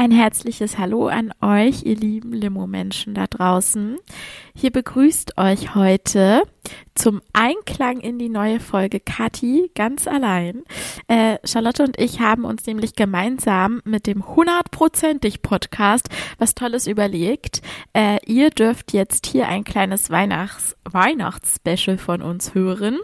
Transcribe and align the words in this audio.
Ein 0.00 0.12
herzliches 0.12 0.78
Hallo 0.78 1.08
an 1.08 1.30
euch, 1.42 1.82
ihr 1.84 1.94
lieben 1.94 2.32
Limo-Menschen 2.32 3.12
da 3.12 3.26
draußen. 3.26 3.98
Hier 4.54 4.70
begrüßt 4.70 5.36
euch 5.36 5.74
heute 5.74 6.44
zum 6.94 7.20
Einklang 7.34 8.00
in 8.00 8.18
die 8.18 8.30
neue 8.30 8.60
Folge 8.60 8.98
Kathi 8.98 9.70
ganz 9.74 10.08
allein. 10.08 10.62
Äh, 11.06 11.36
Charlotte 11.44 11.82
und 11.82 12.00
ich 12.00 12.18
haben 12.18 12.46
uns 12.46 12.64
nämlich 12.64 12.96
gemeinsam 12.96 13.82
mit 13.84 14.06
dem 14.06 14.26
hundertprozentig 14.26 15.42
Podcast 15.42 16.08
was 16.38 16.54
Tolles 16.54 16.86
überlegt. 16.86 17.60
Äh, 17.92 18.20
ihr 18.24 18.48
dürft 18.48 18.94
jetzt 18.94 19.26
hier 19.26 19.48
ein 19.48 19.64
kleines 19.64 20.08
Weihnachts 20.08 20.78
Weihnachtsspecial 20.90 21.98
von 21.98 22.22
uns 22.22 22.54
hören. 22.54 23.00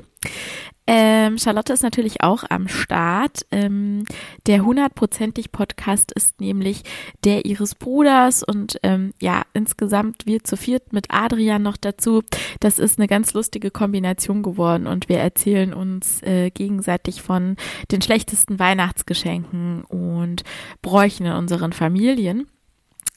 Ähm, 0.87 1.37
Charlotte 1.39 1.73
ist 1.73 1.83
natürlich 1.83 2.23
auch 2.23 2.45
am 2.49 2.69
Start. 2.69 3.45
Ähm, 3.51 4.05
der 4.47 4.65
hundertprozentig 4.65 5.51
Podcast 5.51 6.13
ist 6.13 6.41
nämlich 6.41 6.83
der 7.25 7.45
ihres 7.45 7.75
Bruders 7.75 8.45
und 8.45 8.79
ähm, 8.85 9.13
ja, 9.21 9.43
insgesamt 9.53 10.27
wir 10.27 10.45
zu 10.45 10.57
viert 10.57 10.93
mit 10.93 11.07
Adrian 11.11 11.63
noch 11.63 11.77
dazu. 11.77 12.23
Das 12.61 12.79
ist 12.79 12.99
eine 12.99 13.09
ganz 13.09 13.35
lustige 13.35 13.71
Kombination 13.71 14.43
geworden 14.43 14.87
und 14.87 15.09
wir 15.09 15.19
erzählen 15.19 15.75
uns 15.75 16.23
äh, 16.23 16.51
gegenseitig 16.51 17.21
von 17.21 17.57
den 17.91 18.01
schlechtesten 18.01 18.59
Weihnachtsgeschenken 18.59 19.83
und 19.85 20.45
Bräuchen 20.83 21.27
in 21.27 21.33
unseren 21.33 21.73
Familien. 21.73 22.47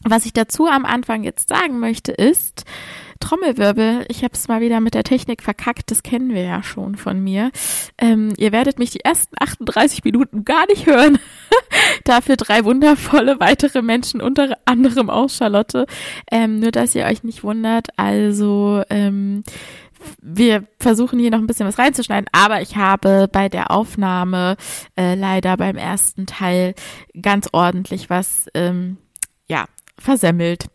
Was 0.04 0.26
ich 0.26 0.34
dazu 0.34 0.68
am 0.68 0.86
Anfang 0.86 1.24
jetzt 1.24 1.50
sagen 1.50 1.80
möchte 1.80 2.14
ist, 2.14 2.64
Trommelwirbel, 3.20 4.06
ich 4.08 4.24
habe 4.24 4.34
es 4.34 4.48
mal 4.48 4.62
wieder 4.62 4.80
mit 4.80 4.94
der 4.94 5.04
Technik 5.04 5.44
verkackt, 5.44 5.92
das 5.92 6.04
kennen 6.04 6.34
wir 6.34 6.44
ja 6.44 6.64
schon 6.64 6.96
von 6.96 7.20
mir. 7.22 7.52
Ähm, 7.98 8.34
ihr 8.38 8.52
werdet 8.52 8.80
mich 8.80 8.92
die 8.92 9.02
ersten 9.02 9.36
38 9.38 10.04
Minuten 10.04 10.46
gar 10.46 10.66
nicht 10.68 10.86
hören. 10.86 11.20
Dafür 12.06 12.38
drei 12.38 12.64
wundervolle 12.66 13.40
weitere 13.40 13.82
Menschen, 13.82 14.22
unter 14.22 14.58
anderem 14.66 15.10
auch 15.10 15.30
Charlotte. 15.30 15.86
Ähm, 16.32 16.60
nur, 16.60 16.72
dass 16.72 16.96
ihr 16.96 17.06
euch 17.06 17.24
nicht 17.24 17.44
wundert. 17.44 17.88
Also, 17.98 18.84
ähm, 18.90 19.44
wir 20.22 20.66
versuchen 20.80 21.20
hier 21.20 21.32
noch 21.32 21.40
ein 21.40 21.48
bisschen 21.48 21.68
was 21.68 21.78
reinzuschneiden, 21.78 22.30
aber 22.32 22.62
ich 22.62 22.78
habe 22.78 23.28
bei 23.32 23.50
der 23.50 23.72
Aufnahme 23.72 24.56
äh, 24.96 25.16
leider 25.16 25.58
beim 25.58 25.76
ersten 25.76 26.26
Teil 26.26 26.74
ganz 27.22 27.50
ordentlich 27.52 28.10
was 28.10 28.46
ähm, 28.54 28.98
ja 29.48 29.66
versemmelt. 30.00 30.66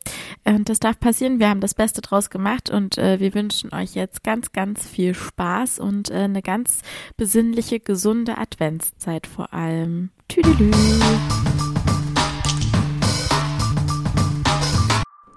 Und 0.44 0.68
das 0.68 0.80
darf 0.80 1.00
passieren. 1.00 1.38
Wir 1.38 1.48
haben 1.48 1.60
das 1.60 1.74
Beste 1.74 2.00
draus 2.02 2.30
gemacht 2.30 2.70
und 2.70 2.98
äh, 2.98 3.20
wir 3.20 3.34
wünschen 3.34 3.72
euch 3.74 3.94
jetzt 3.94 4.22
ganz, 4.22 4.52
ganz 4.52 4.86
viel 4.86 5.14
Spaß 5.14 5.78
und 5.78 6.10
äh, 6.10 6.24
eine 6.24 6.42
ganz 6.42 6.80
besinnliche, 7.16 7.80
gesunde 7.80 8.38
Adventszeit 8.38 9.26
vor 9.26 9.52
allem. 9.54 10.10
Tüdelü. 10.28 10.70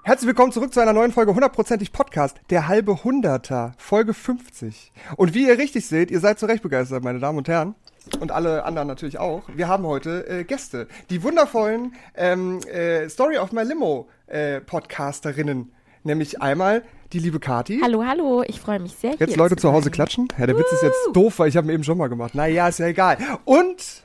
Herzlich 0.08 0.28
willkommen 0.28 0.52
zurück 0.52 0.72
zu 0.72 0.80
einer 0.80 0.94
neuen 0.94 1.12
Folge 1.12 1.34
hundertprozentig 1.34 1.92
Podcast, 1.92 2.40
der 2.48 2.66
halbe 2.66 3.04
Hunderter, 3.04 3.74
Folge 3.76 4.14
50. 4.14 4.90
Und 5.16 5.34
wie 5.34 5.46
ihr 5.46 5.58
richtig 5.58 5.86
seht, 5.86 6.10
ihr 6.10 6.20
seid 6.20 6.38
zu 6.38 6.46
Recht 6.46 6.62
begeistert, 6.62 7.04
meine 7.04 7.18
Damen 7.18 7.36
und 7.36 7.46
Herren 7.46 7.74
und 8.16 8.30
alle 8.30 8.64
anderen 8.64 8.88
natürlich 8.88 9.18
auch. 9.18 9.42
Wir 9.54 9.68
haben 9.68 9.86
heute 9.86 10.26
äh, 10.28 10.44
Gäste, 10.44 10.88
die 11.10 11.22
wundervollen 11.22 11.94
ähm, 12.14 12.60
äh, 12.60 13.08
Story 13.08 13.38
of 13.38 13.52
My 13.52 13.62
Limo 13.62 14.08
äh, 14.26 14.60
Podcasterinnen, 14.60 15.72
nämlich 16.04 16.40
einmal 16.40 16.82
die 17.12 17.18
liebe 17.18 17.40
Kati. 17.40 17.80
Hallo, 17.82 18.04
hallo, 18.04 18.42
ich 18.46 18.60
freue 18.60 18.78
mich 18.78 18.94
sehr. 18.94 19.14
Jetzt 19.18 19.36
Leute 19.36 19.56
zu, 19.56 19.72
Hause 19.72 19.90
klatschen. 19.90 20.28
Ja, 20.38 20.46
der 20.46 20.56
Witz 20.56 20.70
ist 20.72 20.82
jetzt 20.82 21.08
doof, 21.12 21.38
weil 21.38 21.48
ich 21.48 21.56
habe 21.56 21.66
ihn 21.68 21.74
eben 21.74 21.84
schon 21.84 21.98
mal 21.98 22.08
gemacht. 22.08 22.34
Naja, 22.34 22.68
ist 22.68 22.78
ja 22.78 22.86
egal. 22.86 23.18
Und 23.44 24.04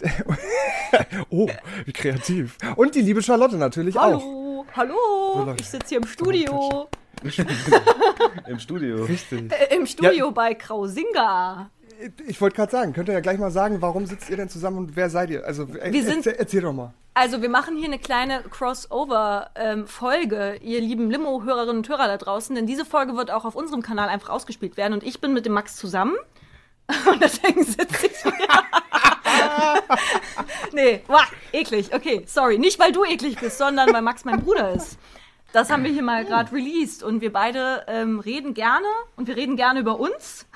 oh, 1.30 1.48
wie 1.84 1.92
kreativ. 1.92 2.56
Und 2.76 2.94
die 2.94 3.00
liebe 3.00 3.22
Charlotte 3.22 3.56
natürlich 3.56 3.96
hallo, 3.96 4.16
auch. 4.16 4.76
Hallo, 4.76 4.94
hallo. 5.36 5.54
Ich 5.58 5.66
sitze 5.66 5.88
hier 5.88 5.98
im 5.98 6.06
Studio. 6.06 6.88
Im 8.46 8.60
Studio. 8.60 9.04
Richtig. 9.04 9.52
Äh, 9.52 9.74
Im 9.74 9.86
Studio 9.86 10.26
ja. 10.26 10.30
bei 10.30 10.54
Krausinga 10.54 11.70
ich 12.26 12.40
wollte 12.40 12.56
gerade 12.56 12.70
sagen, 12.70 12.92
könnt 12.92 13.08
ihr 13.08 13.14
ja 13.14 13.20
gleich 13.20 13.38
mal 13.38 13.50
sagen, 13.50 13.80
warum 13.80 14.06
sitzt 14.06 14.30
ihr 14.30 14.36
denn 14.36 14.48
zusammen 14.48 14.78
und 14.78 14.96
wer 14.96 15.10
seid 15.10 15.30
ihr? 15.30 15.44
Also 15.44 15.68
wir 15.68 16.04
sind, 16.04 16.26
erzähl, 16.26 16.36
erzähl 16.38 16.60
doch 16.62 16.72
mal. 16.72 16.92
Also 17.14 17.42
wir 17.42 17.48
machen 17.48 17.76
hier 17.76 17.86
eine 17.86 17.98
kleine 17.98 18.42
Crossover-Folge, 18.42 20.54
ähm, 20.54 20.62
ihr 20.62 20.80
lieben 20.80 21.10
Limo-Hörerinnen 21.10 21.78
und 21.78 21.88
Hörer 21.88 22.06
da 22.06 22.16
draußen, 22.16 22.54
denn 22.54 22.66
diese 22.66 22.84
Folge 22.84 23.16
wird 23.16 23.32
auch 23.32 23.44
auf 23.44 23.56
unserem 23.56 23.82
Kanal 23.82 24.08
einfach 24.08 24.28
ausgespielt 24.28 24.76
werden 24.76 24.92
und 24.92 25.02
ich 25.02 25.20
bin 25.20 25.32
mit 25.32 25.44
dem 25.44 25.52
Max 25.52 25.76
zusammen 25.76 26.14
und 27.10 27.20
deswegen 27.20 27.64
sitze 27.64 28.06
ich 28.06 28.22
hier. 28.22 28.32
nee, 30.72 31.02
wow, 31.08 31.26
eklig, 31.52 31.92
okay, 31.92 32.22
sorry. 32.26 32.58
Nicht, 32.58 32.78
weil 32.78 32.92
du 32.92 33.04
eklig 33.04 33.38
bist, 33.40 33.58
sondern 33.58 33.92
weil 33.92 34.02
Max 34.02 34.24
mein 34.24 34.40
Bruder 34.40 34.72
ist. 34.72 34.98
Das 35.52 35.70
haben 35.70 35.82
wir 35.82 35.90
hier 35.90 36.02
mal 36.02 36.24
gerade 36.24 36.52
released 36.52 37.02
und 37.02 37.22
wir 37.22 37.32
beide 37.32 37.84
ähm, 37.88 38.20
reden 38.20 38.54
gerne 38.54 38.86
und 39.16 39.26
wir 39.26 39.36
reden 39.36 39.56
gerne 39.56 39.80
über 39.80 39.98
uns. 39.98 40.46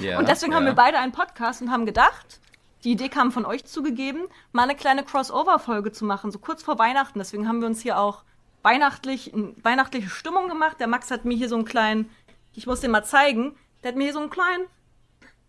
Ja, 0.00 0.18
und 0.18 0.28
deswegen 0.28 0.52
ja. 0.52 0.58
haben 0.58 0.66
wir 0.66 0.74
beide 0.74 0.98
einen 0.98 1.12
Podcast 1.12 1.62
und 1.62 1.70
haben 1.70 1.86
gedacht, 1.86 2.40
die 2.84 2.92
Idee 2.92 3.08
kam 3.08 3.30
von 3.30 3.44
euch 3.44 3.64
zugegeben, 3.64 4.26
mal 4.50 4.64
eine 4.64 4.74
kleine 4.74 5.04
Crossover-Folge 5.04 5.92
zu 5.92 6.04
machen, 6.04 6.32
so 6.32 6.38
kurz 6.38 6.62
vor 6.62 6.78
Weihnachten. 6.78 7.18
Deswegen 7.18 7.46
haben 7.46 7.60
wir 7.60 7.68
uns 7.68 7.80
hier 7.80 7.98
auch 7.98 8.24
weihnachtlich, 8.62 9.32
weihnachtliche 9.62 10.08
Stimmung 10.08 10.48
gemacht. 10.48 10.80
Der 10.80 10.88
Max 10.88 11.10
hat 11.10 11.24
mir 11.24 11.36
hier 11.36 11.48
so 11.48 11.56
einen 11.56 11.64
kleinen, 11.64 12.10
ich 12.54 12.66
muss 12.66 12.80
den 12.80 12.90
mal 12.90 13.04
zeigen, 13.04 13.54
der 13.82 13.90
hat 13.90 13.96
mir 13.96 14.04
hier 14.04 14.12
so 14.12 14.20
einen 14.20 14.30
kleinen 14.30 14.64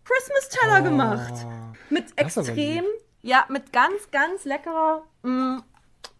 Christmas-Teller 0.04 0.80
oh, 0.80 0.84
gemacht. 0.84 1.46
Mit 1.90 2.06
extrem, 2.16 2.84
ja, 3.22 3.44
mit 3.48 3.72
ganz, 3.72 4.10
ganz 4.12 4.44
leckerer, 4.44 5.02
mm, 5.22 5.58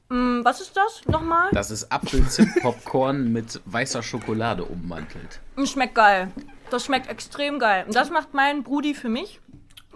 mm, 0.09 0.45
was 0.45 0.61
ist 0.61 0.77
das 0.77 1.03
nochmal? 1.07 1.51
Das 1.53 1.71
ist 1.71 1.93
Apfelzimt-Popcorn 1.93 3.33
mit 3.33 3.61
weißer 3.67 4.03
Schokolade 4.03 4.65
ummantelt. 4.65 5.41
Schmeckt 5.65 5.95
geil. 5.95 6.33
Das 6.71 6.85
schmeckt 6.85 7.09
extrem 7.09 7.59
geil. 7.59 7.85
Und 7.87 7.95
das 7.95 8.11
macht 8.11 8.35
mein 8.35 8.63
Brudi 8.63 8.95
für 8.95 9.09
mich. 9.09 9.41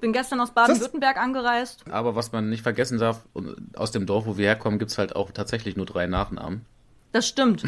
Bin 0.01 0.13
gestern 0.13 0.41
aus 0.41 0.53
Baden-Württemberg 0.53 1.17
angereist. 1.17 1.85
Aber 1.91 2.15
was 2.15 2.31
man 2.31 2.49
nicht 2.49 2.63
vergessen 2.63 2.99
darf, 2.99 3.25
aus 3.75 3.91
dem 3.91 4.07
Dorf, 4.07 4.27
wo 4.27 4.37
wir 4.37 4.47
herkommen, 4.47 4.79
gibt 4.79 4.93
es 4.93 4.99
halt 4.99 5.17
auch 5.17 5.33
tatsächlich 5.33 5.77
nur 5.77 5.87
drei 5.87 6.07
Nachnamen. 6.07 6.65
Das 7.13 7.27
stimmt. 7.27 7.65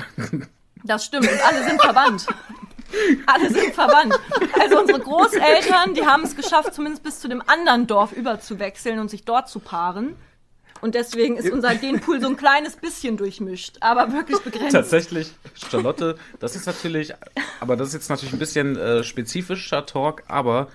Das 0.84 1.04
stimmt. 1.04 1.30
Und 1.30 1.46
alle 1.46 1.64
sind 1.64 1.82
verwandt. 1.82 2.26
Alle 3.26 3.50
sind 3.50 3.74
verwandt. 3.74 4.18
Also 4.58 4.80
unsere 4.80 5.00
Großeltern, 5.00 5.94
die 5.94 6.06
haben 6.06 6.22
es 6.22 6.34
geschafft, 6.36 6.72
zumindest 6.72 7.02
bis 7.02 7.20
zu 7.20 7.28
dem 7.28 7.42
anderen 7.46 7.86
Dorf 7.86 8.12
überzuwechseln 8.12 8.98
und 8.98 9.10
sich 9.10 9.24
dort 9.24 9.48
zu 9.48 9.60
paaren. 9.60 10.16
Und 10.80 10.94
deswegen 10.94 11.36
ist 11.36 11.50
unser 11.50 11.74
Genpool 11.74 12.20
so 12.20 12.28
ein 12.28 12.36
kleines 12.36 12.76
bisschen 12.76 13.16
durchmischt, 13.16 13.76
aber 13.80 14.12
wirklich 14.12 14.38
begrenzt. 14.40 14.72
Tatsächlich, 14.72 15.32
Charlotte, 15.54 16.16
das 16.38 16.56
ist 16.56 16.66
natürlich, 16.66 17.12
aber 17.60 17.76
das 17.76 17.88
ist 17.88 17.94
jetzt 17.94 18.08
natürlich 18.08 18.32
ein 18.32 18.38
bisschen 18.38 18.76
äh, 18.76 19.04
spezifischer 19.04 19.84
Talk, 19.86 20.22
aber 20.28 20.68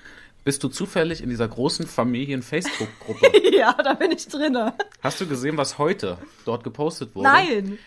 bist 0.44 0.64
du 0.64 0.70
zufällig 0.70 1.24
in 1.24 1.30
dieser 1.30 1.48
großen 1.48 1.88
Familien-Facebook-Gruppe? 1.88 3.32
ja, 3.58 3.74
da 3.74 3.96
bin 3.96 4.12
ich 4.12 4.28
drinne. 4.28 4.74
Hast 5.02 5.20
du 5.20 5.28
gesehen, 5.28 5.58
was 5.58 5.80
heute 5.80 6.20
dort 6.46 6.64
gepostet 6.64 7.16
wurde? 7.16 7.28
Nein. 7.28 7.80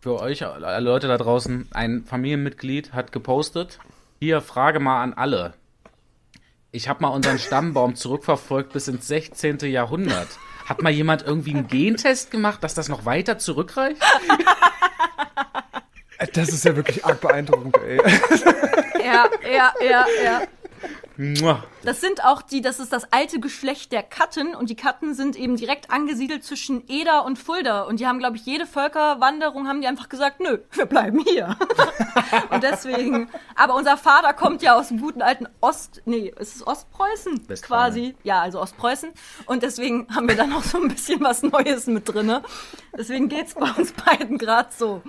Für 0.00 0.20
euch, 0.20 0.44
alle 0.44 0.80
Leute 0.80 1.06
da 1.06 1.16
draußen, 1.18 1.68
ein 1.72 2.04
Familienmitglied 2.04 2.92
hat 2.94 3.12
gepostet. 3.12 3.78
Hier, 4.18 4.40
Frage 4.40 4.80
mal 4.80 5.02
an 5.02 5.12
alle. 5.14 5.54
Ich 6.72 6.88
habe 6.88 7.02
mal 7.02 7.08
unseren 7.08 7.38
Stammbaum 7.38 7.94
zurückverfolgt 7.94 8.72
bis 8.72 8.88
ins 8.88 9.06
16. 9.06 9.58
Jahrhundert. 9.60 10.28
Hat 10.68 10.82
mal 10.82 10.90
jemand 10.92 11.22
irgendwie 11.22 11.54
einen 11.54 11.66
Gentest 11.66 12.30
gemacht, 12.30 12.62
dass 12.62 12.74
das 12.74 12.88
noch 12.88 13.06
weiter 13.06 13.38
zurückreicht? 13.38 14.02
Das 16.34 16.48
ist 16.48 16.64
ja 16.64 16.74
wirklich 16.76 17.04
arg 17.04 17.20
beeindruckend, 17.20 17.76
ey. 17.86 18.00
Ja, 19.02 19.28
ja, 19.50 19.72
ja, 19.80 20.06
ja. 20.22 20.42
Das 21.82 22.00
sind 22.00 22.24
auch 22.24 22.42
die, 22.42 22.60
das 22.60 22.78
ist 22.78 22.92
das 22.92 23.12
alte 23.12 23.40
Geschlecht 23.40 23.90
der 23.90 24.04
Katten 24.04 24.54
und 24.54 24.70
die 24.70 24.76
Katten 24.76 25.14
sind 25.14 25.34
eben 25.34 25.56
direkt 25.56 25.90
angesiedelt 25.90 26.44
zwischen 26.44 26.84
Eder 26.86 27.24
und 27.24 27.40
Fulda 27.40 27.82
und 27.82 27.98
die 27.98 28.06
haben, 28.06 28.20
glaube 28.20 28.36
ich, 28.36 28.46
jede 28.46 28.66
Völkerwanderung 28.66 29.66
haben 29.66 29.80
die 29.80 29.88
einfach 29.88 30.08
gesagt, 30.08 30.38
nö, 30.38 30.58
wir 30.70 30.86
bleiben 30.86 31.18
hier. 31.18 31.56
und 32.50 32.62
deswegen, 32.62 33.28
aber 33.56 33.74
unser 33.74 33.96
Vater 33.96 34.32
kommt 34.32 34.62
ja 34.62 34.76
aus 34.78 34.88
dem 34.88 35.00
guten 35.00 35.20
alten 35.20 35.48
Ost, 35.60 36.02
nee, 36.04 36.32
ist 36.38 36.54
es 36.54 36.64
Ostpreußen 36.64 37.48
quasi? 37.62 38.14
Ja, 38.22 38.40
also 38.42 38.60
Ostpreußen 38.60 39.10
und 39.46 39.64
deswegen 39.64 40.06
haben 40.14 40.28
wir 40.28 40.36
dann 40.36 40.52
auch 40.52 40.62
so 40.62 40.80
ein 40.80 40.86
bisschen 40.86 41.20
was 41.20 41.42
Neues 41.42 41.88
mit 41.88 42.08
drinne. 42.08 42.42
Deswegen 42.96 43.28
geht's 43.28 43.54
bei 43.54 43.68
uns 43.72 43.92
beiden 43.92 44.38
gerade 44.38 44.68
so. 44.76 45.02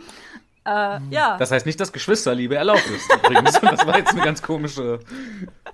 Äh, 0.70 1.00
ja. 1.10 1.38
Das 1.38 1.50
heißt 1.52 1.66
nicht, 1.66 1.80
dass 1.80 1.92
Geschwisterliebe 1.92 2.56
erlaubt 2.56 2.86
ist 2.88 3.12
übrigens. 3.14 3.60
Das 3.70 3.86
war 3.86 3.98
jetzt 3.98 4.12
eine 4.12 4.22
ganz 4.22 4.42
komische. 4.42 5.00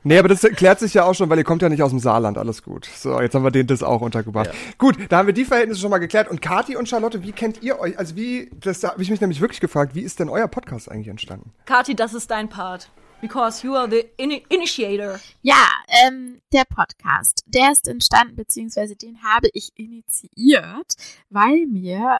Nee, 0.04 0.18
aber 0.20 0.28
das 0.28 0.42
klärt 0.42 0.80
sich 0.80 0.94
ja 0.94 1.06
auch 1.06 1.14
schon, 1.14 1.30
weil 1.30 1.38
ihr 1.38 1.44
kommt 1.44 1.62
ja 1.62 1.70
nicht 1.70 1.82
aus 1.82 1.92
dem 1.92 2.00
Saarland, 2.00 2.38
alles 2.38 2.62
gut. 2.62 2.86
So, 2.86 3.20
jetzt 3.20 3.34
haben 3.34 3.44
wir 3.44 3.52
den 3.52 3.68
das 3.68 3.84
auch 3.84 4.02
untergebracht. 4.02 4.48
Ja. 4.48 4.54
Gut, 4.78 4.98
da 5.10 5.18
haben 5.18 5.28
wir 5.28 5.34
die 5.34 5.46
Verhältnisse 5.46 5.82
schon 5.82 5.90
mal 5.90 5.98
geklärt. 5.98 6.30
Und 6.30 6.42
Kati 6.42 6.76
und 6.76 6.88
Charlotte, 6.88 7.24
wie 7.24 7.32
kennt 7.32 7.64
ihr 7.64 7.80
euch? 7.80 7.98
Also 7.98 8.16
wie, 8.16 8.52
das 8.60 8.84
habe 8.84 9.02
ich 9.02 9.10
mich 9.10 9.22
nämlich 9.22 9.42
wirklich 9.42 9.60
gefragt, 9.60 9.96
wie 9.96 10.02
ist 10.02 10.20
denn 10.20 10.30
euer 10.30 10.48
Podcast 10.48 10.92
eigentlich 10.92 11.08
entstanden? 11.08 11.52
Kati, 11.66 11.96
das 11.96 12.14
ist 12.14 12.30
dein 12.32 12.50
Part. 12.50 12.90
because 13.22 13.66
you 13.66 13.74
are 13.76 13.90
the 13.90 14.06
in 14.18 14.32
initiator. 14.50 15.20
Ja, 15.42 15.68
ähm, 16.06 16.42
der 16.54 16.66
Podcast, 16.66 17.44
der 17.48 17.72
ist 17.72 17.88
entstanden, 17.88 18.36
beziehungsweise 18.36 18.96
den 18.96 19.24
habe 19.24 19.48
ich 19.54 19.72
initiiert, 19.76 20.96
weil 21.30 21.66
mir 21.66 22.18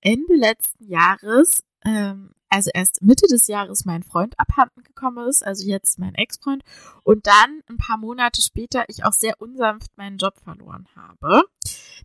Ende 0.00 0.34
letzten 0.34 0.88
Jahres 0.88 1.62
ähm, 1.84 2.34
also 2.48 2.70
erst 2.74 3.00
Mitte 3.00 3.26
des 3.28 3.46
Jahres 3.46 3.84
mein 3.84 4.02
Freund 4.02 4.38
abhanden 4.38 4.82
gekommen 4.82 5.28
ist, 5.28 5.46
also 5.46 5.66
jetzt 5.66 5.98
mein 5.98 6.14
Ex-Freund, 6.14 6.62
und 7.04 7.26
dann 7.26 7.62
ein 7.68 7.76
paar 7.76 7.96
Monate 7.96 8.42
später 8.42 8.84
ich 8.88 9.04
auch 9.04 9.12
sehr 9.12 9.40
unsanft 9.40 9.96
meinen 9.96 10.18
Job 10.18 10.38
verloren 10.42 10.88
habe. 10.96 11.42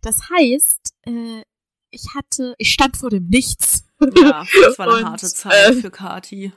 Das 0.02 0.30
heißt, 0.30 0.94
äh, 1.02 1.42
ich 1.90 2.14
hatte, 2.14 2.54
ich 2.58 2.72
stand 2.72 2.96
vor 2.96 3.10
dem 3.10 3.28
Nichts. 3.28 3.84
Ja, 4.00 4.44
das 4.62 4.78
war 4.78 4.86
eine 4.86 4.96
und, 4.98 5.10
harte 5.10 5.26
Zeit 5.26 5.70
äh, 5.70 5.72
für 5.74 5.90
Kati. 5.90 6.52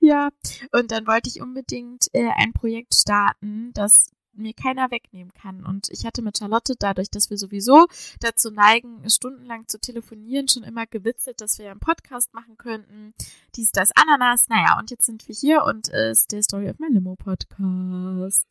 Ja, 0.00 0.30
und 0.72 0.92
dann 0.92 1.06
wollte 1.06 1.28
ich 1.28 1.42
unbedingt 1.42 2.06
äh, 2.12 2.30
ein 2.36 2.52
Projekt 2.52 2.94
starten, 2.94 3.72
das 3.74 4.10
mir 4.38 4.54
keiner 4.54 4.90
wegnehmen 4.90 5.32
kann. 5.34 5.64
Und 5.64 5.88
ich 5.90 6.06
hatte 6.06 6.22
mit 6.22 6.38
Charlotte, 6.38 6.74
dadurch, 6.78 7.10
dass 7.10 7.30
wir 7.30 7.38
sowieso 7.38 7.86
dazu 8.20 8.50
neigen, 8.50 9.08
stundenlang 9.08 9.66
zu 9.68 9.78
telefonieren, 9.78 10.48
schon 10.48 10.64
immer 10.64 10.86
gewitzelt, 10.86 11.40
dass 11.40 11.58
wir 11.58 11.70
einen 11.70 11.80
Podcast 11.80 12.32
machen 12.34 12.56
könnten. 12.56 13.14
Dies, 13.56 13.72
das, 13.72 13.90
Ananas. 13.96 14.48
Naja, 14.48 14.78
und 14.78 14.90
jetzt 14.90 15.06
sind 15.06 15.26
wir 15.28 15.34
hier 15.34 15.64
und 15.64 15.88
es 15.88 16.20
ist 16.20 16.32
der 16.32 16.42
Story 16.42 16.70
of 16.70 16.78
my 16.78 16.88
Limo 16.90 17.16
Podcast. 17.16 18.46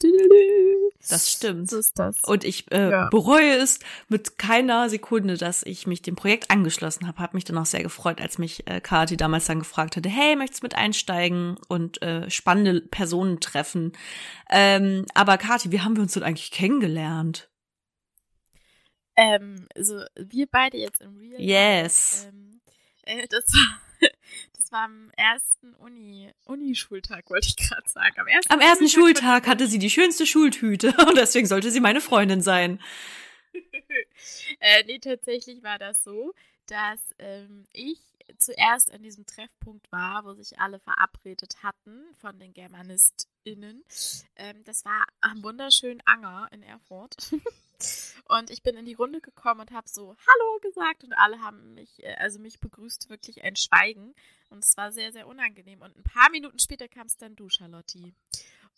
Das 1.10 1.32
stimmt. 1.32 1.70
So 1.70 1.78
ist 1.78 1.98
das. 1.98 2.18
Und 2.24 2.44
ich 2.44 2.72
äh, 2.72 2.92
ja. 2.92 3.10
bereue 3.10 3.56
es 3.58 3.80
mit 4.10 4.38
keiner 4.38 4.90
Sekunde, 4.90 5.38
dass 5.38 5.64
ich 5.64 5.88
mich 5.88 6.02
dem 6.02 6.16
Projekt 6.16 6.50
angeschlossen 6.50 7.08
habe. 7.08 7.20
Habe 7.20 7.38
mich 7.38 7.46
dann 7.46 7.58
auch 7.58 7.66
sehr 7.66 7.84
gefreut, 7.84 8.20
als 8.20 8.38
mich 8.38 8.68
äh, 8.68 8.82
Kati 8.82 9.18
damals 9.18 9.46
dann 9.46 9.60
gefragt 9.60 9.96
hatte, 9.96 10.10
hey, 10.10 10.36
möchtest 10.36 10.64
du 10.64 10.66
mit 10.66 10.76
einsteigen 10.76 11.58
und 11.68 12.02
äh, 12.02 12.30
spannende 12.30 12.82
Personen 12.82 13.40
treffen? 13.40 13.94
Ähm, 14.50 15.06
aber 15.14 15.38
Kati, 15.38 15.72
wie 15.78 15.82
haben 15.82 15.96
wir 15.96 16.02
uns 16.02 16.14
denn 16.14 16.24
eigentlich 16.24 16.50
kennengelernt? 16.50 17.52
Ähm, 19.16 19.68
also 19.76 20.04
wir 20.16 20.48
beide 20.48 20.76
jetzt 20.76 21.02
im 21.02 21.18
Real. 21.18 21.40
Yes. 21.40 22.28
ähm, 22.28 22.62
äh, 23.04 23.28
das 23.28 23.46
war 23.54 23.82
das 24.54 24.72
war 24.72 24.86
am 24.86 25.12
ersten 25.16 25.76
Uni, 25.76 26.32
Unischultag, 26.46 27.30
wollte 27.30 27.50
ich 27.50 27.58
gerade 27.58 27.88
sagen. 27.88 28.20
Am 28.20 28.26
ersten, 28.26 28.54
am 28.54 28.60
ersten 28.60 28.90
Schultag 28.90 29.46
hatte 29.46 29.68
sie 29.68 29.78
die 29.78 29.92
schönste 29.92 30.26
Schultüte 30.26 30.96
und 31.08 31.16
deswegen 31.16 31.46
sollte 31.46 31.70
sie 31.70 31.80
meine 31.80 32.02
Freundin 32.02 32.42
sein. 32.42 32.82
äh, 34.60 34.84
nee, 34.88 34.98
tatsächlich 34.98 35.62
war 35.62 35.78
das 35.78 36.04
so, 36.04 36.34
dass 36.66 37.00
ähm, 37.20 37.66
ich 37.72 38.00
zuerst 38.38 38.92
an 38.92 39.02
diesem 39.02 39.26
Treffpunkt 39.26 39.92
war, 39.92 40.26
wo 40.26 40.34
sich 40.34 40.60
alle 40.60 40.80
verabredet 40.80 41.64
hatten 41.64 42.04
von 42.16 42.40
den 42.40 42.54
GermanistInnen. 42.54 43.84
Ähm, 44.36 44.64
das 44.66 44.86
war 44.86 45.06
am 45.22 45.44
wunderschönen 45.44 46.02
Anger 46.06 46.48
in 46.52 46.64
Erfurt. 46.64 47.16
und 48.30 48.50
ich 48.50 48.64
bin 48.64 48.76
in 48.76 48.86
die 48.86 48.94
Runde 48.94 49.22
gekommen 49.22 49.62
und 49.62 49.72
habe 49.72 49.88
so 49.88 50.16
Hallo 50.16 50.60
gesagt 50.62 51.04
und 51.04 51.14
alle 51.14 51.42
haben 51.42 51.74
mich, 51.74 52.04
äh, 52.04 52.16
also 52.16 52.40
mich 52.40 52.60
begrüßt 52.60 53.10
wirklich 53.10 53.44
ein 53.44 53.56
Schweigen. 53.56 54.14
Und 54.50 54.64
es 54.64 54.78
war 54.78 54.92
sehr, 54.92 55.12
sehr 55.12 55.28
unangenehm. 55.28 55.82
Und 55.82 55.96
ein 55.96 56.04
paar 56.04 56.30
Minuten 56.30 56.60
später 56.60 56.88
kam 56.88 57.08
es 57.08 57.18
dann 57.18 57.36
du, 57.36 57.50
Charlotte 57.50 57.98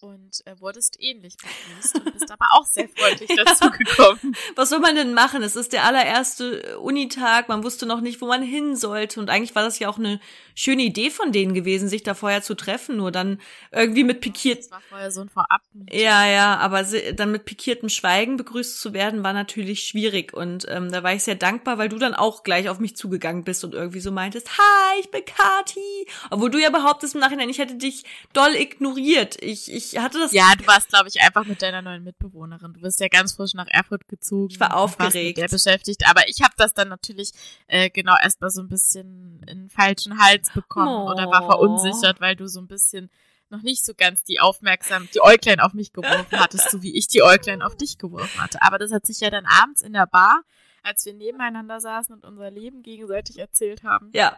und 0.01 0.46
äh, 0.46 0.60
wurdest 0.60 0.98
ähnlich 1.00 1.36
begrüßt 1.38 1.96
und 1.96 2.13
bist 2.13 2.31
aber 2.31 2.48
auch 2.51 2.66
sehr 2.66 2.88
freundlich 2.90 3.30
dazu 3.46 3.69
gekommen. 3.69 4.36
Was 4.56 4.69
soll 4.69 4.80
man 4.80 4.96
denn 4.96 5.13
machen? 5.13 5.44
Es 5.44 5.56
ist 5.56 5.74
der 5.74 5.86
allererste 5.86 6.63
äh, 6.63 6.75
Unitag, 6.75 7.50
man 7.50 7.63
wusste 7.63 7.86
noch 7.86 8.01
nicht, 8.01 8.22
wo 8.22 8.28
man 8.28 8.42
hin 8.42 8.75
sollte 8.75 9.19
und 9.19 9.30
eigentlich 9.30 9.56
war 9.56 9.63
das 9.63 9.80
ja 9.80 9.90
auch 9.90 9.98
eine 9.98 10.19
schöne 10.60 10.84
Idee 10.84 11.10
von 11.10 11.32
denen 11.32 11.54
gewesen, 11.54 11.88
sich 11.88 12.04
da 12.04 12.14
vorher 12.14 12.42
zu 12.42 12.54
treffen, 12.54 12.98
nur 12.98 13.14
dann 13.14 13.40
irgendwie 13.72 14.04
mit 14.04 14.20
pikiert. 14.20 14.60
Das 14.60 14.72
war 14.72 14.82
vorher 14.90 15.10
so 15.10 15.22
ein 15.22 15.30
Vorab. 15.30 15.62
Ja, 15.90 16.28
ja, 16.28 16.58
aber 16.58 16.84
dann 17.14 17.32
mit 17.32 17.46
pikiertem 17.46 17.88
Schweigen 17.88 18.36
begrüßt 18.36 18.82
zu 18.82 18.94
werden, 18.94 19.24
war 19.24 19.32
natürlich 19.32 19.84
schwierig 19.84 20.34
und 20.34 20.66
ähm, 20.68 20.92
da 20.92 21.02
war 21.02 21.14
ich 21.14 21.24
sehr 21.24 21.36
dankbar, 21.36 21.78
weil 21.78 21.88
du 21.88 21.98
dann 21.98 22.14
auch 22.14 22.44
gleich 22.44 22.68
auf 22.68 22.80
mich 22.80 22.98
zugegangen 22.98 23.46
bist 23.46 23.64
und 23.64 23.74
irgendwie 23.74 24.02
so 24.02 24.12
meintest, 24.12 24.50
hi, 24.58 25.00
ich 25.00 25.10
bin 25.12 25.24
Kati, 25.24 26.08
obwohl 26.30 26.52
du 26.52 26.60
ja 26.60 26.70
behauptest 26.70 27.16
im 27.16 27.22
Nachhinein, 27.22 27.48
ich 27.48 27.60
hätte 27.60 27.76
dich 27.76 28.04
doll 28.34 28.54
ignoriert. 28.56 29.42
Ich, 29.42 29.72
ich 29.72 29.98
hatte 29.98 30.20
das. 30.20 30.34
Ja, 30.34 30.52
du 30.58 30.68
warst, 30.68 30.90
glaube 30.90 31.08
ich, 31.08 31.22
einfach 31.22 31.46
mit 31.46 31.62
deiner 31.62 31.82
neuen 31.82 32.04
Mitbewohnerin. 32.04 32.74
Du 32.74 32.82
bist 32.82 33.00
ja 33.00 33.08
ganz 33.08 33.32
frisch 33.34 33.54
nach 33.54 33.68
Erfurt 33.70 34.10
gezogen. 34.10 34.50
Ich 34.52 34.60
war 34.60 34.76
aufgeregt. 34.76 35.38
Der 35.38 35.48
beschäftigt. 35.48 36.06
Aber 36.10 36.28
ich 36.28 36.42
habe 36.42 36.54
das 36.58 36.74
dann 36.74 36.90
natürlich 36.90 37.32
äh, 37.68 37.90
genau 37.90 38.16
erstmal 38.22 38.50
so 38.50 38.62
ein 38.62 38.68
bisschen 38.68 39.42
in 39.48 39.70
falschen 39.70 40.20
Hals 40.20 40.49
bekommen 40.54 41.07
oh. 41.07 41.12
oder 41.12 41.30
war 41.30 41.44
verunsichert, 41.44 42.22
weil 42.22 42.36
du 42.36 42.48
so 42.48 42.60
ein 42.60 42.68
bisschen 42.68 43.10
noch 43.50 43.62
nicht 43.62 43.86
so 43.86 43.94
ganz 43.96 44.24
die 44.24 44.40
aufmerksam, 44.40 45.07
die 45.13 45.22
Äuglein 45.22 45.60
auf 45.60 45.74
mich 45.74 45.92
geworfen 45.92 46.40
hattest, 46.40 46.69
so 46.69 46.81
wie 46.84 46.96
ich 46.96 47.07
die 47.07 47.24
Äuglein 47.24 47.62
auf 47.62 47.75
dich 47.75 47.98
geworfen 47.98 48.42
hatte. 48.42 48.62
Aber 48.62 48.78
das 48.78 48.92
hat 48.92 49.06
sich 49.06 49.19
ja 49.19 49.30
dann 49.30 49.46
abends 49.46 49.81
in 49.81 49.94
der 49.94 50.06
Bar, 50.06 50.44
als 50.84 51.06
wir 51.06 51.13
nebeneinander 51.13 51.80
saßen 51.80 52.13
und 52.13 52.25
unser 52.25 52.51
Leben 52.51 52.84
gegenseitig 52.84 53.40
erzählt 53.40 53.84
haben. 53.84 54.12
Ja, 54.13 54.38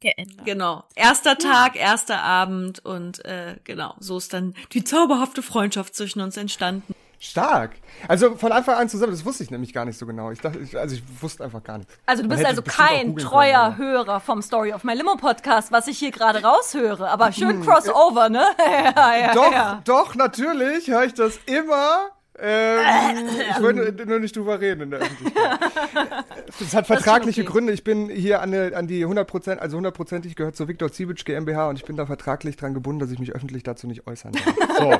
geändert. 0.00 0.44
Genau. 0.44 0.84
Erster 0.94 1.36
Tag, 1.38 1.74
ja. 1.74 1.82
erster 1.82 2.22
Abend 2.22 2.84
und 2.84 3.24
äh, 3.24 3.56
genau, 3.64 3.94
so 3.98 4.18
ist 4.18 4.32
dann 4.32 4.54
die 4.72 4.84
zauberhafte 4.84 5.42
Freundschaft 5.42 5.94
zwischen 5.94 6.20
uns 6.20 6.36
entstanden. 6.36 6.94
Stark. 7.20 7.72
Also 8.06 8.36
von 8.36 8.52
Anfang 8.52 8.76
an 8.76 8.88
zusammen, 8.88 9.12
das 9.12 9.24
wusste 9.24 9.42
ich 9.42 9.50
nämlich 9.50 9.72
gar 9.72 9.84
nicht 9.84 9.98
so 9.98 10.06
genau. 10.06 10.30
Ich 10.30 10.40
dachte, 10.40 10.58
ich, 10.60 10.78
also 10.78 10.94
ich 10.94 11.02
wusste 11.20 11.44
einfach 11.44 11.64
gar 11.64 11.78
nichts. 11.78 11.92
Also 12.06 12.22
du 12.22 12.28
bist 12.28 12.44
also 12.44 12.62
kein 12.62 13.16
treuer 13.16 13.74
können, 13.76 13.78
Hörer 13.78 14.20
vom 14.20 14.40
Story 14.40 14.72
of 14.72 14.84
My 14.84 14.94
Limo 14.94 15.16
Podcast, 15.16 15.72
was 15.72 15.88
ich 15.88 15.98
hier 15.98 16.12
gerade 16.12 16.42
raushöre. 16.42 17.08
Aber 17.10 17.32
schön 17.32 17.60
hm. 17.60 17.66
Crossover, 17.66 18.28
ne? 18.28 18.44
ja, 18.96 19.16
ja, 19.16 19.34
doch, 19.34 19.52
ja. 19.52 19.82
doch, 19.84 20.14
natürlich 20.14 20.88
höre 20.88 21.04
ich 21.04 21.14
das 21.14 21.38
immer. 21.46 22.10
Ähm, 22.40 23.16
ich 23.50 23.62
wollte 23.62 24.06
nur 24.06 24.18
nicht 24.18 24.36
drüber 24.36 24.60
reden 24.60 24.82
in 24.82 24.90
der 24.90 25.00
Öffentlichkeit. 25.00 25.58
Das 26.60 26.74
hat 26.74 26.86
vertragliche 26.86 27.42
okay. 27.42 27.50
Gründe. 27.50 27.72
Ich 27.72 27.84
bin 27.84 28.08
hier 28.08 28.40
an, 28.40 28.54
eine, 28.54 28.76
an 28.76 28.86
die 28.86 29.04
100%, 29.04 29.56
also 29.56 29.76
hundertprozentig 29.76 30.36
gehört 30.36 30.56
zur 30.56 30.68
Viktor 30.68 30.92
Ziewitsch 30.92 31.24
GmbH 31.24 31.68
und 31.68 31.76
ich 31.76 31.84
bin 31.84 31.96
da 31.96 32.06
vertraglich 32.06 32.56
dran 32.56 32.74
gebunden, 32.74 33.00
dass 33.00 33.10
ich 33.10 33.18
mich 33.18 33.34
öffentlich 33.34 33.62
dazu 33.62 33.86
nicht 33.86 34.06
äußern 34.06 34.32
darf. 34.32 34.78
So. 34.78 34.92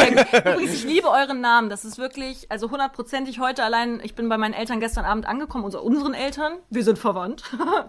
Übrigens, 0.44 0.74
ich 0.74 0.84
liebe 0.84 1.08
euren 1.08 1.40
Namen. 1.40 1.70
Das 1.70 1.84
ist 1.84 1.98
wirklich, 1.98 2.50
also 2.50 2.70
hundertprozentig 2.70 3.38
heute 3.38 3.64
allein. 3.64 4.00
Ich 4.02 4.14
bin 4.14 4.28
bei 4.28 4.38
meinen 4.38 4.54
Eltern 4.54 4.80
gestern 4.80 5.04
Abend 5.04 5.26
angekommen, 5.26 5.64
also 5.64 5.80
unseren 5.80 6.14
Eltern. 6.14 6.54
Wir 6.70 6.84
sind 6.84 6.98
verwandt. 6.98 7.44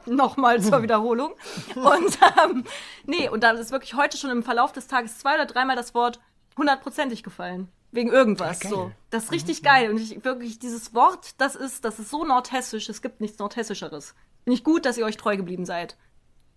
Nochmal 0.06 0.62
zur 0.62 0.82
Wiederholung. 0.82 1.34
Und 1.76 2.20
ähm, 2.44 2.64
nee, 3.06 3.30
und 3.30 3.44
da 3.44 3.52
ist 3.52 3.72
wirklich 3.72 3.94
heute 3.96 4.18
schon 4.18 4.30
im 4.30 4.44
Verlauf 4.44 4.72
des 4.72 4.88
Tages 4.88 5.18
zwei 5.20 5.36
oder 5.36 5.46
dreimal 5.46 5.76
das 5.76 5.94
Wort 5.94 6.20
hundertprozentig 6.58 7.24
gefallen. 7.24 7.68
Wegen 7.92 8.10
irgendwas. 8.10 8.64
Ja, 8.64 8.70
so. 8.70 8.92
Das 9.10 9.26
ist 9.26 9.32
richtig 9.32 9.62
mhm. 9.62 9.66
geil. 9.66 9.90
Und 9.90 9.98
ich 9.98 10.24
wirklich, 10.24 10.60
dieses 10.60 10.94
Wort, 10.94 11.40
das 11.40 11.56
ist, 11.56 11.84
das 11.84 12.00
ist 12.00 12.10
so 12.10 12.24
nordhessisch, 12.24 12.90
es 12.90 13.02
gibt 13.02 13.20
nichts 13.20 13.38
Nordhessischeres. 13.40 14.16
Finde 14.44 14.56
ich 14.56 14.64
gut, 14.64 14.86
dass 14.86 14.98
ihr 14.98 15.06
euch 15.06 15.18
treu 15.18 15.36
geblieben 15.36 15.66
seid. 15.66 15.98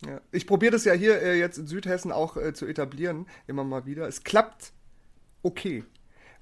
Ja. 0.07 0.21
Ich 0.33 0.47
probiere 0.47 0.73
das 0.73 0.85
ja 0.85 0.93
hier 0.93 1.21
äh, 1.21 1.39
jetzt 1.39 1.59
in 1.59 1.67
Südhessen 1.67 2.13
auch 2.13 2.37
äh, 2.37 2.53
zu 2.53 2.67
etablieren, 2.67 3.27
immer 3.47 3.65
mal 3.65 3.87
wieder. 3.87 4.07
Es 4.07 4.23
klappt 4.23 4.73
okay. 5.43 5.85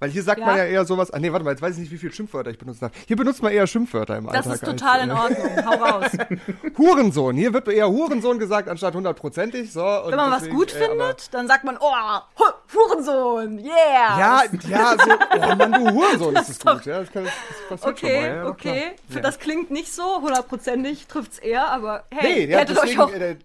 Weil 0.03 0.11
hier 0.11 0.25
sagt 0.25 0.41
ja. 0.41 0.47
man 0.47 0.57
ja 0.57 0.65
eher 0.65 0.85
sowas, 0.85 1.13
ah 1.13 1.21
nee, 1.21 1.31
warte 1.31 1.45
mal, 1.45 1.53
jetzt 1.53 1.63
weiß 1.63 1.75
ich 1.75 1.83
nicht, 1.83 1.93
wie 1.93 1.97
viele 1.97 2.13
Schimpfwörter 2.13 2.51
ich 2.51 2.59
benutzen 2.59 2.81
darf. 2.81 2.93
Hier 3.07 3.15
benutzt 3.15 3.41
man 3.41 3.53
eher 3.53 3.69
Schimpfwörter 3.69 4.17
im 4.17 4.27
das 4.27 4.35
Alltag. 4.49 4.51
Das 4.51 4.55
ist 4.55 4.69
total 4.69 4.99
als, 4.99 5.05
in 5.05 5.11
Ordnung, 5.13 5.65
hau 5.65 5.85
raus. 5.85 6.11
Hurensohn, 6.77 7.37
hier 7.37 7.55
wird 7.55 7.69
eher 7.69 7.89
Hurensohn 7.89 8.41
gesagt, 8.41 8.69
anstatt 8.69 8.97
hundertprozentig. 8.97 9.73
So, 9.73 9.81
Wenn 9.81 10.17
man 10.17 10.33
deswegen, 10.33 10.59
was 10.59 10.59
gut 10.59 10.75
äh, 10.75 10.89
findet, 10.89 11.33
dann 11.33 11.47
sagt 11.47 11.63
man, 11.63 11.79
oh, 11.79 12.43
Hurensohn, 12.75 13.61
yeah. 13.61 14.19
Ja, 14.19 14.43
ja, 14.69 14.97
so, 14.99 15.13
oh 15.13 15.55
Mann, 15.55 15.71
du 15.71 15.93
Hurensohn, 15.93 16.35
ist 16.35 16.49
das 16.65 16.75
gut. 16.79 16.85
Ja, 16.85 16.99
das, 16.99 17.13
kann, 17.13 17.29
das 17.71 17.83
okay, 17.85 18.01
schon 18.01 18.23
mal. 18.23 18.37
Ja, 18.39 18.47
okay, 18.49 18.83
für 19.09 19.19
ja. 19.19 19.23
das 19.23 19.39
klingt 19.39 19.71
nicht 19.71 19.95
so, 19.95 20.21
hundertprozentig 20.21 21.07
trifft's 21.07 21.39
eher, 21.39 21.69
aber 21.71 22.03
hey, 22.11 22.47
nee, 22.47 22.53
ja, 22.53 22.59
hättet 22.59 22.77
deswegen, 22.77 23.01
euch 23.01 23.07
auch 23.07 23.15
äh, 23.15 23.37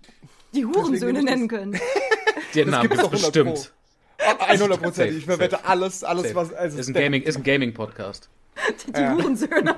die 0.55 0.65
Hurensöhne 0.65 1.21
nennen 1.21 1.47
können. 1.47 1.79
Den 2.55 2.71
Namen 2.71 2.89
gibt's 2.89 3.09
bestimmt. 3.09 3.71
100 4.19 4.81
Prozent. 4.81 5.13
Ich 5.13 5.25
verwette 5.25 5.65
alles, 5.65 6.03
alles, 6.03 6.33
was. 6.35 6.53
Also 6.53 6.79
ist, 6.79 6.87
ein 6.87 6.93
Gaming, 6.93 7.21
ist 7.23 7.37
ein 7.37 7.43
Gaming-Podcast. 7.43 8.29
Die, 8.85 8.91
die 8.93 9.01
ja. 9.01 9.13
Hurensöhne. 9.13 9.77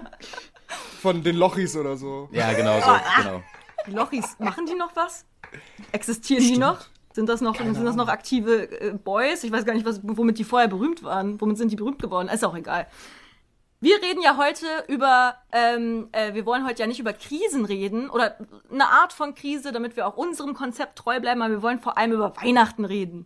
Von 1.01 1.23
den 1.23 1.35
Lochis 1.35 1.75
oder 1.75 1.97
so. 1.97 2.29
Ja, 2.31 2.53
genau 2.53 2.79
so. 2.79 2.91
Oh, 2.91 3.21
genau. 3.21 3.43
Die 3.87 3.91
Lochis, 3.91 4.37
machen 4.39 4.65
die 4.65 4.75
noch 4.75 4.95
was? 4.95 5.25
Existieren 5.91 6.43
Stimmt. 6.43 6.55
die 6.55 6.59
noch? 6.59 6.79
Sind 7.13 7.27
das 7.27 7.41
noch, 7.41 7.57
sind 7.57 7.83
das 7.83 7.95
noch 7.95 8.07
aktive 8.07 8.69
äh, 8.81 8.93
Boys? 8.93 9.43
Ich 9.43 9.51
weiß 9.51 9.65
gar 9.65 9.73
nicht, 9.73 9.85
was, 9.85 10.01
womit 10.03 10.37
die 10.37 10.43
vorher 10.43 10.67
berühmt 10.67 11.03
waren. 11.03 11.41
Womit 11.41 11.57
sind 11.57 11.71
die 11.71 11.75
berühmt 11.75 11.99
geworden? 11.99 12.29
Ist 12.29 12.45
auch 12.45 12.55
egal. 12.55 12.87
Wir 13.81 13.95
reden 14.01 14.21
ja 14.21 14.37
heute 14.37 14.65
über, 14.87 15.35
ähm, 15.53 16.09
äh, 16.11 16.33
wir 16.33 16.45
wollen 16.45 16.67
heute 16.67 16.81
ja 16.81 16.87
nicht 16.87 16.99
über 16.99 17.13
Krisen 17.13 17.63
reden 17.63 18.09
oder 18.09 18.35
eine 18.69 18.89
Art 18.89 19.13
von 19.13 19.35
Krise, 19.35 19.71
damit 19.71 19.95
wir 19.95 20.05
auch 20.05 20.17
unserem 20.17 20.53
Konzept 20.53 20.97
treu 20.97 21.19
bleiben, 21.21 21.41
aber 21.41 21.53
wir 21.55 21.61
wollen 21.61 21.79
vor 21.79 21.97
allem 21.97 22.11
über 22.11 22.35
Weihnachten 22.35 22.83
reden. 22.83 23.25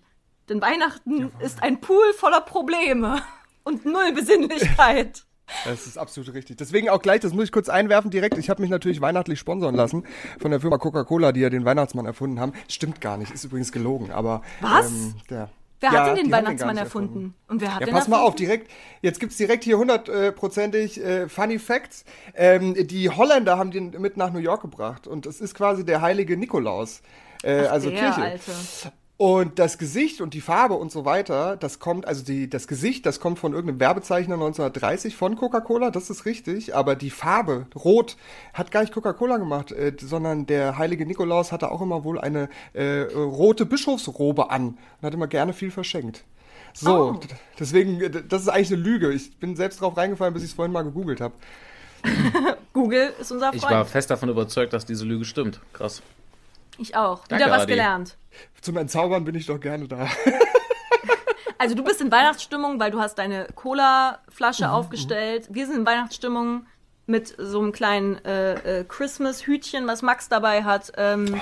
Denn 0.49 0.61
Weihnachten 0.61 1.19
ja. 1.19 1.29
ist 1.39 1.63
ein 1.63 1.79
Pool 1.81 2.13
voller 2.13 2.41
Probleme 2.41 3.21
und 3.63 3.85
null 3.85 4.13
Besinnlichkeit. 4.13 5.23
Das 5.65 5.85
ist 5.85 5.97
absolut 5.97 6.33
richtig. 6.33 6.55
Deswegen 6.57 6.89
auch 6.89 7.01
gleich, 7.01 7.19
das 7.19 7.33
muss 7.33 7.43
ich 7.43 7.51
kurz 7.51 7.67
einwerfen 7.67 8.09
direkt. 8.09 8.37
Ich 8.37 8.49
habe 8.49 8.61
mich 8.61 8.71
natürlich 8.71 9.01
weihnachtlich 9.01 9.37
sponsern 9.37 9.75
lassen 9.75 10.05
von 10.39 10.51
der 10.51 10.61
Firma 10.61 10.77
Coca-Cola, 10.77 11.33
die 11.33 11.41
ja 11.41 11.49
den 11.49 11.65
Weihnachtsmann 11.65 12.05
erfunden 12.05 12.39
haben. 12.39 12.53
Stimmt 12.69 13.01
gar 13.01 13.17
nicht, 13.17 13.31
ist 13.31 13.43
übrigens 13.43 13.71
gelogen, 13.71 14.09
aber 14.09 14.41
Was? 14.61 14.87
Ähm, 14.89 15.15
der, 15.29 15.49
Wer 15.83 15.91
ja, 15.91 15.99
hat 15.99 16.07
denn 16.07 16.25
den 16.25 16.31
Weihnachtsmann 16.31 16.75
den 16.75 16.85
erfunden? 16.85 17.07
erfunden? 17.09 17.35
Und 17.49 17.61
wer 17.61 17.73
hat 17.75 17.81
ja, 17.81 17.87
den 17.87 17.93
pass 17.93 18.05
erfunden? 18.05 18.21
mal 18.21 18.25
auf, 18.25 18.35
direkt, 18.35 18.71
jetzt 19.01 19.19
gibt's 19.19 19.35
direkt 19.35 19.65
hier 19.65 19.77
hundertprozentig 19.77 21.03
äh, 21.03 21.27
Funny 21.27 21.59
Facts. 21.59 22.05
Ähm, 22.35 22.73
die 22.87 23.09
Holländer 23.09 23.57
haben 23.57 23.71
den 23.71 23.91
mit 23.99 24.15
nach 24.15 24.31
New 24.31 24.39
York 24.39 24.61
gebracht 24.61 25.07
und 25.07 25.25
es 25.25 25.41
ist 25.41 25.55
quasi 25.55 25.83
der 25.83 26.01
heilige 26.01 26.37
Nikolaus. 26.37 27.01
Äh, 27.43 27.65
Ach, 27.67 27.73
also 27.73 27.89
der, 27.89 27.99
Kirche. 27.99 28.21
Alte. 28.21 28.51
Und 29.23 29.57
das 29.57 29.77
Gesicht 29.77 30.19
und 30.19 30.33
die 30.33 30.41
Farbe 30.41 30.73
und 30.73 30.91
so 30.91 31.05
weiter, 31.05 31.55
das 31.55 31.79
kommt, 31.79 32.05
also 32.05 32.25
die, 32.25 32.49
das 32.49 32.67
Gesicht, 32.67 33.05
das 33.05 33.21
kommt 33.21 33.39
von 33.39 33.53
irgendeinem 33.53 33.79
Werbezeichner 33.79 34.33
1930 34.33 35.15
von 35.15 35.37
Coca-Cola, 35.37 35.91
das 35.91 36.09
ist 36.09 36.25
richtig, 36.25 36.75
aber 36.75 36.97
die 36.97 37.09
Farbe, 37.09 37.67
rot, 37.73 38.17
hat 38.53 38.69
gar 38.69 38.81
nicht 38.81 38.93
Coca-Cola 38.93 39.37
gemacht, 39.37 39.71
äh, 39.71 39.95
sondern 39.97 40.45
der 40.45 40.77
heilige 40.77 41.05
Nikolaus 41.05 41.53
hatte 41.53 41.71
auch 41.71 41.81
immer 41.81 42.03
wohl 42.03 42.19
eine 42.19 42.49
äh, 42.73 43.03
rote 43.13 43.65
Bischofsrobe 43.65 44.51
an 44.51 44.77
und 44.99 45.03
hat 45.03 45.13
immer 45.13 45.27
gerne 45.27 45.53
viel 45.53 45.71
verschenkt. 45.71 46.25
So, 46.73 47.11
oh. 47.11 47.19
deswegen, 47.57 48.01
das 48.27 48.41
ist 48.41 48.49
eigentlich 48.49 48.73
eine 48.73 48.81
Lüge. 48.81 49.13
Ich 49.13 49.39
bin 49.39 49.55
selbst 49.55 49.79
drauf 49.79 49.95
reingefallen, 49.95 50.33
bis 50.33 50.43
ich 50.43 50.49
es 50.49 50.55
vorhin 50.55 50.73
mal 50.73 50.83
gegoogelt 50.83 51.21
habe. 51.21 51.33
Google 52.73 53.13
ist 53.21 53.31
unser 53.31 53.53
Freund. 53.53 53.63
Ich 53.63 53.69
war 53.69 53.85
fest 53.85 54.09
davon 54.09 54.27
überzeugt, 54.27 54.73
dass 54.73 54.85
diese 54.85 55.05
Lüge 55.05 55.23
stimmt. 55.23 55.61
Krass. 55.71 56.01
Ich 56.77 56.97
auch. 56.97 57.25
Danke, 57.27 57.45
Wieder 57.45 57.53
was 57.53 57.61
Adi. 57.61 57.71
gelernt. 57.71 58.17
Zum 58.61 58.77
Entzaubern 58.77 59.23
bin 59.23 59.35
ich 59.35 59.45
doch 59.45 59.59
gerne 59.59 59.87
da. 59.87 60.07
also 61.57 61.75
du 61.75 61.83
bist 61.83 62.01
in 62.01 62.11
Weihnachtsstimmung, 62.11 62.79
weil 62.79 62.91
du 62.91 62.99
hast 62.99 63.15
deine 63.15 63.47
Cola-Flasche 63.55 64.65
mhm, 64.65 64.71
aufgestellt. 64.71 65.47
Wir 65.51 65.67
sind 65.67 65.77
in 65.77 65.85
Weihnachtsstimmung 65.85 66.65
mit 67.05 67.35
so 67.37 67.59
einem 67.59 67.71
kleinen 67.71 68.23
äh, 68.23 68.79
äh, 68.79 68.83
Christmas-Hütchen, 68.85 69.87
was 69.87 70.01
Max 70.01 70.29
dabei 70.29 70.63
hat. 70.63 70.93
Ähm, 70.97 71.39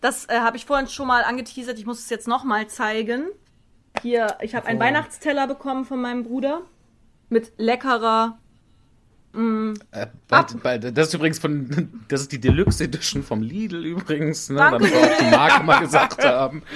das 0.00 0.28
äh, 0.28 0.40
habe 0.40 0.56
ich 0.56 0.66
vorhin 0.66 0.88
schon 0.88 1.06
mal 1.06 1.22
angeteasert. 1.22 1.78
Ich 1.78 1.86
muss 1.86 2.00
es 2.00 2.10
jetzt 2.10 2.26
noch 2.26 2.44
mal 2.44 2.66
zeigen. 2.68 3.28
Hier, 4.02 4.36
ich 4.40 4.54
habe 4.54 4.66
einen 4.66 4.80
Weihnachtsteller 4.80 5.46
bekommen 5.46 5.84
von 5.84 6.00
meinem 6.00 6.24
Bruder 6.24 6.62
mit 7.28 7.52
leckerer 7.58 8.38
Mm. 9.32 9.74
Äh, 9.92 10.06
bald, 10.28 10.62
bald, 10.62 10.96
das 10.96 11.08
ist 11.08 11.14
übrigens 11.14 11.38
von, 11.38 12.02
das 12.08 12.22
ist 12.22 12.32
die 12.32 12.40
Deluxe 12.40 12.84
Edition 12.84 13.22
vom 13.22 13.42
Lidl 13.42 13.84
übrigens, 13.84 14.48
ne, 14.50 14.56
Danke. 14.56 14.78
damit 14.78 14.92
wir 14.92 15.00
auch 15.00 15.18
die 15.18 15.30
Marke 15.30 15.64
mal 15.64 15.80
gesagt 15.80 16.24
haben. 16.24 16.62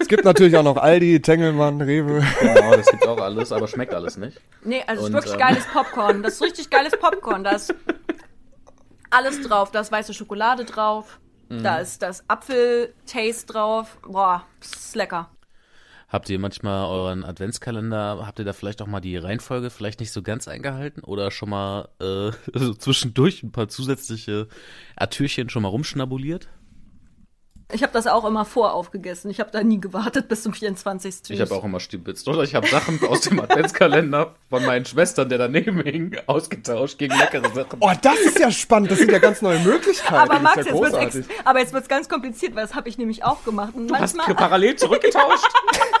Es 0.00 0.06
gibt 0.06 0.24
natürlich 0.24 0.56
auch 0.56 0.62
noch 0.62 0.78
Aldi, 0.78 1.20
Tengelmann, 1.20 1.82
Rewe. 1.82 2.24
Genau, 2.40 2.76
das 2.76 2.86
gibt 2.86 3.06
auch 3.06 3.18
alles, 3.18 3.52
aber 3.52 3.68
schmeckt 3.68 3.92
alles 3.92 4.16
nicht. 4.16 4.40
Nee, 4.64 4.82
also 4.86 5.02
es 5.02 5.08
ist 5.08 5.14
wirklich 5.14 5.34
ähm, 5.34 5.38
geiles 5.38 5.66
Popcorn. 5.66 6.22
Das 6.22 6.34
ist 6.34 6.42
richtig 6.42 6.70
geiles 6.70 6.92
Popcorn. 6.98 7.44
Da 7.44 7.50
ist 7.50 7.74
alles 9.10 9.42
drauf. 9.42 9.70
Da 9.70 9.80
ist 9.80 9.92
weiße 9.92 10.14
Schokolade 10.14 10.64
drauf. 10.64 11.18
Mhm. 11.50 11.62
Da 11.62 11.78
ist 11.78 12.00
das 12.00 12.24
Apfel-Taste 12.28 13.52
drauf. 13.52 13.98
Boah, 14.00 14.44
ist 14.62 14.96
lecker. 14.96 15.28
Habt 16.08 16.30
ihr 16.30 16.38
manchmal 16.38 16.86
euren 16.86 17.22
Adventskalender, 17.22 18.26
habt 18.26 18.38
ihr 18.38 18.44
da 18.46 18.54
vielleicht 18.54 18.80
auch 18.80 18.86
mal 18.86 19.00
die 19.00 19.18
Reihenfolge 19.18 19.68
vielleicht 19.68 20.00
nicht 20.00 20.10
so 20.10 20.22
ganz 20.22 20.48
eingehalten 20.48 21.02
oder 21.02 21.30
schon 21.30 21.50
mal 21.50 21.88
äh, 22.00 22.30
so 22.54 22.72
zwischendurch 22.74 23.42
ein 23.42 23.52
paar 23.52 23.68
zusätzliche 23.68 24.48
Artürchen 24.96 25.50
schon 25.50 25.62
mal 25.62 25.68
rumschnabuliert? 25.68 26.48
Ich 27.70 27.82
habe 27.82 27.92
das 27.92 28.06
auch 28.06 28.24
immer 28.24 28.46
voraufgegessen. 28.46 29.30
Ich 29.30 29.40
habe 29.40 29.50
da 29.50 29.62
nie 29.62 29.78
gewartet 29.78 30.26
bis 30.28 30.42
zum 30.42 30.54
24. 30.54 31.16
Ich 31.28 31.40
habe 31.40 31.54
auch 31.54 31.64
immer 31.64 31.80
stibitzt. 31.80 32.26
Oder 32.26 32.42
ich 32.42 32.54
habe 32.54 32.66
Sachen 32.66 32.98
aus 33.06 33.20
dem 33.20 33.38
Adventskalender 33.40 34.34
von 34.48 34.64
meinen 34.64 34.86
Schwestern, 34.86 35.28
der 35.28 35.36
daneben 35.36 35.82
hing, 35.82 36.16
ausgetauscht 36.26 36.96
gegen 36.96 37.14
leckere 37.18 37.50
Sachen. 37.50 37.78
Oh, 37.80 37.90
das 38.00 38.18
ist 38.20 38.38
ja 38.38 38.50
spannend. 38.50 38.90
Das 38.90 38.98
sind 39.00 39.12
ja 39.12 39.18
ganz 39.18 39.42
neue 39.42 39.58
Möglichkeiten. 39.58 40.14
Aber 40.14 40.38
Max, 40.38 40.56
ja 40.56 40.62
jetzt 40.62 40.80
wird's 40.80 41.28
aber 41.44 41.58
jetzt 41.58 41.74
wird's 41.74 41.88
ganz 41.88 42.08
kompliziert, 42.08 42.56
weil 42.56 42.62
das 42.62 42.74
habe 42.74 42.88
ich 42.88 42.96
nämlich 42.96 43.22
auch 43.22 43.44
gemacht. 43.44 43.74
Und 43.74 43.88
du 43.88 43.92
manchmal 43.92 44.26
hast 44.26 44.36
parallel 44.36 44.76
zurückgetauscht. 44.76 45.52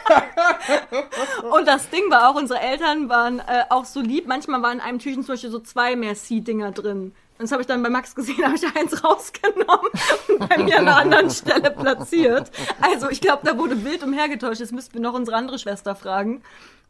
und 1.52 1.68
das 1.68 1.90
Ding 1.90 2.10
war 2.10 2.30
auch, 2.30 2.34
unsere 2.36 2.60
Eltern 2.60 3.10
waren 3.10 3.40
äh, 3.40 3.64
auch 3.68 3.84
so 3.84 4.00
lieb. 4.00 4.26
Manchmal 4.26 4.62
waren 4.62 4.78
in 4.78 4.80
einem 4.80 4.98
Türchen 5.00 5.22
zum 5.22 5.34
Beispiel 5.34 5.50
so 5.50 5.60
zwei 5.60 5.96
Merci-Dinger 5.96 6.72
drin. 6.72 7.12
Das 7.38 7.52
habe 7.52 7.62
ich 7.62 7.68
dann 7.68 7.82
bei 7.82 7.90
Max 7.90 8.14
gesehen, 8.14 8.42
habe 8.44 8.56
ich 8.56 8.64
eins 8.76 9.02
rausgenommen 9.04 9.90
und 10.28 10.48
bei 10.48 10.58
mir 10.58 10.78
an 10.78 10.88
einer 10.88 10.96
anderen 10.96 11.30
Stelle 11.30 11.70
platziert. 11.70 12.50
Also 12.80 13.10
ich 13.10 13.20
glaube, 13.20 13.42
da 13.44 13.56
wurde 13.56 13.84
wild 13.84 14.02
umhergetauscht. 14.02 14.60
Jetzt 14.60 14.72
müssten 14.72 14.94
wir 14.94 15.00
noch 15.00 15.14
unsere 15.14 15.36
andere 15.36 15.58
Schwester 15.58 15.94
fragen, 15.94 16.42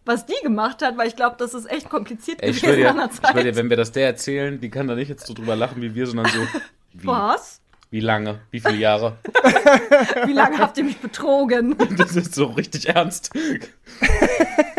was 0.05 0.25
die 0.25 0.41
gemacht 0.43 0.83
hat, 0.83 0.97
weil 0.97 1.09
ich 1.09 1.17
glaube, 1.17 1.37
das 1.39 1.53
ist 1.55 1.71
echt 1.71 1.91
kompliziert 1.91 2.43
Ey, 2.43 2.51
ich 2.51 2.63
gewesen 2.63 2.79
dir, 2.79 2.91
an 2.91 2.97
der 2.97 3.11
Zeit. 3.11 3.37
Ich 3.37 3.43
dir, 3.43 3.57
wenn 3.57 3.69
wir 3.69 3.77
das 3.77 3.93
der 3.93 4.07
erzählen, 4.07 4.61
die 4.61 4.71
kann 4.71 4.89
da 4.89 4.95
nicht 4.95 5.09
jetzt 5.09 5.27
so 5.27 5.35
drüber 5.35 5.55
lachen 5.55 5.83
wie 5.83 5.95
wir, 5.95 6.07
sondern 6.07 6.27
so. 6.27 6.41
Wie? 6.95 7.07
Was? 7.07 7.61
Wie 7.91 8.01
lange? 8.01 8.41
Wie 8.51 8.61
viele 8.61 8.77
Jahre? 8.77 9.17
Wie 10.27 10.33
lange 10.33 10.59
habt 10.59 10.77
ihr 10.77 10.85
mich 10.85 10.99
betrogen? 10.99 11.75
Das 11.97 12.17
ist 12.17 12.35
so 12.35 12.47
richtig 12.47 12.89
ernst. 12.89 13.31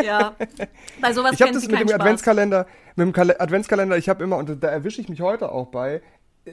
ja. 0.04 0.34
Bei 1.00 1.12
sowas 1.12 1.32
ich 1.32 1.42
habe 1.42 1.52
das 1.52 1.66
mit 1.66 1.80
dem 1.80 1.88
Spaß. 1.88 2.00
Adventskalender, 2.00 2.66
mit 2.94 3.06
dem 3.06 3.12
Kal 3.12 3.34
Adventskalender, 3.38 3.96
ich 3.96 4.08
habe 4.08 4.22
immer, 4.22 4.36
und 4.36 4.62
da 4.62 4.68
erwische 4.68 5.00
ich 5.00 5.08
mich 5.08 5.20
heute 5.20 5.50
auch 5.50 5.66
bei, 5.66 6.02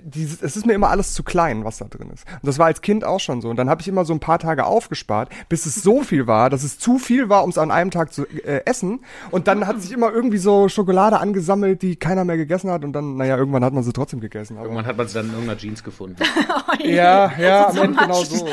dieses, 0.04 0.42
es 0.42 0.56
ist 0.56 0.66
mir 0.66 0.74
immer 0.74 0.90
alles 0.90 1.14
zu 1.14 1.24
klein, 1.24 1.66
was 1.66 1.78
da 1.78 1.86
drin 1.86 2.10
ist. 2.14 2.26
Und 2.32 2.48
das 2.48 2.60
war 2.60 2.68
als 2.68 2.82
Kind 2.82 3.04
auch 3.04 3.20
schon 3.20 3.42
so. 3.42 3.50
Und 3.50 3.58
dann 3.58 3.70
habe 3.70 3.82
ich 3.82 3.88
immer 3.88 4.06
so 4.06 4.14
ein 4.14 4.20
paar 4.20 4.40
Tage 4.40 4.66
aufgespart, 4.66 5.30
bis 5.50 5.66
es 5.66 5.76
so 5.76 6.02
viel 6.02 6.28
war, 6.28 6.50
dass 6.50 6.64
es 6.64 6.80
zu 6.80 6.98
viel 6.98 7.30
war, 7.30 7.44
um 7.44 7.50
es 7.50 7.58
an 7.58 7.72
einem 7.72 7.92
Tag 7.92 8.14
zu 8.14 8.26
äh, 8.26 8.62
essen. 8.66 9.00
Und 9.32 9.48
dann 9.48 9.68
hat 9.68 9.82
sich 9.82 9.92
immer 9.92 10.12
irgendwie 10.12 10.38
so 10.38 10.70
Schokolade 10.70 11.20
angesammelt, 11.20 11.82
die 11.82 11.96
keiner 11.96 12.24
mehr 12.26 12.38
gegessen 12.38 12.70
hat. 12.72 12.84
Und 12.84 12.94
dann, 12.94 13.18
naja, 13.18 13.38
irgendwann 13.38 13.64
hat 13.64 13.74
man 13.74 13.84
sie 13.84 13.94
trotzdem 13.94 14.20
gegessen. 14.20 14.58
irgendwann 14.58 14.86
hat 14.86 14.98
man 14.98 15.08
sie 15.08 15.16
dann 15.16 15.28
in 15.28 15.32
irgendeiner 15.32 15.60
Jeans 15.60 15.84
gefunden. 15.84 16.18
oh, 16.50 16.84
ja, 16.84 17.32
ja, 17.38 17.70
am 17.70 17.78
Ende 17.78 18.00
genau 18.00 18.24
so. 18.24 18.48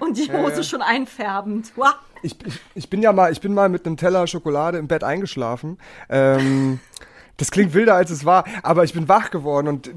Und 0.00 0.16
die 0.16 0.32
Hose 0.32 0.50
ja, 0.50 0.56
ja. 0.56 0.62
schon 0.62 0.82
einfärbend. 0.82 1.72
Wow. 1.76 1.94
Ich, 2.22 2.36
ich, 2.46 2.60
ich 2.74 2.90
bin 2.90 3.02
ja 3.02 3.12
mal, 3.12 3.30
ich 3.32 3.40
bin 3.40 3.52
mal 3.52 3.68
mit 3.68 3.86
einem 3.86 3.98
Teller 3.98 4.26
Schokolade 4.26 4.78
im 4.78 4.88
Bett 4.88 5.04
eingeschlafen. 5.04 5.78
Ähm, 6.08 6.80
das 7.36 7.50
klingt 7.50 7.74
wilder, 7.74 7.94
als 7.94 8.10
es 8.10 8.24
war, 8.24 8.44
aber 8.62 8.84
ich 8.84 8.92
bin 8.92 9.08
wach 9.08 9.30
geworden 9.30 9.68
und 9.68 9.90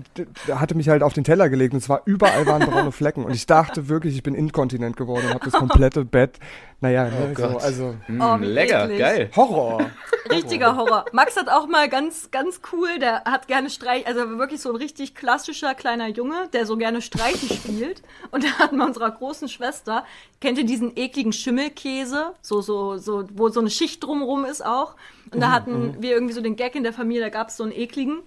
hatte 0.49 0.75
mich 0.75 0.89
halt 0.89 1.03
auf 1.03 1.13
den 1.13 1.23
Teller 1.23 1.49
gelegt 1.49 1.73
und 1.73 1.79
es 1.79 1.89
war 1.89 2.01
überall 2.05 2.45
waren 2.45 2.65
braune 2.65 2.91
Flecken 2.91 3.23
und 3.25 3.33
ich 3.33 3.45
dachte 3.45 3.89
wirklich, 3.89 4.15
ich 4.15 4.23
bin 4.23 4.33
inkontinent 4.33 4.97
geworden 4.97 5.27
und 5.27 5.33
habe 5.33 5.45
das 5.45 5.53
komplette 5.53 6.03
Bett, 6.05 6.39
naja, 6.81 7.07
oh 7.11 7.27
ne, 7.27 7.33
so, 7.35 7.57
also 7.57 7.95
mm, 8.07 8.21
oh, 8.21 8.35
lecker, 8.37 8.85
eklig. 8.85 8.99
geil. 8.99 9.29
Horror. 9.35 9.89
Richtiger 10.29 10.75
Horror. 10.75 11.05
Max 11.11 11.35
hat 11.35 11.49
auch 11.49 11.67
mal 11.67 11.89
ganz, 11.89 12.29
ganz 12.31 12.61
cool, 12.71 12.99
der 12.99 13.23
hat 13.25 13.47
gerne 13.47 13.69
Streich, 13.69 14.07
also 14.07 14.37
wirklich 14.37 14.61
so 14.61 14.69
ein 14.69 14.75
richtig 14.75 15.15
klassischer 15.15 15.75
kleiner 15.75 16.07
Junge, 16.07 16.49
der 16.53 16.65
so 16.65 16.77
gerne 16.77 17.01
Streichen 17.01 17.49
spielt 17.49 18.01
und 18.31 18.43
da 18.43 18.49
hatten 18.59 18.77
wir 18.77 18.85
unserer 18.85 19.11
großen 19.11 19.47
Schwester, 19.47 20.05
kennt 20.41 20.57
ihr 20.57 20.65
diesen 20.65 20.95
ekligen 20.95 21.33
Schimmelkäse, 21.33 22.33
so, 22.41 22.61
so, 22.61 22.97
so, 22.97 23.25
wo 23.33 23.49
so 23.49 23.59
eine 23.59 23.69
Schicht 23.69 24.03
drumrum 24.03 24.45
ist 24.45 24.65
auch 24.65 24.95
und 25.31 25.39
da 25.39 25.47
mhm, 25.47 25.51
hatten 25.51 25.87
mhm. 25.87 26.01
wir 26.01 26.11
irgendwie 26.11 26.33
so 26.33 26.41
den 26.41 26.55
Gag 26.55 26.75
in 26.75 26.83
der 26.83 26.93
Familie, 26.93 27.21
da 27.21 27.29
gab 27.29 27.49
es 27.49 27.57
so 27.57 27.63
einen 27.63 27.71
ekligen, 27.71 28.19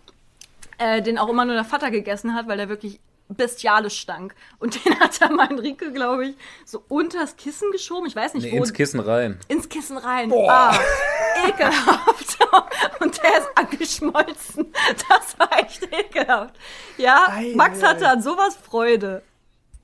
äh, 0.78 1.02
den 1.02 1.18
auch 1.18 1.28
immer 1.28 1.44
nur 1.44 1.54
der 1.54 1.64
Vater 1.64 1.90
gegessen 1.90 2.34
hat, 2.34 2.48
weil 2.48 2.56
der 2.56 2.68
wirklich 2.68 3.00
bestialisch 3.28 4.00
stank. 4.00 4.34
Und 4.58 4.84
den 4.84 4.98
hat 5.00 5.20
er 5.20 5.30
mein 5.30 5.58
Rieke, 5.58 5.92
glaube 5.92 6.28
ich, 6.28 6.36
so 6.64 6.82
unters 6.88 7.36
Kissen 7.36 7.70
geschoben. 7.70 8.06
Ich 8.06 8.16
weiß 8.16 8.34
nicht, 8.34 8.44
nee, 8.44 8.52
wo. 8.52 8.56
Ins 8.56 8.72
Kissen 8.72 9.00
rein. 9.00 9.38
Ins 9.48 9.68
Kissen 9.68 9.96
rein. 9.96 10.28
Boah. 10.28 10.50
Ah, 10.50 11.48
ekelhaft. 11.48 12.38
Und 13.00 13.22
der 13.22 13.38
ist 13.38 13.48
angeschmolzen. 13.54 14.72
Das 15.08 15.38
war 15.38 15.58
echt 15.58 15.88
ekelhaft. 15.92 16.54
Ja, 16.98 17.26
Ei, 17.30 17.52
Max 17.54 17.82
hatte 17.82 18.08
an 18.08 18.22
sowas 18.22 18.56
Freude. 18.56 19.22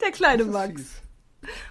Der 0.00 0.10
kleine 0.10 0.44
Max. 0.44 0.72
Fies. 0.72 1.02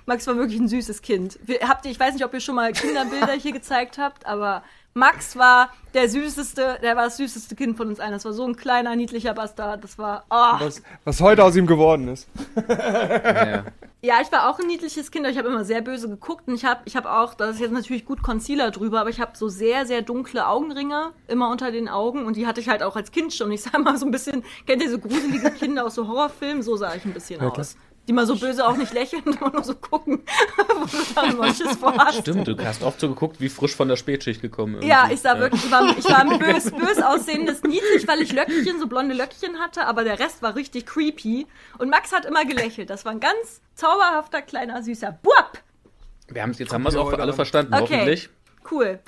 Max 0.06 0.26
war 0.28 0.38
wirklich 0.38 0.60
ein 0.60 0.68
süßes 0.68 1.02
Kind. 1.02 1.38
Habt 1.68 1.86
ihr, 1.86 1.92
ich 1.92 2.00
weiß 2.00 2.14
nicht, 2.14 2.24
ob 2.24 2.34
ihr 2.34 2.40
schon 2.40 2.56
mal 2.56 2.72
Kinderbilder 2.72 3.34
hier 3.34 3.52
gezeigt 3.52 3.98
habt, 3.98 4.26
aber 4.26 4.64
Max 4.98 5.36
war 5.36 5.72
der 5.94 6.08
süßeste, 6.08 6.80
der 6.82 6.96
war 6.96 7.04
das 7.04 7.18
süßeste 7.18 7.54
Kind 7.56 7.76
von 7.76 7.90
uns 7.90 8.00
allen. 8.00 8.14
Das 8.14 8.24
war 8.24 8.32
so 8.32 8.46
ein 8.46 8.56
kleiner, 8.56 8.96
niedlicher 8.96 9.34
Bastard. 9.34 9.84
Das 9.84 9.98
war, 9.98 10.24
oh. 10.30 10.64
was, 10.66 10.82
was 11.04 11.20
heute 11.20 11.44
aus 11.44 11.58
ihm 11.58 11.68
geworden 11.68 12.08
ist. 12.08 12.30
ja. 12.70 13.66
ja, 14.02 14.22
ich 14.22 14.32
war 14.32 14.50
auch 14.50 14.58
ein 14.58 14.68
niedliches 14.68 15.12
Kind, 15.12 15.26
aber 15.26 15.34
ich 15.34 15.38
habe 15.38 15.50
immer 15.50 15.66
sehr 15.66 15.82
böse 15.82 16.08
geguckt 16.08 16.48
und 16.48 16.56
ich 16.56 16.64
habe 16.64 16.80
ich 16.86 16.96
hab 16.96 17.06
auch, 17.06 17.34
das 17.34 17.56
ist 17.56 17.60
jetzt 17.60 17.74
natürlich 17.74 18.06
gut 18.06 18.24
Concealer 18.24 18.72
drüber, 18.72 19.02
aber 19.02 19.10
ich 19.10 19.20
habe 19.20 19.36
so 19.36 19.50
sehr, 19.50 19.86
sehr 19.86 20.02
dunkle 20.02 20.48
Augenringe 20.48 21.12
immer 21.28 21.50
unter 21.50 21.72
den 21.72 21.90
Augen 21.90 22.26
und 22.26 22.38
die 22.38 22.48
hatte 22.48 22.62
ich 22.62 22.70
halt 22.70 22.82
auch 22.82 22.96
als 22.96 23.12
Kind 23.12 23.34
schon. 23.34 23.52
Ich 23.52 23.64
sag 23.64 23.78
mal 23.84 23.98
so 23.98 24.06
ein 24.06 24.12
bisschen, 24.12 24.46
kennt 24.66 24.82
ihr 24.82 24.90
so 24.90 25.00
gruselige 25.00 25.52
Kinder 25.52 25.86
aus 25.86 25.96
so 25.96 26.08
Horrorfilmen? 26.08 26.64
So 26.64 26.78
sah 26.78 26.96
ich 26.96 27.04
ein 27.04 27.14
bisschen 27.14 27.42
ja, 27.42 27.50
aus 27.50 27.76
die 28.08 28.14
mal 28.14 28.26
so 28.26 28.36
böse 28.36 28.66
auch 28.66 28.78
nicht 28.78 28.94
lächeln, 28.94 29.24
immer 29.40 29.52
nur 29.52 29.64
so 29.64 29.76
gucken, 29.76 30.24
wo 30.76 30.86
du 30.86 30.98
dann 31.16 31.32
immer 31.32 31.54
Schiss 31.54 31.78
vor 31.78 31.96
hast. 31.98 32.20
Stimmt, 32.20 32.48
du 32.48 32.58
hast 32.64 32.84
oft 32.84 33.00
so 33.00 33.10
geguckt, 33.10 33.40
wie 33.40 33.50
frisch 33.50 33.76
von 33.76 33.88
der 33.88 33.96
Spätschicht 33.96 34.42
gekommen. 34.42 34.76
Irgendwie. 34.76 34.90
Ja, 34.90 35.10
ich 35.12 35.22
sah 35.22 35.40
wirklich, 35.40 35.64
ich 35.66 35.72
war, 35.72 35.98
ich 35.98 36.06
war 36.06 36.20
ein 36.20 36.40
bös, 36.40 36.72
bös 36.72 37.02
aussehendes 37.02 37.64
Niedlich, 37.64 38.08
weil 38.08 38.22
ich 38.22 38.32
Löckchen, 38.32 38.80
so 38.80 38.88
blonde 38.88 39.16
Löckchen 39.16 39.60
hatte, 39.60 39.86
aber 39.86 40.04
der 40.04 40.20
Rest 40.20 40.42
war 40.42 40.56
richtig 40.56 40.86
creepy. 40.86 41.48
Und 41.78 41.90
Max 41.90 42.12
hat 42.12 42.26
immer 42.26 42.46
gelächelt. 42.46 42.90
Das 42.90 43.06
war 43.06 43.12
ein 43.12 43.20
ganz 43.20 43.62
zauberhafter, 43.76 44.42
kleiner, 44.42 44.84
süßer 44.84 45.18
Buab. 45.22 45.60
Wir 46.28 46.42
haben 46.42 46.54
jetzt 46.54 46.74
haben 46.74 46.84
wir 46.84 46.90
es 46.90 46.96
auch 46.96 47.10
für 47.10 47.20
alle 47.20 47.34
verstanden, 47.34 47.74
okay. 47.74 47.82
hoffentlich. 47.82 48.30
Cool. 48.70 49.00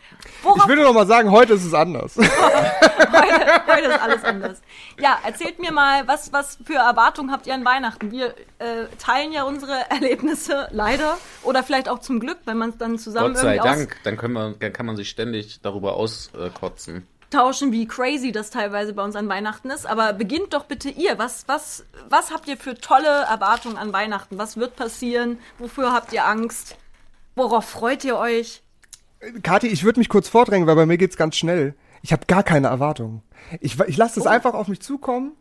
Worauf 0.44 0.58
ich 0.58 0.68
würde 0.68 0.84
noch 0.84 0.94
mal 0.94 1.08
sagen, 1.08 1.32
heute 1.32 1.54
ist 1.54 1.66
es 1.66 1.74
anders. 1.74 2.16
heute, 2.18 3.64
heute, 3.68 3.88
ist 3.88 4.02
alles 4.02 4.24
anders. 4.24 4.62
Ja, 5.00 5.18
erzählt 5.26 5.60
mir 5.60 5.72
mal, 5.72 6.08
was, 6.08 6.32
was 6.32 6.58
für 6.64 6.76
Erwartungen 6.76 7.32
habt 7.32 7.48
ihr 7.48 7.54
an 7.54 7.66
Weihnachten? 7.66 8.12
Wir 8.12 8.36
äh, 8.60 8.86
teilen 9.00 9.32
ja 9.32 9.44
unsere 9.44 9.74
Erlebnisse 9.90 10.68
leider 10.72 11.18
oder 11.44 11.64
vielleicht 11.64 11.90
auch 11.90 12.00
zum 12.00 12.20
Glück, 12.20 12.38
wenn 12.46 12.58
man 12.58 12.72
es 12.72 12.78
dann 12.78 13.00
zusammen 13.00 13.34
Gott 13.34 13.42
sei 13.42 13.58
Dank, 13.58 13.98
dann, 14.04 14.18
können 14.18 14.34
wir, 14.34 14.56
dann 14.60 14.74
kann 14.74 14.86
man 14.86 14.96
sich 14.96 15.10
ständig 15.10 15.62
darüber 15.62 15.96
auskotzen. 15.96 17.08
Tauschen, 17.30 17.74
wie 17.74 17.88
crazy 17.88 18.32
das 18.32 18.52
teilweise 18.52 18.94
bei 18.94 19.04
uns 19.04 19.16
an 19.16 19.28
Weihnachten 19.28 19.70
ist. 19.70 19.86
Aber 19.86 20.14
beginnt 20.14 20.54
doch 20.54 20.64
bitte 20.66 20.90
ihr. 20.90 21.18
Was, 21.18 21.44
was, 21.48 21.86
was 22.08 22.32
habt 22.32 22.48
ihr 22.48 22.56
für 22.56 22.76
tolle 22.76 23.08
Erwartungen 23.08 23.78
an 23.78 23.92
Weihnachten? 23.92 24.38
Was 24.38 24.56
wird 24.56 24.78
passieren? 24.78 25.40
Wofür 25.58 25.92
habt 25.92 26.14
ihr 26.14 26.26
Angst? 26.26 26.78
Worauf 27.36 27.66
freut 27.66 28.06
ihr 28.06 28.18
euch? 28.18 28.64
Kathi, 29.44 29.68
ich 29.68 29.84
würde 29.84 30.00
mich 30.00 30.10
kurz 30.10 30.30
vordrängen, 30.30 30.68
weil 30.68 30.76
bei 30.76 30.86
mir 30.86 30.98
geht's 30.98 31.18
ganz 31.18 31.36
schnell. 31.36 31.76
Ich 32.02 32.12
habe 32.12 32.26
gar 32.28 32.44
keine 32.44 32.68
Erwartungen. 32.68 33.24
Ich, 33.60 33.80
ich 33.80 33.98
lasse 33.98 34.20
es 34.20 34.26
oh. 34.26 34.30
einfach 34.30 34.54
auf 34.54 34.68
mich 34.68 34.82
zukommen. 34.82 35.34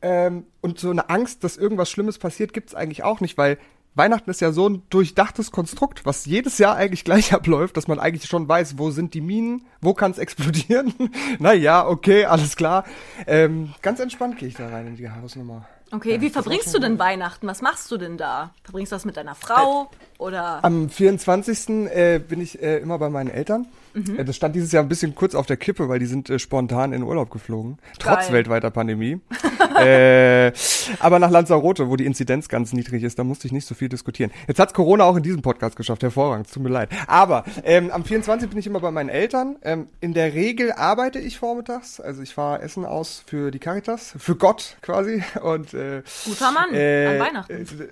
Ähm, 0.00 0.46
und 0.60 0.78
so 0.78 0.90
eine 0.90 1.10
Angst, 1.10 1.42
dass 1.44 1.56
irgendwas 1.56 1.90
Schlimmes 1.90 2.18
passiert, 2.18 2.52
gibt's 2.52 2.74
eigentlich 2.74 3.02
auch 3.02 3.20
nicht, 3.20 3.36
weil 3.36 3.58
Weihnachten 3.94 4.30
ist 4.30 4.40
ja 4.40 4.52
so 4.52 4.68
ein 4.68 4.82
durchdachtes 4.90 5.50
Konstrukt, 5.50 6.06
was 6.06 6.24
jedes 6.24 6.58
Jahr 6.58 6.76
eigentlich 6.76 7.04
gleich 7.04 7.32
abläuft, 7.34 7.76
dass 7.76 7.88
man 7.88 7.98
eigentlich 7.98 8.26
schon 8.26 8.48
weiß, 8.48 8.78
wo 8.78 8.90
sind 8.90 9.12
die 9.12 9.20
Minen, 9.20 9.66
wo 9.80 9.92
kann 9.92 10.12
es 10.12 10.18
explodieren. 10.18 10.94
naja, 11.38 11.86
okay, 11.86 12.24
alles 12.24 12.56
klar. 12.56 12.84
Ähm, 13.26 13.74
ganz 13.82 14.00
entspannt 14.00 14.38
gehe 14.38 14.48
ich 14.48 14.54
da 14.54 14.68
rein 14.68 14.86
in 14.86 14.96
die 14.96 15.10
Hausnummer. 15.10 15.66
Okay, 15.90 16.14
ja, 16.14 16.20
wie 16.20 16.30
verbringst 16.30 16.74
du 16.74 16.78
denn 16.78 16.98
Weihnachten? 16.98 17.46
Was 17.46 17.62
machst 17.62 17.90
du 17.90 17.96
denn 17.96 18.18
da? 18.18 18.52
Verbringst 18.64 18.92
du 18.92 18.96
das 18.96 19.04
mit 19.04 19.16
deiner 19.16 19.34
Frau 19.34 19.84
äh, 19.84 20.22
oder? 20.22 20.64
Am 20.64 20.90
24. 20.90 21.68
Äh, 21.68 22.18
bin 22.18 22.40
ich 22.40 22.62
äh, 22.62 22.78
immer 22.78 22.98
bei 22.98 23.08
meinen 23.08 23.30
Eltern. 23.30 23.66
Mhm. 24.06 24.18
Äh, 24.18 24.24
das 24.24 24.36
stand 24.36 24.54
dieses 24.54 24.72
Jahr 24.72 24.82
ein 24.82 24.88
bisschen 24.88 25.14
kurz 25.14 25.34
auf 25.34 25.46
der 25.46 25.56
Kippe, 25.56 25.88
weil 25.88 25.98
die 25.98 26.06
sind 26.06 26.30
äh, 26.30 26.38
spontan 26.38 26.92
in 26.92 27.02
Urlaub 27.02 27.30
geflogen, 27.30 27.78
trotz 27.98 28.26
Geil. 28.26 28.32
weltweiter 28.32 28.70
Pandemie. 28.70 29.20
äh, 29.80 30.52
aber 31.00 31.18
nach 31.18 31.30
Lanzarote, 31.30 31.88
wo 31.88 31.96
die 31.96 32.06
Inzidenz 32.06 32.48
ganz 32.48 32.72
niedrig 32.72 33.02
ist, 33.02 33.18
da 33.18 33.24
musste 33.24 33.46
ich 33.46 33.52
nicht 33.52 33.66
so 33.66 33.74
viel 33.74 33.88
diskutieren. 33.88 34.30
Jetzt 34.46 34.58
hat's 34.58 34.74
Corona 34.74 35.04
auch 35.04 35.16
in 35.16 35.22
diesem 35.22 35.42
Podcast 35.42 35.76
geschafft, 35.76 36.02
hervorragend, 36.02 36.52
tut 36.52 36.62
mir 36.62 36.68
leid. 36.70 36.90
Aber 37.06 37.44
ähm, 37.64 37.90
am 37.90 38.04
24. 38.04 38.48
bin 38.48 38.58
ich 38.58 38.66
immer 38.66 38.80
bei 38.80 38.90
meinen 38.90 39.08
Eltern. 39.08 39.56
Ähm, 39.62 39.88
in 40.00 40.14
der 40.14 40.34
Regel 40.34 40.72
arbeite 40.72 41.18
ich 41.18 41.38
vormittags, 41.38 42.00
also 42.00 42.22
ich 42.22 42.34
fahre 42.34 42.62
Essen 42.62 42.84
aus 42.84 43.22
für 43.26 43.50
die 43.50 43.58
Caritas, 43.58 44.14
für 44.18 44.36
Gott 44.36 44.76
quasi. 44.82 45.22
Und 45.42 45.74
äh, 45.74 46.02
guter 46.24 46.52
Mann 46.52 46.74
äh, 46.74 47.06
an 47.06 47.18
Weihnachten. 47.18 47.52
Äh, 47.52 47.88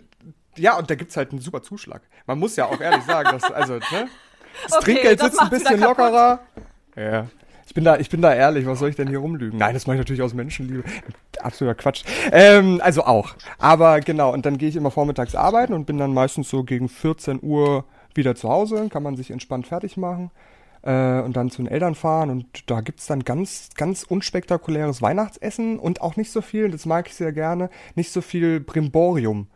ja, 0.58 0.78
und 0.78 0.90
da 0.90 0.94
gibt's 0.94 1.16
halt 1.16 1.32
einen 1.32 1.40
super 1.40 1.62
Zuschlag. 1.62 2.02
Man 2.26 2.38
muss 2.38 2.56
ja 2.56 2.66
auch 2.66 2.80
ehrlich 2.80 3.04
sagen, 3.04 3.30
dass, 3.30 3.44
also, 3.52 3.74
ne? 3.74 4.08
Das 4.64 4.72
okay, 4.72 4.84
Trinkgeld 4.84 5.20
sitzt 5.20 5.40
ein 5.40 5.50
bisschen 5.50 5.80
lockerer. 5.80 6.40
Ja. 6.96 7.26
Ich 7.66 7.74
bin 7.74 7.84
da, 7.84 7.98
ich 7.98 8.08
bin 8.08 8.22
da 8.22 8.32
ehrlich, 8.32 8.64
was 8.64 8.78
soll 8.78 8.88
ich 8.88 8.96
denn 8.96 9.08
hier 9.08 9.18
rumlügen? 9.18 9.58
Nein, 9.58 9.74
das 9.74 9.86
mache 9.86 9.96
ich 9.96 10.00
natürlich 10.00 10.22
aus 10.22 10.34
Menschenliebe. 10.34 10.84
Absoluter 11.40 11.74
Quatsch. 11.74 12.04
Ähm, 12.32 12.80
also 12.82 13.04
auch. 13.04 13.34
Aber 13.58 14.00
genau, 14.00 14.32
und 14.32 14.46
dann 14.46 14.56
gehe 14.56 14.68
ich 14.68 14.76
immer 14.76 14.90
vormittags 14.90 15.34
arbeiten 15.34 15.72
und 15.72 15.84
bin 15.84 15.98
dann 15.98 16.14
meistens 16.14 16.48
so 16.48 16.62
gegen 16.62 16.88
14 16.88 17.40
Uhr 17.42 17.84
wieder 18.14 18.34
zu 18.34 18.48
Hause, 18.48 18.88
kann 18.88 19.02
man 19.02 19.16
sich 19.16 19.30
entspannt 19.30 19.66
fertig 19.66 19.96
machen 19.96 20.30
äh, 20.82 21.20
und 21.20 21.36
dann 21.36 21.50
zu 21.50 21.62
den 21.62 21.70
Eltern 21.70 21.94
fahren 21.94 22.30
und 22.30 22.70
da 22.70 22.80
gibt's 22.80 23.06
dann 23.06 23.24
ganz, 23.24 23.70
ganz 23.76 24.04
unspektakuläres 24.04 25.02
Weihnachtsessen 25.02 25.78
und 25.78 26.00
auch 26.00 26.16
nicht 26.16 26.30
so 26.30 26.40
viel, 26.40 26.70
das 26.70 26.86
mag 26.86 27.08
ich 27.08 27.14
sehr 27.14 27.32
gerne, 27.32 27.68
nicht 27.94 28.12
so 28.12 28.20
viel 28.20 28.60
Brimborium. 28.60 29.48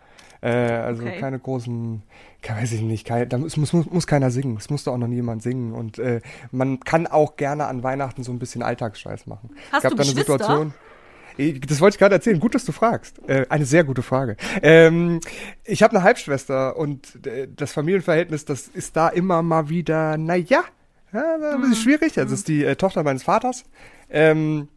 Äh, 0.43 0.49
also 0.51 1.03
okay. 1.03 1.19
keine 1.21 1.39
großen, 1.39 2.03
weiß 2.47 2.73
ich 2.73 2.81
nicht, 2.83 3.07
kein, 3.07 3.29
da 3.29 3.39
muss, 3.39 3.57
muss, 3.57 3.73
muss 3.73 4.07
keiner 4.07 4.31
singen. 4.31 4.57
Es 4.59 4.71
musste 4.71 4.91
auch 4.91 4.99
noch 4.99 5.09
niemand 5.09 5.43
singen. 5.43 5.73
Und 5.73 5.99
äh, 5.99 6.21
man 6.51 6.81
kann 6.81 7.07
auch 7.07 7.37
gerne 7.37 7.67
an 7.67 7.83
Weihnachten 7.83 8.23
so 8.23 8.33
ein 8.33 8.39
bisschen 8.39 8.63
Alltagsscheiß 8.63 9.27
machen. 9.27 9.51
Hast 9.73 9.83
gab 9.83 9.93
du 9.93 9.97
da 9.97 10.03
eine 10.03 10.13
Situation. 10.13 10.75
Das 11.67 11.81
wollte 11.81 11.95
ich 11.95 11.99
gerade 11.99 12.15
erzählen. 12.17 12.39
Gut, 12.39 12.55
dass 12.55 12.65
du 12.65 12.73
fragst. 12.73 13.21
Äh, 13.29 13.47
eine 13.49 13.65
sehr 13.65 13.85
gute 13.85 14.03
Frage. 14.03 14.37
Ähm, 14.63 15.21
ich 15.65 15.83
habe 15.83 15.97
eine 15.97 16.03
Halbschwester 16.03 16.77
und 16.77 17.27
äh, 17.27 17.49
das 17.55 17.73
Familienverhältnis, 17.73 18.45
das 18.45 18.69
ist 18.69 18.97
da 18.97 19.09
immer 19.09 19.43
mal 19.43 19.69
wieder, 19.69 20.19
naja, 20.19 20.65
ja, 21.13 21.35
ein 21.35 21.61
bisschen 21.61 21.71
mhm. 21.71 21.75
schwierig. 21.75 22.19
Also 22.19 22.35
ist 22.35 22.49
die 22.49 22.65
äh, 22.65 22.77
Tochter 22.77 23.03
meines 23.03 23.23
Vaters. 23.23 23.65
Ähm, 24.11 24.69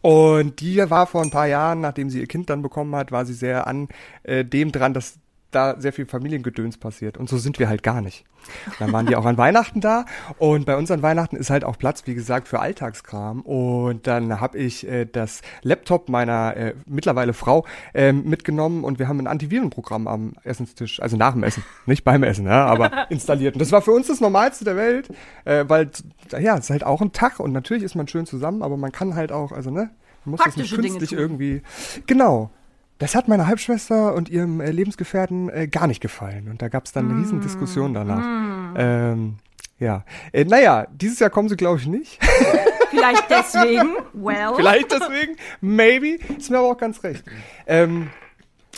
und 0.00 0.60
die 0.60 0.78
war 0.90 1.06
vor 1.06 1.22
ein 1.22 1.30
paar 1.30 1.46
Jahren, 1.46 1.80
nachdem 1.80 2.10
sie 2.10 2.20
ihr 2.20 2.26
Kind 2.26 2.50
dann 2.50 2.62
bekommen 2.62 2.94
hat, 2.94 3.12
war 3.12 3.26
sie 3.26 3.34
sehr 3.34 3.66
an 3.66 3.88
äh, 4.22 4.44
dem 4.44 4.72
dran, 4.72 4.94
dass 4.94 5.18
da 5.50 5.80
sehr 5.80 5.92
viel 5.92 6.06
Familiengedöns 6.06 6.76
passiert. 6.78 7.16
Und 7.16 7.28
so 7.28 7.38
sind 7.38 7.58
wir 7.58 7.68
halt 7.68 7.82
gar 7.82 8.00
nicht. 8.00 8.24
Und 8.66 8.80
dann 8.80 8.92
waren 8.92 9.06
die 9.06 9.16
auch 9.16 9.24
an 9.24 9.36
Weihnachten 9.36 9.80
da. 9.80 10.04
Und 10.38 10.66
bei 10.66 10.76
uns 10.76 10.90
an 10.90 11.02
Weihnachten 11.02 11.36
ist 11.36 11.50
halt 11.50 11.64
auch 11.64 11.78
Platz, 11.78 12.02
wie 12.06 12.14
gesagt, 12.14 12.48
für 12.48 12.60
Alltagskram. 12.60 13.40
Und 13.42 14.06
dann 14.06 14.40
habe 14.40 14.58
ich 14.58 14.86
äh, 14.86 15.06
das 15.06 15.42
Laptop 15.62 16.08
meiner 16.08 16.56
äh, 16.56 16.74
mittlerweile 16.86 17.32
Frau 17.32 17.64
äh, 17.94 18.12
mitgenommen 18.12 18.84
und 18.84 18.98
wir 18.98 19.08
haben 19.08 19.20
ein 19.20 19.26
Antivirenprogramm 19.26 20.06
am 20.06 20.32
Essenstisch, 20.44 21.00
also 21.00 21.16
nach 21.16 21.32
dem 21.32 21.42
Essen, 21.42 21.64
nicht 21.86 22.04
beim 22.04 22.22
Essen, 22.22 22.46
ja, 22.46 22.66
aber 22.66 23.06
installiert. 23.10 23.54
Und 23.54 23.60
das 23.60 23.72
war 23.72 23.82
für 23.82 23.92
uns 23.92 24.08
das 24.08 24.20
Normalste 24.20 24.64
der 24.64 24.76
Welt, 24.76 25.08
äh, 25.44 25.64
weil, 25.68 25.90
ja, 26.38 26.56
es 26.56 26.64
ist 26.64 26.70
halt 26.70 26.84
auch 26.84 27.00
ein 27.00 27.12
Tag 27.12 27.40
und 27.40 27.52
natürlich 27.52 27.82
ist 27.82 27.94
man 27.94 28.08
schön 28.08 28.26
zusammen, 28.26 28.62
aber 28.62 28.76
man 28.76 28.92
kann 28.92 29.14
halt 29.14 29.32
auch, 29.32 29.52
also 29.52 29.70
ne, 29.70 29.90
man 30.24 30.32
muss 30.32 30.40
Praktische 30.40 30.76
das 30.76 30.82
nicht 30.82 30.92
künstlich 30.98 31.18
irgendwie. 31.18 31.62
Genau. 32.06 32.50
Das 32.98 33.14
hat 33.14 33.28
meiner 33.28 33.46
Halbschwester 33.46 34.14
und 34.14 34.28
ihrem 34.28 34.60
äh, 34.60 34.70
Lebensgefährten 34.70 35.48
äh, 35.50 35.68
gar 35.68 35.86
nicht 35.86 36.00
gefallen. 36.00 36.48
Und 36.50 36.62
da 36.62 36.68
gab 36.68 36.86
es 36.86 36.92
dann 36.92 37.04
eine 37.04 37.14
mm. 37.14 37.22
riesen 37.22 37.40
Diskussion 37.40 37.94
danach. 37.94 38.24
Mm. 38.24 38.74
Ähm, 38.76 39.34
ja. 39.78 40.04
Äh, 40.32 40.44
naja, 40.44 40.86
dieses 40.92 41.20
Jahr 41.20 41.30
kommen 41.30 41.48
sie, 41.48 41.56
glaube 41.56 41.78
ich, 41.78 41.86
nicht. 41.86 42.18
Vielleicht 42.90 43.30
deswegen. 43.30 43.96
Well. 44.14 44.54
Vielleicht 44.56 44.90
deswegen. 44.90 45.36
Maybe. 45.60 46.18
Ist 46.36 46.50
mir 46.50 46.58
aber 46.58 46.68
auch 46.68 46.78
ganz 46.78 47.02
recht. 47.04 47.24
Ähm, 47.66 48.10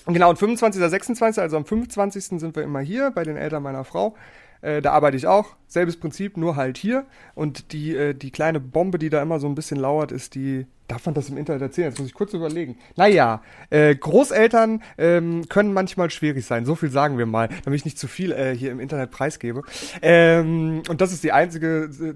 genau, 0.06 0.30
und 0.30 0.38
25. 0.38 0.82
26. 0.82 1.40
Also 1.40 1.56
am 1.56 1.64
25. 1.64 2.40
sind 2.40 2.54
wir 2.56 2.62
immer 2.62 2.80
hier 2.80 3.10
bei 3.12 3.22
den 3.22 3.36
Eltern 3.36 3.62
meiner 3.62 3.84
Frau. 3.84 4.16
Äh, 4.62 4.82
da 4.82 4.92
arbeite 4.92 5.16
ich 5.16 5.26
auch. 5.26 5.56
Selbes 5.66 5.98
Prinzip, 5.98 6.36
nur 6.36 6.56
halt 6.56 6.76
hier. 6.76 7.06
Und 7.34 7.72
die, 7.72 7.96
äh, 7.96 8.14
die 8.14 8.30
kleine 8.30 8.60
Bombe, 8.60 8.98
die 8.98 9.08
da 9.08 9.22
immer 9.22 9.38
so 9.40 9.46
ein 9.46 9.54
bisschen 9.54 9.78
lauert, 9.78 10.12
ist 10.12 10.34
die. 10.34 10.66
Darf 10.90 11.06
man 11.06 11.14
das 11.14 11.28
im 11.28 11.36
Internet 11.36 11.62
erzählen? 11.62 11.90
Jetzt 11.90 12.00
muss 12.00 12.08
ich 12.08 12.14
kurz 12.14 12.34
überlegen. 12.34 12.76
Naja, 12.96 13.42
äh, 13.70 13.94
Großeltern 13.94 14.82
ähm, 14.98 15.48
können 15.48 15.72
manchmal 15.72 16.10
schwierig 16.10 16.44
sein. 16.44 16.66
So 16.66 16.74
viel 16.74 16.90
sagen 16.90 17.16
wir 17.16 17.26
mal, 17.26 17.48
damit 17.64 17.78
ich 17.78 17.84
nicht 17.84 17.96
zu 17.96 18.08
viel 18.08 18.32
äh, 18.32 18.56
hier 18.56 18.72
im 18.72 18.80
Internet 18.80 19.12
preisgebe. 19.12 19.62
Ähm, 20.02 20.82
und 20.88 21.00
das 21.00 21.12
ist 21.12 21.22
die 21.22 21.30
einzige 21.30 21.84
äh, 21.84 22.14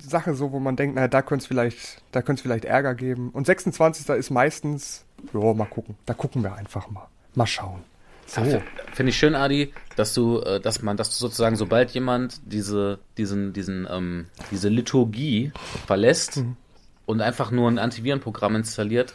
Sache, 0.00 0.34
so 0.34 0.52
wo 0.52 0.60
man 0.60 0.76
denkt, 0.76 0.94
naja, 0.94 1.08
da 1.08 1.22
könnte 1.22 1.42
es 1.42 1.46
vielleicht, 1.48 2.02
da 2.12 2.22
könnte 2.22 2.38
es 2.38 2.42
vielleicht 2.42 2.64
Ärger 2.64 2.94
geben. 2.94 3.30
Und 3.30 3.46
26. 3.46 4.08
ist 4.10 4.30
meistens, 4.30 5.04
jo, 5.32 5.52
mal 5.52 5.64
gucken. 5.64 5.96
Da 6.06 6.14
gucken 6.14 6.44
wir 6.44 6.54
einfach 6.54 6.88
mal. 6.90 7.08
Mal 7.34 7.48
schauen. 7.48 7.82
So. 8.26 8.40
Finde 8.92 9.10
ich 9.10 9.18
schön, 9.18 9.34
Adi, 9.34 9.72
dass 9.96 10.14
du, 10.14 10.38
äh, 10.38 10.60
dass 10.60 10.82
man, 10.82 10.96
dass 10.96 11.10
du 11.10 11.16
sozusagen, 11.16 11.56
sobald 11.56 11.90
jemand 11.90 12.40
diese, 12.44 13.00
diesen, 13.18 13.52
diesen, 13.52 13.88
ähm, 13.90 14.26
diese 14.52 14.68
Liturgie 14.68 15.52
verlässt 15.86 16.36
mhm. 16.36 16.56
Und 17.06 17.20
einfach 17.20 17.50
nur 17.50 17.70
ein 17.70 17.78
Antivirenprogramm 17.78 18.56
installiert, 18.56 19.14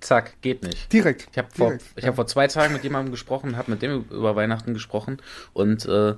zack, 0.00 0.40
geht 0.42 0.62
nicht. 0.62 0.92
Direkt. 0.92 1.28
Ich 1.32 1.38
habe 1.38 1.48
vor, 1.50 1.78
ich 1.96 2.04
ja. 2.04 2.12
vor 2.12 2.26
zwei 2.26 2.46
Tagen 2.46 2.72
mit 2.72 2.84
jemandem 2.84 3.10
gesprochen, 3.10 3.56
habe 3.56 3.70
mit 3.70 3.82
dem 3.82 4.04
über 4.10 4.36
Weihnachten 4.36 4.74
gesprochen 4.74 5.18
und 5.52 5.86
äh, 5.86 6.10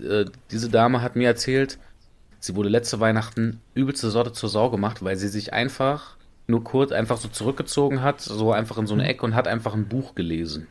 äh, 0.00 0.26
diese 0.50 0.68
Dame 0.68 1.02
hat 1.02 1.16
mir 1.16 1.26
erzählt, 1.26 1.78
sie 2.40 2.54
wurde 2.54 2.68
letzte 2.68 3.00
Weihnachten 3.00 3.60
übelste 3.74 4.10
Sorte 4.10 4.32
zur 4.32 4.48
Sau 4.48 4.70
gemacht, 4.70 5.02
weil 5.02 5.16
sie 5.16 5.28
sich 5.28 5.52
einfach 5.52 6.16
nur 6.46 6.64
kurz 6.64 6.92
einfach 6.92 7.18
so 7.18 7.28
zurückgezogen 7.28 8.02
hat, 8.02 8.20
so 8.20 8.52
einfach 8.52 8.78
in 8.78 8.86
so 8.86 8.94
eine 8.94 9.04
mhm. 9.04 9.10
Ecke 9.10 9.24
und 9.24 9.34
hat 9.34 9.48
einfach 9.48 9.74
ein 9.74 9.86
Buch 9.86 10.14
gelesen. 10.14 10.66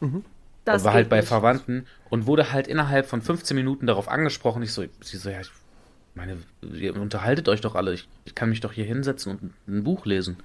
Mhm. 0.00 0.24
Das 0.64 0.82
war 0.84 0.94
halt 0.94 1.10
bei 1.10 1.18
nicht. 1.18 1.28
Verwandten 1.28 1.86
und 2.08 2.26
wurde 2.26 2.52
halt 2.52 2.66
innerhalb 2.68 3.06
von 3.06 3.20
15 3.20 3.54
Minuten 3.54 3.86
darauf 3.86 4.08
angesprochen. 4.08 4.62
Ich 4.62 4.72
so, 4.72 4.82
sie 5.00 5.16
so, 5.18 5.28
ja, 5.28 5.40
ich 5.40 5.50
meine, 6.14 6.38
ihr 6.62 6.94
unterhaltet 6.96 7.48
euch 7.48 7.60
doch 7.60 7.74
alle. 7.74 7.94
Ich, 7.94 8.08
ich 8.24 8.34
kann 8.34 8.48
mich 8.48 8.60
doch 8.60 8.72
hier 8.72 8.84
hinsetzen 8.84 9.32
und 9.32 9.52
ein 9.68 9.84
Buch 9.84 10.06
lesen. 10.06 10.36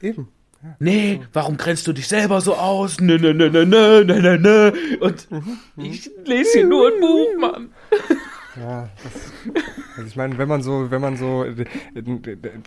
Eben. 0.00 0.28
Ja. 0.62 0.76
Nee, 0.78 1.20
warum 1.32 1.56
grenzt 1.56 1.86
du 1.86 1.92
dich 1.92 2.06
selber 2.06 2.40
so 2.40 2.54
aus? 2.54 3.00
Nö, 3.00 3.18
nö, 3.18 3.34
nö, 3.34 3.50
nö, 3.50 3.64
nö, 3.64 4.04
nö, 4.04 4.38
nö. 4.38 4.72
Und 5.00 5.30
mhm. 5.30 5.58
ich 5.76 6.10
lese 6.24 6.58
hier 6.58 6.66
nur 6.66 6.88
ein 6.88 7.00
Buch, 7.00 7.40
Mann. 7.40 7.70
Ja, 8.56 8.90
das, 9.02 9.54
also 9.96 10.08
ich 10.08 10.16
meine, 10.16 10.36
wenn 10.38 10.48
man 10.48 10.62
so, 10.62 10.90
wenn 10.90 11.00
man 11.00 11.16
so 11.16 11.46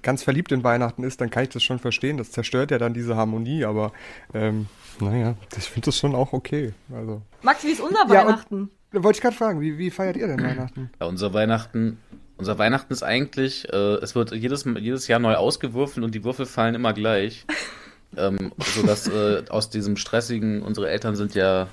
ganz 0.01 0.23
verliebt 0.23 0.51
in 0.51 0.63
Weihnachten 0.63 1.03
ist, 1.03 1.21
dann 1.21 1.29
kann 1.29 1.43
ich 1.43 1.49
das 1.49 1.63
schon 1.63 1.79
verstehen. 1.79 2.17
Das 2.17 2.31
zerstört 2.31 2.71
ja 2.71 2.79
dann 2.79 2.93
diese 2.93 3.15
Harmonie, 3.15 3.65
aber 3.65 3.91
ähm, 4.33 4.67
naja, 4.99 5.35
ich 5.55 5.65
finde 5.65 5.85
das 5.85 5.97
schon 5.97 6.15
auch 6.15 6.33
okay. 6.33 6.73
Also. 6.91 7.21
Max, 7.43 7.63
wie 7.63 7.71
ist 7.71 7.81
unser 7.81 8.09
Weihnachten? 8.09 8.71
Ja, 8.93 9.03
wollte 9.03 9.17
ich 9.17 9.21
gerade 9.21 9.35
fragen, 9.35 9.61
wie, 9.61 9.77
wie 9.77 9.91
feiert 9.91 10.17
ihr 10.17 10.27
denn 10.27 10.41
Weihnachten? 10.41 10.89
Ja, 10.99 11.05
unser 11.05 11.33
Weihnachten, 11.33 11.99
unser 12.37 12.57
Weihnachten 12.57 12.93
ist 12.93 13.03
eigentlich, 13.03 13.71
äh, 13.71 13.95
es 13.95 14.15
wird 14.15 14.31
jedes, 14.31 14.65
jedes 14.65 15.07
Jahr 15.07 15.19
neu 15.19 15.35
ausgewürfelt 15.35 16.03
und 16.03 16.13
die 16.13 16.23
Würfel 16.23 16.45
fallen 16.45 16.75
immer 16.75 16.93
gleich. 16.93 17.45
ähm, 18.17 18.51
sodass 18.57 19.07
äh, 19.07 19.43
aus 19.49 19.69
diesem 19.69 19.97
stressigen, 19.97 20.61
unsere 20.61 20.89
Eltern 20.89 21.15
sind 21.15 21.35
ja 21.35 21.67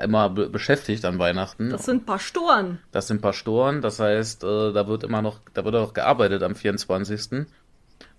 immer 0.00 0.30
be 0.30 0.48
beschäftigt 0.48 1.04
an 1.04 1.18
Weihnachten. 1.18 1.70
Das 1.70 1.84
sind 1.84 2.06
Pastoren. 2.06 2.78
Das 2.92 3.08
sind 3.08 3.20
Pastoren, 3.20 3.82
das 3.82 3.98
heißt, 3.98 4.44
äh, 4.44 4.72
da 4.72 4.86
wird 4.86 5.04
immer 5.04 5.22
noch, 5.22 5.40
da 5.54 5.64
wird 5.64 5.74
auch 5.74 5.92
gearbeitet 5.92 6.42
am 6.42 6.54
24. 6.54 7.46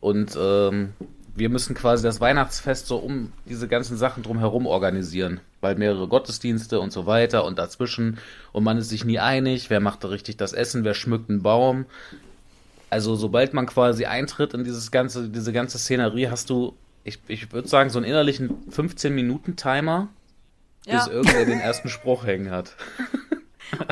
Und 0.02 0.38
ähm, 0.40 0.94
wir 1.40 1.50
müssen 1.50 1.74
quasi 1.74 2.04
das 2.04 2.22
Weihnachtsfest 2.22 2.86
so 2.86 2.98
um 2.98 3.32
diese 3.46 3.68
ganzen 3.68 3.98
Sachen 3.98 4.24
drumherum 4.24 4.68
organisieren, 4.68 5.40
weil 5.62 5.76
mehrere 5.76 6.08
Gottesdienste 6.08 6.80
und 6.80 6.92
so 6.92 7.06
weiter 7.06 7.46
und 7.46 7.58
dazwischen 7.58 8.20
und 8.52 8.64
man 8.64 8.78
ist 8.78 8.90
sich 8.90 9.06
nie 9.06 9.20
einig, 9.20 9.70
wer 9.70 9.80
macht 9.80 10.04
da 10.04 10.10
richtig 10.10 10.38
das 10.38 10.54
Essen, 10.54 10.84
wer 10.84 10.94
schmückt 10.94 11.30
einen 11.30 11.42
Baum. 11.42 11.86
Also 12.90 13.16
sobald 13.16 13.54
man 13.54 13.66
quasi 13.66 14.06
eintritt 14.06 14.54
in 14.54 14.64
dieses 14.64 14.92
ganze, 14.92 15.30
diese 15.30 15.54
ganze 15.54 15.80
Szenerie, 15.80 16.28
hast 16.28 16.50
du, 16.50 16.76
ich, 17.04 17.20
ich 17.28 17.52
würde 17.54 17.68
sagen, 17.68 17.90
so 17.90 18.00
einen 18.00 18.08
innerlichen 18.08 18.50
15-Minuten-Timer, 18.72 20.10
ja. 20.86 20.94
bis 20.94 21.08
irgendwer 21.08 21.46
den 21.46 21.60
ersten 21.62 21.90
Spruch 21.90 22.26
hängen 22.26 22.52
hat. 22.52 22.76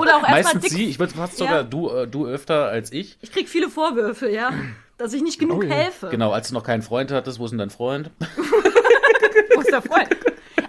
Oder 0.01 0.17
auch 0.17 0.27
Meistens 0.27 0.63
dick, 0.63 0.71
sie, 0.71 0.86
ich 0.86 0.99
würde 0.99 1.13
fast 1.13 1.39
ja. 1.39 1.45
sogar 1.45 1.63
du, 1.63 1.89
äh, 1.89 2.07
du 2.07 2.25
öfter 2.25 2.65
als 2.65 2.91
ich. 2.91 3.17
Ich 3.21 3.31
krieg 3.31 3.47
viele 3.47 3.69
Vorwürfe, 3.69 4.29
ja 4.29 4.51
dass 4.97 5.13
ich 5.13 5.21
nicht 5.21 5.39
genug 5.39 5.63
oh, 5.63 5.67
helfe. 5.67 6.10
Genau, 6.10 6.31
als 6.31 6.49
du 6.49 6.53
noch 6.53 6.63
keinen 6.63 6.81
Freund 6.81 7.12
hattest, 7.12 7.39
wo 7.39 7.45
ist 7.45 7.51
denn 7.51 7.60
dein 7.60 7.69
Freund? 7.69 8.12
wo 9.55 9.62
ist 9.62 9.71
der 9.71 9.81
Freund? 9.81 10.10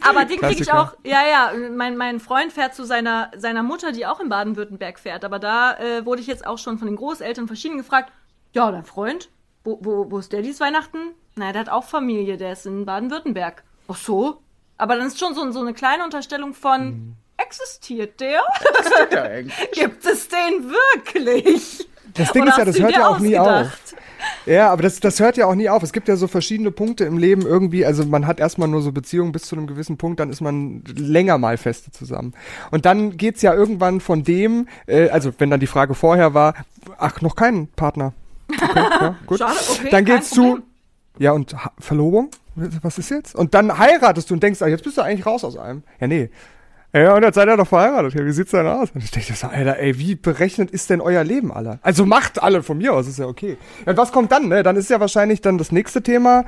Aber 0.09 0.25
den 0.25 0.39
kriege 0.39 0.63
ich 0.63 0.73
auch, 0.73 0.95
ja, 1.05 1.27
ja, 1.27 1.53
mein, 1.71 1.97
mein 1.97 2.21
Freund 2.21 2.53
fährt 2.53 2.75
zu 2.75 2.85
seiner, 2.85 3.31
seiner 3.37 3.63
Mutter, 3.63 3.93
die 3.93 4.07
auch 4.07 4.21
in 4.21 4.29
Baden-Württemberg 4.29 4.99
fährt. 4.99 5.25
Aber 5.25 5.39
da 5.39 5.77
äh, 5.77 6.07
wurde 6.07 6.21
ich 6.21 6.27
jetzt 6.27 6.47
auch 6.47 6.59
schon 6.59 6.79
von 6.79 6.87
den 6.87 6.97
Großeltern 6.97 7.47
verschieden 7.47 7.77
gefragt, 7.77 8.13
ja, 8.53 8.71
dein 8.71 8.85
Freund, 8.85 9.29
wo, 9.65 9.79
wo, 9.83 10.11
wo 10.11 10.19
ist 10.19 10.33
der 10.33 10.43
dieses 10.43 10.61
Weihnachten? 10.61 10.99
Naja, 11.35 11.53
der 11.53 11.61
hat 11.63 11.69
auch 11.69 11.85
Familie, 11.85 12.37
der 12.37 12.53
ist 12.53 12.67
in 12.67 12.87
Baden-Württemberg. 12.87 13.65
Ach 13.89 13.97
so? 13.97 14.41
Aber 14.79 14.97
dann 14.97 15.07
ist 15.07 15.19
schon 15.19 15.35
so, 15.35 15.51
so 15.51 15.61
eine 15.61 15.75
kleine 15.75 16.05
Unterstellung 16.05 16.55
von, 16.55 16.85
mhm. 16.85 17.15
existiert 17.37 18.21
der? 18.21 18.41
Gibt 19.73 20.07
es 20.07 20.29
den 20.29 20.71
wirklich? 20.71 21.87
Das 22.15 22.33
Ding 22.33 22.43
Oder 22.43 22.53
ist 22.53 22.59
ja, 22.59 22.65
das 22.65 22.79
hört 22.79 22.93
ja 22.93 23.09
auch 23.09 23.19
nie 23.19 23.39
auf. 23.39 23.95
Ja, 24.49 24.71
aber 24.71 24.83
das, 24.83 24.99
das 25.01 25.21
hört 25.21 25.37
ja 25.37 25.47
auch 25.47 25.55
nie 25.55 25.69
auf. 25.69 25.83
Es 25.83 25.93
gibt 25.93 26.09
ja 26.09 26.17
so 26.17 26.27
verschiedene 26.27 26.71
Punkte 26.71 27.05
im 27.05 27.19
Leben 27.19 27.43
irgendwie. 27.43 27.85
Also 27.85 28.05
man 28.07 28.27
hat 28.27 28.41
erstmal 28.41 28.67
nur 28.67 28.81
so 28.81 28.93
Beziehungen 28.93 29.31
bis 29.31 29.43
zu 29.43 29.57
einem 29.57 29.67
gewissen 29.67 29.99
Punkt, 29.99 30.21
dann 30.21 30.31
ist 30.31 30.41
man 30.41 30.83
länger 30.87 31.37
mal 31.37 31.59
feste 31.59 31.91
zusammen. 31.91 32.33
Und 32.71 32.87
dann 32.87 33.19
geht's 33.19 33.43
ja 33.43 33.53
irgendwann 33.53 34.01
von 34.01 34.25
dem, 34.25 34.67
äh, 34.87 35.11
also 35.11 35.33
wenn 35.39 35.51
dann 35.51 35.61
die 35.61 35.67
Frage 35.67 35.95
vorher 35.95 36.33
war, 36.33 36.55
ach, 36.97 37.21
noch 37.21 37.37
keinen 37.37 37.69
Partner. 37.69 38.15
Okay, 38.51 38.67
ja, 38.75 39.17
gut. 39.27 39.39
Schade, 39.39 39.59
okay, 39.71 39.89
dann 39.91 40.05
geht's 40.07 40.31
zu, 40.31 40.61
ja, 41.19 41.33
und 41.33 41.53
ha 41.53 41.73
Verlobung? 41.79 42.31
Was 42.55 42.99
ist 42.99 43.11
jetzt? 43.11 43.35
Und 43.35 43.55
dann 43.55 43.79
heiratest 43.79 44.31
du 44.31 44.35
und 44.35 44.43
denkst, 44.43 44.63
ah, 44.63 44.67
jetzt 44.67 44.83
bist 44.83 44.97
du 44.97 45.03
eigentlich 45.03 45.27
raus 45.27 45.45
aus 45.45 45.57
allem. 45.57 45.83
Ja, 46.01 46.07
nee. 46.07 46.31
Ja, 46.93 47.15
und 47.15 47.23
jetzt 47.23 47.35
seid 47.35 47.49
ihr 47.49 47.57
doch 47.57 47.69
verheiratet. 47.69 48.15
Ja, 48.15 48.25
wie 48.25 48.33
sieht's 48.33 48.51
denn 48.51 48.67
aus? 48.67 48.91
Und 48.93 49.05
ich 49.05 49.11
denke 49.11 49.35
so, 49.35 49.47
Alter, 49.47 49.79
ey, 49.79 49.99
wie 49.99 50.15
berechnet 50.15 50.71
ist 50.71 50.89
denn 50.89 51.01
euer 51.01 51.23
Leben, 51.23 51.53
alle? 51.53 51.79
Also 51.83 52.07
macht 52.07 52.43
alle 52.43 52.63
von 52.63 52.79
mir 52.79 52.95
aus, 52.95 53.07
ist 53.07 53.19
ja 53.19 53.27
okay. 53.27 53.59
und 53.85 53.97
was 53.97 54.11
kommt 54.11 54.33
dann, 54.33 54.49
ne? 54.49 54.63
Dann 54.63 54.77
ist 54.77 54.89
ja 54.89 54.99
wahrscheinlich 54.99 55.43
dann 55.43 55.59
das 55.59 55.71
nächste 55.71 56.03
Thema 56.03 56.45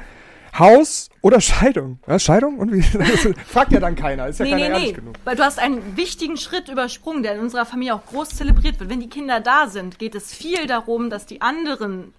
Haus 0.58 1.10
oder 1.20 1.40
Scheidung. 1.40 1.98
Ja, 2.06 2.18
Scheidung? 2.18 2.58
Und 2.58 2.72
wie? 2.72 2.82
fragt 3.46 3.72
ja 3.72 3.80
dann 3.80 3.94
keiner, 3.94 4.28
ist 4.28 4.40
ja 4.40 4.46
nee, 4.46 4.52
keiner 4.52 4.68
nee, 4.68 4.72
ehrlich 4.72 4.88
nee. 4.88 4.92
genug. 4.94 5.14
Weil 5.24 5.36
du 5.36 5.44
hast 5.44 5.58
einen 5.58 5.96
wichtigen 5.96 6.36
Schritt 6.36 6.68
übersprungen, 6.68 7.22
der 7.22 7.34
in 7.34 7.40
unserer 7.40 7.66
Familie 7.66 7.94
auch 7.94 8.06
groß 8.06 8.30
zelebriert 8.30 8.80
wird. 8.80 8.90
Wenn 8.90 9.00
die 9.00 9.08
Kinder 9.08 9.40
da 9.40 9.68
sind, 9.68 9.98
geht 9.98 10.14
es 10.14 10.34
viel 10.34 10.66
darum, 10.66 11.10
dass 11.10 11.26
die 11.26 11.40
anderen 11.40 12.14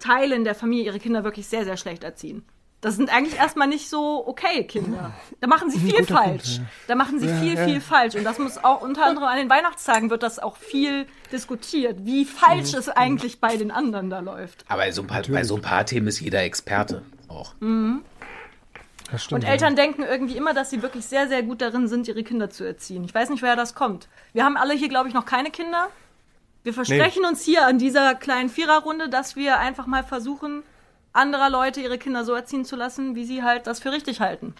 Teile 0.00 0.34
in 0.34 0.44
der 0.44 0.54
Familie 0.54 0.86
ihre 0.86 0.98
Kinder 0.98 1.24
wirklich 1.24 1.46
sehr, 1.46 1.64
sehr 1.64 1.76
schlecht 1.76 2.04
erziehen. 2.04 2.44
Das 2.82 2.96
sind 2.96 3.14
eigentlich 3.14 3.38
erstmal 3.38 3.68
nicht 3.68 3.88
so 3.88 4.26
okay 4.26 4.64
Kinder. 4.64 5.14
Da 5.40 5.46
machen 5.46 5.70
sie 5.70 5.78
viel 5.78 6.04
falsch. 6.04 6.56
Punkt, 6.56 6.56
ja. 6.58 6.64
Da 6.88 6.94
machen 6.96 7.20
sie 7.20 7.28
ja, 7.28 7.36
viel, 7.36 7.54
ja. 7.54 7.64
viel 7.64 7.80
falsch. 7.80 8.16
Und 8.16 8.24
das 8.24 8.40
muss 8.40 8.62
auch 8.62 8.82
unter 8.82 9.06
anderem 9.06 9.28
an 9.28 9.36
den 9.36 9.48
Weihnachtstagen 9.48 10.10
wird 10.10 10.24
das 10.24 10.40
auch 10.40 10.56
viel 10.56 11.06
diskutiert, 11.30 12.04
wie 12.04 12.24
falsch 12.24 12.72
mhm. 12.72 12.78
es 12.78 12.88
eigentlich 12.88 13.40
bei 13.40 13.56
den 13.56 13.70
anderen 13.70 14.10
da 14.10 14.18
läuft. 14.18 14.64
Aber 14.66 14.90
so 14.90 15.04
paar, 15.04 15.22
bei 15.22 15.44
so 15.44 15.54
ein 15.54 15.62
paar 15.62 15.86
Themen 15.86 16.08
ist 16.08 16.18
jeder 16.18 16.42
Experte 16.42 17.02
auch. 17.28 17.54
Mhm. 17.60 18.02
Stimmt, 19.16 19.44
und 19.44 19.48
Eltern 19.48 19.76
denken 19.76 20.02
irgendwie 20.02 20.36
immer, 20.36 20.52
dass 20.52 20.70
sie 20.70 20.82
wirklich 20.82 21.04
sehr, 21.04 21.28
sehr 21.28 21.44
gut 21.44 21.60
darin 21.62 21.86
sind, 21.86 22.08
ihre 22.08 22.24
Kinder 22.24 22.50
zu 22.50 22.64
erziehen. 22.64 23.04
Ich 23.04 23.14
weiß 23.14 23.30
nicht, 23.30 23.42
woher 23.42 23.56
das 23.56 23.76
kommt. 23.76 24.08
Wir 24.32 24.44
haben 24.44 24.56
alle 24.56 24.74
hier, 24.74 24.88
glaube 24.88 25.06
ich, 25.08 25.14
noch 25.14 25.26
keine 25.26 25.52
Kinder. 25.52 25.88
Wir 26.64 26.74
versprechen 26.74 27.22
nee. 27.22 27.28
uns 27.28 27.44
hier 27.44 27.64
an 27.64 27.78
dieser 27.78 28.16
kleinen 28.16 28.48
Viererrunde, 28.48 29.08
dass 29.08 29.36
wir 29.36 29.58
einfach 29.58 29.86
mal 29.86 30.02
versuchen, 30.02 30.64
anderer 31.12 31.50
Leute 31.50 31.80
ihre 31.80 31.98
Kinder 31.98 32.24
so 32.24 32.32
erziehen 32.32 32.64
zu 32.64 32.76
lassen, 32.76 33.14
wie 33.14 33.24
sie 33.24 33.42
halt 33.42 33.66
das 33.66 33.80
für 33.80 33.92
richtig 33.92 34.20
halten. 34.20 34.54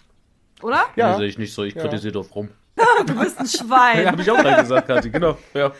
Oder? 0.61 0.85
Ja. 0.95 1.11
Nee, 1.11 1.17
sehe 1.17 1.27
ich 1.27 1.37
nicht 1.37 1.53
so. 1.53 1.63
Ich 1.63 1.75
ja. 1.75 1.81
kritisiere 1.81 2.13
doch 2.13 2.35
rum. 2.35 2.49
du 3.05 3.19
bist 3.19 3.39
ein 3.39 3.47
Schwein. 3.47 4.03
ja, 4.03 4.11
habe 4.11 4.21
ich 4.21 4.31
auch 4.31 4.37
gerade 4.37 4.61
gesagt, 4.61 4.87
Kathi, 4.87 5.09
genau. 5.09 5.37
Ja. 5.53 5.73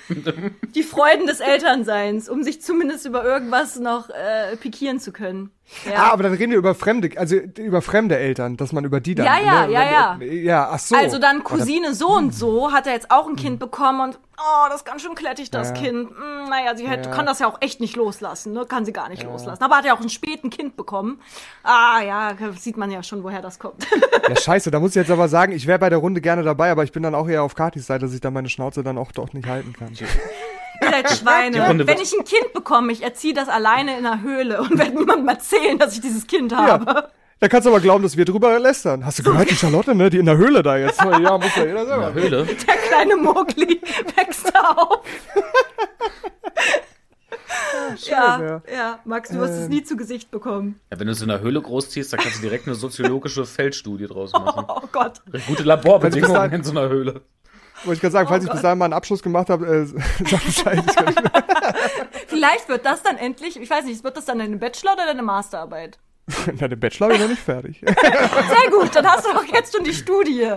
Die 0.75 0.83
Freuden 0.83 1.25
des 1.25 1.39
Elternseins, 1.39 2.29
um 2.29 2.43
sich 2.43 2.61
zumindest 2.61 3.05
über 3.05 3.23
irgendwas 3.23 3.79
noch 3.79 4.09
äh, 4.09 4.55
pikieren 4.57 4.99
zu 4.99 5.11
können. 5.11 5.51
Ja. 5.85 5.95
Ah, 5.95 6.13
aber 6.13 6.23
dann 6.23 6.33
reden 6.33 6.51
wir 6.51 6.57
über 6.57 6.75
fremde, 6.75 7.09
also 7.17 7.35
über 7.35 7.81
fremde 7.81 8.17
Eltern, 8.17 8.57
dass 8.57 8.73
man 8.73 8.85
über 8.85 8.99
die 8.99 9.15
dann. 9.15 9.25
Ja, 9.25 9.39
ja, 9.39 9.65
ne, 9.65 9.73
ja, 9.73 9.91
ja. 9.91 10.21
Ja, 10.21 10.69
ach 10.71 10.79
so. 10.79 10.95
Also 10.95 11.19
dann 11.19 11.43
Cousine 11.43 11.93
so 11.93 12.09
und 12.09 12.33
so 12.33 12.71
hat 12.71 12.85
er 12.85 12.93
jetzt 12.93 13.09
auch 13.11 13.27
ein 13.27 13.35
Kind 13.35 13.59
bekommen 13.59 14.01
und 14.01 14.19
oh, 14.37 14.67
das 14.67 14.77
ist 14.77 14.85
ganz 14.85 15.01
schön 15.01 15.15
klettig, 15.15 15.51
das 15.51 15.69
ja. 15.69 15.73
Kind. 15.75 16.09
Hm, 16.09 16.49
naja, 16.49 16.75
sie 16.75 16.87
hätte, 16.87 17.09
ja. 17.09 17.15
kann 17.15 17.25
das 17.25 17.39
ja 17.39 17.47
auch 17.47 17.57
echt 17.61 17.79
nicht 17.79 17.95
loslassen, 17.95 18.53
ne? 18.53 18.65
Kann 18.65 18.85
sie 18.85 18.93
gar 18.93 19.09
nicht 19.09 19.23
ja. 19.23 19.29
loslassen. 19.29 19.63
Aber 19.63 19.77
hat 19.77 19.85
er 19.85 19.93
auch 19.95 20.01
ein 20.01 20.09
späten 20.09 20.49
Kind 20.49 20.75
bekommen. 20.75 21.19
Ah, 21.63 22.01
ja, 22.01 22.31
sieht 22.57 22.77
man 22.77 22.91
ja 22.91 23.01
schon, 23.03 23.23
woher 23.23 23.41
das 23.41 23.59
kommt. 23.59 23.87
Ja, 24.29 24.37
scheiße, 24.37 24.71
da 24.71 24.79
muss 24.79 24.91
ich 24.91 24.95
jetzt 24.95 25.11
aber 25.11 25.27
sagen, 25.27 25.51
ich 25.51 25.67
wäre 25.67 25.79
bei 25.79 25.89
der 25.89 25.97
Runde 25.97 26.21
gerne 26.21 26.43
dabei, 26.43 26.71
aber 26.71 26.85
ich 26.85 26.93
bin 26.93 27.03
dann 27.03 27.13
auch 27.13 27.27
eher 27.27 27.43
auf 27.43 27.55
Katis 27.55 27.87
Seite, 27.87 28.05
dass 28.05 28.13
ich 28.13 28.21
da 28.21 28.31
meine 28.31 28.47
Schnauze 28.47 28.81
dann 28.81 28.97
auch 28.97 29.11
doch 29.11 29.33
nicht 29.33 29.49
halten 29.49 29.73
kann. 29.73 29.93
Seid 30.93 31.09
Schweine. 31.11 31.87
Wenn 31.87 31.99
ich 31.99 32.13
ein 32.13 32.23
Kind 32.23 32.53
bekomme, 32.53 32.91
ich 32.91 33.01
erziehe 33.01 33.33
das 33.33 33.49
alleine 33.49 33.97
in 33.97 34.05
einer 34.05 34.21
Höhle 34.21 34.61
und 34.61 34.77
werde 34.77 34.95
niemandem 34.95 35.27
erzählen, 35.27 35.77
dass 35.79 35.93
ich 35.95 36.01
dieses 36.01 36.27
Kind 36.27 36.55
habe. 36.55 36.85
Ja. 36.85 37.07
Da 37.39 37.49
kannst 37.49 37.65
du 37.65 37.71
aber 37.71 37.81
glauben, 37.81 38.03
dass 38.03 38.15
wir 38.15 38.25
drüber 38.25 38.57
lästern. 38.59 39.05
Hast 39.05 39.19
du 39.19 39.23
gehört, 39.23 39.49
die 39.49 39.55
Charlotte, 39.55 39.93
ne? 39.93 40.09
Die 40.09 40.17
in 40.17 40.25
der 40.25 40.37
Höhle 40.37 40.63
da 40.63 40.77
jetzt. 40.77 41.01
Ja, 41.21 41.37
muss 41.37 41.55
ja 41.55 41.65
jeder 41.65 41.85
selber. 41.85 42.07
In 42.09 42.13
der 42.13 42.23
Höhle? 42.23 42.45
Der 42.45 42.75
kleine 42.75 43.15
Mogli 43.17 43.81
wächst 44.15 44.51
da 44.53 44.71
auf. 44.71 45.03
Ja, 48.05 48.41
ja, 48.41 48.61
ja, 48.73 48.99
Max, 49.05 49.29
du 49.29 49.39
wirst 49.39 49.53
ähm. 49.53 49.63
es 49.63 49.69
nie 49.69 49.83
zu 49.83 49.95
Gesicht 49.95 50.31
bekommen. 50.31 50.79
Ja, 50.91 50.99
wenn 50.99 51.07
du 51.07 51.13
es 51.13 51.21
in 51.21 51.27
der 51.27 51.41
Höhle 51.41 51.61
großziehst, 51.61 52.11
dann 52.11 52.19
kannst 52.19 52.39
du 52.39 52.41
direkt 52.41 52.65
eine 52.65 52.75
soziologische 52.75 53.45
Feldstudie 53.45 54.07
draus 54.07 54.31
machen. 54.33 54.65
Oh, 54.67 54.81
oh 54.83 54.89
Gott. 54.91 55.21
Gute 55.47 55.63
Laborbedingungen 55.63 56.51
in 56.51 56.63
so 56.63 56.71
einer 56.71 56.89
Höhle. 56.89 57.21
Wollte 57.83 57.95
ich 57.95 58.01
gerade 58.01 58.11
sagen, 58.11 58.27
falls 58.27 58.43
oh 58.43 58.47
ich 58.47 58.53
bis 58.53 58.61
dahin 58.61 58.77
mal 58.77 58.85
einen 58.85 58.93
Abschluss 58.93 59.21
gemacht 59.21 59.49
habe, 59.49 59.65
äh, 59.65 59.85
sag 60.29 60.45
Bescheid. 60.45 60.83
Vielleicht 62.27 62.69
wird 62.69 62.85
das 62.85 63.03
dann 63.03 63.17
endlich, 63.17 63.59
ich 63.59 63.69
weiß 63.69 63.85
nicht, 63.85 64.03
wird 64.03 64.17
das 64.17 64.25
dann 64.25 64.39
deine 64.39 64.57
Bachelor- 64.57 64.93
oder 64.93 65.05
deine 65.05 65.23
Masterarbeit? 65.23 65.97
Na, 66.59 66.67
den 66.67 66.79
Bachelor 66.79 67.07
bin 67.07 67.15
ich 67.17 67.21
noch 67.21 67.29
nicht 67.29 67.41
fertig. 67.41 67.81
Sehr 67.81 68.71
gut, 68.71 68.95
dann 68.95 69.05
hast 69.05 69.25
du 69.25 69.33
doch 69.33 69.45
jetzt 69.45 69.75
schon 69.75 69.83
die 69.83 69.93
Studie. 69.93 70.53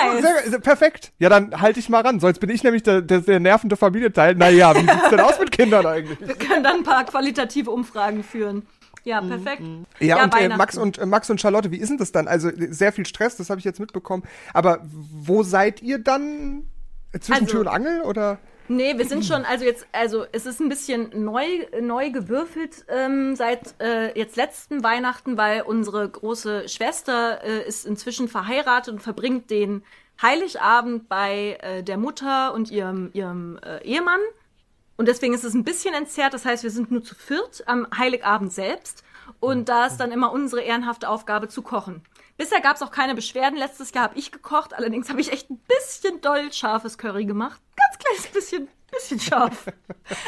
Nice. 0.00 0.24
Sehr, 0.46 0.58
perfekt. 0.60 1.12
Ja, 1.18 1.28
dann 1.28 1.60
halte 1.60 1.78
ich 1.78 1.88
mal 1.88 2.00
ran. 2.00 2.20
Sonst 2.20 2.38
bin 2.38 2.48
ich 2.50 2.62
nämlich 2.62 2.82
der, 2.82 3.02
der, 3.02 3.20
der 3.20 3.40
nervende 3.40 3.76
Familienteil. 3.76 4.34
Naja, 4.34 4.74
wie 4.74 4.80
sieht's 4.80 5.10
denn 5.10 5.20
aus 5.20 5.38
mit 5.38 5.50
Kindern 5.50 5.84
eigentlich? 5.86 6.18
Wir 6.20 6.34
können 6.34 6.64
dann 6.64 6.76
ein 6.76 6.84
paar 6.84 7.04
qualitative 7.04 7.70
Umfragen 7.70 8.24
führen. 8.24 8.66
Ja, 9.04 9.20
mhm, 9.20 9.28
perfekt. 9.28 9.62
Mhm. 9.62 9.86
Ja, 10.00 10.16
ja, 10.16 10.24
und 10.24 10.34
äh, 10.34 10.48
Max 10.48 10.76
und 10.76 10.98
äh, 10.98 11.06
Max 11.06 11.30
und 11.30 11.40
Charlotte, 11.40 11.70
wie 11.70 11.76
ist 11.76 11.90
denn 11.90 11.98
das 11.98 12.12
dann? 12.12 12.26
Also 12.26 12.50
sehr 12.54 12.92
viel 12.92 13.06
Stress, 13.06 13.36
das 13.36 13.50
habe 13.50 13.58
ich 13.58 13.64
jetzt 13.64 13.80
mitbekommen. 13.80 14.24
Aber 14.52 14.80
wo 14.82 15.42
seid 15.42 15.82
ihr 15.82 15.98
dann? 15.98 16.64
Zwischen 17.12 17.32
also, 17.32 17.46
Tür 17.46 17.60
und 17.60 17.68
Angel 17.68 18.02
oder? 18.02 18.38
Nee, 18.66 18.96
wir 18.96 19.04
sind 19.04 19.24
schon, 19.24 19.44
also 19.44 19.64
jetzt, 19.64 19.86
also 19.92 20.24
es 20.32 20.46
ist 20.46 20.60
ein 20.60 20.68
bisschen 20.68 21.10
neu, 21.24 21.44
neu 21.80 22.10
gewürfelt 22.10 22.86
ähm, 22.88 23.36
seit 23.36 23.74
äh, 23.80 24.18
jetzt 24.18 24.36
letzten 24.36 24.82
Weihnachten, 24.82 25.36
weil 25.36 25.62
unsere 25.62 26.08
große 26.08 26.68
Schwester 26.68 27.44
äh, 27.44 27.68
ist 27.68 27.84
inzwischen 27.84 28.26
verheiratet 28.26 28.94
und 28.94 29.00
verbringt 29.00 29.50
den 29.50 29.84
Heiligabend 30.20 31.08
bei 31.08 31.58
äh, 31.60 31.82
der 31.82 31.98
Mutter 31.98 32.54
und 32.54 32.70
ihrem, 32.70 33.10
ihrem 33.12 33.58
äh, 33.58 33.84
Ehemann. 33.84 34.20
Und 34.96 35.08
deswegen 35.08 35.34
ist 35.34 35.44
es 35.44 35.54
ein 35.54 35.64
bisschen 35.64 35.94
entzerrt. 35.94 36.34
Das 36.34 36.44
heißt, 36.44 36.62
wir 36.62 36.70
sind 36.70 36.90
nur 36.90 37.02
zu 37.02 37.14
viert 37.14 37.64
am 37.66 37.86
Heiligabend 37.96 38.52
selbst. 38.52 39.02
Und 39.40 39.68
da 39.68 39.86
ist 39.86 39.96
dann 39.96 40.12
immer 40.12 40.32
unsere 40.32 40.62
ehrenhafte 40.62 41.08
Aufgabe 41.08 41.48
zu 41.48 41.62
kochen. 41.62 42.02
Bisher 42.36 42.60
gab 42.60 42.76
es 42.76 42.82
auch 42.82 42.90
keine 42.90 43.14
Beschwerden. 43.14 43.58
Letztes 43.58 43.92
Jahr 43.92 44.04
habe 44.04 44.18
ich 44.18 44.32
gekocht. 44.32 44.74
Allerdings 44.74 45.08
habe 45.08 45.20
ich 45.20 45.32
echt 45.32 45.50
ein 45.50 45.60
bisschen 45.68 46.20
doll 46.20 46.52
scharfes 46.52 46.98
Curry 46.98 47.24
gemacht. 47.24 47.60
Ganz 47.76 47.98
kleines 47.98 48.26
bisschen, 48.28 48.68
bisschen 48.90 49.20
scharf. 49.20 49.66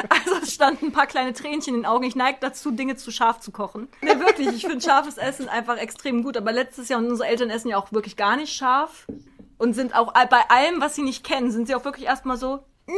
Also 0.08 0.36
es 0.42 0.54
standen 0.54 0.86
ein 0.86 0.92
paar 0.92 1.06
kleine 1.06 1.32
Tränchen 1.32 1.74
in 1.74 1.80
den 1.82 1.86
Augen. 1.86 2.04
Ich 2.04 2.16
neige 2.16 2.38
dazu, 2.40 2.70
Dinge 2.70 2.96
zu 2.96 3.10
scharf 3.10 3.40
zu 3.40 3.50
kochen. 3.50 3.88
Nee, 4.00 4.18
wirklich. 4.18 4.48
Ich 4.48 4.62
finde 4.62 4.80
scharfes 4.80 5.18
Essen 5.18 5.48
einfach 5.48 5.76
extrem 5.76 6.22
gut. 6.22 6.36
Aber 6.36 6.52
letztes 6.52 6.88
Jahr 6.88 7.00
und 7.00 7.08
unsere 7.08 7.28
Eltern 7.28 7.50
essen 7.50 7.68
ja 7.68 7.76
auch 7.76 7.92
wirklich 7.92 8.16
gar 8.16 8.36
nicht 8.36 8.54
scharf. 8.54 9.06
Und 9.58 9.74
sind 9.74 9.94
auch 9.94 10.12
bei 10.12 10.50
allem, 10.50 10.80
was 10.80 10.94
sie 10.94 11.02
nicht 11.02 11.24
kennen, 11.24 11.50
sind 11.50 11.66
sie 11.66 11.74
auch 11.74 11.84
wirklich 11.84 12.06
erstmal 12.06 12.36
so, 12.36 12.64
mm. 12.86 12.92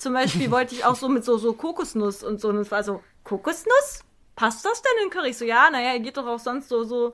Zum 0.00 0.14
Beispiel 0.14 0.50
wollte 0.56 0.74
ich 0.74 0.84
auch 0.84 0.96
so 0.96 1.08
mit 1.08 1.24
so, 1.24 1.36
so 1.38 1.52
Kokosnuss 1.52 2.24
und 2.24 2.40
so. 2.40 2.48
Und 2.48 2.56
es 2.56 2.70
war 2.70 2.82
so, 2.82 3.02
Kokosnuss? 3.24 4.00
Passt 4.34 4.64
das 4.64 4.80
denn 4.80 5.04
in 5.04 5.10
Curry? 5.10 5.32
So, 5.34 5.44
ja, 5.44 5.68
naja, 5.70 5.98
geht 5.98 6.16
doch 6.16 6.26
auch 6.26 6.38
sonst 6.38 6.68
so, 6.70 6.82
so 6.84 7.12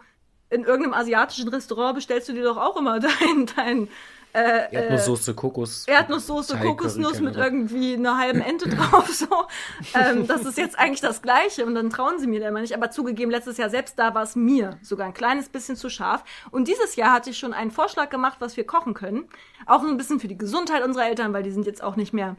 in 0.50 0.62
irgendeinem 0.62 0.94
asiatischen 0.94 1.48
Restaurant 1.48 1.96
bestellst 1.96 2.28
du 2.28 2.32
dir 2.32 2.44
doch 2.44 2.56
auch 2.56 2.76
immer 2.76 3.00
dein, 3.00 3.46
dein 3.56 3.88
Äh, 4.32 4.72
Erdnusssoße, 4.72 5.34
Kokos. 5.34 5.88
Erdnusssoße, 5.88 6.58
Kokosnuss 6.58 7.20
mit 7.20 7.34
irgendwie 7.36 7.94
einer 7.94 8.18
halben 8.18 8.40
Ente 8.42 8.68
drauf. 8.76 9.08
So. 9.12 9.26
ähm, 9.94 10.26
das 10.28 10.44
ist 10.44 10.56
jetzt 10.58 10.78
eigentlich 10.78 11.00
das 11.00 11.22
Gleiche 11.22 11.66
und 11.66 11.74
dann 11.74 11.90
trauen 11.90 12.20
sie 12.20 12.28
mir 12.28 12.38
da 12.38 12.48
immer 12.48 12.60
nicht. 12.60 12.76
Aber 12.76 12.90
zugegeben, 12.92 13.30
letztes 13.32 13.56
Jahr 13.56 13.70
selbst 13.70 13.98
da 13.98 14.14
war 14.14 14.22
es 14.22 14.36
mir 14.36 14.78
sogar 14.82 15.06
ein 15.08 15.14
kleines 15.14 15.48
bisschen 15.48 15.74
zu 15.74 15.88
scharf. 15.90 16.22
Und 16.52 16.68
dieses 16.68 16.94
Jahr 16.94 17.12
hatte 17.12 17.30
ich 17.30 17.38
schon 17.38 17.52
einen 17.54 17.72
Vorschlag 17.72 18.10
gemacht, 18.10 18.36
was 18.38 18.56
wir 18.56 18.64
kochen 18.64 18.94
können. 18.94 19.28
Auch 19.64 19.82
ein 19.82 19.96
bisschen 19.96 20.20
für 20.20 20.28
die 20.28 20.38
Gesundheit 20.38 20.84
unserer 20.84 21.06
Eltern, 21.08 21.32
weil 21.32 21.42
die 21.42 21.50
sind 21.50 21.66
jetzt 21.66 21.82
auch 21.82 21.96
nicht 21.96 22.12
mehr 22.12 22.36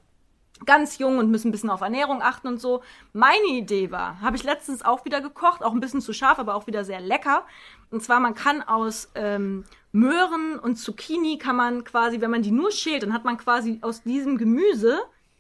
ganz 0.66 0.98
jung 0.98 1.18
und 1.18 1.30
müssen 1.30 1.50
ein 1.50 1.52
bisschen 1.52 1.70
auf 1.70 1.82
Ernährung 1.82 2.22
achten 2.22 2.48
und 2.48 2.60
so. 2.60 2.82
Meine 3.14 3.48
Idee 3.48 3.92
war, 3.92 4.20
habe 4.22 4.36
ich 4.36 4.44
letztens 4.44 4.84
auch 4.84 5.06
wieder 5.06 5.22
gekocht, 5.22 5.64
auch 5.64 5.74
ein 5.74 5.80
bisschen 5.80 6.02
zu 6.02 6.14
scharf, 6.14 6.40
aber 6.40 6.56
auch 6.56 6.68
wieder 6.68 6.84
sehr 6.84 7.02
lecker. 7.02 7.46
Und 7.92 8.04
zwar, 8.04 8.20
man 8.20 8.34
kann 8.34 8.62
aus 8.62 9.10
ähm, 9.16 9.66
Möhren 9.92 10.60
und 10.60 10.76
Zucchini 10.76 11.38
kann 11.38 11.56
man 11.56 11.84
quasi, 11.84 12.22
wenn 12.22 12.32
man 12.32 12.42
die 12.42 12.52
nur 12.52 12.72
schält, 12.72 13.04
dann 13.04 13.14
hat 13.14 13.26
man 13.26 13.38
quasi 13.38 13.80
aus 13.82 14.04
diesem 14.04 14.38
Gemüse 14.38 15.00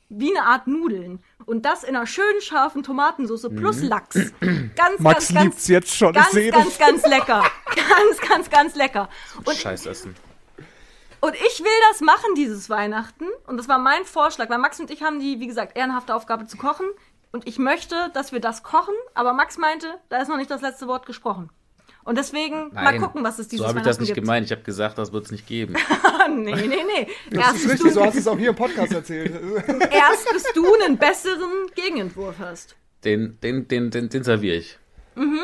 wie 0.09 0.35
eine 0.35 0.45
Art 0.45 0.67
Nudeln. 0.67 1.19
Und 1.45 1.65
das 1.65 1.83
in 1.83 1.95
einer 1.95 2.07
schönen 2.07 2.41
scharfen 2.41 2.83
Tomatensauce 2.83 3.49
plus 3.55 3.77
mhm. 3.77 3.87
Lachs. 3.87 4.15
Ganz, 4.75 4.99
Max 4.99 5.33
ganz, 5.33 5.33
ganz, 5.33 5.67
jetzt 5.67 5.95
schon. 5.95 6.13
Ganz, 6.13 6.31
ganz, 6.33 6.51
ganz, 6.51 6.77
ganz 6.77 7.07
lecker. 7.07 7.43
ganz, 7.75 8.29
ganz, 8.29 8.49
ganz 8.49 8.75
lecker. 8.75 9.09
Und 9.43 9.55
Scheißessen. 9.55 10.15
Und 11.19 11.35
ich 11.35 11.59
will 11.59 11.79
das 11.89 12.01
machen 12.01 12.35
dieses 12.35 12.69
Weihnachten. 12.69 13.25
Und 13.47 13.57
das 13.57 13.67
war 13.67 13.79
mein 13.79 14.05
Vorschlag, 14.05 14.49
weil 14.49 14.59
Max 14.59 14.79
und 14.79 14.91
ich 14.91 15.01
haben 15.01 15.19
die, 15.19 15.39
wie 15.39 15.47
gesagt, 15.47 15.77
ehrenhafte 15.77 16.13
Aufgabe 16.13 16.45
zu 16.47 16.57
kochen. 16.57 16.85
Und 17.31 17.47
ich 17.47 17.57
möchte, 17.59 18.09
dass 18.13 18.31
wir 18.31 18.39
das 18.39 18.63
kochen. 18.63 18.93
Aber 19.13 19.33
Max 19.33 19.57
meinte, 19.57 19.87
da 20.09 20.21
ist 20.21 20.27
noch 20.27 20.37
nicht 20.37 20.51
das 20.51 20.61
letzte 20.61 20.87
Wort 20.87 21.05
gesprochen. 21.05 21.49
Und 22.03 22.17
deswegen 22.17 22.69
Nein, 22.71 22.83
mal 22.85 22.99
gucken, 22.99 23.21
was 23.23 23.37
es 23.37 23.49
dieses 23.49 23.63
So 23.63 23.67
habe 23.67 23.79
ich 23.79 23.85
das 23.85 23.99
nicht 23.99 24.13
gibt. 24.13 24.21
gemeint. 24.21 24.45
Ich 24.45 24.51
habe 24.53 24.61
gesagt, 24.61 24.97
das 24.97 25.11
wird 25.11 25.25
es 25.25 25.31
nicht 25.31 25.45
geben. 25.45 25.75
nee, 26.29 26.55
nee, 26.55 26.67
nee. 26.67 27.07
Das 27.31 27.47
Erst 27.47 27.65
ist 27.65 27.71
richtig, 27.71 27.93
so 27.93 28.05
hast 28.05 28.13
du 28.13 28.19
es 28.19 28.27
auch 28.27 28.37
hier 28.37 28.51
im 28.51 28.55
Podcast 28.55 28.93
erzählt. 28.93 29.33
Erst 29.91 30.31
bis 30.31 30.43
du 30.53 30.73
einen 30.73 30.97
besseren 30.97 31.67
Gegenentwurf 31.75 32.35
hast. 32.39 32.77
Den, 33.03 33.37
den, 33.41 33.67
den, 33.67 33.91
den, 33.91 34.07
den 34.07 34.23
serviere 34.23 34.55
ich. 34.55 34.79
Mhm. 35.15 35.41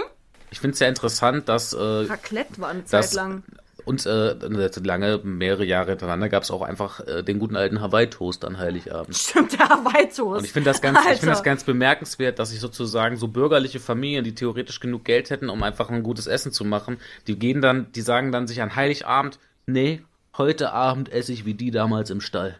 Ich 0.51 0.61
finde 0.61 0.73
es 0.73 0.79
sehr 0.79 0.87
interessant, 0.87 1.49
dass. 1.49 1.73
Äh, 1.73 1.77
Raclette 1.77 2.61
war 2.61 2.69
eine 2.69 2.85
Zeit 2.85 3.11
lang. 3.13 3.43
Und 3.85 4.05
äh, 4.05 4.35
lange, 4.83 5.19
mehrere 5.23 5.65
Jahre 5.65 5.91
hintereinander 5.91 6.29
gab 6.29 6.43
es 6.43 6.51
auch 6.51 6.61
einfach 6.61 7.05
äh, 7.07 7.23
den 7.23 7.39
guten 7.39 7.55
alten 7.55 7.81
Hawaii-Toast 7.81 8.45
an 8.45 8.57
Heiligabend. 8.57 9.15
Stimmt, 9.15 9.53
der 9.53 9.69
Hawaii-Toast. 9.69 10.39
Und 10.39 10.45
ich 10.45 10.53
finde 10.53 10.69
das, 10.69 10.81
ganz, 10.81 10.99
ich 11.11 11.19
find 11.19 11.31
das 11.31 11.43
ganz 11.43 11.63
bemerkenswert, 11.63 12.39
dass 12.39 12.51
sich 12.51 12.59
sozusagen 12.59 13.17
so 13.17 13.27
bürgerliche 13.27 13.79
Familien, 13.79 14.23
die 14.23 14.35
theoretisch 14.35 14.79
genug 14.79 15.03
Geld 15.05 15.29
hätten, 15.29 15.49
um 15.49 15.63
einfach 15.63 15.89
ein 15.89 16.03
gutes 16.03 16.27
Essen 16.27 16.51
zu 16.51 16.63
machen, 16.65 16.97
die 17.27 17.37
gehen 17.37 17.61
dann, 17.61 17.91
die 17.93 18.01
sagen 18.01 18.31
dann 18.31 18.47
sich 18.47 18.61
an 18.61 18.75
Heiligabend, 18.75 19.39
nee, 19.65 20.01
heute 20.37 20.71
Abend 20.71 21.11
esse 21.11 21.33
ich 21.33 21.45
wie 21.45 21.53
die 21.53 21.71
damals 21.71 22.09
im 22.09 22.21
Stall. 22.21 22.57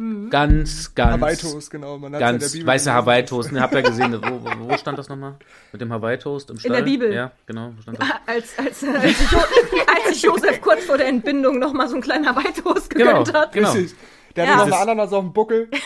Mhm. 0.00 0.30
Ganz, 0.30 0.94
ganz. 0.94 1.20
Hawaii-Toast, 1.20 1.70
genau. 1.70 1.98
Man 1.98 2.12
ganz 2.12 2.54
ja 2.54 2.66
weißer 2.66 2.94
Hawaii-Toast. 2.94 3.52
Ne, 3.52 3.60
habt 3.60 3.74
ihr 3.74 3.82
gesehen, 3.82 4.18
wo, 4.22 4.68
wo 4.68 4.76
stand 4.78 4.98
das 4.98 5.10
nochmal? 5.10 5.34
Mit 5.72 5.82
dem 5.82 5.92
Hawaii-Toast 5.92 6.48
im 6.48 6.58
Stall? 6.58 6.70
In 6.70 6.76
der 6.76 6.90
Bibel. 6.90 7.12
Ja, 7.12 7.32
genau. 7.44 7.72
Wo 7.76 7.82
stand 7.82 8.00
das? 8.00 8.08
Als, 8.26 8.58
als, 8.58 8.84
als, 8.84 9.04
als 9.04 10.08
sich 10.08 10.22
Josef 10.22 10.60
kurz 10.62 10.84
vor 10.84 10.96
der 10.96 11.08
Entbindung 11.08 11.58
nochmal 11.58 11.86
so 11.88 11.94
einen 11.94 12.02
kleinen 12.02 12.26
Hawaii-Toast 12.26 12.88
gegönnt 12.88 13.26
genau, 13.26 13.38
hat. 13.38 13.52
Genau. 13.52 13.74
Der 14.36 14.44
ja. 14.44 14.50
hat 14.50 14.58
noch 14.58 14.64
eine 14.66 14.76
Ananas 14.76 15.12
auf 15.12 15.24
dem 15.24 15.32
Buckel. 15.32 15.68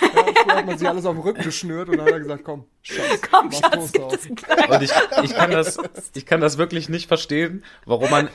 Ja, 0.47 0.57
hat 0.57 0.67
man 0.67 0.77
sich 0.77 0.87
alles 0.87 1.07
auf 1.07 1.15
dem 1.15 1.23
Rücken 1.23 1.43
geschnürt 1.43 1.89
und 1.89 1.97
dann 1.97 2.05
hat 2.05 2.13
er 2.13 2.21
gesagt, 2.21 2.45
komm, 2.45 2.67
Schatz, 2.83 3.23
komm, 3.31 3.51
Schatz, 3.51 3.93
Und 4.69 4.83
ich, 4.83 4.93
ich, 5.23 5.35
kann 5.35 5.51
das, 5.51 5.79
ich 6.15 6.27
kann 6.27 6.43
das 6.43 6.59
wirklich 6.59 6.91
nicht 6.91 7.09
verstehen, 7.09 7.65
warum 7.87 8.11
man, 8.11 8.29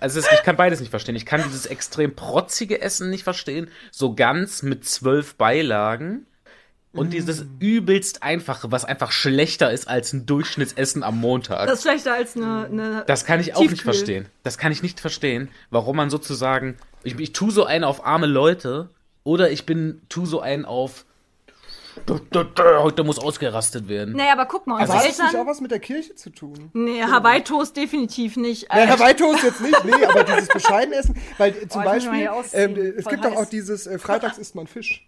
also 0.00 0.18
ich 0.18 0.42
kann 0.42 0.56
beides 0.56 0.80
nicht 0.80 0.90
verstehen. 0.90 1.14
Ich 1.14 1.24
kann 1.24 1.40
dieses 1.44 1.66
extrem 1.66 2.16
protzige 2.16 2.80
Essen 2.80 3.10
nicht 3.10 3.22
verstehen, 3.22 3.70
so 3.92 4.16
ganz 4.16 4.64
mit 4.64 4.84
zwölf 4.84 5.36
Beilagen. 5.36 6.26
Und 6.92 7.08
mm. 7.08 7.10
dieses 7.10 7.46
übelst 7.60 8.22
einfache, 8.22 8.72
was 8.72 8.84
einfach 8.84 9.12
schlechter 9.12 9.70
ist 9.70 9.88
als 9.88 10.12
ein 10.12 10.26
Durchschnittsessen 10.26 11.02
am 11.04 11.18
Montag. 11.18 11.68
Das 11.68 11.78
ist 11.78 11.82
schlechter 11.82 12.14
als 12.14 12.36
eine. 12.36 12.66
eine 12.66 13.04
das 13.06 13.24
kann 13.24 13.40
ich 13.40 13.54
auch 13.54 13.60
Tiefkühl. 13.60 13.70
nicht 13.70 13.82
verstehen. 13.82 14.28
Das 14.42 14.58
kann 14.58 14.72
ich 14.72 14.82
nicht 14.82 15.00
verstehen, 15.00 15.48
warum 15.70 15.96
man 15.96 16.10
sozusagen. 16.10 16.76
Ich, 17.04 17.18
ich 17.18 17.32
tue 17.32 17.52
so 17.52 17.64
einen 17.64 17.84
auf 17.84 18.04
arme 18.04 18.26
Leute 18.26 18.90
oder 19.24 19.50
ich 19.50 19.66
bin, 19.66 20.02
tu 20.08 20.26
so 20.26 20.40
einen 20.40 20.64
auf. 20.64 21.04
Heute 22.32 23.04
muss 23.04 23.18
ausgerastet 23.18 23.86
werden. 23.86 24.16
Naja, 24.16 24.32
aber 24.32 24.46
guck 24.46 24.66
mal, 24.66 24.80
unsere 24.80 24.96
also 24.96 25.08
Eltern... 25.08 25.26
Hat 25.26 25.26
das 25.26 25.32
nicht 25.34 25.42
auch 25.42 25.46
was 25.46 25.60
mit 25.60 25.70
der 25.70 25.78
Kirche 25.78 26.14
zu 26.14 26.30
tun? 26.30 26.70
Nee, 26.72 27.02
Hawaii-Toast 27.02 27.76
definitiv 27.76 28.38
nicht. 28.38 28.66
Nee, 28.72 28.86
Hawaii-Toast 28.86 29.42
jetzt 29.42 29.60
nicht, 29.60 29.84
nee, 29.84 30.04
aber 30.06 30.24
dieses 30.24 30.48
bescheiden 30.48 30.94
Essen, 30.94 31.16
weil 31.36 31.68
zum 31.68 31.82
oh, 31.82 31.84
Beispiel, 31.84 32.30
ähm, 32.52 32.94
es 32.96 33.04
gibt 33.04 33.24
doch 33.24 33.36
auch 33.36 33.44
dieses, 33.44 33.86
äh, 33.86 33.98
freitags 33.98 34.38
isst 34.38 34.54
man 34.54 34.66
Fisch. 34.66 35.06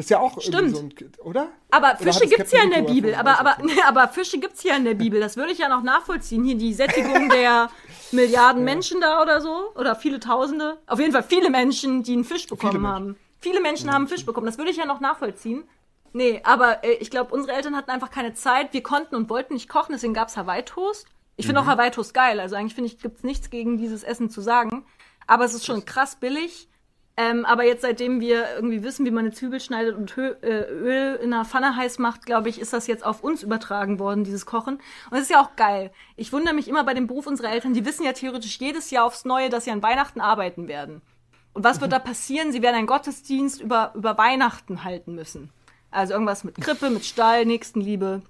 Das 0.00 0.06
ist 0.06 0.10
ja 0.10 0.20
auch 0.20 0.40
Stimmt. 0.40 0.74
so 0.74 0.82
ein, 0.82 0.94
oder? 1.18 1.48
Aber 1.70 1.94
Fische 1.96 2.26
gibt 2.26 2.40
es 2.40 2.52
ja 2.52 2.62
in 2.62 2.70
der 2.70 2.82
Bibel. 2.82 3.14
Aber, 3.14 3.38
aber, 3.38 3.58
nee, 3.62 3.72
aber 3.86 4.08
Fische 4.08 4.38
gibt's 4.38 4.62
ja 4.62 4.74
in 4.74 4.84
der 4.86 4.94
Bibel. 4.94 5.20
Das 5.20 5.36
würde 5.36 5.52
ich 5.52 5.58
ja 5.58 5.68
noch 5.68 5.82
nachvollziehen. 5.82 6.42
Hier 6.42 6.56
die 6.56 6.72
Sättigung 6.72 7.28
der 7.28 7.68
Milliarden 8.12 8.62
ja. 8.62 8.64
Menschen 8.64 9.02
da 9.02 9.20
oder 9.20 9.42
so. 9.42 9.72
Oder 9.74 9.96
viele 9.96 10.18
Tausende. 10.18 10.78
Auf 10.86 11.00
jeden 11.00 11.12
Fall 11.12 11.22
viele 11.22 11.50
Menschen, 11.50 12.02
die 12.02 12.14
einen 12.14 12.24
Fisch 12.24 12.46
bekommen 12.46 12.86
haben. 12.86 13.16
Viele 13.40 13.60
Menschen 13.60 13.92
haben 13.92 14.08
Fisch 14.08 14.26
bekommen. 14.26 14.46
Das 14.46 14.58
würde 14.58 14.70
ich 14.70 14.76
ja 14.76 14.86
noch 14.86 15.00
nachvollziehen. 15.00 15.64
Nee, 16.12 16.40
aber 16.44 16.84
äh, 16.84 16.94
ich 16.94 17.10
glaube, 17.10 17.34
unsere 17.34 17.56
Eltern 17.56 17.76
hatten 17.76 17.90
einfach 17.90 18.10
keine 18.10 18.34
Zeit. 18.34 18.72
Wir 18.72 18.82
konnten 18.82 19.14
und 19.14 19.30
wollten 19.30 19.54
nicht 19.54 19.68
kochen, 19.68 19.92
deswegen 19.92 20.14
gab's 20.14 20.36
Hawaii-Toast. 20.36 21.06
Ich 21.36 21.46
finde 21.46 21.62
mhm. 21.62 21.68
auch 21.68 21.72
Hawaii-Toast 21.72 22.12
geil. 22.12 22.40
Also 22.40 22.56
eigentlich 22.56 22.74
finde 22.74 22.90
ich, 22.90 22.98
gibt's 22.98 23.22
nichts 23.22 23.50
gegen 23.50 23.78
dieses 23.78 24.02
Essen 24.02 24.28
zu 24.28 24.40
sagen. 24.40 24.84
Aber 25.26 25.44
es 25.44 25.54
ist 25.54 25.64
schon 25.64 25.84
krass 25.84 26.16
billig. 26.16 26.68
Ähm, 27.16 27.44
aber 27.44 27.64
jetzt, 27.64 27.82
seitdem 27.82 28.20
wir 28.20 28.46
irgendwie 28.54 28.82
wissen, 28.82 29.04
wie 29.04 29.10
man 29.10 29.26
eine 29.26 29.34
Zwiebel 29.34 29.60
schneidet 29.60 29.96
und 29.96 30.16
Hö 30.16 30.34
äh, 30.42 30.62
Öl 30.70 31.16
in 31.16 31.32
einer 31.32 31.44
Pfanne 31.44 31.76
heiß 31.76 31.98
macht, 31.98 32.24
glaube 32.24 32.48
ich, 32.48 32.60
ist 32.60 32.72
das 32.72 32.86
jetzt 32.86 33.04
auf 33.04 33.22
uns 33.22 33.42
übertragen 33.42 33.98
worden, 33.98 34.24
dieses 34.24 34.46
Kochen. 34.46 34.80
Und 35.10 35.16
es 35.16 35.24
ist 35.24 35.30
ja 35.30 35.42
auch 35.42 35.54
geil. 35.56 35.92
Ich 36.16 36.32
wundere 36.32 36.54
mich 36.54 36.68
immer 36.68 36.84
bei 36.84 36.94
dem 36.94 37.06
Beruf 37.06 37.26
unserer 37.26 37.50
Eltern, 37.50 37.74
die 37.74 37.84
wissen 37.84 38.04
ja 38.04 38.12
theoretisch 38.12 38.58
jedes 38.58 38.90
Jahr 38.90 39.04
aufs 39.04 39.24
Neue, 39.24 39.50
dass 39.50 39.64
sie 39.64 39.70
an 39.70 39.82
Weihnachten 39.82 40.20
arbeiten 40.20 40.66
werden. 40.66 41.02
Und 41.52 41.64
was 41.64 41.80
wird 41.80 41.92
da 41.92 41.98
passieren? 41.98 42.52
Sie 42.52 42.62
werden 42.62 42.76
einen 42.76 42.86
Gottesdienst 42.86 43.60
über, 43.60 43.92
über 43.94 44.16
Weihnachten 44.16 44.84
halten 44.84 45.14
müssen. 45.14 45.50
Also 45.90 46.12
irgendwas 46.12 46.44
mit 46.44 46.56
Krippe, 46.56 46.90
mit 46.90 47.04
Stall, 47.04 47.44
Nächstenliebe, 47.44 48.22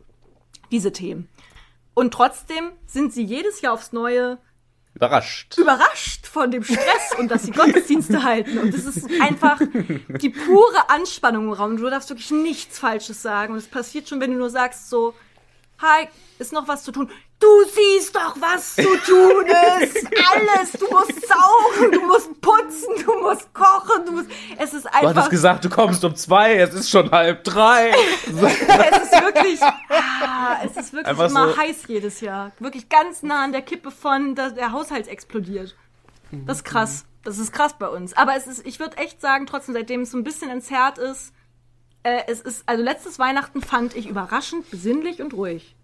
diese 0.70 0.92
Themen. 0.92 1.28
Und 1.94 2.14
trotzdem 2.14 2.72
sind 2.86 3.12
sie 3.12 3.24
jedes 3.24 3.60
Jahr 3.60 3.74
aufs 3.74 3.92
Neue 3.92 4.38
überrascht. 4.94 5.56
Überrascht 5.58 6.26
von 6.26 6.50
dem 6.50 6.64
Stress 6.64 7.14
und 7.18 7.30
dass 7.30 7.44
sie 7.44 7.52
Gottesdienste 7.52 8.22
halten. 8.24 8.58
Und 8.58 8.74
es 8.74 8.86
ist 8.86 9.08
einfach 9.20 9.60
die 9.60 10.30
pure 10.30 10.88
Anspannung 10.88 11.44
im 11.46 11.52
Raum. 11.52 11.76
Du 11.76 11.88
darfst 11.90 12.08
wirklich 12.08 12.30
nichts 12.30 12.78
Falsches 12.78 13.22
sagen. 13.22 13.52
Und 13.52 13.58
es 13.58 13.68
passiert 13.68 14.08
schon, 14.08 14.20
wenn 14.20 14.32
du 14.32 14.38
nur 14.38 14.50
sagst 14.50 14.88
so, 14.88 15.14
hi, 15.80 16.08
ist 16.38 16.52
noch 16.52 16.66
was 16.68 16.84
zu 16.84 16.92
tun? 16.92 17.10
Du 17.38 17.48
siehst 17.64 18.14
doch, 18.14 18.36
was 18.38 18.74
zu 18.74 18.82
tun 18.82 19.46
ist. 19.82 20.06
Alles. 20.30 20.72
Du 20.72 20.90
musst 20.90 21.26
saugen, 21.26 21.92
du 21.92 22.00
musst 22.06 22.40
putzen, 22.40 23.04
du 23.04 23.14
musst 23.20 23.52
kochen, 23.54 24.04
du 24.04 24.12
musst. 24.12 24.30
Es 24.58 24.74
ist 24.74 24.86
einfach. 24.86 25.00
Du 25.00 25.08
hattest 25.08 25.30
gesagt, 25.30 25.64
du 25.64 25.70
kommst 25.70 26.04
um 26.04 26.14
zwei, 26.14 26.56
es 26.56 26.74
ist 26.74 26.90
schon 26.90 27.10
halb 27.10 27.42
drei. 27.44 27.90
es 28.26 28.32
ist 28.34 29.24
wirklich. 29.24 29.60
Ah, 29.62 30.58
es 30.64 30.76
ist 30.76 30.92
wirklich 30.92 31.06
einfach 31.06 31.30
immer 31.30 31.52
so. 31.52 31.56
heiß 31.56 31.84
jedes 31.88 32.20
Jahr. 32.20 32.52
Wirklich 32.58 32.88
ganz 32.90 33.22
nah 33.22 33.42
an 33.42 33.52
der 33.52 33.62
Kippe 33.62 33.90
von, 33.90 34.34
dass 34.34 34.54
der 34.54 34.72
Haushalt 34.72 35.08
explodiert. 35.08 35.76
Das 36.46 36.58
ist 36.58 36.64
krass. 36.64 37.06
Das 37.24 37.38
ist 37.38 37.52
krass 37.52 37.74
bei 37.78 37.88
uns. 37.88 38.16
Aber 38.16 38.34
es 38.36 38.46
ist, 38.46 38.66
ich 38.66 38.80
würde 38.80 38.96
echt 38.98 39.20
sagen, 39.20 39.46
trotzdem, 39.46 39.74
seitdem 39.74 40.02
es 40.02 40.10
so 40.10 40.18
ein 40.18 40.24
bisschen 40.24 40.50
entzerrt 40.50 40.98
ist, 40.98 41.32
äh, 42.02 42.22
es 42.28 42.40
ist, 42.40 42.62
also 42.66 42.82
letztes 42.82 43.18
Weihnachten 43.18 43.62
fand 43.62 43.96
ich 43.96 44.08
überraschend 44.08 44.70
besinnlich 44.70 45.20
und 45.20 45.34
ruhig. 45.34 45.76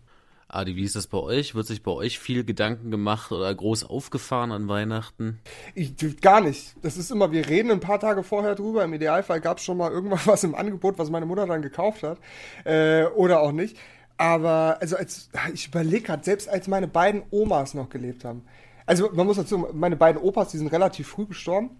Adi, 0.49 0.77
wie 0.77 0.85
ist 0.85 0.95
das 0.95 1.09
bei 1.09 1.19
euch? 1.19 1.57
Wird 1.57 1.67
sich 1.67 1.83
bei 1.83 1.91
euch 1.91 2.21
viel 2.21 2.45
Gedanken 2.45 2.93
gemacht 2.93 3.33
oder 3.33 3.53
groß 3.53 3.85
aufgefahren 3.85 4.53
an 4.53 4.69
Weihnachten? 4.69 5.41
Ich, 5.75 5.97
gar 6.21 6.41
nicht. 6.41 6.77
Das 6.83 6.97
ist 6.97 7.11
immer, 7.11 7.33
wir 7.33 7.49
reden 7.49 7.73
ein 7.73 7.81
paar 7.81 7.99
Tage 7.99 8.23
vorher 8.23 8.55
drüber. 8.55 8.85
Im 8.85 8.95
Idealfall 8.95 9.41
gab 9.41 9.59
es 9.59 9.65
schon 9.65 9.77
mal 9.77 9.91
irgendwas 9.91 10.27
was 10.27 10.45
im 10.45 10.55
Angebot, 10.55 10.99
was 10.99 11.11
meine 11.11 11.27
Mutter 11.27 11.47
dann 11.47 11.63
gekauft 11.63 12.05
hat. 12.05 12.19
Äh, 12.65 13.07
oder 13.07 13.41
auch 13.41 13.51
nicht. 13.51 13.77
Aber, 14.19 14.79
also 14.81 14.97
als, 14.97 15.31
ich 15.53 15.67
überlege 15.67 16.03
gerade, 16.03 16.25
selbst 16.25 16.49
als 16.49 16.69
meine 16.69 16.87
beiden 16.87 17.25
Omas 17.31 17.75
noch 17.75 17.89
gelebt 17.89 18.25
haben. 18.25 18.45
Also 18.87 19.11
man 19.13 19.27
muss 19.27 19.37
dazu, 19.37 19.69
meine 19.73 19.97
beiden 19.97 20.23
Opas, 20.23 20.53
die 20.53 20.59
sind 20.59 20.69
relativ 20.69 21.09
früh 21.09 21.27
gestorben. 21.27 21.71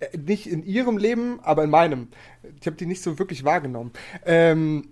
Äh, 0.00 0.18
nicht 0.18 0.46
in 0.46 0.64
ihrem 0.64 0.98
Leben, 0.98 1.40
aber 1.42 1.64
in 1.64 1.70
meinem. 1.70 2.08
Ich 2.60 2.66
habe 2.66 2.76
die 2.76 2.86
nicht 2.86 3.02
so 3.02 3.18
wirklich 3.18 3.44
wahrgenommen. 3.44 3.92
Ähm, 4.24 4.88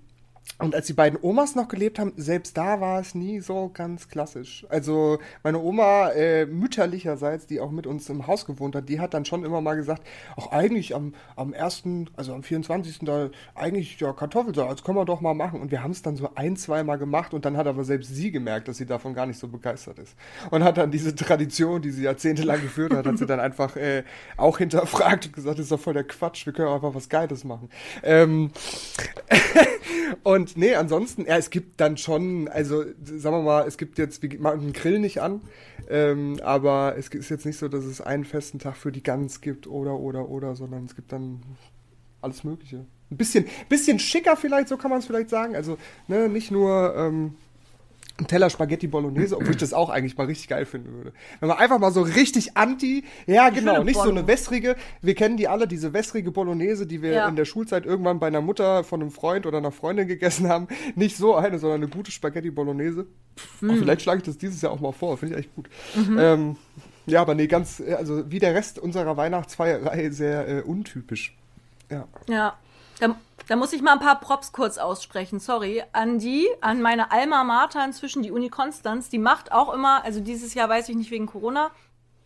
und 0.59 0.75
als 0.75 0.87
die 0.87 0.95
beiden 0.95 1.19
Omas 1.21 1.55
noch 1.55 1.69
gelebt 1.69 1.99
haben, 1.99 2.15
selbst 2.17 2.57
da 2.57 2.81
war 2.81 2.99
es 2.99 3.15
nie 3.15 3.41
so 3.41 3.71
ganz 3.75 4.09
klassisch. 4.09 4.65
Also 4.71 5.19
meine 5.43 5.59
Oma 5.59 6.11
äh, 6.13 6.47
mütterlicherseits, 6.47 7.47
die 7.47 7.61
auch 7.61 7.71
mit 7.71 7.87
uns 7.87 8.09
im 8.09 8.27
Haus 8.27 8.47
gewohnt 8.47 8.75
hat, 8.75 8.89
die 8.89 8.99
hat 8.99 9.13
dann 9.13 9.27
schon 9.27 9.45
immer 9.45 9.61
mal 9.61 9.75
gesagt, 9.75 10.07
auch 10.35 10.53
eigentlich 10.53 10.95
am, 10.95 11.15
am 11.37 11.53
1., 11.53 11.83
also 12.17 12.33
am 12.33 12.43
24. 12.43 13.01
da 13.01 13.29
eigentlich 13.55 14.01
ja 14.01 14.15
Kartoffelsalat, 14.15 14.79
das 14.79 14.83
können 14.83 14.97
wir 14.97 15.05
doch 15.05 15.21
mal 15.21 15.35
machen. 15.35 15.61
Und 15.61 15.71
wir 15.71 15.83
haben 15.83 15.91
es 15.91 16.01
dann 16.01 16.17
so 16.17 16.31
ein, 16.37 16.57
zwei 16.57 16.83
Mal 16.85 16.97
gemacht 16.97 17.35
und 17.35 17.45
dann 17.45 17.59
hat 17.59 17.67
aber 17.67 17.85
selbst 17.85 18.15
sie 18.15 18.31
gemerkt, 18.31 18.69
dass 18.69 18.79
sie 18.79 18.87
davon 18.87 19.13
gar 19.13 19.27
nicht 19.27 19.39
so 19.39 19.49
begeistert 19.49 19.99
ist. 19.99 20.17
Und 20.51 20.65
hat 20.65 20.79
dann 20.79 20.91
diese 20.91 21.15
Tradition, 21.15 21.83
die 21.83 21.91
sie 21.91 22.05
jahrzehntelang 22.05 22.63
geführt 22.63 22.95
hat, 22.95 23.05
hat 23.05 23.19
sie 23.19 23.27
dann 23.27 23.41
einfach 23.41 23.77
äh, 23.77 24.05
auch 24.39 24.57
hinterfragt 24.57 25.27
und 25.27 25.35
gesagt, 25.35 25.59
das 25.59 25.65
ist 25.65 25.73
doch 25.73 25.81
voll 25.81 25.95
der 25.95 26.05
Quatsch, 26.05 26.47
wir 26.47 26.55
können 26.55 26.69
auch 26.69 26.77
einfach 26.77 26.95
was 26.95 27.11
Geiles 27.11 27.45
machen. 27.45 27.69
Ähm, 28.03 28.53
und 30.23 30.36
und 30.37 30.57
nee, 30.57 30.75
ansonsten, 30.75 31.27
ja, 31.27 31.37
es 31.37 31.51
gibt 31.51 31.81
dann 31.81 31.97
schon, 31.97 32.49
also 32.49 32.85
sagen 33.03 33.37
wir 33.37 33.43
mal, 33.43 33.67
es 33.67 33.79
gibt 33.79 33.99
jetzt, 33.99 34.23
wir 34.23 34.41
machen 34.41 34.61
den 34.61 34.73
Grill 34.73 34.99
nicht 34.99 35.21
an, 35.21 35.41
ähm, 35.89 36.39
aber 36.43 36.95
es 36.97 37.09
ist 37.09 37.31
jetzt 37.31 37.47
nicht 37.47 37.59
so, 37.59 37.69
dass 37.69 37.85
es 37.85 38.01
einen 38.01 38.25
festen 38.25 38.59
Tag 38.59 38.77
für 38.77 38.93
die 38.93 39.03
Gans 39.03 39.41
gibt 39.41 39.67
oder, 39.67 39.99
oder, 39.99 40.29
oder, 40.29 40.55
sondern 40.55 40.85
es 40.85 40.95
gibt 40.95 41.13
dann 41.13 41.43
alles 42.21 42.45
Mögliche. 42.45 42.85
Ein 43.11 43.17
bisschen, 43.17 43.47
bisschen 43.69 43.99
schicker 43.99 44.37
vielleicht, 44.37 44.69
so 44.69 44.77
kann 44.77 44.91
man 44.91 45.01
es 45.01 45.07
vielleicht 45.07 45.31
sagen. 45.31 45.57
Also, 45.57 45.79
ne, 46.09 46.29
nicht 46.29 46.51
nur, 46.51 46.95
ähm, 46.97 47.37
ein 48.19 48.27
Teller 48.27 48.49
Spaghetti 48.49 48.87
Bolognese, 48.87 49.37
obwohl 49.37 49.51
ich 49.51 49.57
das 49.59 49.73
auch 49.73 49.91
eigentlich 49.91 50.17
mal 50.17 50.27
richtig 50.27 50.49
geil 50.49 50.65
finden 50.65 50.93
würde. 50.95 51.13
Wenn 51.41 51.49
man 51.49 51.59
einfach 51.59 51.79
mal 51.79 51.93
so 51.93 52.03
richtig 52.03 52.57
anti, 52.57 53.05
ja 53.27 53.51
genau, 53.51 53.83
nicht 53.83 54.01
so 54.01 54.09
eine 54.09 54.27
wässrige, 54.27 54.77
wir 55.03 55.15
kennen 55.15 55.37
die 55.37 55.49
alle, 55.49 55.69
diese 55.69 55.93
wässrige 55.93 56.31
Bolognese, 56.31 56.87
die 56.87 57.03
wir 57.03 57.13
ja. 57.13 57.29
in 57.29 57.37
der 57.37 57.45
Schulzeit 57.45 57.85
irgendwann 57.85 58.19
bei 58.19 58.29
einer 58.29 58.41
Mutter 58.41 58.85
von 58.85 59.03
einem 59.03 59.11
Freund 59.11 59.47
oder 59.47 59.59
einer 59.59 59.73
Freundin 59.73 60.09
gegessen 60.09 60.49
haben. 60.49 60.69
Nicht 60.95 61.17
so 61.17 61.35
eine, 61.35 61.59
sondern 61.59 61.83
eine 61.83 61.91
gute 61.91 62.11
Spaghetti 62.11 62.51
Bolognese. 62.51 63.07
Mhm. 63.61 63.79
Vielleicht 63.79 64.03
schlage 64.03 64.19
ich 64.19 64.25
das 64.25 64.39
dieses 64.39 64.63
Jahr 64.63 64.73
auch 64.73 64.81
mal 64.81 64.93
vor, 64.93 65.19
finde 65.19 65.35
ich 65.35 65.41
echt 65.41 65.55
gut. 65.55 65.69
Mhm. 65.95 66.19
Ähm, 66.19 66.57
ja, 67.07 67.21
aber 67.21 67.35
nee, 67.35 67.47
ganz, 67.47 67.83
also 67.97 68.31
wie 68.31 68.39
der 68.39 68.55
Rest 68.55 68.79
unserer 68.79 69.17
Weihnachtsfeierei 69.17 70.11
sehr 70.11 70.49
äh, 70.49 70.61
untypisch. 70.63 71.37
Ja. 71.91 72.09
Ja. 72.29 72.57
Da, 73.49 73.57
muss 73.57 73.73
ich 73.73 73.83
mal 73.83 73.93
ein 73.93 74.01
paar 74.01 74.21
Props 74.21 74.53
kurz 74.53 74.79
aussprechen. 74.79 75.39
Sorry. 75.39 75.83
An 75.93 76.19
die, 76.19 76.49
an 76.61 76.83
meine 76.83 77.13
Alma 77.13 77.45
Mater 77.45 77.85
inzwischen, 77.85 78.23
die 78.23 78.33
Uni 78.33 78.49
Konstanz, 78.49 79.09
die 79.09 79.19
macht 79.19 79.53
auch 79.53 79.73
immer, 79.73 80.05
also 80.05 80.21
dieses 80.21 80.55
Jahr 80.55 80.69
weiß 80.69 80.89
ich 80.89 80.97
nicht 80.97 81.11
wegen 81.11 81.27
Corona, 81.27 81.71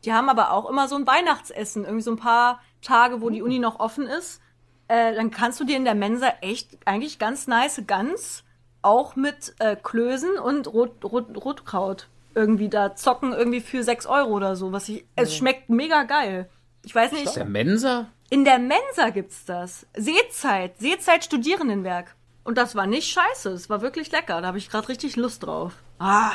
die 0.05 0.13
haben 0.13 0.31
aber 0.31 0.53
auch 0.53 0.69
immer 0.69 0.89
so 0.89 0.97
ein 0.97 1.07
Weihnachtsessen, 1.07 1.85
irgendwie 1.85 2.03
so 2.03 2.13
ein 2.13 2.17
paar 2.17 2.61
Tage, 2.81 3.21
wo 3.21 3.29
die 3.29 3.43
Uni 3.43 3.59
noch 3.59 3.81
offen 3.81 4.07
ist. 4.07 4.41
Äh, 4.89 5.15
dann 5.15 5.31
kannst 5.31 5.61
du 5.61 5.65
dir 5.65 5.77
in 5.77 5.85
der 5.85 5.95
Mensa 5.95 6.33
echt 6.41 6.79
eigentlich 6.87 7.19
ganz 7.19 7.47
nice 7.47 7.83
Gans, 7.87 8.45
auch 8.83 9.15
mit 9.15 9.55
äh, 9.59 9.77
Klößen 9.77 10.39
und 10.39 10.73
Rot, 10.73 11.05
Rot, 11.05 11.45
Rotkraut 11.45 12.09
irgendwie 12.35 12.69
da 12.69 12.95
zocken, 12.95 13.33
irgendwie 13.33 13.61
für 13.61 13.83
6 13.83 14.07
Euro 14.07 14.31
oder 14.31 14.57
so. 14.57 14.73
Was 14.73 14.89
ich, 14.89 15.05
es 15.17 15.37
schmeckt 15.37 15.69
mega 15.69 16.05
geil. 16.05 16.49
Ich 16.85 16.95
weiß 16.95 17.13
nicht. 17.13 17.37
Der 17.37 17.45
Mensa? 17.45 18.07
In 18.33 18.45
der 18.45 18.61
Mensa 18.61 19.11
gibt's 19.12 19.45
das. 19.45 19.87
Seezeit, 19.97 20.79
Seezeit 20.79 21.25
Studierendenwerk. 21.25 22.14
Und 22.45 22.59
das 22.59 22.77
war 22.77 22.87
nicht 22.87 23.11
scheiße, 23.11 23.51
es 23.51 23.69
war 23.69 23.83
wirklich 23.83 24.12
lecker. 24.12 24.40
Da 24.40 24.47
habe 24.47 24.59
ich 24.59 24.71
gerade 24.71 24.88
richtig 24.88 25.16
Lust 25.16 25.45
drauf. 25.45 25.73
Ah, 25.99 26.31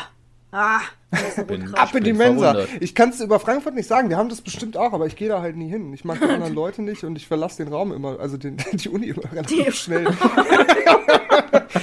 ah. 0.51 0.81
Bin, 1.47 1.73
Ab 1.73 1.95
in 1.95 2.03
die 2.03 2.12
Mensa. 2.12 2.51
Verwundert. 2.51 2.81
Ich 2.81 2.93
kann 2.95 3.10
es 3.10 3.21
über 3.21 3.39
Frankfurt 3.39 3.75
nicht 3.75 3.88
sagen. 3.88 4.10
Wir 4.10 4.17
haben 4.17 4.27
das 4.27 4.41
bestimmt 4.41 4.75
auch, 4.75 4.91
aber 4.91 5.05
ich 5.05 5.15
gehe 5.15 5.29
da 5.29 5.41
halt 5.41 5.55
nie 5.55 5.69
hin. 5.69 5.93
Ich 5.93 6.03
mag 6.03 6.19
die 6.19 6.25
anderen 6.29 6.53
Leute 6.53 6.81
nicht 6.81 7.05
und 7.05 7.15
ich 7.15 7.27
verlasse 7.27 7.63
den 7.63 7.73
Raum 7.73 7.93
immer, 7.93 8.19
also 8.19 8.36
den, 8.36 8.58
die 8.73 8.89
Uni 8.89 9.08
immer 9.08 9.31
relativ 9.31 9.73
schnell. 9.75 10.05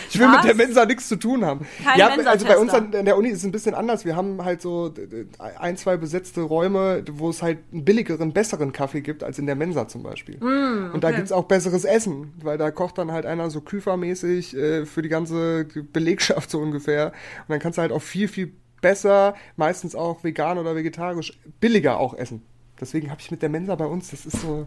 ich 0.08 0.18
will 0.18 0.26
Was? 0.26 0.36
mit 0.36 0.44
der 0.44 0.54
Mensa 0.54 0.84
nichts 0.84 1.08
zu 1.08 1.16
tun 1.16 1.44
haben. 1.44 1.66
Kein 1.84 1.98
ja, 1.98 2.08
also 2.08 2.46
bei 2.46 2.58
uns 2.58 2.72
an 2.72 2.90
der 2.90 3.16
Uni 3.16 3.28
ist 3.28 3.38
es 3.38 3.44
ein 3.44 3.52
bisschen 3.52 3.74
anders. 3.74 4.04
Wir 4.04 4.16
haben 4.16 4.44
halt 4.44 4.62
so 4.62 4.92
ein, 5.38 5.76
zwei 5.76 5.96
besetzte 5.96 6.42
Räume, 6.42 7.04
wo 7.12 7.30
es 7.30 7.42
halt 7.42 7.58
einen 7.72 7.84
billigeren, 7.84 8.32
besseren 8.32 8.72
Kaffee 8.72 9.00
gibt 9.00 9.22
als 9.22 9.38
in 9.38 9.46
der 9.46 9.54
Mensa 9.54 9.88
zum 9.88 10.02
Beispiel. 10.02 10.36
Mm, 10.38 10.86
okay. 10.86 10.94
Und 10.94 11.04
da 11.04 11.10
gibt's 11.12 11.32
auch 11.32 11.44
besseres 11.44 11.84
Essen, 11.84 12.32
weil 12.42 12.58
da 12.58 12.70
kocht 12.70 12.98
dann 12.98 13.12
halt 13.12 13.26
einer 13.26 13.50
so 13.50 13.60
küfermäßig 13.60 14.56
äh, 14.56 14.86
für 14.86 15.02
die 15.02 15.08
ganze 15.08 15.66
Belegschaft 15.92 16.50
so 16.50 16.58
ungefähr. 16.58 17.06
Und 17.06 17.50
dann 17.50 17.58
kannst 17.58 17.78
du 17.78 17.82
halt 17.82 17.92
auch 17.92 18.02
viel, 18.02 18.28
viel 18.28 18.52
besser, 18.80 19.34
meistens 19.56 19.94
auch 19.94 20.22
vegan 20.24 20.58
oder 20.58 20.74
vegetarisch, 20.74 21.38
billiger 21.60 21.98
auch 21.98 22.14
essen. 22.14 22.42
Deswegen 22.80 23.10
habe 23.10 23.20
ich 23.20 23.30
mit 23.30 23.42
der 23.42 23.48
Mensa 23.48 23.76
bei 23.76 23.86
uns, 23.86 24.10
das 24.10 24.26
ist 24.26 24.40
so, 24.40 24.66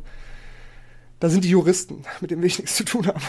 da 1.26 1.30
sind 1.30 1.44
die 1.44 1.50
Juristen, 1.50 2.06
mit 2.22 2.30
denen 2.30 2.44
will 2.44 2.48
ich 2.48 2.60
nichts 2.60 2.76
zu 2.76 2.86
tun 2.86 3.08
haben. 3.08 3.20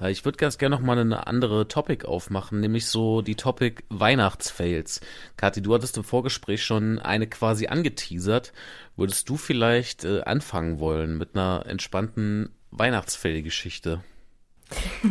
Äh, 0.00 0.10
ich 0.10 0.24
würde 0.24 0.38
ganz 0.38 0.58
gerne 0.58 0.74
noch 0.74 0.82
mal 0.82 0.98
eine 0.98 1.28
andere 1.28 1.68
Topic 1.68 2.06
aufmachen, 2.06 2.58
nämlich 2.60 2.86
so 2.86 3.20
die 3.22 3.36
Topic 3.36 3.84
Weihnachtsfails. 3.90 5.00
Kathi, 5.36 5.60
du 5.60 5.74
hattest 5.74 5.96
im 5.98 6.02
Vorgespräch 6.02 6.64
schon 6.64 6.98
eine 6.98 7.28
quasi 7.28 7.66
angeteasert. 7.68 8.52
Würdest 8.96 9.28
du 9.28 9.36
vielleicht 9.36 10.04
äh, 10.04 10.22
anfangen 10.22 10.80
wollen 10.80 11.18
mit 11.18 11.36
einer 11.36 11.66
entspannten 11.66 12.48
Weihnachtsfail-Geschichte? 12.70 14.02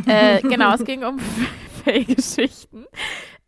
äh, 0.08 0.42
genau, 0.42 0.74
es 0.74 0.84
ging 0.84 1.04
um 1.04 1.20
Fail-Geschichten. 1.86 2.86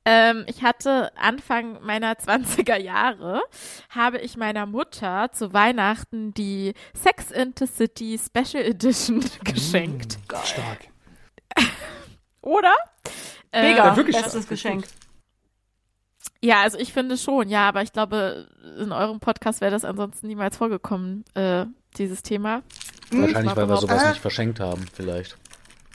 Ähm, 0.05 0.43
ich 0.47 0.63
hatte 0.63 1.15
Anfang 1.17 1.81
meiner 1.81 2.13
20er 2.17 2.77
Jahre, 2.77 3.41
habe 3.89 4.19
ich 4.19 4.37
meiner 4.37 4.65
Mutter 4.65 5.31
zu 5.31 5.53
Weihnachten 5.53 6.33
die 6.33 6.73
Sex 6.93 7.31
in 7.31 7.53
the 7.57 7.65
City 7.65 8.19
Special 8.19 8.63
Edition 8.63 9.17
mm, 9.19 9.43
geschenkt. 9.43 10.17
Mm, 10.17 10.35
stark. 10.45 10.87
Oder? 12.41 12.73
Mega, 13.53 13.93
äh, 13.93 13.95
wirklich 13.95 14.17
bestes 14.17 14.47
Geschenk. 14.47 14.85
Ja, 16.41 16.61
also 16.61 16.77
ich 16.77 16.91
finde 16.91 17.17
schon, 17.17 17.47
ja, 17.47 17.69
aber 17.69 17.83
ich 17.83 17.93
glaube, 17.93 18.49
in 18.77 18.91
eurem 18.91 19.21
Podcast 19.21 19.61
wäre 19.61 19.71
das 19.71 19.85
ansonsten 19.85 20.27
niemals 20.27 20.57
vorgekommen, 20.57 21.23
äh, 21.35 21.65
dieses 21.97 22.21
Thema. 22.21 22.63
Wahrscheinlich, 23.11 23.55
weil 23.55 23.69
wir 23.69 23.77
sowas 23.77 24.09
nicht 24.09 24.19
verschenkt 24.19 24.59
haben, 24.59 24.85
vielleicht. 24.91 25.37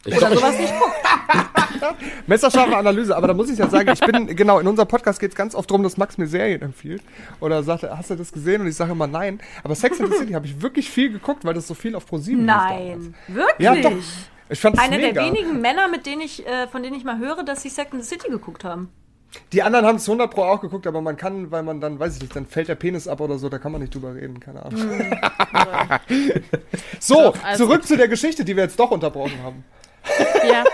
Ich 0.04 0.16
Oder 0.16 0.34
sowas 0.34 0.58
nicht 0.58 0.72
guckt. 0.78 1.96
Messerscharfe 2.26 2.76
Analyse, 2.76 3.16
aber 3.16 3.28
da 3.28 3.34
muss 3.34 3.50
ich 3.50 3.58
ja 3.58 3.68
sagen, 3.68 3.90
ich 3.92 4.00
bin, 4.00 4.26
genau, 4.36 4.58
in 4.58 4.66
unserem 4.66 4.88
Podcast 4.88 5.18
geht 5.20 5.30
es 5.30 5.36
ganz 5.36 5.54
oft 5.54 5.70
darum, 5.70 5.82
dass 5.82 5.96
Max 5.96 6.18
mir 6.18 6.26
Serien 6.26 6.62
empfiehlt. 6.62 7.02
Oder 7.40 7.62
sagt, 7.62 7.82
hast 7.82 8.10
du 8.10 8.14
das 8.14 8.32
gesehen? 8.32 8.62
Und 8.62 8.68
ich 8.68 8.76
sage 8.76 8.92
immer 8.92 9.06
nein. 9.06 9.40
Aber 9.64 9.74
Sex 9.74 10.00
and 10.00 10.10
the 10.12 10.18
City 10.18 10.32
habe 10.34 10.46
ich 10.46 10.62
wirklich 10.62 10.88
viel 10.88 11.10
geguckt, 11.10 11.44
weil 11.44 11.54
das 11.54 11.66
so 11.66 11.74
viel 11.74 11.94
auf 11.94 12.06
ProSieben 12.06 12.44
Nein, 12.44 13.14
wirklich? 13.26 13.54
Ja, 13.58 13.74
doch. 13.74 13.92
Ich 14.50 14.60
fand 14.60 14.78
Einer 14.78 14.98
der 14.98 15.14
wenigen 15.14 15.60
Männer, 15.60 15.88
mit 15.88 16.06
denen 16.06 16.22
ich, 16.22 16.46
äh, 16.46 16.68
von 16.68 16.82
denen 16.82 16.96
ich 16.96 17.04
mal 17.04 17.18
höre, 17.18 17.42
dass 17.42 17.62
sie 17.62 17.68
Sex 17.68 17.92
and 17.92 18.02
the 18.02 18.08
City 18.08 18.30
geguckt 18.30 18.64
haben. 18.64 18.90
Die 19.52 19.62
anderen 19.62 19.84
haben 19.84 19.96
es 19.96 20.08
100 20.08 20.30
Pro 20.30 20.44
auch 20.44 20.60
geguckt, 20.62 20.86
aber 20.86 21.02
man 21.02 21.18
kann, 21.18 21.50
weil 21.50 21.62
man 21.62 21.82
dann, 21.82 21.98
weiß 21.98 22.16
ich 22.16 22.22
nicht, 22.22 22.34
dann 22.34 22.46
fällt 22.46 22.68
der 22.68 22.76
Penis 22.76 23.06
ab 23.06 23.20
oder 23.20 23.36
so, 23.36 23.50
da 23.50 23.58
kann 23.58 23.72
man 23.72 23.82
nicht 23.82 23.94
drüber 23.94 24.14
reden, 24.14 24.40
keine 24.40 24.64
Ahnung. 24.64 24.80
Mhm. 24.88 26.32
so, 26.98 27.34
also 27.44 27.66
zurück 27.66 27.86
zu 27.86 27.98
der 27.98 28.08
Geschichte, 28.08 28.42
die 28.42 28.56
wir 28.56 28.62
jetzt 28.62 28.80
doch 28.80 28.90
unterbrochen 28.90 29.42
haben. 29.42 29.64
Ja. 30.48 30.64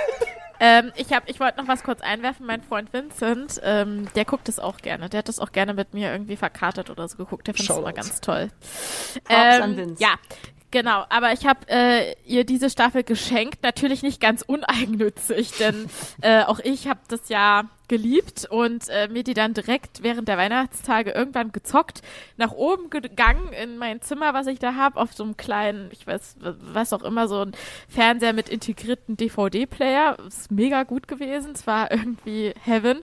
Ähm, 0.60 0.92
ich 0.96 1.12
hab, 1.12 1.28
ich 1.28 1.40
wollte 1.40 1.60
noch 1.60 1.68
was 1.68 1.82
kurz 1.82 2.00
einwerfen. 2.00 2.46
Mein 2.46 2.62
Freund 2.62 2.92
Vincent, 2.92 3.60
ähm, 3.64 4.08
der 4.14 4.24
guckt 4.24 4.48
es 4.48 4.58
auch 4.58 4.78
gerne. 4.78 5.08
Der 5.08 5.18
hat 5.18 5.28
das 5.28 5.40
auch 5.40 5.52
gerne 5.52 5.74
mit 5.74 5.94
mir 5.94 6.12
irgendwie 6.12 6.36
verkartet 6.36 6.90
oder 6.90 7.08
so 7.08 7.16
geguckt. 7.16 7.46
Der 7.46 7.54
findet 7.54 7.70
es 7.70 7.76
immer 7.76 7.92
ganz 7.92 8.20
toll. 8.20 8.50
Ähm, 9.28 9.96
ja, 9.98 10.14
Genau, 10.74 11.04
aber 11.08 11.32
ich 11.32 11.46
habe 11.46 11.60
äh, 11.68 12.16
ihr 12.26 12.42
diese 12.42 12.68
Staffel 12.68 13.04
geschenkt, 13.04 13.62
natürlich 13.62 14.02
nicht 14.02 14.20
ganz 14.20 14.42
uneigennützig, 14.42 15.52
denn 15.52 15.86
äh, 16.20 16.42
auch 16.42 16.58
ich 16.58 16.88
habe 16.88 16.98
das 17.06 17.28
ja 17.28 17.66
geliebt 17.86 18.48
und 18.50 18.88
äh, 18.88 19.06
mir 19.06 19.22
die 19.22 19.34
dann 19.34 19.54
direkt 19.54 20.02
während 20.02 20.26
der 20.26 20.36
Weihnachtstage 20.36 21.12
irgendwann 21.12 21.52
gezockt, 21.52 22.02
nach 22.38 22.50
oben 22.50 22.90
gegangen 22.90 23.52
in 23.52 23.78
mein 23.78 24.02
Zimmer, 24.02 24.34
was 24.34 24.48
ich 24.48 24.58
da 24.58 24.74
habe, 24.74 24.98
auf 24.98 25.12
so 25.12 25.22
einem 25.22 25.36
kleinen, 25.36 25.90
ich 25.92 26.08
weiß, 26.08 26.38
was 26.40 26.92
auch 26.92 27.04
immer, 27.04 27.28
so 27.28 27.42
ein 27.42 27.52
Fernseher 27.88 28.32
mit 28.32 28.48
integrierten 28.48 29.16
DVD-Player. 29.16 30.16
Ist 30.26 30.50
mega 30.50 30.82
gut 30.82 31.06
gewesen, 31.06 31.52
es 31.54 31.68
war 31.68 31.92
irgendwie 31.92 32.52
Heaven. 32.64 33.02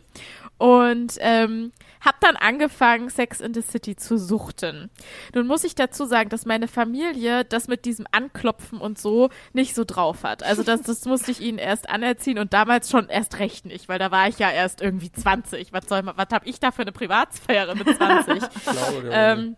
Und 0.57 1.13
ähm, 1.21 1.71
habe 2.01 2.17
dann 2.19 2.35
angefangen, 2.35 3.09
Sex 3.09 3.39
in 3.39 3.53
the 3.53 3.61
City 3.61 3.95
zu 3.95 4.17
suchten. 4.17 4.89
Nun 5.33 5.47
muss 5.47 5.63
ich 5.63 5.75
dazu 5.75 6.05
sagen, 6.05 6.29
dass 6.29 6.45
meine 6.45 6.67
Familie 6.67 7.45
das 7.45 7.67
mit 7.67 7.85
diesem 7.85 8.05
Anklopfen 8.11 8.79
und 8.79 8.99
so 8.99 9.29
nicht 9.53 9.75
so 9.75 9.83
drauf 9.85 10.23
hat. 10.23 10.43
Also 10.43 10.63
das, 10.63 10.81
das 10.81 11.05
musste 11.05 11.31
ich 11.31 11.39
ihnen 11.39 11.57
erst 11.57 11.89
anerziehen 11.89 12.39
und 12.39 12.53
damals 12.53 12.89
schon 12.89 13.07
erst 13.09 13.39
recht 13.39 13.65
nicht, 13.65 13.87
weil 13.87 13.99
da 13.99 14.11
war 14.11 14.27
ich 14.27 14.39
ja 14.39 14.49
erst 14.51 14.81
irgendwie 14.81 15.11
20. 15.11 15.71
Was 15.73 15.85
soll 15.87 16.01
man, 16.01 16.17
was 16.17 16.27
habe 16.31 16.47
ich 16.47 16.59
da 16.59 16.71
für 16.71 16.81
eine 16.81 16.91
Privatsphäre 16.91 17.75
mit 17.75 17.87
20? 17.95 18.43
ähm, 19.11 19.55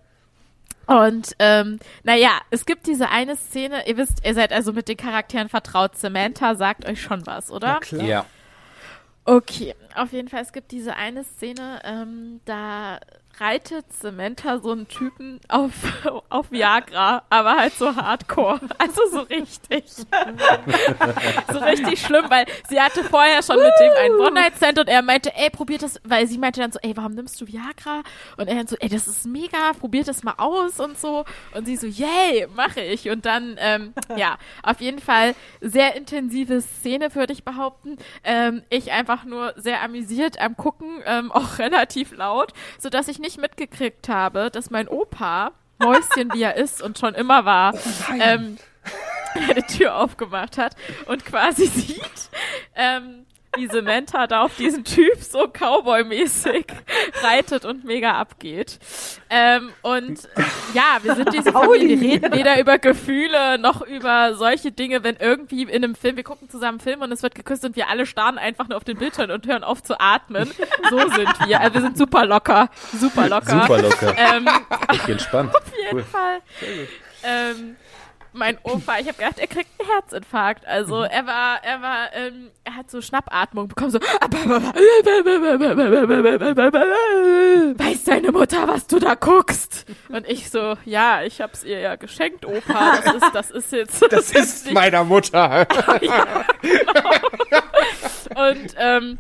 und 0.86 1.34
ähm, 1.40 1.80
naja, 2.04 2.42
es 2.50 2.66
gibt 2.66 2.88
diese 2.88 3.10
eine 3.10 3.38
Szene, 3.38 3.88
ihr 3.88 3.96
wisst, 3.98 4.26
ihr 4.26 4.34
seid 4.34 4.52
also 4.52 4.74
mit 4.74 4.90
den 4.90 4.98
Charakteren 4.98 5.48
vertraut. 5.48 5.98
Samantha 5.98 6.56
sagt 6.56 6.86
euch 6.86 7.02
schon 7.02 7.26
was, 7.26 7.52
oder? 7.52 7.68
Na 7.68 7.80
klar. 7.80 8.04
Ja. 8.04 8.26
Okay, 9.26 9.74
auf 9.96 10.12
jeden 10.12 10.28
Fall, 10.28 10.42
es 10.42 10.52
gibt 10.52 10.72
diese 10.72 10.96
eine 10.98 11.24
Szene, 11.24 11.82
ähm, 11.86 12.42
da 12.44 13.00
reitet 13.40 13.86
Samantha 13.94 14.60
so 14.60 14.72
einen 14.72 14.88
Typen 14.88 15.40
auf, 15.48 15.72
auf 16.30 16.52
Viagra, 16.52 17.24
aber 17.30 17.58
halt 17.58 17.74
so 17.74 17.96
hardcore. 17.96 18.60
Also 18.78 19.02
so 19.12 19.20
richtig. 19.22 19.86
so 21.52 21.60
richtig 21.60 22.02
schlimm, 22.02 22.26
weil 22.30 22.46
sie 22.68 22.82
hatte 22.82 23.04
vorher 23.04 23.42
schon 23.42 23.56
mit 23.58 23.72
dem 23.80 23.92
einen 23.98 24.16
One-Night-Stand 24.20 24.80
und 24.80 24.90
er 24.90 25.02
meinte, 25.02 25.34
ey, 25.36 25.50
probiert 25.50 25.84
das, 25.84 26.02
weil 26.04 26.28
sie 26.28 26.38
meinte 26.38 26.60
dann 26.60 26.72
so, 26.72 26.80
ey, 26.82 26.96
warum 26.98 27.14
nimmst 27.14 27.40
du 27.40 27.48
Viagra? 27.48 28.04
Und 28.36 28.48
er 28.48 28.56
dann 28.56 28.68
so, 28.68 28.76
ey, 28.80 28.90
das 28.90 29.08
ist 29.08 29.26
mega, 29.26 29.72
probiert 29.80 30.08
das 30.10 30.24
mal 30.24 30.34
aus 30.38 30.80
und 30.80 31.00
so. 31.00 31.24
Und 31.54 31.66
sie 31.66 31.78
so, 31.78 31.88
yay, 31.88 32.48
mache 32.56 32.82
ich. 32.82 33.10
Und 33.10 33.26
dann, 33.26 33.56
ähm, 33.60 33.94
ja, 34.18 34.38
auf 34.64 34.82
jeden 34.82 35.00
Fall 35.00 35.34
sehr 35.62 35.96
intensive 35.96 36.62
Szene, 36.62 37.14
würde 37.16 37.32
ich 37.32 37.46
behaupten. 37.46 37.98
Ähm, 38.24 38.64
ich 38.70 38.92
einfach 38.92 39.24
nur 39.24 39.54
sehr 39.56 39.82
amüsiert 39.82 40.42
am 40.42 40.58
Gucken, 40.58 41.02
ähm, 41.06 41.32
auch 41.32 41.58
relativ 41.60 42.12
laut, 42.12 42.52
sodass 42.80 43.08
ich 43.08 43.20
nicht 43.24 43.40
mitgekriegt 43.40 44.10
habe, 44.10 44.52
dass 44.52 44.70
mein 44.70 44.88
Opa, 44.88 45.54
Mäuschen 45.80 46.32
wie 46.34 46.44
er 46.44 46.56
ist 46.56 46.84
und 46.84 47.00
schon 47.00 47.16
immer 47.16 47.46
war, 47.46 47.74
ähm, 48.22 48.58
eine 49.50 49.66
Tür 49.66 49.96
aufgemacht 49.96 50.58
hat 50.58 50.76
und 51.08 51.26
quasi 51.26 51.66
sieht, 51.66 52.30
ähm, 52.76 53.26
wie 53.56 53.68
Samantha 53.68 54.28
da 54.28 54.42
auf 54.42 54.56
diesen 54.56 54.84
Typ 54.84 55.18
so 55.20 55.48
Cowboy-mäßig 55.48 56.66
reitet 57.22 57.66
und 57.66 57.84
mega 57.86 58.14
abgeht. 58.14 58.80
Ähm, 59.30 59.72
und 59.82 60.28
ja, 60.74 60.98
wir 61.02 61.16
sind 61.16 61.34
diese 61.34 61.52
Familie, 61.54 62.00
wir 62.00 62.12
reden 62.12 62.34
weder 62.34 62.60
über 62.60 62.78
Gefühle 62.80 63.58
noch 63.58 63.82
über 63.82 64.36
solche 64.36 64.72
Dinge, 64.72 65.04
wenn 65.04 65.16
irgendwie 65.18 65.64
in 65.64 65.84
einem 65.84 65.96
Film, 65.96 66.18
wir 66.18 66.24
gucken 66.24 66.50
zusammen 66.50 66.74
einen 66.74 66.80
Film 66.80 67.02
und 67.02 67.12
es 67.12 67.24
wird 67.24 67.36
geküsst 67.36 67.64
und 67.66 67.76
wir 67.76 67.90
alle 67.90 68.06
starren 68.06 68.38
einfach 68.38 68.68
nur 68.68 68.78
auf 68.78 68.84
den 68.84 68.98
Bildschirm 68.98 69.30
und 69.30 69.46
hören 69.48 69.64
auf 69.64 69.84
zu 69.84 70.00
atmen. 70.00 70.52
So 70.90 70.98
sind 70.98 71.48
wir. 71.48 71.60
Also 71.60 71.74
wir 71.76 71.82
sind 71.82 71.98
super 71.98 72.26
locker. 72.26 72.70
Super 73.00 73.30
locker. 73.30 73.62
Super 73.62 73.82
locker. 73.82 74.16
Ähm, 74.18 74.50
ich 74.92 75.02
bin 75.04 75.14
entspannt. 75.14 75.56
Auf 75.56 75.78
jeden 75.78 75.98
cool. 75.98 76.04
Fall. 76.04 76.42
Ähm, 77.24 77.76
mein 78.34 78.58
Opa, 78.64 79.00
ich 79.00 79.08
habe 79.08 79.18
gedacht, 79.18 79.40
er 79.40 79.48
kriegt 79.48 79.70
einen 79.80 79.90
Herzinfarkt. 79.90 80.66
Also 80.68 80.98
mhm. 80.98 81.06
er 81.06 81.26
war, 81.26 81.64
er 81.64 81.82
war, 81.82 82.14
ähm, 82.14 82.52
er 82.64 82.76
hat 82.76 82.92
so 82.92 83.02
Schnappatmung 83.02 83.68
bekommen, 83.68 83.92
so 83.92 84.00
Weiß 87.78 88.04
deine 88.04 88.32
Mutter, 88.32 88.68
was 88.68 88.88
du 88.88 89.00
da 89.00 89.16
guckst? 89.16 89.86
Und 90.10 90.28
ich 90.28 90.50
so, 90.50 90.76
ja, 90.86 91.24
ich 91.24 91.42
hab's 91.42 91.64
ihr 91.64 91.80
ja 91.80 91.96
geschenkt, 91.96 92.46
Opa. 92.46 92.98
Das 93.04 93.16
ist, 93.16 93.32
das 93.34 93.52
ist 93.52 93.72
jetzt. 93.72 94.02
Das, 94.02 94.10
das 94.32 94.32
ist 94.32 94.72
meiner 94.74 95.04
Mutter. 95.04 95.68
ja, 96.02 96.46
genau. 96.62 98.50
Und 98.50 98.76
ähm, 98.78 99.20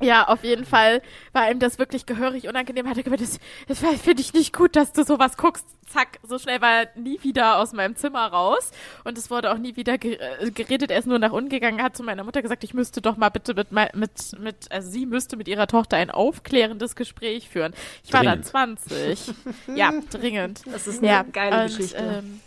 ja, 0.00 0.28
auf 0.28 0.44
jeden 0.44 0.64
Fall 0.64 1.02
war 1.32 1.50
ihm 1.50 1.58
das 1.58 1.78
wirklich 1.78 2.06
gehörig 2.06 2.48
unangenehm. 2.48 2.88
Hat 2.88 2.96
er 2.96 3.02
gemeint, 3.02 3.22
das, 3.22 3.38
das 3.66 3.78
finde 3.78 4.20
ich 4.20 4.32
nicht 4.32 4.54
gut, 4.54 4.76
dass 4.76 4.92
du 4.92 5.04
sowas 5.04 5.36
guckst. 5.36 5.66
Zack, 5.86 6.18
so 6.22 6.38
schnell 6.38 6.60
war 6.60 6.82
er 6.82 6.88
nie 6.96 7.18
wieder 7.22 7.58
aus 7.58 7.72
meinem 7.72 7.96
Zimmer 7.96 8.26
raus. 8.26 8.72
Und 9.04 9.16
es 9.16 9.30
wurde 9.30 9.50
auch 9.52 9.58
nie 9.58 9.76
wieder 9.76 9.94
äh, 9.94 10.50
geredet. 10.50 10.90
Er 10.90 10.98
ist 10.98 11.06
nur 11.06 11.18
nach 11.18 11.32
unten 11.32 11.48
gegangen, 11.48 11.82
hat 11.82 11.96
zu 11.96 12.02
meiner 12.02 12.24
Mutter 12.24 12.42
gesagt, 12.42 12.62
ich 12.62 12.74
müsste 12.74 13.00
doch 13.00 13.16
mal 13.16 13.30
bitte 13.30 13.54
mit, 13.54 13.72
mit, 13.72 14.38
mit, 14.38 14.70
also 14.70 14.90
sie 14.90 15.06
müsste 15.06 15.36
mit 15.36 15.48
ihrer 15.48 15.66
Tochter 15.66 15.96
ein 15.96 16.10
aufklärendes 16.10 16.94
Gespräch 16.94 17.48
führen. 17.48 17.72
Ich 18.04 18.10
dringend. 18.10 18.52
war 18.54 18.66
da 18.66 18.76
20. 18.76 19.34
ja, 19.74 19.92
dringend. 20.10 20.62
Das 20.70 20.86
ist 20.86 20.98
eine 20.98 21.08
ja, 21.08 21.22
geile 21.22 21.62
und, 21.62 21.66
Geschichte. 21.68 21.96
Ähm, 21.96 22.40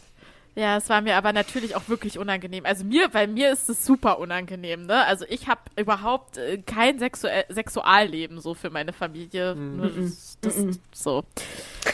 ja, 0.55 0.77
es 0.77 0.89
war 0.89 1.01
mir 1.01 1.15
aber 1.15 1.31
natürlich 1.31 1.75
auch 1.75 1.87
wirklich 1.87 2.19
unangenehm. 2.19 2.65
Also 2.65 2.83
mir, 2.83 3.07
bei 3.07 3.25
mir 3.25 3.51
ist 3.51 3.69
es 3.69 3.85
super 3.85 4.19
unangenehm, 4.19 4.85
ne? 4.85 5.05
Also 5.05 5.25
ich 5.29 5.47
habe 5.47 5.61
überhaupt 5.77 6.37
äh, 6.37 6.57
kein 6.57 6.99
Sexu 6.99 7.27
Sexualleben 7.49 8.41
so 8.41 8.53
für 8.53 8.69
meine 8.69 8.91
Familie. 8.91 9.55
Mm 9.55 9.77
Nur 9.77 9.89
das, 9.89 10.37
das 10.41 10.57
mm 10.57 10.71
so. 10.91 11.23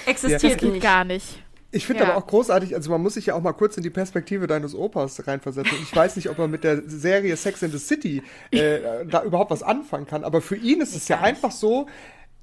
Existiert 0.05 0.61
ja. 0.61 0.79
gar 0.79 1.03
nicht. 1.03 1.39
Ich 1.69 1.85
finde 1.85 2.03
ja. 2.03 2.09
aber 2.09 2.17
auch 2.17 2.25
großartig, 2.25 2.73
also 2.73 2.89
man 2.89 3.01
muss 3.01 3.15
sich 3.15 3.27
ja 3.27 3.35
auch 3.35 3.41
mal 3.41 3.53
kurz 3.53 3.77
in 3.77 3.83
die 3.83 3.89
Perspektive 3.89 4.47
deines 4.47 4.73
Opas 4.73 5.27
reinversetzen. 5.27 5.77
Ich 5.83 5.95
weiß 5.95 6.15
nicht, 6.15 6.29
ob 6.29 6.39
er 6.39 6.47
mit 6.47 6.63
der 6.63 6.81
Serie 6.87 7.35
Sex 7.35 7.61
in 7.61 7.71
the 7.71 7.77
City 7.77 8.23
äh, 8.51 9.05
da 9.09 9.23
überhaupt 9.23 9.51
was 9.51 9.63
anfangen 9.63 10.07
kann, 10.07 10.23
aber 10.23 10.41
für 10.41 10.55
ihn 10.55 10.81
ist 10.81 10.95
es 10.95 11.07
ja 11.09 11.19
einfach 11.19 11.51
so, 11.51 11.87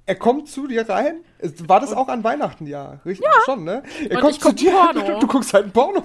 er 0.07 0.15
kommt 0.17 0.49
zu 0.49 0.67
dir 0.67 0.89
rein. 0.89 1.25
War 1.67 1.81
das 1.81 1.93
auch 1.93 2.09
an 2.09 2.25
Weihnachten, 2.25 2.67
ja? 2.67 3.01
Richtig, 3.07 3.27
ja. 3.27 3.33
schon, 3.45 3.65
ne? 3.65 3.83
Er 4.09 4.17
und 4.17 4.23
kommt 4.23 4.41
zu 4.41 4.53
dir. 4.53 4.71
Porno. 4.73 5.19
Du 5.21 5.27
guckst 5.27 5.55
halt 5.55 5.67
ein 5.67 5.73
Porno. 5.73 6.05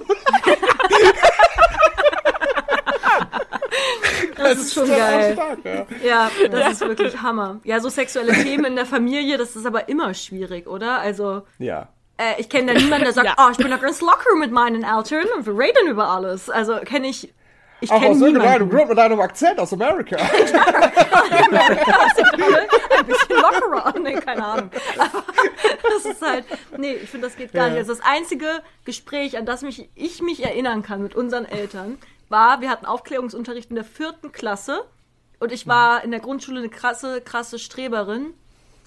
das, 4.36 4.48
das, 4.48 4.58
ist 4.58 4.74
schon 4.74 4.88
geil. 4.88 5.34
Stark, 5.34 5.58
ja. 5.64 5.86
ja. 6.02 6.30
das 6.50 6.60
ja. 6.60 6.68
ist 6.70 6.80
wirklich 6.80 7.20
Hammer. 7.20 7.60
Ja, 7.64 7.80
so 7.80 7.88
sexuelle 7.90 8.32
Themen 8.32 8.64
in 8.66 8.76
der 8.76 8.86
Familie, 8.86 9.36
das 9.36 9.56
ist 9.56 9.66
aber 9.66 9.88
immer 9.88 10.14
schwierig, 10.14 10.66
oder? 10.66 10.98
Also. 11.00 11.42
Ja. 11.58 11.88
Äh, 12.16 12.40
ich 12.40 12.48
kenne 12.48 12.72
da 12.72 12.80
niemanden, 12.80 13.04
der 13.04 13.12
sagt, 13.12 13.28
ja. 13.28 13.34
oh, 13.38 13.50
ich 13.50 13.58
bin 13.58 13.70
doch 13.70 13.80
ganz 13.80 14.00
locker 14.00 14.34
mit 14.36 14.50
meinen 14.50 14.82
Eltern 14.82 15.26
und 15.36 15.46
wir 15.46 15.58
reden 15.58 15.88
über 15.88 16.08
alles. 16.08 16.48
Also 16.48 16.76
kenne 16.84 17.08
ich 17.08 17.34
ich 17.80 17.90
Auch 17.90 18.02
aus 18.02 18.20
irgendeinem 18.20 18.68
Grund 18.68 18.88
mit 18.88 18.98
einem 18.98 19.20
Akzent 19.20 19.58
aus 19.58 19.72
Amerika. 19.72 20.16
ein 20.16 20.30
bisschen 23.06 23.36
lockerer. 23.36 23.94
Nee, 24.00 24.14
keine 24.14 24.44
Ahnung. 24.44 24.70
Aber 24.98 25.24
das 25.82 26.04
ist 26.04 26.22
halt, 26.22 26.44
nee, 26.76 26.94
ich 26.94 27.10
finde, 27.10 27.26
das 27.26 27.36
geht 27.36 27.52
gar 27.52 27.64
ja. 27.64 27.70
nicht. 27.70 27.78
Also 27.78 27.94
das 27.94 28.04
einzige 28.04 28.62
Gespräch, 28.84 29.36
an 29.36 29.46
das 29.46 29.62
mich, 29.62 29.88
ich 29.94 30.22
mich 30.22 30.44
erinnern 30.44 30.82
kann 30.82 31.02
mit 31.02 31.14
unseren 31.14 31.44
Eltern, 31.44 31.98
war, 32.28 32.60
wir 32.60 32.70
hatten 32.70 32.86
Aufklärungsunterricht 32.86 33.70
in 33.70 33.76
der 33.76 33.84
vierten 33.84 34.32
Klasse 34.32 34.84
und 35.38 35.52
ich 35.52 35.66
war 35.66 36.04
in 36.04 36.10
der 36.10 36.20
Grundschule 36.20 36.60
eine 36.60 36.68
krasse, 36.68 37.20
krasse 37.20 37.58
Streberin. 37.58 38.34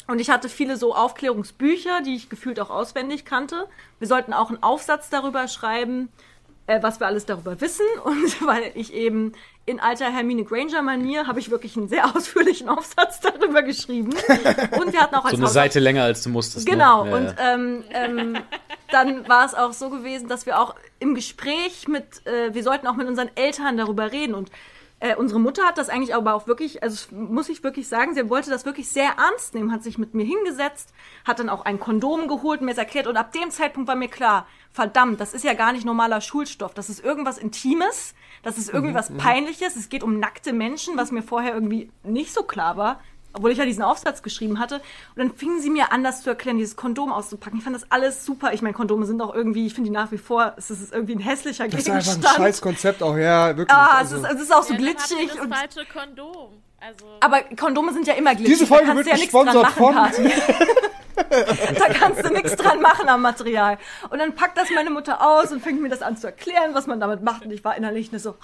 Und 0.08 0.20
ich 0.20 0.30
hatte 0.30 0.50
viele 0.50 0.78
so 0.78 0.96
Aufklärungsbücher, 0.96 2.02
die 2.02 2.16
ich 2.16 2.30
gefühlt 2.30 2.60
auch 2.60 2.70
auswendig 2.70 3.26
kannte. 3.26 3.68
Wir 4.00 4.08
sollten 4.08 4.34
auch 4.34 4.50
einen 4.50 4.62
Aufsatz 4.62 5.10
darüber 5.10 5.48
schreiben, 5.48 6.10
äh, 6.68 6.82
was 6.82 6.99
wir 6.99 7.07
alles 7.07 7.26
darüber 7.26 7.59
wissen. 7.61 7.86
Und 8.03 8.45
weil 8.45 8.72
ich 8.76 8.93
eben 8.93 9.34
in 9.66 9.80
alter 9.80 10.11
Hermine 10.11 10.43
Granger-Manier 10.43 11.28
habe 11.28 11.39
ich 11.39 11.49
wirklich 11.49 11.78
einen 11.78 11.88
sehr 11.88 12.05
ausführlichen 12.16 12.70
Aufsatz 12.70 13.20
darüber 13.22 13.61
geschrieben. 13.61 14.14
Und 14.80 14.93
wir 14.93 14.99
hatten 14.99 15.16
auch 15.16 15.26
als 15.26 15.32
So 15.32 15.38
eine 15.38 15.45
Haus 15.45 15.53
Seite 15.53 15.80
länger, 15.80 16.03
als 16.03 16.24
du 16.24 16.30
musstest. 16.30 16.68
Ne? 16.68 16.74
Genau. 16.74 17.05
Ne? 17.05 17.09
Ja, 17.09 17.18
und 17.18 17.36
ähm, 17.39 17.84
ähm, 17.91 18.38
dann 18.91 19.28
war 19.28 19.45
es 19.45 19.53
auch 19.53 19.74
so 19.74 19.89
gewesen, 19.89 20.28
dass 20.28 20.45
wir 20.45 20.59
auch 20.59 20.76
im 20.99 21.16
Gespräch 21.16 21.88
mit, 21.88 22.26
äh, 22.26 22.53
wir 22.53 22.64
sollten 22.64 22.88
auch 22.88 22.95
mit 22.95 23.07
unseren 23.07 23.30
Eltern 23.36 23.78
darüber 23.78 24.11
reden. 24.11 24.36
Und 24.36 24.51
äh, 25.04 25.16
unsere 25.18 25.39
Mutter 25.41 25.64
hat 25.66 25.78
das 25.78 25.89
eigentlich 25.89 26.16
aber 26.16 26.34
auch 26.34 26.47
wirklich, 26.47 26.82
also 26.82 27.14
muss 27.14 27.49
ich 27.49 27.62
wirklich 27.62 27.89
sagen, 27.89 28.16
sie 28.16 28.30
wollte 28.30 28.49
das 28.49 28.66
wirklich 28.66 28.88
sehr 28.88 29.16
ernst 29.18 29.54
nehmen, 29.54 29.74
hat 29.74 29.84
sich 29.84 29.97
mit 29.97 30.14
mir 30.14 30.24
hingesetzt, 30.24 30.93
hat 31.26 31.39
dann 31.39 31.49
auch 31.49 31.66
ein 31.66 31.78
Kondom 31.78 32.30
geholt, 32.30 32.62
mir 32.62 32.72
es 32.72 32.78
erklärt 32.78 33.08
und 33.08 33.18
ab 33.18 33.34
dem 33.34 33.51
Zeitpunkt 33.51 33.89
war 33.89 33.97
mir 33.97 34.08
klar, 34.08 34.47
verdammt, 34.72 35.20
das 35.20 35.34
ist 35.34 35.43
ja 35.43 35.56
gar 35.56 35.74
nicht 35.74 35.84
normaler 35.84 36.22
Schulstoff, 36.22 36.74
das 36.74 36.89
ist 36.89 37.04
irgendwas 37.04 37.38
Intimes, 37.38 38.16
das 38.43 38.58
ist 38.58 38.70
irgendwie 38.70 38.93
mhm, 38.93 38.97
was 38.97 39.10
mhm. 39.10 39.18
Peinliches, 39.18 39.76
es 39.76 39.89
geht 39.89 40.04
um 40.04 40.20
nackte 40.20 40.54
Menschen, 40.54 40.95
was 40.95 41.12
mir 41.12 41.22
vorher 41.22 41.54
irgendwie 41.54 41.91
nicht 42.04 42.34
so 42.34 42.43
klar 42.43 42.78
war 42.78 43.01
obwohl 43.34 43.52
ich 43.52 43.58
ja 43.58 43.66
diesen 43.66 43.84
Aufsatz 43.84 44.22
geschrieben 44.22 44.60
hatte. 44.60 44.76
Und 44.76 45.18
dann 45.18 45.34
fingen 45.36 45.60
sie 45.60 45.70
mir 45.70 45.92
an, 45.92 46.04
das 46.04 46.22
zu 46.22 46.30
erklären, 46.30 46.58
dieses 46.58 46.76
Kondom 46.76 47.12
auszupacken. 47.12 47.58
Ich 47.58 47.64
fand 47.64 47.76
das 47.76 47.92
alles 47.92 48.26
super. 48.26 48.54
Ich 48.54 48.62
meine, 48.62 48.74
Kondome 48.74 49.06
sind 49.06 49.22
auch 49.22 49.34
irgendwie, 49.34 49.66
ich 49.66 49.74
finde 49.74 49.90
die 49.90 49.94
nach 49.94 50.12
wie 50.12 50.18
vor, 50.18 50.54
es 50.58 50.70
ist 50.70 50.94
irgendwie 50.94 51.16
ein 51.16 51.20
hässlicher 51.20 51.68
das 51.68 51.84
Gegenstand. 51.84 51.98
Das 51.98 52.08
ist 52.08 52.18
einfach 52.18 52.40
ein 52.40 52.44
scheiß 52.46 52.62
Konzept 52.62 53.04
auch, 53.04 53.18
ja, 53.18 53.58
wirklich. 53.58 53.76
Ah, 53.76 53.98
also. 53.98 54.18
es, 54.18 54.24
ist, 54.24 54.32
es 54.32 54.42
ist 54.44 54.54
auch 54.54 54.64
so 54.64 54.74
ja, 54.74 54.80
glitschig. 54.80 55.32
Das 55.34 55.40
und 55.40 55.54
falsche 55.54 55.86
Kondom. 55.92 56.62
Also 56.86 57.06
aber 57.22 57.44
Kondome 57.56 57.94
sind 57.94 58.08
ja 58.08 58.14
immer 58.14 58.36
glitschig. 58.36 58.60
Diese 58.60 58.68
Folge 58.68 58.94
wird 58.96 59.08
ja 59.08 59.16
gesponsert 59.16 59.68
von... 59.68 59.96
da 61.80 61.90
kannst 61.94 62.26
du 62.26 62.34
nichts 62.34 62.56
dran 62.56 62.82
machen 62.82 63.08
am 63.08 63.22
Material. 63.22 63.78
Und 64.10 64.20
dann 64.20 64.36
packt 64.36 64.58
das 64.58 64.70
meine 64.72 64.90
Mutter 64.90 65.26
aus 65.26 65.52
und 65.52 65.62
fängt 65.62 65.82
mir 65.82 65.90
das 65.90 66.02
an 66.02 66.18
zu 66.18 66.28
erklären, 66.28 66.74
was 66.74 66.88
man 66.88 67.00
damit 67.00 67.22
macht. 67.22 67.46
Und 67.46 67.52
ich 67.52 67.64
war 67.64 67.78
innerlich 67.78 68.12
nur 68.12 68.20
so, 68.20 68.36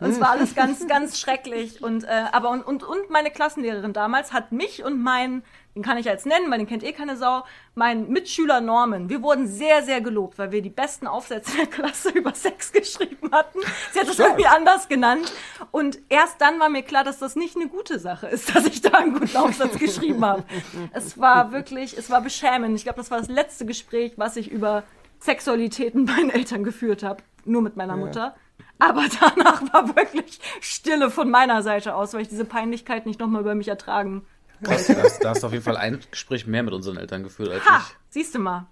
und 0.00 0.10
es 0.10 0.20
war 0.20 0.30
alles 0.30 0.54
ganz, 0.54 0.86
ganz 0.86 1.18
schrecklich. 1.18 1.82
Und, 1.82 2.04
äh, 2.04 2.24
aber 2.32 2.50
und, 2.50 2.66
und, 2.66 2.82
und 2.82 3.10
meine 3.10 3.30
Klassenlehrerin 3.30 3.92
damals 3.92 4.32
hat 4.32 4.52
mich 4.52 4.84
und 4.84 5.00
mein 5.02 5.42
den 5.74 5.82
kann 5.82 5.98
ich 5.98 6.06
jetzt 6.06 6.24
nennen, 6.24 6.50
weil 6.50 6.58
den 6.58 6.68
kennt 6.68 6.84
eh 6.84 6.92
keine 6.92 7.16
Sau, 7.16 7.42
mein 7.74 8.08
Mitschüler 8.08 8.60
Norman. 8.60 9.08
Wir 9.08 9.22
wurden 9.22 9.48
sehr, 9.48 9.82
sehr 9.82 10.00
gelobt, 10.00 10.38
weil 10.38 10.52
wir 10.52 10.62
die 10.62 10.70
besten 10.70 11.08
Aufsätze 11.08 11.56
der 11.56 11.66
Klasse 11.66 12.10
über 12.14 12.32
Sex 12.32 12.70
geschrieben 12.70 13.30
hatten. 13.32 13.58
Sie 13.92 13.98
hat 13.98 14.08
es 14.08 14.18
irgendwie 14.18 14.46
anders 14.46 14.88
genannt. 14.88 15.32
Und 15.72 15.98
erst 16.08 16.40
dann 16.40 16.60
war 16.60 16.68
mir 16.68 16.82
klar, 16.82 17.02
dass 17.02 17.18
das 17.18 17.34
nicht 17.34 17.56
eine 17.56 17.66
gute 17.66 17.98
Sache 17.98 18.28
ist, 18.28 18.54
dass 18.54 18.66
ich 18.66 18.82
da 18.82 18.90
einen 18.90 19.14
guten 19.18 19.36
Aufsatz 19.36 19.76
geschrieben 19.78 20.24
habe. 20.24 20.44
Es 20.92 21.18
war 21.18 21.50
wirklich, 21.50 21.98
es 21.98 22.08
war 22.08 22.20
beschämend. 22.20 22.76
Ich 22.76 22.84
glaube, 22.84 22.98
das 22.98 23.10
war 23.10 23.18
das 23.18 23.28
letzte 23.28 23.66
Gespräch, 23.66 24.12
was 24.16 24.36
ich 24.36 24.50
über 24.50 24.84
Sexualität 25.18 25.96
mit 25.96 26.06
meinen 26.06 26.30
Eltern 26.30 26.62
geführt 26.62 27.02
habe. 27.02 27.22
Nur 27.44 27.62
mit 27.62 27.76
meiner 27.76 27.96
ja. 27.96 28.04
Mutter. 28.04 28.34
Aber 28.78 29.04
danach 29.20 29.60
war 29.72 29.96
wirklich 29.96 30.38
Stille 30.60 31.10
von 31.10 31.30
meiner 31.30 31.62
Seite 31.62 31.96
aus, 31.96 32.14
weil 32.14 32.20
ich 32.20 32.28
diese 32.28 32.44
Peinlichkeit 32.44 33.06
nicht 33.06 33.18
nochmal 33.18 33.40
über 33.40 33.56
mich 33.56 33.68
ertragen 33.68 34.24
Krass, 34.62 34.86
da 34.88 35.02
hast, 35.02 35.24
da 35.24 35.30
hast 35.30 35.42
du 35.42 35.46
auf 35.46 35.52
jeden 35.52 35.64
Fall 35.64 35.76
ein 35.76 36.00
Gespräch 36.10 36.46
mehr 36.46 36.62
mit 36.62 36.74
unseren 36.74 36.96
Eltern 36.96 37.22
geführt 37.22 37.50
als 37.50 37.64
ha, 37.64 37.78
ich. 37.78 37.96
Siehst 38.10 38.34
du 38.34 38.38
mal. 38.38 38.66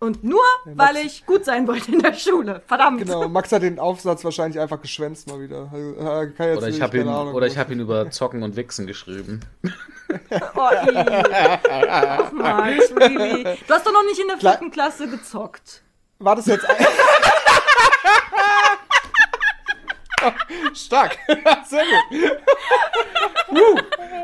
Und 0.00 0.22
nur, 0.22 0.40
ja, 0.64 0.72
weil 0.76 0.96
ich 0.98 1.26
gut 1.26 1.44
sein 1.44 1.66
wollte 1.66 1.90
in 1.90 1.98
der 1.98 2.14
Schule. 2.14 2.62
Verdammt. 2.68 3.00
Genau, 3.00 3.28
Max 3.28 3.50
hat 3.50 3.62
den 3.62 3.80
Aufsatz 3.80 4.22
wahrscheinlich 4.22 4.60
einfach 4.60 4.80
geschwänzt 4.80 5.26
mal 5.26 5.40
wieder. 5.40 5.70
Also, 5.72 6.56
oder 6.56 6.68
ich 6.68 6.80
habe 6.80 6.98
ihn, 6.98 7.08
hab 7.08 7.70
ihn 7.70 7.80
über 7.80 8.08
Zocken 8.10 8.44
und 8.44 8.54
Wichsen 8.54 8.86
geschrieben. 8.86 9.40
oh, 10.30 10.48
Ach, 10.54 12.32
Max, 12.32 12.92
really. 12.94 13.42
Du 13.66 13.74
hast 13.74 13.86
doch 13.86 13.92
noch 13.92 14.04
nicht 14.04 14.20
in 14.20 14.28
der 14.28 14.38
vierten 14.38 14.70
Klasse 14.70 15.08
gezockt. 15.08 15.82
War 16.20 16.36
das 16.36 16.46
jetzt... 16.46 16.64
Stark. 20.74 21.18
Sehr 21.66 21.84
gut. 21.84 22.32
uh. 23.50 23.78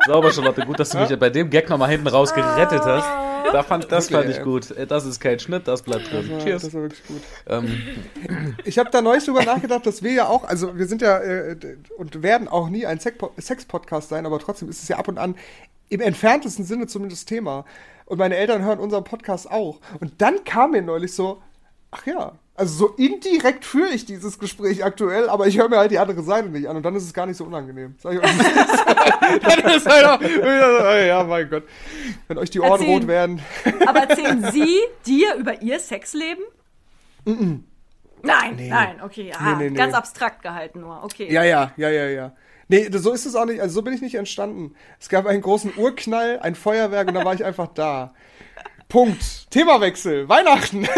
Sauber, 0.07 0.33
Charlotte. 0.33 0.67
Gut, 0.67 0.79
dass 0.79 0.91
du 0.91 0.99
mich 0.99 1.19
bei 1.19 1.31
dem 1.31 1.51
Gag 1.51 1.69
nochmal 1.69 1.91
hinten 1.91 2.09
raus 2.09 2.35
gerettet 2.35 2.83
hast. 2.85 3.09
Da 3.53 3.63
fand, 3.63 3.93
das 3.93 4.09
fand 4.09 4.29
ich 4.31 4.43
gut. 4.43 4.75
Das 4.89 5.05
ist 5.05 5.21
kein 5.21 5.39
Schnitt, 5.39 5.69
das 5.69 5.83
bleibt 5.83 6.11
drin. 6.11 6.23
Das 6.23 6.31
war, 6.31 6.39
Cheers. 6.41 6.63
Das 6.63 6.75
war 6.75 6.83
wirklich 6.83 7.07
gut. 7.07 7.23
Ähm. 7.47 7.83
Ich 8.65 8.79
habe 8.79 8.91
da 8.91 9.03
neulich 9.03 9.25
drüber 9.25 9.45
nachgedacht, 9.45 9.87
dass 9.87 10.03
wir 10.03 10.13
ja 10.13 10.29
auch, 10.29 10.45
also 10.45 10.77
wir 10.77 10.87
sind 10.87 11.03
ja 11.03 11.19
äh, 11.19 11.57
und 11.97 12.23
werden 12.23 12.49
auch 12.49 12.69
nie 12.69 12.87
ein 12.87 12.99
Sex-Podcast 13.01 14.09
sein, 14.09 14.27
aber 14.27 14.39
trotzdem 14.39 14.69
ist 14.69 14.83
es 14.83 14.89
ja 14.89 14.97
ab 14.97 15.09
und 15.09 15.19
an 15.19 15.37
im 15.89 16.01
entferntesten 16.01 16.65
Sinne 16.65 16.87
zumindest 16.87 17.29
Thema. 17.29 17.65
Und 18.07 18.19
meine 18.19 18.37
Eltern 18.37 18.65
hören 18.65 18.81
unseren 18.81 19.05
Podcast 19.05 19.51
auch. 19.51 19.81
Und 20.01 20.21
dann 20.21 20.45
kam 20.45 20.73
mir 20.73 20.83
neulich 20.83 21.15
so, 21.15 21.43
ach 21.91 22.07
ja, 22.07 22.33
also 22.57 22.87
so 22.87 22.95
indirekt 22.95 23.65
führe 23.65 23.91
ich 23.91 24.05
dieses 24.05 24.39
Gespräch 24.39 24.85
aktuell, 24.85 25.29
aber 25.29 25.47
ich 25.49 25.59
höre 25.59 25.69
mir 25.69 25.79
halt 25.79 25.91
die 25.91 25.99
andere 25.99 26.23
Seite 26.23 26.49
nicht 26.49 26.69
an 26.69 26.77
und 26.77 26.85
dann 26.85 26.95
ist 26.95 27.03
es 27.03 27.13
gar 27.13 27.27
nicht 27.27 27.37
so 27.37 27.45
unangenehm. 27.45 27.97
Sag 27.99 28.15
ich 28.15 28.21
euch, 28.21 28.31
dann 29.43 29.77
ist 29.77 29.87
halt 29.87 30.05
auch, 30.05 30.21
ja, 30.21 31.25
mein 31.25 31.51
Gott, 31.51 31.65
wenn 32.29 32.39
euch 32.39 32.51
die 32.51 32.61
Ohren 32.61 32.73
erzählen, 32.73 32.93
rot 32.93 33.07
werden. 33.09 33.43
aber 33.87 34.01
erzählen 34.01 34.53
Sie 34.53 34.79
dir 35.05 35.35
über 35.35 35.63
Ihr 35.63 35.81
Sexleben? 35.81 36.45
Mm 37.25 37.31
-mm. 37.31 37.61
Nein, 38.23 38.57
nee. 38.57 38.69
nein, 38.69 39.03
okay, 39.03 39.33
aha, 39.35 39.57
nee, 39.57 39.71
nee, 39.71 39.77
ganz 39.77 39.93
abstrakt 39.93 40.43
gehalten 40.43 40.81
nur, 40.81 41.03
okay. 41.03 41.31
Ja, 41.31 41.43
ja, 41.43 41.73
ja, 41.77 41.91
ja, 41.91 42.09
ja. 42.09 42.33
Nee, 42.69 42.89
so 42.93 43.13
ist 43.13 43.27
es 43.27 43.35
auch 43.35 43.45
nicht, 43.45 43.61
also 43.61 43.75
so 43.75 43.83
bin 43.83 43.93
ich 43.93 44.01
nicht 44.01 44.15
entstanden. 44.15 44.75
Es 44.99 45.09
gab 45.09 45.27
einen 45.27 45.43
großen 45.43 45.73
Urknall, 45.77 46.39
ein 46.41 46.55
Feuerwerk 46.55 47.09
und 47.09 47.15
da 47.15 47.25
war 47.25 47.35
ich 47.35 47.45
einfach 47.45 47.69
da. 47.69 48.15
Punkt. 48.95 49.51
Themawechsel. 49.51 50.29
Weihnachten. 50.29 50.85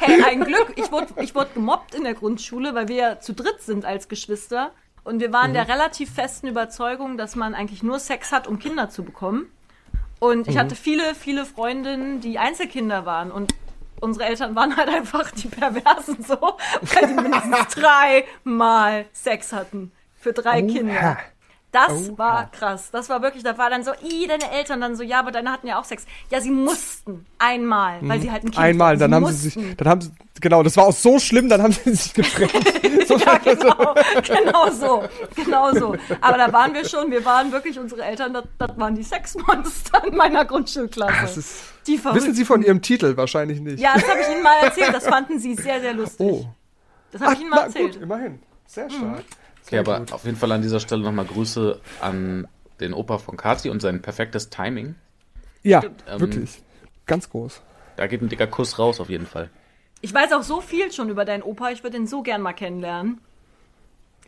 hey, 0.00 0.24
ein 0.24 0.40
Glück. 0.44 0.72
Ich 0.74 0.90
wurde, 0.90 1.06
ich 1.22 1.36
wurde 1.36 1.50
gemobbt 1.54 1.94
in 1.94 2.02
der 2.02 2.14
Grundschule, 2.14 2.74
weil 2.74 2.88
wir 2.88 2.96
ja 2.96 3.20
zu 3.20 3.32
dritt 3.32 3.62
sind 3.62 3.84
als 3.84 4.08
Geschwister. 4.08 4.72
Und 5.04 5.20
wir 5.20 5.32
waren 5.32 5.50
mhm. 5.50 5.54
der 5.54 5.68
relativ 5.68 6.12
festen 6.12 6.48
Überzeugung, 6.48 7.16
dass 7.16 7.36
man 7.36 7.54
eigentlich 7.54 7.84
nur 7.84 8.00
Sex 8.00 8.32
hat, 8.32 8.48
um 8.48 8.58
Kinder 8.58 8.90
zu 8.90 9.04
bekommen. 9.04 9.46
Und 10.18 10.48
ich 10.48 10.56
mhm. 10.56 10.58
hatte 10.58 10.74
viele, 10.74 11.14
viele 11.14 11.46
Freundinnen, 11.46 12.20
die 12.20 12.40
Einzelkinder 12.40 13.06
waren. 13.06 13.30
Und 13.30 13.54
unsere 14.00 14.24
Eltern 14.24 14.56
waren 14.56 14.76
halt 14.76 14.88
einfach 14.88 15.30
die 15.30 15.46
Perversen 15.46 16.24
so, 16.24 16.40
weil 16.40 17.06
die 17.06 17.14
mindestens 17.14 17.68
dreimal 17.76 19.04
Sex 19.12 19.52
hatten. 19.52 19.92
Für 20.18 20.32
drei 20.32 20.62
Kinder. 20.62 21.18
Das 21.72 22.10
oh, 22.10 22.18
war 22.18 22.50
krass. 22.50 22.90
Das 22.90 23.08
war 23.10 23.20
wirklich, 23.22 23.42
da 23.42 23.58
war 23.58 23.68
dann 23.68 23.84
so, 23.84 23.92
i, 23.92 24.26
deine 24.26 24.50
Eltern 24.50 24.80
dann 24.80 24.96
so, 24.96 25.02
ja, 25.02 25.18
aber 25.18 25.30
deine 25.30 25.50
hatten 25.52 25.66
ja 25.66 25.78
auch 25.78 25.84
Sex. 25.84 26.06
Ja, 26.30 26.40
sie 26.40 26.50
mussten 26.50 27.26
einmal, 27.38 27.98
weil 28.02 28.18
mhm. 28.18 28.22
sie 28.22 28.30
halt 28.30 28.44
ein 28.44 28.50
Kind 28.50 28.58
Einmal, 28.58 28.96
dann 28.96 29.14
haben 29.14 29.22
mussten. 29.22 29.38
sie 29.38 29.48
sich, 29.50 29.76
dann 29.76 29.88
haben 29.88 30.00
sie, 30.00 30.10
genau, 30.40 30.62
das 30.62 30.76
war 30.76 30.86
auch 30.86 30.92
so 30.92 31.18
schlimm, 31.18 31.48
dann 31.48 31.62
haben 31.62 31.72
sie 31.72 31.94
sich 31.94 32.14
getrennt. 32.14 32.52
so, 33.06 33.16
ja, 33.18 33.36
genau, 33.38 33.94
genau 34.22 34.70
so, 34.70 35.04
genau 35.34 35.72
so. 35.74 35.96
Aber 36.20 36.38
da 36.38 36.52
waren 36.52 36.72
wir 36.72 36.84
schon, 36.88 37.10
wir 37.10 37.24
waren 37.24 37.52
wirklich, 37.52 37.78
unsere 37.78 38.04
Eltern, 38.04 38.32
das, 38.32 38.44
das 38.58 38.70
waren 38.78 38.94
die 38.94 39.02
Sexmonster 39.02 40.04
in 40.06 40.16
meiner 40.16 40.44
Grundschulklasse. 40.44 41.12
Das 41.20 41.36
ist, 41.36 41.56
die 41.86 42.02
wissen 42.02 42.34
Sie 42.34 42.44
von 42.44 42.62
Ihrem 42.62 42.80
Titel 42.80 43.16
wahrscheinlich 43.16 43.60
nicht. 43.60 43.80
Ja, 43.80 43.94
das 43.94 44.08
habe 44.08 44.20
ich 44.20 44.28
Ihnen 44.28 44.42
mal 44.42 44.56
erzählt, 44.62 44.94
das 44.94 45.06
fanden 45.06 45.38
Sie 45.38 45.54
sehr, 45.54 45.80
sehr 45.80 45.92
lustig. 45.92 46.26
Oh. 46.26 46.46
Das 47.12 47.20
habe 47.20 47.34
ich 47.34 47.40
Ihnen 47.40 47.50
mal 47.50 47.64
erzählt. 47.64 47.92
Gut, 47.94 48.02
immerhin. 48.02 48.40
Sehr 48.66 48.88
stark. 48.90 49.18
Mhm. 49.18 49.45
Okay, 49.66 49.78
aber 49.78 49.98
gut. 49.98 50.12
auf 50.12 50.24
jeden 50.24 50.36
Fall 50.36 50.52
an 50.52 50.62
dieser 50.62 50.80
Stelle 50.80 51.02
nochmal 51.02 51.24
Grüße 51.24 51.80
an 52.00 52.46
den 52.80 52.94
Opa 52.94 53.18
von 53.18 53.36
Kati 53.36 53.68
und 53.70 53.80
sein 53.80 54.00
perfektes 54.00 54.48
Timing. 54.48 54.94
Ja, 55.62 55.82
ähm, 56.08 56.20
wirklich. 56.20 56.62
Ganz 57.06 57.28
groß. 57.30 57.62
Da 57.96 58.06
geht 58.06 58.22
ein 58.22 58.28
dicker 58.28 58.46
Kuss 58.46 58.78
raus, 58.78 59.00
auf 59.00 59.08
jeden 59.08 59.26
Fall. 59.26 59.50
Ich 60.02 60.12
weiß 60.14 60.32
auch 60.32 60.42
so 60.42 60.60
viel 60.60 60.92
schon 60.92 61.08
über 61.08 61.24
deinen 61.24 61.42
Opa, 61.42 61.70
ich 61.70 61.82
würde 61.82 61.96
ihn 61.96 62.06
so 62.06 62.22
gern 62.22 62.42
mal 62.42 62.52
kennenlernen. 62.52 63.20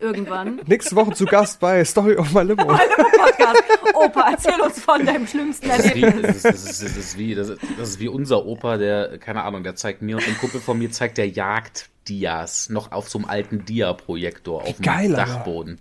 Irgendwann. 0.01 0.61
Nächste 0.66 0.97
Woche 0.97 1.12
zu 1.12 1.24
Gast 1.24 1.61
bei 1.61 1.84
Story 1.84 2.16
of 2.16 2.32
My 2.32 2.43
Limo. 2.43 2.64
My 2.64 2.78
Limo 2.97 3.09
Podcast. 3.16 3.62
Opa, 3.95 4.30
erzähl 4.30 4.61
uns 4.61 4.80
von 4.80 5.05
deinem 5.05 5.26
schlimmsten 5.26 5.68
Erlebnis. 5.70 6.43
Das 6.43 6.55
ist, 6.55 6.82
das, 6.82 6.97
ist, 6.97 7.18
wie, 7.18 7.34
das, 7.34 7.49
ist, 7.49 7.61
das 7.76 7.89
ist 7.91 8.01
wie 8.01 8.09
unser 8.09 8.47
Opa, 8.47 8.76
der, 8.76 9.18
keine 9.18 9.43
Ahnung, 9.43 9.64
der 9.64 9.74
zeigt 9.74 10.03
mir 10.03 10.16
und 10.16 10.26
dem 10.26 10.39
Kumpel 10.39 10.61
von 10.61 10.78
mir 10.78 10.91
zeigt 10.91 11.18
der 11.18 11.28
Jagd 11.28 11.91
Dias, 12.09 12.68
noch 12.70 12.92
auf 12.92 13.09
so 13.09 13.18
einem 13.18 13.28
alten 13.28 13.64
Dia-Projektor 13.64 14.62
auf 14.62 14.76
dem 14.76 15.12
Dachboden. 15.12 15.80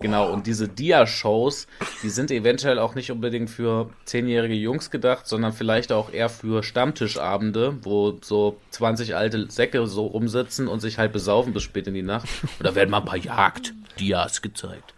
Genau, 0.00 0.32
und 0.32 0.46
diese 0.46 0.68
Dia-Shows, 0.68 1.68
die 2.02 2.10
sind 2.10 2.30
eventuell 2.30 2.78
auch 2.78 2.94
nicht 2.94 3.12
unbedingt 3.12 3.48
für 3.48 3.90
zehnjährige 4.04 4.54
Jungs 4.54 4.90
gedacht, 4.90 5.26
sondern 5.26 5.52
vielleicht 5.52 5.92
auch 5.92 6.12
eher 6.12 6.28
für 6.28 6.62
Stammtischabende, 6.62 7.76
wo 7.82 8.18
so 8.20 8.58
20 8.70 9.14
alte 9.14 9.50
Säcke 9.50 9.86
so 9.86 10.06
rumsitzen 10.06 10.66
und 10.66 10.80
sich 10.80 10.98
halt 10.98 11.12
besaufen 11.12 11.52
bis 11.52 11.62
spät 11.62 11.86
in 11.86 11.94
die 11.94 12.02
Nacht. 12.02 12.28
Und 12.58 12.66
da 12.66 12.74
werden 12.74 12.90
mal 12.90 12.98
ein 12.98 13.04
paar 13.04 13.18
Jagd-Dias 13.18 14.42
gezeigt. 14.42 14.94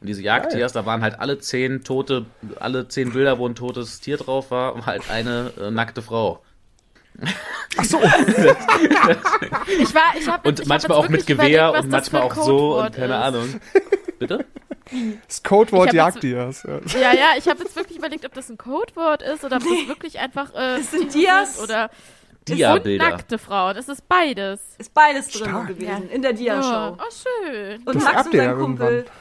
Und 0.00 0.08
diese 0.08 0.22
Jagdtiers, 0.22 0.72
da 0.72 0.86
waren 0.86 1.02
halt 1.02 1.18
alle 1.20 1.38
zehn 1.38 1.82
tote, 1.84 2.24
alle 2.58 2.88
zehn 2.88 3.12
Bilder, 3.12 3.38
wo 3.38 3.46
ein 3.46 3.54
totes 3.54 4.00
Tier 4.00 4.16
drauf 4.16 4.50
war, 4.50 4.74
und 4.74 4.86
halt 4.86 5.10
eine 5.10 5.52
äh, 5.60 5.70
nackte 5.70 6.02
Frau. 6.02 6.42
Ach 7.76 7.84
so. 7.84 8.00
ich 8.02 9.94
war, 9.94 10.14
ich 10.18 10.28
hab, 10.28 10.46
und 10.46 10.60
ich 10.60 10.66
manchmal 10.66 10.98
auch 10.98 11.08
mit 11.08 11.26
Gewehr 11.26 11.72
und 11.72 11.90
manchmal 11.90 12.22
auch 12.22 12.34
so 12.34 12.80
und 12.80 12.94
keine 12.94 13.14
ist. 13.14 13.20
Ahnung. 13.20 13.60
Bitte? 14.18 14.44
Das 15.26 15.42
Codewort 15.42 15.92
Jagddias. 15.92 16.62
Ja. 16.62 17.00
ja, 17.00 17.12
ja, 17.12 17.26
ich 17.36 17.46
habe 17.48 17.62
jetzt 17.62 17.76
wirklich 17.76 17.98
überlegt, 17.98 18.24
ob 18.24 18.32
das 18.34 18.48
ein 18.48 18.56
Codewort 18.56 19.22
ist 19.22 19.44
oder 19.44 19.56
ob 19.56 19.62
das 19.62 19.88
wirklich 19.88 20.18
einfach 20.18 20.50
äh, 20.54 20.78
das 20.78 20.90
sind 20.90 21.12
Dias 21.12 21.60
oder 21.60 21.90
Dia-Bilder. 22.46 23.10
nackte 23.10 23.38
Frauen. 23.38 23.76
Es 23.76 23.88
ist 23.88 24.08
beides. 24.08 24.60
Ist 24.78 24.94
beides 24.94 25.28
drin 25.28 25.50
Stark. 25.50 25.68
gewesen 25.68 26.08
ja. 26.08 26.14
in 26.14 26.22
der 26.22 26.32
Dia-Show. 26.32 26.62
Ja. 26.62 26.96
Oh, 26.98 27.44
schön. 27.44 27.82
Und 27.84 27.94
das 27.96 28.04
Max 28.04 28.26
und 28.26 28.32
sein 28.32 28.58
Kumpel. 28.58 28.86
Irgendwann. 28.86 29.14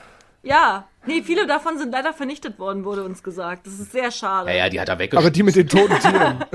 Ja, 0.43 0.87
nee, 1.07 1.21
viele 1.23 1.47
davon 1.47 1.77
sind 1.77 1.91
leider 1.91 2.13
vernichtet 2.13 2.59
worden, 2.59 2.85
wurde 2.85 3.03
uns 3.03 3.23
gesagt. 3.23 3.67
Das 3.67 3.79
ist 3.79 3.91
sehr 3.91 4.11
schade. 4.11 4.49
Ja, 4.49 4.57
ja, 4.57 4.69
die 4.69 4.79
hat 4.79 4.89
er 4.89 4.99
weggeschickt. 4.99 5.23
Aber 5.23 5.31
die 5.31 5.43
mit 5.43 5.55
den 5.55 5.67
toten 5.67 5.99
Tieren. 5.99 6.45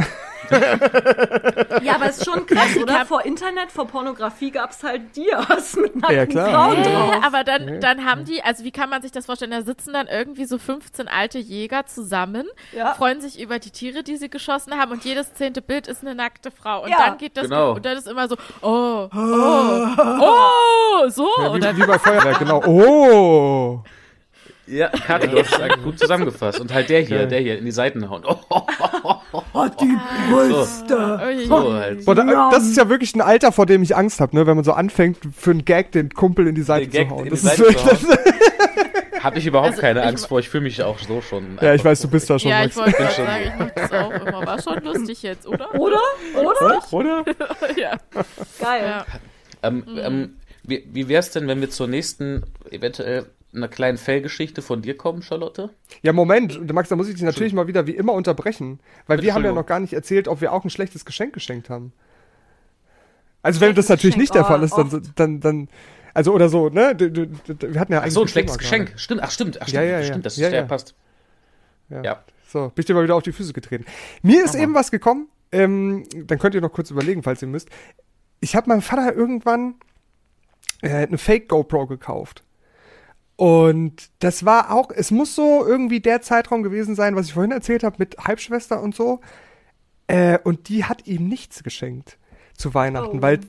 ja, 1.82 1.94
aber 1.94 2.06
es 2.06 2.18
ist 2.18 2.30
schon 2.30 2.46
krass, 2.46 2.76
oder? 2.76 3.06
Vor 3.06 3.24
Internet, 3.24 3.70
vor 3.70 3.86
Pornografie 3.86 4.50
gab 4.50 4.70
es 4.70 4.82
halt 4.82 5.16
Dias 5.16 5.76
mit 5.80 5.96
nackten 5.96 6.16
ja, 6.16 6.26
klar. 6.26 6.50
Frauen 6.50 6.82
drauf. 6.82 7.14
aber 7.24 7.44
dann, 7.44 7.80
dann 7.80 8.04
haben 8.04 8.24
die, 8.24 8.42
also 8.42 8.64
wie 8.64 8.70
kann 8.70 8.90
man 8.90 9.02
sich 9.02 9.12
das 9.12 9.26
vorstellen? 9.26 9.50
Da 9.50 9.62
sitzen 9.62 9.92
dann 9.92 10.06
irgendwie 10.08 10.44
so 10.44 10.58
15 10.58 11.08
alte 11.08 11.38
Jäger 11.38 11.86
zusammen, 11.86 12.46
ja. 12.72 12.94
freuen 12.94 13.20
sich 13.20 13.40
über 13.40 13.58
die 13.58 13.70
Tiere, 13.70 14.02
die 14.02 14.16
sie 14.16 14.28
geschossen 14.28 14.74
haben 14.74 14.92
und 14.92 15.04
jedes 15.04 15.34
zehnte 15.34 15.62
Bild 15.62 15.86
ist 15.86 16.02
eine 16.02 16.14
nackte 16.14 16.50
Frau. 16.50 16.82
Und 16.82 16.90
ja. 16.90 16.96
dann 16.98 17.18
geht 17.18 17.36
das, 17.36 17.44
genau. 17.44 17.74
und 17.74 17.84
dann 17.84 17.96
ist 17.96 18.08
immer 18.08 18.28
so, 18.28 18.36
oh, 18.60 19.08
oh, 19.12 19.88
oh, 20.20 21.08
so. 21.08 21.28
Ja, 21.38 21.52
wie, 21.52 21.56
oder? 21.56 21.76
wie 21.76 21.86
bei 21.86 21.98
Feuerwerk, 21.98 22.38
genau. 22.38 22.62
Oh. 22.64 23.82
Ja, 24.66 24.88
Kati, 24.88 25.28
du 25.28 25.38
hast 25.38 25.58
es 25.58 25.82
gut 25.82 25.98
zusammengefasst. 25.98 26.60
Und 26.60 26.72
halt 26.72 26.88
der 26.88 27.00
hier, 27.00 27.26
der 27.26 27.40
hier 27.40 27.58
in 27.58 27.64
die 27.64 27.72
Seiten 27.72 28.08
hauen. 28.08 28.22
Oh, 28.24 28.36
oh, 28.48 28.62
oh, 29.32 29.42
oh 29.54 29.66
die 29.80 29.98
Brüste. 30.30 31.20
So, 31.46 31.62
so 31.62 31.72
halt. 31.74 32.04
Boah, 32.04 32.14
da, 32.14 32.50
das 32.50 32.64
ist 32.64 32.76
ja 32.76 32.88
wirklich 32.88 33.14
ein 33.14 33.20
Alter, 33.20 33.50
vor 33.50 33.66
dem 33.66 33.82
ich 33.82 33.96
Angst 33.96 34.20
habe, 34.20 34.36
ne? 34.36 34.46
wenn 34.46 34.54
man 34.54 34.64
so 34.64 34.72
anfängt, 34.72 35.18
für 35.36 35.50
einen 35.50 35.64
Gag 35.64 35.92
den 35.92 36.10
Kumpel 36.10 36.46
in 36.46 36.54
die 36.54 36.62
Seite 36.62 36.90
zu 36.90 37.10
hauen. 37.10 37.28
Das 37.28 37.42
ist 37.42 37.58
wirklich, 37.58 37.82
Habe 39.22 39.38
ich 39.38 39.46
überhaupt 39.46 39.70
also, 39.70 39.80
keine 39.80 40.02
Angst 40.02 40.26
vor. 40.26 40.40
Ich 40.40 40.48
fühle 40.48 40.64
mich 40.64 40.82
auch 40.82 40.98
so 40.98 41.20
schon. 41.20 41.58
Ja, 41.60 41.74
ich 41.74 41.84
weiß, 41.84 42.00
du 42.00 42.08
bist 42.08 42.28
da 42.28 42.38
schon. 42.38 42.50
Ja, 42.50 42.64
ich 42.64 42.76
wollte 42.76 42.92
gerade 42.92 43.14
sagen, 43.14 43.42
ich 43.44 43.58
mache 43.58 43.72
das 43.74 43.92
auch 43.92 44.10
immer. 44.10 44.46
War 44.46 44.62
schon 44.62 44.82
lustig 44.82 45.22
jetzt, 45.22 45.46
oder? 45.46 45.74
Oder? 45.74 46.00
Oder? 46.36 46.82
Oder? 46.90 47.24
ja. 47.76 47.96
Geil. 48.60 48.84
Ja. 48.84 49.06
Ähm, 49.62 49.84
ähm, 49.96 50.36
wie, 50.64 50.84
wie 50.92 51.08
wäre 51.08 51.20
es 51.20 51.30
denn, 51.30 51.46
wenn 51.46 51.60
wir 51.60 51.70
zur 51.70 51.86
nächsten 51.86 52.42
eventuell 52.70 53.26
einer 53.54 53.68
kleinen 53.68 53.98
Fellgeschichte 53.98 54.62
von 54.62 54.82
dir 54.82 54.96
kommen, 54.96 55.22
Charlotte? 55.22 55.70
Ja, 56.02 56.12
Moment, 56.12 56.72
Max, 56.72 56.88
da 56.88 56.96
muss 56.96 57.08
ich 57.08 57.14
dich 57.14 57.22
natürlich 57.22 57.52
mal 57.52 57.66
wieder 57.66 57.86
wie 57.86 57.94
immer 57.94 58.12
unterbrechen, 58.12 58.80
weil 59.06 59.22
wir 59.22 59.34
haben 59.34 59.44
ja 59.44 59.52
noch 59.52 59.66
gar 59.66 59.80
nicht 59.80 59.92
erzählt, 59.92 60.28
ob 60.28 60.40
wir 60.40 60.52
auch 60.52 60.64
ein 60.64 60.70
schlechtes 60.70 61.04
Geschenk 61.04 61.34
geschenkt 61.34 61.68
haben. 61.68 61.92
Also 63.42 63.60
wenn 63.60 63.74
das 63.74 63.88
natürlich 63.88 64.14
Geschenk, 64.14 64.20
nicht 64.20 64.34
der 64.34 64.44
Fall 64.44 64.62
ist, 64.62 64.74
dann, 64.74 65.02
dann, 65.16 65.40
dann, 65.40 65.68
also 66.14 66.32
oder 66.32 66.48
so, 66.48 66.68
ne? 66.68 66.94
Wir 66.98 67.80
hatten 67.80 67.92
ja 67.92 68.00
eigentlich. 68.00 68.12
Ach 68.12 68.14
so, 68.14 68.22
ein 68.22 68.28
schlechtes 68.28 68.58
Geschenk. 68.58 68.88
Gerade. 68.88 68.98
Stimmt, 68.98 69.22
ach 69.22 69.30
stimmt, 69.30 69.60
ach 69.60 69.68
stimmt, 69.68 69.84
ja, 69.84 69.98
ja, 69.98 70.02
stimmt, 70.04 70.26
das 70.26 70.36
ja, 70.36 70.48
ja. 70.48 70.62
passt. 70.62 70.94
Ja. 71.90 72.02
ja. 72.02 72.24
So, 72.48 72.68
bin 72.68 72.82
ich 72.82 72.86
dir 72.86 72.94
mal 72.94 73.02
wieder 73.02 73.16
auf 73.16 73.22
die 73.22 73.32
Füße 73.32 73.52
getreten. 73.52 73.84
Mir 74.22 74.44
ist 74.44 74.54
eben 74.54 74.74
was 74.74 74.90
gekommen, 74.90 75.28
ähm, 75.52 76.04
dann 76.14 76.38
könnt 76.38 76.54
ihr 76.54 76.60
noch 76.60 76.72
kurz 76.72 76.90
überlegen, 76.90 77.22
falls 77.22 77.42
ihr 77.42 77.48
müsst. 77.48 77.68
Ich 78.40 78.54
habe 78.56 78.68
meinem 78.68 78.82
Vater 78.82 79.14
irgendwann 79.14 79.74
äh, 80.82 81.06
eine 81.06 81.18
Fake 81.18 81.48
GoPro 81.48 81.86
gekauft. 81.86 82.44
Und 83.42 84.12
das 84.20 84.44
war 84.44 84.70
auch, 84.70 84.92
es 84.94 85.10
muss 85.10 85.34
so 85.34 85.66
irgendwie 85.66 85.98
der 85.98 86.22
Zeitraum 86.22 86.62
gewesen 86.62 86.94
sein, 86.94 87.16
was 87.16 87.26
ich 87.26 87.32
vorhin 87.32 87.50
erzählt 87.50 87.82
habe 87.82 87.96
mit 87.98 88.16
Halbschwester 88.18 88.80
und 88.80 88.94
so. 88.94 89.18
Äh, 90.06 90.38
und 90.44 90.68
die 90.68 90.84
hat 90.84 91.08
ihm 91.08 91.26
nichts 91.26 91.64
geschenkt 91.64 92.18
zu 92.56 92.72
Weihnachten, 92.72 93.18
oh. 93.18 93.22
weil 93.22 93.40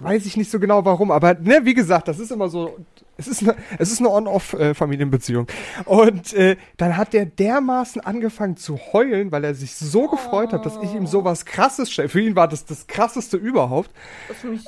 weiß 0.00 0.26
ich 0.26 0.36
nicht 0.36 0.50
so 0.50 0.58
genau 0.58 0.84
warum, 0.84 1.10
aber 1.10 1.34
ne, 1.34 1.60
wie 1.64 1.74
gesagt, 1.74 2.08
das 2.08 2.18
ist 2.18 2.32
immer 2.32 2.48
so 2.48 2.76
es 3.16 3.28
ist 3.28 3.42
eine, 3.42 3.54
es 3.78 3.92
ist 3.92 4.00
eine 4.00 4.10
On-Off-Familienbeziehung. 4.10 5.46
Und 5.84 6.32
äh, 6.32 6.56
dann 6.76 6.96
hat 6.96 7.12
der 7.12 7.26
dermaßen 7.26 8.00
angefangen 8.00 8.56
zu 8.56 8.78
heulen, 8.92 9.30
weil 9.30 9.44
er 9.44 9.54
sich 9.54 9.76
so 9.76 10.08
gefreut 10.08 10.52
hat, 10.52 10.66
dass 10.66 10.78
ich 10.82 10.94
ihm 10.94 11.06
sowas 11.06 11.44
krasses 11.44 11.92
stelle. 11.92 12.08
Für 12.08 12.20
ihn 12.20 12.34
war 12.34 12.48
das 12.48 12.64
das 12.64 12.86
krasseste 12.86 13.36
überhaupt. 13.36 13.90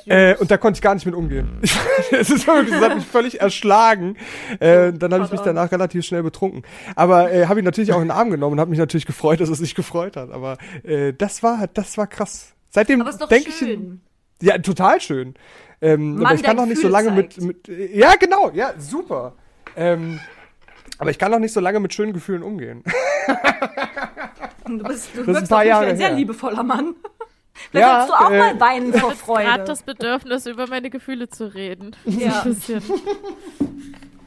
Äh, 0.05 0.37
und 0.37 0.49
da 0.49 0.57
konnte 0.57 0.77
ich 0.77 0.81
gar 0.81 0.93
nicht 0.93 1.05
mit 1.05 1.15
umgehen. 1.15 1.59
es 2.11 2.29
ist 2.29 2.47
wirklich, 2.47 2.73
das 2.73 2.81
hat 2.81 2.95
mich 2.95 3.05
völlig 3.05 3.41
erschlagen. 3.41 4.15
Äh, 4.59 4.93
dann 4.93 5.13
habe 5.13 5.25
ich 5.25 5.31
mich 5.31 5.41
danach 5.41 5.71
relativ 5.71 6.05
schnell 6.05 6.23
betrunken. 6.23 6.63
Aber 6.95 7.31
äh, 7.31 7.47
habe 7.47 7.59
ihn 7.59 7.65
natürlich 7.65 7.91
auch 7.91 8.01
in 8.01 8.07
den 8.07 8.11
Arm 8.11 8.29
genommen 8.29 8.53
und 8.53 8.59
habe 8.61 8.69
mich 8.69 8.79
natürlich 8.79 9.05
gefreut, 9.05 9.41
dass 9.41 9.49
er 9.49 9.55
sich 9.55 9.75
gefreut 9.75 10.15
hat. 10.15 10.31
Aber 10.31 10.57
äh, 10.83 11.11
das 11.13 11.43
war, 11.43 11.67
das 11.73 11.97
war 11.97 12.07
krass. 12.07 12.53
Seitdem 12.69 13.03
denke 13.29 13.49
ich. 13.49 13.77
Ja, 14.41 14.57
total 14.57 15.01
schön. 15.01 15.33
Ähm, 15.81 16.15
Mann, 16.15 16.25
aber 16.25 16.35
ich 16.35 16.43
kann 16.43 16.57
noch 16.57 16.65
nicht 16.65 16.81
so 16.81 16.87
lange 16.87 17.11
mit, 17.11 17.39
mit, 17.39 17.67
Ja, 17.67 18.15
genau, 18.15 18.51
ja, 18.51 18.73
super. 18.77 19.33
Ähm, 19.75 20.19
aber 20.97 21.11
ich 21.11 21.19
kann 21.19 21.31
noch 21.31 21.39
nicht 21.39 21.53
so 21.53 21.59
lange 21.59 21.79
mit 21.79 21.93
schönen 21.93 22.13
Gefühlen 22.13 22.43
umgehen. 22.43 22.83
Du 24.67 24.83
bist, 24.83 25.11
du 25.15 25.23
das 25.23 25.27
wirkst 25.27 25.53
ein, 25.53 25.71
ein 25.71 25.97
sehr 25.97 26.09
her. 26.09 26.15
liebevoller 26.17 26.61
Mann. 26.61 26.95
Vielleicht 27.71 27.87
ja, 27.87 28.05
du 28.05 28.13
auch 28.13 28.29
äh, 28.29 28.37
mal 28.37 28.59
weinen 28.59 28.93
vor 28.93 29.11
Freude. 29.11 29.43
Ich 29.43 29.49
habe 29.49 29.63
das 29.63 29.81
Bedürfnis, 29.81 30.45
über 30.45 30.67
meine 30.67 30.89
Gefühle 30.89 31.29
zu 31.29 31.53
reden. 31.53 31.95
Ja. 32.05 32.41
Ein 32.41 32.53
bisschen. 32.53 32.83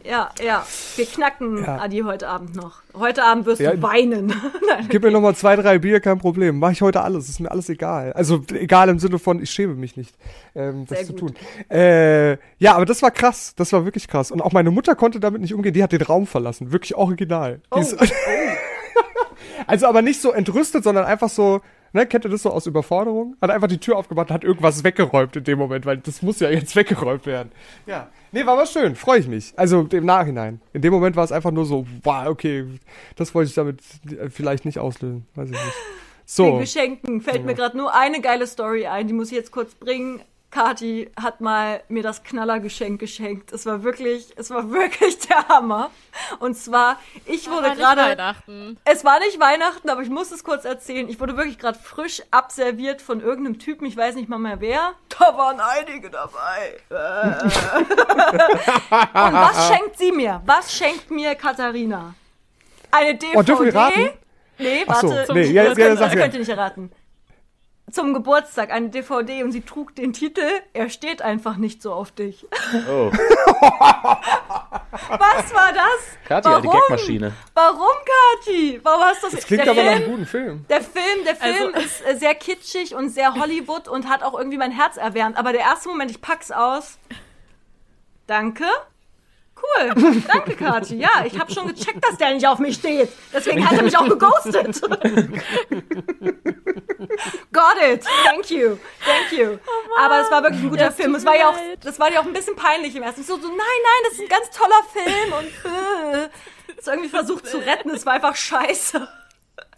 Ja, 0.04 0.30
ja. 0.42 0.66
Wir 0.96 1.06
knacken 1.06 1.62
ja. 1.62 1.78
Adi 1.78 2.00
heute 2.00 2.28
Abend 2.28 2.56
noch. 2.56 2.82
Heute 2.94 3.22
Abend 3.22 3.46
wirst 3.46 3.60
ja, 3.60 3.72
du 3.72 3.82
weinen. 3.82 4.28
Nein, 4.68 4.86
Gib 4.88 5.02
mir 5.02 5.10
noch 5.10 5.20
mal 5.20 5.34
zwei, 5.34 5.56
drei 5.56 5.78
Bier, 5.78 6.00
kein 6.00 6.18
Problem. 6.18 6.58
Mach 6.58 6.70
ich 6.70 6.82
heute 6.82 7.02
alles. 7.02 7.28
Ist 7.28 7.40
mir 7.40 7.50
alles 7.50 7.68
egal. 7.68 8.12
Also 8.14 8.42
egal 8.52 8.88
im 8.88 8.98
Sinne 8.98 9.18
von, 9.18 9.42
ich 9.42 9.50
schäme 9.50 9.74
mich 9.74 9.96
nicht, 9.96 10.14
ähm, 10.54 10.86
das 10.86 10.98
Sehr 10.98 11.06
zu 11.08 11.12
gut. 11.14 11.20
tun. 11.20 11.76
Äh, 11.76 12.32
ja, 12.58 12.74
aber 12.74 12.86
das 12.86 13.02
war 13.02 13.10
krass. 13.10 13.54
Das 13.56 13.72
war 13.72 13.84
wirklich 13.84 14.08
krass. 14.08 14.30
Und 14.30 14.40
auch 14.40 14.52
meine 14.52 14.70
Mutter 14.70 14.94
konnte 14.94 15.20
damit 15.20 15.42
nicht 15.42 15.54
umgehen. 15.54 15.74
Die 15.74 15.82
hat 15.82 15.92
den 15.92 16.02
Raum 16.02 16.26
verlassen. 16.26 16.72
Wirklich 16.72 16.94
original. 16.94 17.60
Oh. 17.70 17.78
Ist, 17.78 17.96
also 19.66 19.86
aber 19.86 20.02
nicht 20.02 20.20
so 20.20 20.32
entrüstet, 20.32 20.82
sondern 20.84 21.04
einfach 21.04 21.28
so, 21.28 21.60
ne, 21.92 22.06
kennt 22.06 22.24
ihr 22.24 22.30
das 22.30 22.42
so 22.42 22.50
aus 22.50 22.66
Überforderung? 22.66 23.36
Hat 23.40 23.50
einfach 23.50 23.68
die 23.68 23.78
Tür 23.78 23.96
aufgemacht, 23.96 24.30
hat 24.30 24.44
irgendwas 24.44 24.84
weggeräumt 24.84 25.36
in 25.36 25.44
dem 25.44 25.58
Moment, 25.58 25.86
weil 25.86 25.98
das 25.98 26.22
muss 26.22 26.40
ja 26.40 26.50
jetzt 26.50 26.74
weggeräumt 26.76 27.26
werden. 27.26 27.50
Ja. 27.86 28.08
Nee, 28.32 28.46
war 28.46 28.54
aber 28.54 28.66
schön, 28.66 28.94
freue 28.94 29.20
ich 29.20 29.28
mich. 29.28 29.52
Also 29.56 29.86
im 29.90 30.04
Nachhinein. 30.04 30.60
In 30.72 30.82
dem 30.82 30.92
Moment 30.92 31.16
war 31.16 31.24
es 31.24 31.32
einfach 31.32 31.50
nur 31.50 31.66
so, 31.66 31.86
wow, 32.02 32.26
okay, 32.26 32.66
das 33.16 33.34
wollte 33.34 33.48
ich 33.48 33.54
damit 33.54 33.80
vielleicht 34.30 34.64
nicht 34.64 34.78
auslösen, 34.78 35.26
weiß 35.34 35.50
ich 35.50 35.56
nicht. 35.56 35.74
So. 36.32 36.44
Den 36.44 36.60
Geschenken 36.60 37.20
fällt 37.22 37.38
ja. 37.38 37.42
mir 37.42 37.54
gerade 37.56 37.76
nur 37.76 37.92
eine 37.92 38.20
geile 38.20 38.46
Story 38.46 38.86
ein, 38.86 39.08
die 39.08 39.12
muss 39.12 39.32
ich 39.32 39.36
jetzt 39.36 39.50
kurz 39.50 39.74
bringen. 39.74 40.20
Kati 40.50 41.08
hat 41.20 41.40
mal 41.40 41.82
mir 41.88 42.02
das 42.02 42.24
Knallergeschenk 42.24 42.98
geschenkt. 42.98 43.52
Es 43.52 43.66
war 43.66 43.84
wirklich, 43.84 44.32
es 44.36 44.50
war 44.50 44.70
wirklich 44.72 45.18
der 45.28 45.46
Hammer. 45.48 45.90
Und 46.40 46.56
zwar, 46.56 46.98
ich 47.26 47.48
wurde 47.48 47.74
gerade. 47.76 48.00
Weihnachten. 48.00 48.76
Es 48.84 49.04
war 49.04 49.20
nicht 49.20 49.38
Weihnachten, 49.38 49.88
aber 49.88 50.02
ich 50.02 50.10
muss 50.10 50.32
es 50.32 50.42
kurz 50.42 50.64
erzählen. 50.64 51.08
Ich 51.08 51.20
wurde 51.20 51.36
wirklich 51.36 51.58
gerade 51.58 51.78
frisch 51.78 52.22
abserviert 52.32 53.00
von 53.00 53.20
irgendeinem 53.20 53.60
Typen, 53.60 53.86
ich 53.86 53.96
weiß 53.96 54.16
nicht 54.16 54.28
mal 54.28 54.38
mehr 54.38 54.60
wer. 54.60 54.94
Da 55.08 55.36
waren 55.36 55.60
einige 55.60 56.10
dabei. 56.10 56.80
Und 59.28 59.32
was 59.32 59.68
schenkt 59.68 59.98
sie 59.98 60.10
mir? 60.10 60.42
Was 60.46 60.74
schenkt 60.74 61.10
mir 61.10 61.34
Katharina? 61.36 62.14
Eine 62.90 63.14
DVD. 63.14 63.38
Oh, 63.38 63.42
dürfen 63.42 63.66
wir 63.66 63.74
raten? 63.74 64.10
Nee, 64.58 64.82
warte. 64.86 65.24
So, 65.26 65.32
nee, 65.32 65.44
ja, 65.44 65.64
das, 65.64 65.78
ja, 65.78 65.86
könnt, 65.86 66.00
das 66.00 66.12
könnt 66.12 66.34
ihr 66.34 66.40
nicht 66.40 66.48
erraten 66.48 66.90
zum 67.92 68.14
Geburtstag 68.14 68.70
eine 68.70 68.88
DVD 68.88 69.42
und 69.42 69.52
sie 69.52 69.62
trug 69.62 69.94
den 69.94 70.12
Titel 70.12 70.46
Er 70.72 70.88
steht 70.90 71.22
einfach 71.22 71.56
nicht 71.56 71.82
so 71.82 71.92
auf 71.92 72.10
dich. 72.12 72.46
Oh. 72.88 73.10
Was 74.90 75.54
war 75.54 75.72
das? 75.72 76.18
Kathi, 76.26 76.48
Warum? 76.48 76.62
die 76.62 76.68
Gagmaschine. 76.68 77.32
Warum, 77.54 77.96
Kathi? 78.44 78.80
Warum 78.82 79.02
hast 79.02 79.22
du 79.22 79.26
das? 79.26 79.36
Das 79.36 79.46
klingt 79.46 79.64
der 79.64 79.72
aber 79.72 79.80
Film, 79.80 79.92
nach 79.92 80.00
einem 80.00 80.10
guten 80.10 80.26
Film. 80.26 80.64
Der 80.68 80.82
Film, 80.82 81.24
der 81.24 81.36
Film 81.36 81.74
also, 81.74 81.86
ist 81.86 82.06
äh, 82.06 82.16
sehr 82.16 82.34
kitschig 82.34 82.94
und 82.94 83.10
sehr 83.10 83.34
Hollywood 83.34 83.88
und 83.88 84.08
hat 84.08 84.22
auch 84.22 84.36
irgendwie 84.36 84.58
mein 84.58 84.72
Herz 84.72 84.96
erwärmt. 84.96 85.36
Aber 85.36 85.52
der 85.52 85.62
erste 85.62 85.88
Moment, 85.88 86.10
ich 86.10 86.20
pack's 86.20 86.50
aus. 86.50 86.98
Danke. 88.26 88.64
Cool. 89.60 90.22
Danke, 90.26 90.54
Kathi. 90.56 90.96
Ja, 90.96 91.24
ich 91.24 91.38
habe 91.38 91.52
schon 91.52 91.68
gecheckt, 91.68 92.04
dass 92.04 92.16
der 92.16 92.34
nicht 92.34 92.46
auf 92.46 92.58
mich 92.58 92.76
steht. 92.76 93.08
Deswegen 93.32 93.68
hat 93.68 93.76
er 93.76 93.82
mich 93.82 93.96
auch 93.96 94.08
geghostet. 94.08 94.80
Got 97.52 97.76
it. 97.82 98.04
Thank 98.24 98.50
you. 98.50 98.78
Thank 99.04 99.32
you. 99.32 99.58
Oh 99.66 99.98
Aber 99.98 100.20
es 100.22 100.30
war 100.30 100.42
wirklich 100.42 100.62
ein 100.62 100.70
guter 100.70 100.84
ja, 100.84 100.90
Film. 100.90 101.14
Es 101.14 101.24
war 101.24 101.36
ja 101.36 101.48
auch, 101.48 101.56
das 101.82 101.98
war 101.98 102.12
ja 102.12 102.20
auch 102.20 102.26
ein 102.26 102.32
bisschen 102.32 102.56
peinlich 102.56 102.94
im 102.96 103.02
ersten. 103.02 103.22
So, 103.22 103.36
so, 103.36 103.48
nein, 103.48 103.56
nein, 103.58 104.02
das 104.04 104.14
ist 104.14 104.20
ein 104.20 104.28
ganz 104.28 104.50
toller 104.50 104.82
Film 104.92 105.32
und 105.38 105.46
äh, 105.70 106.28
es 106.78 106.86
irgendwie 106.86 107.08
versucht 107.08 107.46
zu 107.46 107.58
retten. 107.58 107.90
Es 107.90 108.06
war 108.06 108.14
einfach 108.14 108.36
scheiße. 108.36 109.08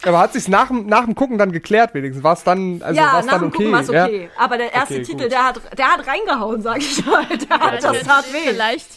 Aber 0.05 0.19
hat 0.19 0.33
sich 0.33 0.47
nach, 0.47 0.69
nach 0.69 1.05
dem 1.05 1.15
Gucken 1.15 1.37
dann 1.37 1.51
geklärt 1.51 1.93
wenigstens? 1.93 2.23
War 2.23 2.33
es 2.33 2.43
dann, 2.43 2.81
also 2.81 2.99
ja, 2.99 3.13
war's 3.13 3.25
nach 3.25 3.33
dann 3.33 3.45
okay? 3.45 3.57
Gucken 3.57 3.71
war 3.71 3.81
es 3.81 3.89
okay. 3.89 4.23
Ja? 4.23 4.43
Aber 4.43 4.57
der 4.57 4.73
erste 4.73 4.95
okay, 4.95 5.03
Titel, 5.03 5.29
der 5.29 5.45
hat, 5.45 5.61
der 5.77 5.93
hat 5.93 6.05
reingehauen, 6.07 6.61
sag 6.61 6.77
ich 6.79 7.05
mal. 7.05 7.25
Der 7.25 7.47
ja, 7.49 7.59
hat, 7.59 7.83
das 7.83 8.03
tat 8.03 8.33
weh. 8.33 8.49
Vielleicht 8.49 8.87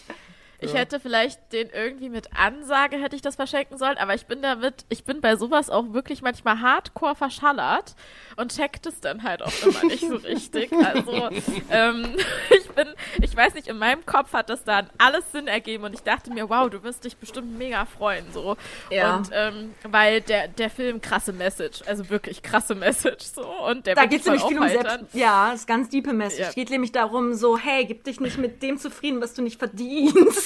ich 0.60 0.72
ja. 0.72 0.78
hätte 0.78 1.00
vielleicht 1.00 1.52
den 1.52 1.68
irgendwie 1.70 2.08
mit 2.08 2.30
Ansage 2.36 2.96
hätte 2.96 3.16
ich 3.16 3.22
das 3.22 3.36
verschenken 3.36 3.78
sollen, 3.78 3.98
aber 3.98 4.14
ich 4.14 4.26
bin 4.26 4.42
damit, 4.42 4.84
ich 4.88 5.04
bin 5.04 5.20
bei 5.20 5.36
sowas 5.36 5.70
auch 5.70 5.92
wirklich 5.92 6.22
manchmal 6.22 6.60
hardcore 6.60 7.14
verschallert 7.14 7.94
und 8.36 8.54
checkt 8.54 8.86
es 8.86 9.00
dann 9.00 9.22
halt 9.22 9.42
auch 9.42 9.52
immer 9.62 9.84
nicht 9.84 10.06
so 10.06 10.16
richtig. 10.16 10.70
Also 10.86 11.30
ähm, 11.70 12.16
ich 12.50 12.68
bin, 12.70 12.86
ich 13.20 13.34
weiß 13.34 13.54
nicht, 13.54 13.66
in 13.66 13.78
meinem 13.78 14.04
Kopf 14.06 14.32
hat 14.32 14.50
das 14.50 14.62
dann 14.62 14.88
alles 14.98 15.32
Sinn 15.32 15.48
ergeben 15.48 15.84
und 15.84 15.94
ich 15.94 16.02
dachte 16.02 16.30
mir, 16.32 16.48
wow, 16.48 16.70
du 16.70 16.82
wirst 16.82 17.04
dich 17.04 17.16
bestimmt 17.16 17.58
mega 17.58 17.86
freuen 17.86 18.24
so. 18.32 18.56
Ja. 18.90 19.16
Und 19.16 19.30
ähm, 19.32 19.74
weil 19.82 20.20
der 20.20 20.48
der 20.48 20.70
Film 20.70 21.00
krasse 21.00 21.32
Message, 21.32 21.82
also 21.86 22.08
wirklich 22.08 22.42
krasse 22.42 22.74
Message 22.74 23.24
so 23.24 23.42
und 23.68 23.86
der 23.86 23.94
da 23.94 24.06
geht 24.06 24.20
es 24.20 24.26
nämlich 24.26 24.44
viel 24.44 24.58
um 24.58 24.68
Selbst, 24.68 25.14
ja, 25.14 25.52
ist 25.52 25.66
ganz 25.66 25.88
diepe 25.88 26.12
Message. 26.12 26.40
Ja. 26.40 26.52
geht 26.52 26.70
nämlich 26.70 26.92
darum 26.92 27.34
so, 27.34 27.56
hey, 27.58 27.84
gib 27.84 28.04
dich 28.04 28.20
nicht 28.20 28.38
mit 28.38 28.62
dem 28.62 28.78
zufrieden, 28.78 29.20
was 29.20 29.34
du 29.34 29.42
nicht 29.42 29.58
verdienst. 29.58 30.45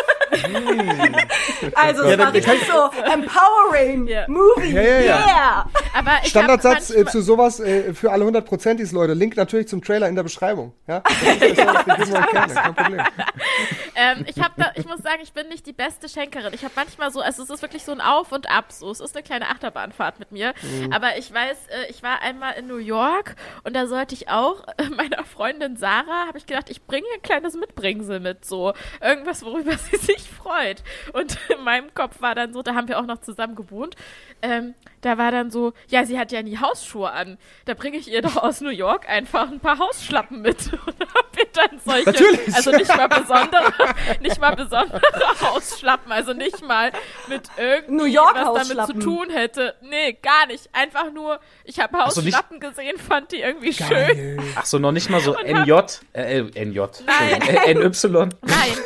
also 1.75 2.03
ja, 2.03 2.11
es 2.11 2.17
war 2.17 2.33
richtig 2.33 2.61
so 2.65 2.89
empowering 3.11 4.07
yeah. 4.07 4.25
Movie. 4.27 4.73
Ja, 4.73 4.81
ja, 4.81 4.99
ja. 4.99 5.25
Yeah. 5.25 5.65
Aber 5.93 6.11
Standardsatz 6.23 6.89
äh, 6.91 7.05
zu 7.05 7.21
sowas 7.21 7.59
äh, 7.59 7.93
für 7.93 8.11
alle 8.11 8.25
100% 8.25 8.79
ist, 8.79 8.91
Leute. 8.91 9.13
Link 9.13 9.35
natürlich 9.37 9.67
zum 9.67 9.83
Trailer 9.83 10.07
in 10.07 10.15
der 10.15 10.23
Beschreibung. 10.23 10.73
Ja? 10.87 11.01
Kein 11.01 12.75
Problem. 12.75 12.99
ähm, 13.95 14.25
ich, 14.27 14.35
da, 14.35 14.71
ich 14.75 14.85
muss 14.85 15.01
sagen, 15.01 15.19
ich 15.21 15.33
bin 15.33 15.47
nicht 15.49 15.65
die 15.65 15.73
beste 15.73 16.09
Schenkerin. 16.09 16.53
Ich 16.53 16.63
habe 16.63 16.73
manchmal 16.75 17.11
so, 17.11 17.21
also 17.21 17.43
es 17.43 17.49
ist 17.49 17.61
wirklich 17.61 17.83
so 17.83 17.91
ein 17.91 18.01
Auf 18.01 18.31
und 18.31 18.49
Ab. 18.49 18.71
So, 18.71 18.89
es 18.91 18.99
ist 18.99 19.15
eine 19.15 19.23
kleine 19.23 19.49
Achterbahnfahrt 19.49 20.19
mit 20.19 20.31
mir. 20.31 20.53
Mhm. 20.61 20.93
Aber 20.93 21.17
ich 21.17 21.33
weiß, 21.33 21.57
äh, 21.67 21.89
ich 21.89 22.03
war 22.03 22.21
einmal 22.21 22.55
in 22.57 22.67
New 22.67 22.77
York 22.77 23.35
und 23.63 23.75
da 23.75 23.87
sollte 23.87 24.15
ich 24.15 24.29
auch 24.29 24.63
äh, 24.77 24.89
meiner 24.89 25.23
Freundin 25.23 25.75
Sarah, 25.75 26.27
habe 26.27 26.37
ich 26.37 26.45
gedacht, 26.45 26.69
ich 26.69 26.83
bringe 26.83 27.07
ein 27.15 27.21
kleines 27.21 27.55
Mitbringsel 27.55 28.19
mit. 28.19 28.45
So 28.45 28.73
irgendwas, 29.01 29.43
worüber 29.43 29.77
sie 29.77 29.97
sich 29.97 30.29
freut. 30.31 30.83
Und 31.13 31.37
in 31.49 31.63
meinem 31.63 31.93
Kopf 31.93 32.21
war 32.21 32.35
dann 32.35 32.53
so, 32.53 32.61
da 32.61 32.75
haben 32.75 32.87
wir 32.87 32.99
auch 32.99 33.05
noch 33.05 33.19
zusammen 33.19 33.55
gewohnt. 33.55 33.95
Ähm, 34.41 34.73
da 35.01 35.17
war 35.17 35.31
dann 35.31 35.49
so, 35.49 35.73
ja, 35.87 36.05
sie 36.05 36.17
hat 36.19 36.31
ja 36.31 36.41
nie 36.43 36.57
Hausschuhe 36.57 37.11
an. 37.11 37.37
Da 37.65 37.73
bringe 37.73 37.97
ich 37.97 38.11
ihr 38.11 38.21
doch 38.21 38.37
aus 38.37 38.61
New 38.61 38.69
York 38.69 39.09
einfach 39.09 39.51
ein 39.51 39.59
paar 39.59 39.79
Hausschlappen 39.79 40.41
mit. 40.41 40.71
Und 40.85 40.95
hab 41.15 41.37
ihr 41.37 41.47
dann 41.53 41.79
solche, 41.83 42.05
Natürlich. 42.05 42.55
also 42.55 42.71
nicht 42.71 42.95
mal 42.95 43.07
besondere, 43.07 43.73
nicht 44.21 44.39
mal 44.39 44.55
besondere 44.55 45.01
Hausschlappen, 45.41 46.11
also 46.11 46.33
nicht 46.33 46.65
mal 46.65 46.91
mit 47.27 47.49
irgendwas 47.57 48.67
damit 48.67 48.85
zu 48.87 48.93
tun 48.99 49.29
hätte. 49.31 49.75
Nee, 49.81 50.17
gar 50.21 50.45
nicht. 50.47 50.69
Einfach 50.73 51.11
nur, 51.11 51.39
ich 51.63 51.79
habe 51.79 51.97
Hausschlappen 51.97 52.61
so, 52.61 52.69
gesehen, 52.69 52.97
fand 52.97 53.31
die 53.31 53.41
irgendwie 53.41 53.71
Geil. 53.71 54.15
schön. 54.15 54.53
Ach 54.55 54.65
so, 54.65 54.77
noch 54.77 54.91
nicht 54.91 55.09
mal 55.09 55.19
so 55.19 55.33
NJ, 55.33 55.71
äh, 56.13 56.41
NJ, 56.41 56.79
nein. 57.05 57.41
Äh, 57.41 57.73
NY. 57.73 57.89
Nein, 58.11 58.29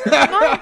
nein, 0.06 0.30
nein. 0.32 0.60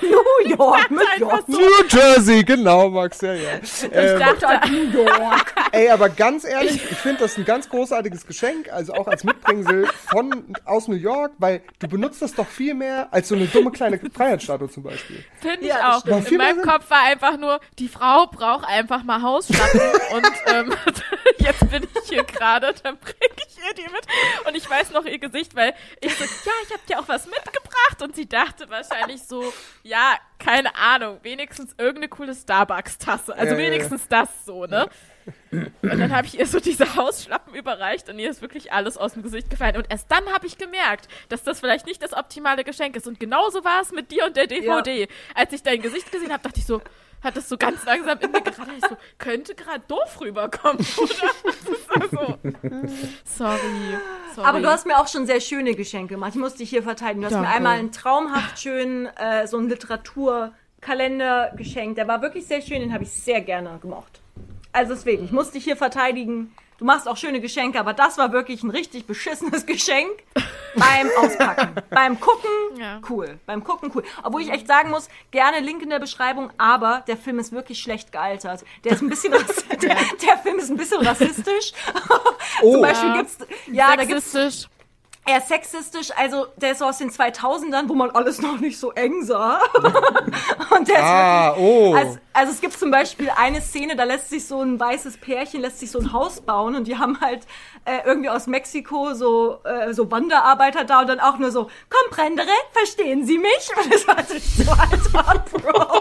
New 0.00 0.56
York, 0.56 0.90
New 0.90 1.18
York. 1.18 1.48
New 1.48 1.58
Jersey, 1.88 2.42
genau, 2.42 2.88
Max, 2.88 3.20
ja, 3.20 3.34
ja. 3.34 3.50
Ähm, 3.92 4.18
dachte, 4.38 4.70
New 4.70 5.04
York. 5.04 5.54
Ey, 5.72 5.90
aber 5.90 6.08
ganz 6.08 6.44
ehrlich, 6.44 6.76
ich 6.90 6.98
finde 6.98 7.20
das 7.20 7.36
ein 7.36 7.44
ganz 7.44 7.68
großartiges 7.68 8.26
Geschenk, 8.26 8.72
also 8.72 8.94
auch 8.94 9.06
als 9.06 9.24
Mitbringsel 9.24 9.86
von 9.86 10.54
aus 10.64 10.88
New 10.88 10.96
York, 10.96 11.32
weil 11.38 11.62
du 11.78 11.88
benutzt 11.88 12.22
das 12.22 12.34
doch 12.34 12.46
viel 12.46 12.74
mehr 12.74 13.08
als 13.12 13.28
so 13.28 13.34
eine 13.34 13.46
dumme 13.46 13.70
kleine 13.70 13.98
Freiheitsstatue 13.98 14.70
zum 14.70 14.82
Beispiel. 14.82 15.24
Finde 15.40 15.60
ich 15.60 15.68
ja, 15.68 15.96
auch. 15.96 16.04
In 16.06 16.36
meinem 16.36 16.62
Kopf 16.62 16.90
war 16.90 17.02
einfach 17.04 17.36
nur, 17.38 17.60
die 17.78 17.88
Frau 17.88 18.26
braucht 18.26 18.66
einfach 18.68 19.02
mal 19.02 19.22
Hausschlappen 19.22 19.80
und 20.14 20.32
ähm, 20.46 20.74
jetzt 21.38 21.70
bin 21.70 21.82
ich 21.82 22.08
hier 22.08 22.24
gerade, 22.24 22.74
dann 22.82 22.96
bringe 22.98 23.34
ich 23.46 23.58
ihr 23.64 23.74
die 23.74 23.92
mit 23.92 24.06
und 24.46 24.56
ich 24.56 24.68
weiß 24.68 24.90
noch 24.90 25.04
ihr 25.04 25.18
Gesicht, 25.18 25.54
weil 25.56 25.74
ich 26.00 26.14
so, 26.14 26.24
ja, 26.24 26.52
ich 26.66 26.72
habe 26.72 26.82
dir 26.88 26.98
auch 27.00 27.08
was 27.08 27.26
mitgebracht 27.26 28.02
und 28.02 28.14
sie 28.14 28.26
dachte 28.26 28.68
wahrscheinlich 28.68 29.22
so, 29.22 29.52
ja, 29.84 30.16
keine 30.38 30.74
Ahnung, 30.74 31.20
wenigstens 31.22 31.74
irgendeine 31.78 32.08
coole 32.08 32.34
Starbucks-Tasse. 32.34 33.36
Also 33.36 33.52
ja, 33.52 33.58
wenigstens 33.58 34.08
ja. 34.10 34.22
das 34.22 34.44
so, 34.46 34.64
ne? 34.64 34.88
Und 35.50 35.72
dann 35.82 36.14
habe 36.14 36.26
ich 36.26 36.38
ihr 36.38 36.46
so 36.46 36.58
diese 36.58 36.96
Hausschlappen 36.96 37.54
überreicht 37.54 38.08
und 38.08 38.18
ihr 38.18 38.30
ist 38.30 38.42
wirklich 38.42 38.72
alles 38.72 38.96
aus 38.96 39.12
dem 39.12 39.22
Gesicht 39.22 39.50
gefallen. 39.50 39.76
Und 39.76 39.86
erst 39.90 40.10
dann 40.10 40.26
habe 40.32 40.46
ich 40.46 40.58
gemerkt, 40.58 41.08
dass 41.28 41.44
das 41.44 41.60
vielleicht 41.60 41.86
nicht 41.86 42.02
das 42.02 42.14
optimale 42.14 42.64
Geschenk 42.64 42.96
ist. 42.96 43.06
Und 43.06 43.20
genauso 43.20 43.62
war 43.62 43.82
es 43.82 43.92
mit 43.92 44.10
dir 44.10 44.24
und 44.24 44.36
der 44.36 44.46
DVD. 44.46 45.02
Ja. 45.02 45.06
Als 45.34 45.52
ich 45.52 45.62
dein 45.62 45.82
Gesicht 45.82 46.10
gesehen 46.10 46.32
habe, 46.32 46.42
dachte 46.42 46.60
ich 46.60 46.66
so, 46.66 46.80
hat 47.24 47.36
es 47.36 47.48
so 47.48 47.56
ganz 47.56 47.84
langsam 47.84 48.18
in 48.20 48.30
mir 48.30 48.42
gerade 48.42 48.72
ich 48.76 48.84
so, 48.86 48.96
könnte 49.18 49.54
gerade 49.54 49.82
doof 49.88 50.20
rüberkommen, 50.20 50.84
oder? 50.96 52.08
so. 52.10 52.38
Sorry, 53.24 53.58
sorry. 54.34 54.48
Aber 54.48 54.60
du 54.60 54.68
hast 54.68 54.86
mir 54.86 54.98
auch 54.98 55.08
schon 55.08 55.26
sehr 55.26 55.40
schöne 55.40 55.74
Geschenke 55.74 56.14
gemacht. 56.14 56.32
Ich 56.34 56.40
musste 56.40 56.58
dich 56.58 56.70
hier 56.70 56.82
verteidigen. 56.82 57.22
Du 57.22 57.26
hast 57.26 57.34
Danke. 57.34 57.48
mir 57.48 57.54
einmal 57.54 57.78
einen 57.78 57.92
traumhaft 57.92 58.60
schönen, 58.60 59.06
äh, 59.16 59.46
so 59.46 59.56
einen 59.58 59.68
Literaturkalender 59.68 61.52
geschenkt. 61.56 61.98
Der 61.98 62.06
war 62.06 62.22
wirklich 62.22 62.46
sehr 62.46 62.60
schön, 62.60 62.80
den 62.80 62.92
habe 62.92 63.04
ich 63.04 63.10
sehr 63.10 63.40
gerne 63.40 63.78
gemocht. 63.80 64.20
Also 64.72 64.94
deswegen, 64.94 65.24
ich 65.24 65.32
musste 65.32 65.54
dich 65.54 65.64
hier 65.64 65.76
verteidigen. 65.76 66.52
Du 66.78 66.84
machst 66.84 67.06
auch 67.06 67.16
schöne 67.16 67.40
Geschenke, 67.40 67.78
aber 67.78 67.92
das 67.92 68.18
war 68.18 68.32
wirklich 68.32 68.62
ein 68.64 68.70
richtig 68.70 69.06
beschissenes 69.06 69.64
Geschenk 69.66 70.10
beim 70.74 71.08
Auspacken. 71.18 71.74
beim 71.90 72.18
Gucken, 72.18 72.50
ja. 72.76 73.00
cool. 73.08 73.38
Beim 73.46 73.62
Gucken, 73.62 73.92
cool. 73.94 74.02
Obwohl 74.24 74.42
ich 74.42 74.50
echt 74.50 74.66
sagen 74.66 74.90
muss, 74.90 75.08
gerne 75.30 75.60
Link 75.60 75.82
in 75.82 75.90
der 75.90 76.00
Beschreibung, 76.00 76.50
aber 76.58 77.04
der 77.06 77.16
Film 77.16 77.38
ist 77.38 77.52
wirklich 77.52 77.78
schlecht 77.78 78.10
gealtert. 78.10 78.64
Der 78.82 78.92
ist 78.92 79.02
ein 79.02 79.08
bisschen, 79.08 79.32
der, 79.82 79.96
der 80.22 80.38
Film 80.38 80.58
ist 80.58 80.70
ein 80.70 80.76
bisschen 80.76 81.00
rassistisch. 81.06 81.72
Oh. 82.62 82.72
Zum 82.72 82.82
Beispiel 82.82 83.08
ja. 83.08 83.16
gibt's, 83.16 83.38
ja, 83.66 83.96
da 83.96 84.04
gibt's, 84.04 84.68
eher 85.26 85.40
sexistisch, 85.40 86.10
also 86.16 86.46
der 86.56 86.72
ist 86.72 86.78
so 86.78 86.84
aus 86.84 86.98
den 86.98 87.10
2000ern, 87.10 87.88
wo 87.88 87.94
man 87.94 88.10
alles 88.10 88.40
noch 88.40 88.60
nicht 88.60 88.78
so 88.78 88.92
eng 88.92 89.24
sah. 89.24 89.60
und 90.70 90.88
der 90.88 91.02
ah, 91.02 91.50
ist 91.50 91.56
wirklich, 91.56 91.66
oh. 91.66 91.94
also, 91.94 92.18
also, 92.34 92.52
es 92.52 92.60
gibt 92.60 92.78
zum 92.78 92.90
Beispiel 92.90 93.30
eine 93.36 93.62
Szene, 93.62 93.96
da 93.96 94.04
lässt 94.04 94.28
sich 94.28 94.46
so 94.46 94.60
ein 94.60 94.78
weißes 94.78 95.18
Pärchen, 95.18 95.60
lässt 95.60 95.80
sich 95.80 95.90
so 95.90 95.98
ein 96.00 96.12
Haus 96.12 96.40
bauen 96.40 96.74
und 96.74 96.86
die 96.86 96.98
haben 96.98 97.20
halt 97.20 97.46
äh, 97.84 97.98
irgendwie 98.04 98.28
aus 98.28 98.46
Mexiko 98.46 99.14
so, 99.14 99.60
äh, 99.64 99.94
so 99.94 100.10
Wanderarbeiter 100.10 100.84
da 100.84 101.00
und 101.00 101.08
dann 101.08 101.20
auch 101.20 101.38
nur 101.38 101.50
so, 101.50 101.70
comprendere, 101.88 102.48
verstehen 102.72 103.24
Sie 103.24 103.38
mich? 103.38 103.70
Und 103.82 103.94
das 103.94 104.06
war 104.06 104.16
so, 104.24 104.70
Alter, 104.72 105.44
Bro. 105.50 106.00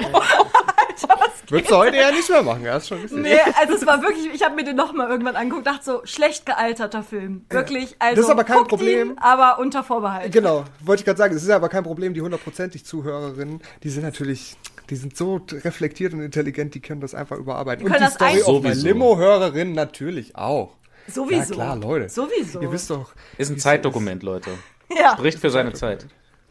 Würdest 1.50 1.72
du 1.72 1.76
heute 1.76 1.98
ja 1.98 2.12
nicht 2.12 2.30
mehr 2.30 2.42
machen, 2.42 2.68
hast 2.68 2.88
schon 2.88 3.02
gesehen. 3.02 3.22
Nee, 3.22 3.40
also 3.60 3.74
es 3.74 3.86
war 3.86 4.02
wirklich, 4.02 4.34
ich 4.34 4.44
habe 4.44 4.56
mir 4.56 4.64
den 4.64 4.76
nochmal 4.76 5.10
irgendwann 5.10 5.36
angeguckt, 5.36 5.68
dachte 5.68 5.84
so, 5.84 6.02
schlecht 6.04 6.46
gealterter 6.46 7.04
Film. 7.04 7.46
Wirklich, 7.50 7.96
also. 8.00 8.16
Das 8.16 8.26
ist 8.26 8.32
aber 8.32 8.44
kein 8.44 8.64
Problem. 8.64 9.12
Ihn, 9.12 9.18
aber 9.20 9.60
unter 9.60 9.84
Vorbehalt. 9.84 10.32
Genau, 10.32 10.66
wollte 10.80 11.02
ich 11.02 11.06
gerade 11.06 11.18
sagen, 11.18 11.36
es 11.36 11.44
ist 11.44 11.50
aber 11.50 11.70
kein 11.70 11.84
Problem, 11.84 12.14
die 12.14 12.22
hundertprozentig 12.22 12.86
Zuhörerinnen, 12.86 13.62
die 13.84 13.90
sind 13.90 14.04
natürlich, 14.04 14.56
die 14.90 14.96
sind 14.96 15.16
so 15.16 15.42
reflektiert 15.52 16.14
und 16.14 16.22
intelligent, 16.22 16.76
die 16.76 16.82
können 16.82 17.02
das 17.02 17.16
einfach 17.16 17.38
überarbeiten. 17.38 17.86
Die 17.86 17.92
und 17.92 18.00
die 18.00 18.12
Story 18.12 18.44
auf 18.44 18.64
Limo-Hörerinnen 18.64 19.74
natürlich 19.74 20.36
auch. 20.36 20.76
Sowieso. 21.08 21.54
Ja, 21.54 21.60
klar, 21.60 21.76
Leute. 21.76 22.10
Sowieso. 22.10 22.62
Ihr 22.62 22.72
wisst 22.72 22.90
doch. 22.90 23.14
Ist 23.38 23.50
ein 23.50 23.60
Zeitdokument, 23.60 24.24
Leute. 24.24 24.52
Ja. 24.96 25.14
Spricht 25.14 25.40
für 25.40 25.50
seine 25.50 25.74
Zeit. 25.74 26.06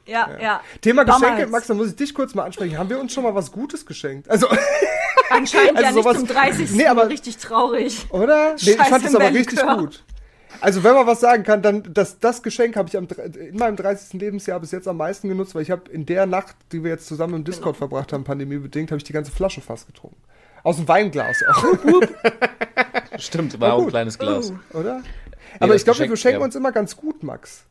Ja, 0.04 0.28
ja, 0.32 0.40
ja. 0.40 0.60
Thema 0.80 1.04
Damals. 1.04 1.22
Geschenke, 1.22 1.50
Max, 1.52 1.66
da 1.68 1.74
muss 1.74 1.88
ich 1.88 1.96
dich 1.96 2.12
kurz 2.12 2.34
mal 2.34 2.44
ansprechen. 2.44 2.76
Haben 2.76 2.90
wir 2.90 2.98
uns 2.98 3.12
schon 3.12 3.22
mal 3.22 3.34
was 3.36 3.52
Gutes 3.52 3.86
geschenkt? 3.86 4.28
Also 4.28 4.48
anscheinend 5.30 5.76
also 5.76 5.82
ja 5.82 5.92
sowas, 5.92 6.16
nicht 6.18 6.26
zum 6.26 6.36
30. 6.36 6.70
Nee, 6.72 6.86
aber 6.86 7.08
richtig 7.08 7.36
traurig. 7.36 8.06
Oder? 8.10 8.56
Nee, 8.60 8.72
ich 8.72 8.76
fand 8.76 9.04
das 9.04 9.14
aber 9.14 9.32
richtig 9.32 9.60
gut. 9.60 10.02
Also 10.60 10.84
wenn 10.84 10.94
man 10.94 11.06
was 11.06 11.20
sagen 11.20 11.42
kann, 11.42 11.62
dann 11.62 11.82
das, 11.92 12.18
das 12.18 12.42
Geschenk 12.42 12.76
habe 12.76 12.88
ich 12.88 12.96
am, 12.96 13.08
in 13.34 13.56
meinem 13.56 13.76
30. 13.76 14.20
Lebensjahr 14.20 14.60
bis 14.60 14.70
jetzt 14.70 14.86
am 14.86 14.96
meisten 14.96 15.28
genutzt, 15.28 15.54
weil 15.54 15.62
ich 15.62 15.70
habe 15.70 15.90
in 15.90 16.06
der 16.06 16.26
Nacht, 16.26 16.56
die 16.70 16.84
wir 16.84 16.90
jetzt 16.90 17.06
zusammen 17.06 17.34
im 17.34 17.44
Discord 17.44 17.76
verbracht 17.76 18.12
haben, 18.12 18.24
pandemiebedingt, 18.24 18.90
habe 18.90 18.98
ich 18.98 19.04
die 19.04 19.12
ganze 19.12 19.32
Flasche 19.32 19.60
fast 19.60 19.86
getrunken. 19.86 20.20
Aus 20.62 20.76
dem 20.76 20.86
Weinglas 20.86 21.42
auch. 21.48 21.64
Stimmt, 23.18 23.58
war 23.60 23.74
auch 23.74 23.82
ein 23.82 23.88
kleines 23.88 24.18
Glas. 24.18 24.52
Oh, 24.72 24.78
oder? 24.78 25.02
Aber 25.58 25.74
ich 25.74 25.84
glaube, 25.84 25.98
wir 25.98 26.16
schenken 26.16 26.40
ja. 26.40 26.44
uns 26.44 26.54
immer 26.54 26.72
ganz 26.72 26.96
gut, 26.96 27.22
Max. 27.22 27.64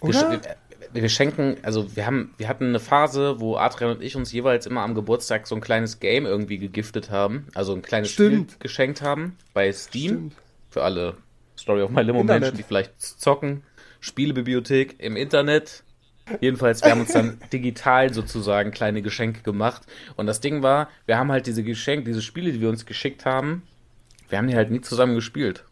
Oder? 0.00 0.32
Wir, 0.32 0.40
wir 0.92 1.08
schenken, 1.08 1.56
also 1.62 1.94
wir 1.94 2.06
haben, 2.06 2.34
wir 2.36 2.48
hatten 2.48 2.66
eine 2.66 2.80
Phase, 2.80 3.40
wo 3.40 3.56
Adrian 3.56 3.92
und 3.96 4.02
ich 4.02 4.16
uns 4.16 4.32
jeweils 4.32 4.66
immer 4.66 4.82
am 4.82 4.94
Geburtstag 4.94 5.46
so 5.46 5.54
ein 5.54 5.60
kleines 5.60 6.00
Game 6.00 6.26
irgendwie 6.26 6.58
gegiftet 6.58 7.10
haben, 7.10 7.46
also 7.54 7.72
ein 7.74 7.82
kleines 7.82 8.10
Stimmt. 8.10 8.52
Spiel 8.52 8.60
geschenkt 8.60 9.02
haben 9.02 9.36
bei 9.54 9.72
Steam. 9.72 10.08
Stimmt. 10.08 10.32
Für 10.70 10.84
alle 10.84 11.16
Story 11.60 11.82
of 11.82 11.90
My 11.90 12.02
Limo 12.02 12.24
Menschen, 12.24 12.56
die 12.56 12.62
vielleicht 12.62 13.00
zocken. 13.00 13.62
Spielebibliothek 14.00 14.96
im 14.98 15.16
Internet. 15.16 15.84
Jedenfalls, 16.40 16.82
wir 16.82 16.92
haben 16.92 17.00
uns 17.00 17.12
dann 17.12 17.38
digital 17.52 18.14
sozusagen 18.14 18.70
kleine 18.70 19.02
Geschenke 19.02 19.42
gemacht. 19.42 19.82
Und 20.16 20.26
das 20.26 20.40
Ding 20.40 20.62
war, 20.62 20.88
wir 21.06 21.18
haben 21.18 21.30
halt 21.30 21.46
diese 21.46 21.62
Geschenke, 21.62 22.04
diese 22.04 22.22
Spiele, 22.22 22.52
die 22.52 22.60
wir 22.60 22.68
uns 22.68 22.86
geschickt 22.86 23.26
haben, 23.26 23.62
wir 24.28 24.38
haben 24.38 24.46
die 24.46 24.54
halt 24.54 24.70
nie 24.70 24.80
zusammen 24.80 25.14
gespielt. 25.14 25.64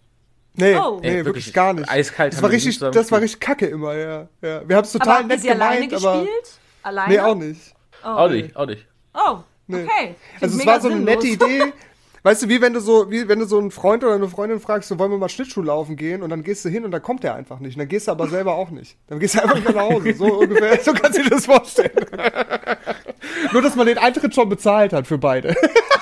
Nee, 0.55 0.75
oh. 0.75 0.99
nee, 1.01 1.09
wirklich, 1.09 1.27
wirklich, 1.27 1.55
gar 1.55 1.73
nicht. 1.73 1.89
Eiskalt. 1.89 2.33
Das 2.33 2.43
war 2.43 2.51
richtig, 2.51 2.79
das 2.81 3.13
war 3.13 3.21
richtig 3.21 3.41
kacke 3.41 3.67
immer, 3.67 3.95
ja. 3.95 4.29
ja. 4.43 4.69
Wir 4.69 4.77
haben 4.77 4.85
es 4.85 4.93
total 4.93 5.19
aber 5.19 5.29
nett 5.29 5.41
sie 5.41 5.49
gemeint, 5.49 5.93
alleine 5.93 5.97
aber 5.97 6.23
gespielt? 6.23 6.59
Alleine? 6.83 7.15
Nee, 7.15 7.21
auch 7.21 7.35
nicht. 7.37 7.75
Oh. 8.03 8.07
Auch 8.09 8.29
nicht, 8.29 8.57
auch 8.57 8.67
nicht. 8.67 8.87
Oh, 9.15 9.39
nee. 9.69 9.85
okay. 9.85 10.15
Also 10.41 10.59
es 10.59 10.67
war 10.67 10.81
so 10.81 10.89
eine 10.89 11.01
nette 11.01 11.29
Idee. 11.29 11.73
Weißt 12.29 12.43
du, 12.43 12.51
wie 12.51 12.61
wenn 12.61 12.75
du 12.75 12.81
so, 12.81 13.11
wie 13.11 13.27
wenn 13.27 13.39
du 13.39 13.47
so 13.47 13.59
einen 13.59 13.71
Freund 13.71 14.05
oder 14.05 14.13
eine 14.13 14.29
Freundin 14.29 14.61
fragst, 14.61 14.91
so 14.91 14.99
wollen 14.99 15.11
wir 15.11 15.17
mal 15.17 15.31
Schlittschuh 15.31 15.63
laufen 15.63 15.97
gehen 15.97 16.23
und 16.23 16.29
dann 16.29 16.43
gehst 16.43 16.63
du 16.63 16.69
hin 16.69 16.85
und 16.85 16.91
dann 16.91 17.01
kommt 17.01 17.25
der 17.25 17.35
einfach 17.35 17.59
nicht. 17.59 17.77
Und 17.77 17.79
dann 17.79 17.89
gehst 17.89 18.07
du 18.07 18.13
aber 18.13 18.29
selber 18.29 18.57
auch 18.57 18.69
nicht. 18.69 18.99
Dann 19.07 19.19
gehst 19.19 19.35
du 19.35 19.43
einfach 19.43 19.57
wieder 19.57 19.73
nach 19.73 19.89
Hause. 19.89 20.13
So 20.13 20.41
ungefähr, 20.41 20.79
so 20.85 20.93
kannst 20.93 21.19
du 21.19 21.23
dir 21.23 21.31
das 21.31 21.47
vorstellen. 21.47 21.91
Nur, 23.55 23.63
dass 23.63 23.77
man 23.77 23.87
den 23.87 23.97
Eintritt 23.97 24.35
schon 24.35 24.47
bezahlt 24.51 24.93
hat 24.93 25.07
für 25.07 25.17
beide. 25.17 25.57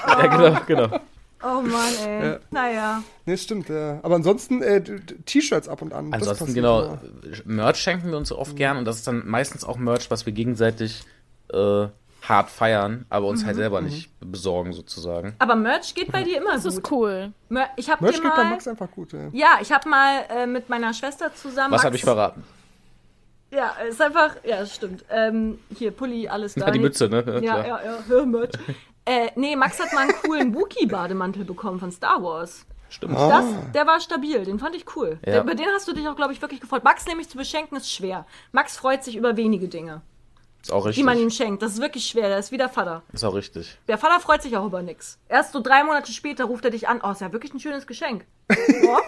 ja, 0.09 0.27
genau, 0.27 0.61
genau. 0.67 1.01
Oh 1.45 1.61
Mann, 1.61 1.95
ey. 2.05 2.27
Ja. 2.27 2.39
Naja. 2.51 3.03
Nee, 3.25 3.37
stimmt, 3.37 3.69
ja. 3.69 4.01
Aber 4.03 4.17
ansonsten 4.17 4.63
äh, 4.63 4.83
T-Shirts 5.27 5.69
ab 5.69 5.81
und 5.81 5.93
an. 5.93 6.13
Ansonsten, 6.13 6.55
genau, 6.55 6.87
immer. 6.87 7.01
Merch 7.45 7.77
schenken 7.77 8.11
wir 8.11 8.17
uns 8.17 8.33
oft 8.33 8.55
mhm. 8.55 8.57
gern 8.57 8.77
und 8.79 8.85
das 8.85 8.97
ist 8.97 9.07
dann 9.07 9.25
meistens 9.29 9.63
auch 9.63 9.77
Merch, 9.77 10.11
was 10.11 10.27
wir 10.27 10.33
gegenseitig 10.33 11.05
äh, 11.53 11.87
hart 12.29 12.51
feiern, 12.51 13.07
aber 13.09 13.27
uns 13.27 13.41
halt 13.41 13.45
mhm. 13.45 13.47
halt 13.47 13.57
selber 13.57 13.81
mhm. 13.81 13.87
nicht 13.89 14.11
besorgen 14.21 14.73
sozusagen. 14.73 15.35
Aber 15.39 15.57
Merch 15.57 15.95
geht 15.95 16.13
bei 16.13 16.23
dir 16.23 16.39
immer 16.39 16.55
das 16.55 16.65
gut. 16.65 16.73
Das 16.73 16.79
ist 16.79 16.91
cool. 16.91 17.33
Mer 17.49 17.69
ich 17.77 17.91
hab 17.91 18.01
Merch 18.01 18.17
dir 18.17 18.23
mal, 18.23 18.29
geht 18.31 18.37
bei 18.37 18.45
Max 18.45 18.69
einfach 18.69 18.91
gut, 18.91 19.13
ja. 19.13 19.29
Ja, 19.33 19.59
ich 19.61 19.73
habe 19.73 19.89
mal 19.89 20.25
äh, 20.31 20.47
mit 20.47 20.69
meiner 20.69 20.93
Schwester 20.93 21.35
zusammen. 21.35 21.73
Was 21.73 21.85
habe 21.85 21.97
ich 21.97 22.03
verraten? 22.03 22.43
Ja, 23.51 23.71
ist 23.89 24.03
einfach, 24.03 24.37
ja, 24.45 24.67
stimmt. 24.67 25.05
Ähm, 25.09 25.59
hier, 25.77 25.93
Pulli, 25.93 26.29
alles 26.29 26.55
da. 26.55 26.61
Ja, 26.67 26.73
die 26.73 26.81
Mütze, 26.81 27.09
ne? 27.09 27.25
Ja, 27.27 27.41
ja, 27.41 27.67
ja, 27.67 27.85
ja, 27.85 27.99
hör 28.07 28.27
Merch. 28.27 28.51
Äh, 29.05 29.31
nee, 29.37 29.55
Max 29.55 29.79
hat 29.79 29.93
mal 29.93 30.01
einen 30.01 30.15
coolen 30.23 30.55
Wookie-Bademantel 30.55 31.45
bekommen 31.45 31.79
von 31.79 31.93
Star 31.93 32.23
Wars. 32.23 32.67
Stimmt. 32.89 33.15
Das, 33.15 33.45
der 33.75 33.87
war 33.87 34.01
stabil, 34.01 34.45
den 34.45 34.59
fand 34.59 34.75
ich 34.75 34.85
cool. 34.97 35.19
Ja. 35.25 35.33
Der, 35.33 35.43
über 35.43 35.55
den 35.55 35.67
hast 35.75 35.87
du 35.89 35.93
dich 35.93 36.07
auch, 36.09 36.17
glaube 36.17 36.33
ich, 36.33 36.43
wirklich 36.43 36.61
gefreut. 36.61 36.85
Max 36.85 37.07
nämlich 37.07 37.29
zu 37.29 37.37
beschenken 37.37 37.77
ist 37.77 37.93
schwer. 37.93 38.27
Max 38.53 38.77
freut 38.77 39.05
sich 39.05 39.17
über 39.17 39.37
wenige 39.37 39.69
Dinge. 39.69 40.03
Ist 40.67 40.73
auch 40.73 40.85
richtig. 40.85 40.97
Die 40.97 41.05
man 41.05 41.17
ihm 41.17 41.31
schenkt. 41.31 41.63
Das 41.63 41.75
ist 41.75 41.81
wirklich 41.81 42.07
schwer. 42.07 42.29
Der 42.29 42.39
ist 42.39 42.51
wie 42.51 42.57
der 42.57 42.69
Vater. 42.69 43.03
Ist 43.13 43.23
auch 43.23 43.35
richtig. 43.35 43.79
Der 43.87 43.99
Vater 43.99 44.19
freut 44.19 44.43
sich 44.43 44.57
auch 44.57 44.67
über 44.67 44.83
nichts. 44.83 45.17
Erst 45.29 45.53
so 45.53 45.61
drei 45.61 45.85
Monate 45.85 46.11
später 46.11 46.47
ruft 46.47 46.65
er 46.65 46.73
dich 46.73 46.89
an. 46.89 47.01
Oh, 47.05 47.13
ist 47.13 47.21
ja 47.21 47.33
wirklich 47.33 47.55
ein 47.55 47.61
schönes 47.61 47.87
Geschenk. 47.87 48.27
ja, 48.49 49.01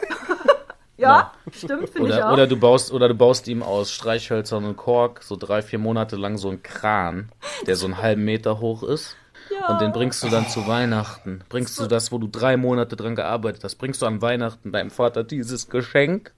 ja. 0.97 1.33
stimmt, 1.51 1.91
finde 1.91 2.11
ich 2.11 2.23
auch. 2.23 2.33
Oder 2.33 2.47
du, 2.47 2.57
baust, 2.57 2.93
oder 2.93 3.09
du 3.09 3.15
baust 3.15 3.49
ihm 3.49 3.65
aus 3.65 3.91
Streichhölzern 3.91 4.65
und 4.67 4.77
Kork 4.77 5.25
so 5.25 5.35
drei, 5.35 5.61
vier 5.61 5.81
Monate 5.81 6.15
lang 6.15 6.39
so 6.39 6.49
einen 6.49 6.63
Kran, 6.63 7.33
der 7.67 7.75
so 7.75 7.87
einen 7.87 7.99
halben 7.99 8.25
Meter 8.25 8.61
hoch 8.61 8.85
ist. 8.85 9.17
Ja. 9.51 9.73
Und 9.73 9.81
den 9.81 9.91
bringst 9.91 10.23
du 10.23 10.29
dann 10.29 10.47
zu 10.47 10.69
Weihnachten. 10.69 11.43
Bringst 11.49 11.81
du 11.81 11.89
das, 11.89 12.13
wo 12.13 12.19
du 12.19 12.29
drei 12.29 12.57
Monate 12.57 12.95
dran 12.95 13.17
gearbeitet 13.17 13.65
hast, 13.65 13.75
bringst 13.79 14.01
du 14.01 14.07
an 14.07 14.23
Weihnachten 14.23 14.71
deinem 14.71 14.91
Vater 14.91 15.25
dieses 15.25 15.69
Geschenk. 15.69 16.33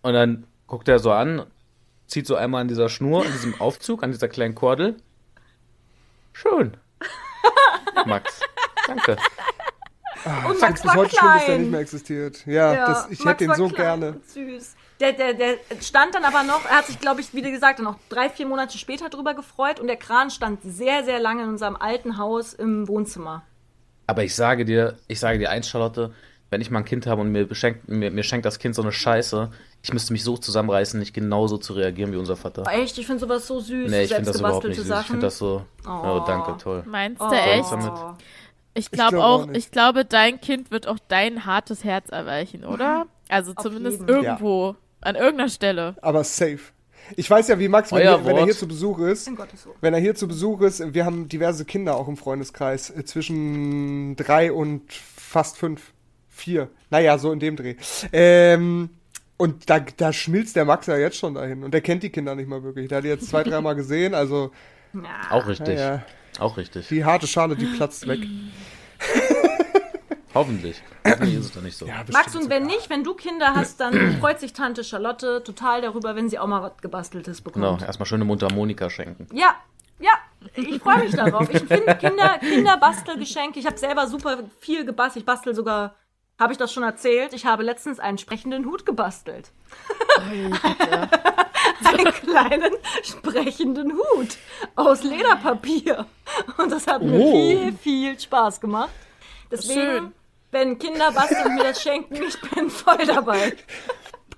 Und 0.00 0.14
dann 0.14 0.46
guckt 0.66 0.88
er 0.88 1.00
so 1.00 1.12
an, 1.12 1.44
zieht 2.10 2.26
so 2.26 2.34
einmal 2.34 2.62
an 2.62 2.68
dieser 2.68 2.88
Schnur, 2.88 3.24
an 3.24 3.32
diesem 3.32 3.60
Aufzug, 3.60 4.02
an 4.02 4.10
dieser 4.10 4.28
kleinen 4.28 4.54
Kordel. 4.54 4.96
Schön. 6.32 6.76
Max, 8.06 8.40
danke. 8.86 9.16
Ah, 10.24 10.48
und 10.48 10.60
Max 10.60 10.82
bis 10.82 10.94
heute 10.94 11.16
schlimm, 11.16 11.32
dass 11.32 11.46
der 11.46 11.58
nicht 11.58 11.70
mehr 11.70 11.80
existiert. 11.80 12.46
Ja, 12.46 12.74
ja 12.74 12.86
das, 12.86 13.10
ich 13.10 13.24
hätte 13.24 13.44
ihn 13.44 13.54
so 13.54 13.68
klein, 13.68 14.00
gerne. 14.00 14.20
Süß. 14.26 14.74
Der, 15.00 15.12
der, 15.14 15.32
der 15.32 15.56
stand 15.80 16.14
dann 16.14 16.24
aber 16.24 16.42
noch, 16.42 16.66
er 16.66 16.78
hat 16.78 16.86
sich, 16.86 17.00
glaube 17.00 17.22
ich, 17.22 17.32
wie 17.32 17.40
gesagt, 17.40 17.78
noch 17.78 17.96
drei, 18.10 18.28
vier 18.28 18.46
Monate 18.46 18.76
später 18.76 19.08
drüber 19.08 19.32
gefreut 19.32 19.80
und 19.80 19.86
der 19.86 19.96
Kran 19.96 20.30
stand 20.30 20.60
sehr, 20.62 21.04
sehr 21.04 21.20
lange 21.20 21.44
in 21.44 21.48
unserem 21.48 21.76
alten 21.76 22.18
Haus 22.18 22.52
im 22.52 22.86
Wohnzimmer. 22.86 23.42
Aber 24.06 24.24
ich 24.24 24.34
sage 24.34 24.66
dir, 24.66 24.98
ich 25.08 25.20
sage 25.20 25.38
dir 25.38 25.50
eins, 25.50 25.68
Charlotte, 25.68 26.12
wenn 26.50 26.60
ich 26.60 26.70
mal 26.70 26.80
ein 26.80 26.84
Kind 26.84 27.06
habe 27.06 27.20
und 27.20 27.30
mir, 27.30 27.46
beschenkt, 27.46 27.88
mir, 27.88 28.10
mir 28.10 28.22
schenkt 28.24 28.44
das 28.44 28.58
Kind 28.58 28.74
so 28.74 28.82
eine 28.82 28.92
Scheiße, 28.92 29.50
ich 29.82 29.92
müsste 29.92 30.12
mich 30.12 30.24
so 30.24 30.36
zusammenreißen, 30.36 30.98
nicht 30.98 31.14
genauso 31.14 31.58
zu 31.58 31.72
reagieren 31.72 32.12
wie 32.12 32.16
unser 32.16 32.36
Vater. 32.36 32.64
Echt? 32.70 32.98
Ich 32.98 33.06
finde 33.06 33.20
sowas 33.20 33.46
so 33.46 33.60
süß. 33.60 33.90
Nee, 33.90 34.02
ich 34.02 34.12
finde 34.12 34.30
das 34.30 34.40
überhaupt 34.40 34.66
nicht 34.66 34.76
süß. 34.76 34.86
Sachen. 34.86 35.00
Ich 35.00 35.06
finde 35.06 35.26
das 35.26 35.38
so. 35.38 35.64
Oh. 35.86 35.90
oh. 35.90 36.24
danke, 36.26 36.56
toll. 36.58 36.82
Meinst 36.86 37.20
du 37.20 37.26
oh. 37.26 37.32
echt? 37.32 37.64
Ich, 37.64 37.70
glaub 37.70 38.18
ich 38.74 38.90
glaube 38.90 39.24
auch, 39.24 39.48
auch 39.48 39.52
ich 39.52 39.70
glaube, 39.70 40.04
dein 40.04 40.40
Kind 40.40 40.70
wird 40.70 40.86
auch 40.86 40.98
dein 41.08 41.46
hartes 41.46 41.84
Herz 41.84 42.10
erweichen, 42.10 42.64
oder? 42.64 43.06
Also 43.28 43.54
zumindest 43.54 44.00
irgendwo. 44.08 44.70
Ja. 44.70 44.76
An 45.02 45.14
irgendeiner 45.16 45.48
Stelle. 45.48 45.94
Aber 46.02 46.24
safe. 46.24 46.60
Ich 47.16 47.28
weiß 47.30 47.48
ja, 47.48 47.58
wie 47.58 47.68
Max, 47.68 47.90
wenn, 47.90 48.02
er, 48.02 48.24
wenn 48.24 48.36
er 48.36 48.44
hier 48.44 48.56
zu 48.56 48.68
Besuch 48.68 48.98
ist, 49.00 49.30
wenn 49.80 49.94
er 49.94 50.00
hier 50.00 50.14
zu 50.14 50.28
Besuch 50.28 50.60
ist, 50.60 50.94
wir 50.94 51.04
haben 51.04 51.28
diverse 51.28 51.64
Kinder 51.64 51.96
auch 51.96 52.06
im 52.06 52.16
Freundeskreis, 52.16 52.90
äh, 52.90 53.04
zwischen 53.04 54.14
drei 54.16 54.52
und 54.52 54.92
fast 54.92 55.56
fünf, 55.56 55.92
vier, 56.40 56.70
naja, 56.90 57.18
so 57.18 57.32
in 57.32 57.38
dem 57.38 57.56
Dreh. 57.56 57.76
Ähm, 58.12 58.90
und 59.36 59.70
da, 59.70 59.80
da 59.80 60.12
schmilzt 60.12 60.56
der 60.56 60.64
Max 60.64 60.86
ja 60.86 60.96
jetzt 60.96 61.16
schon 61.16 61.34
dahin. 61.34 61.62
Und 61.62 61.72
der 61.72 61.80
kennt 61.80 62.02
die 62.02 62.10
Kinder 62.10 62.34
nicht 62.34 62.48
mal 62.48 62.62
wirklich. 62.62 62.88
Der 62.88 62.98
hat 62.98 63.04
die 63.04 63.08
jetzt 63.08 63.28
zwei, 63.28 63.42
dreimal 63.42 63.74
gesehen, 63.74 64.14
also. 64.14 64.50
Ja. 64.92 65.30
Auch 65.30 65.46
richtig. 65.46 65.78
Ja, 65.78 66.02
Auch 66.38 66.56
richtig. 66.56 66.88
Die 66.88 67.04
harte 67.04 67.26
Schale, 67.26 67.56
die 67.56 67.66
platzt 67.66 68.06
weg. 68.06 68.20
Hoffentlich. 70.34 70.82
Hoffentlich 71.04 71.36
ist 71.36 71.46
es 71.46 71.52
doch 71.52 71.62
nicht 71.62 71.76
so. 71.76 71.86
Ja, 71.86 72.04
Max, 72.12 72.36
und 72.36 72.50
wenn 72.50 72.66
nicht, 72.66 72.90
wenn 72.90 73.02
du 73.02 73.14
Kinder 73.14 73.54
hast, 73.54 73.80
dann 73.80 74.16
freut 74.20 74.40
sich 74.40 74.52
Tante 74.52 74.84
Charlotte 74.84 75.42
total 75.44 75.80
darüber, 75.80 76.14
wenn 76.14 76.28
sie 76.28 76.38
auch 76.38 76.46
mal 76.46 76.62
was 76.62 76.76
Gebasteltes 76.80 77.40
bekommt. 77.40 77.64
Genau, 77.64 77.78
erstmal 77.84 78.06
schöne 78.06 78.24
Mundharmonika 78.24 78.90
schenken. 78.90 79.26
Ja, 79.32 79.56
ja, 79.98 80.12
ich 80.54 80.80
freue 80.80 81.00
mich 81.00 81.14
darauf. 81.14 81.52
Ich 81.52 81.62
finde 81.62 81.94
Kinder, 81.96 82.38
Kinderbastelgeschenke, 82.38 83.58
ich 83.58 83.66
habe 83.66 83.76
selber 83.76 84.06
super 84.06 84.38
viel 84.60 84.84
gebastelt. 84.84 85.22
Ich 85.22 85.26
bastel 85.26 85.54
sogar, 85.54 85.94
habe 86.40 86.52
ich 86.52 86.58
das 86.58 86.72
schon 86.72 86.82
erzählt? 86.82 87.32
Ich 87.32 87.46
habe 87.46 87.62
letztens 87.62 88.00
einen 88.00 88.18
sprechenden 88.18 88.64
Hut 88.66 88.84
gebastelt. 88.84 89.52
einen 91.84 92.12
kleinen 92.12 92.74
sprechenden 93.04 93.92
Hut 93.92 94.36
aus 94.74 95.04
Lederpapier. 95.04 96.06
Und 96.56 96.72
das 96.72 96.88
hat 96.88 97.02
mir 97.02 97.20
oh. 97.20 97.30
viel, 97.32 97.72
viel 97.74 98.18
Spaß 98.18 98.60
gemacht. 98.60 98.90
Deswegen 99.52 99.80
Schön 99.80 100.14
wenn 100.52 100.78
Kinder 100.78 101.12
basteln 101.12 101.46
und 101.46 101.54
mir 101.54 101.64
das 101.64 101.82
schenken, 101.82 102.22
ich 102.22 102.40
bin 102.40 102.70
voll 102.70 103.06
dabei. 103.06 103.56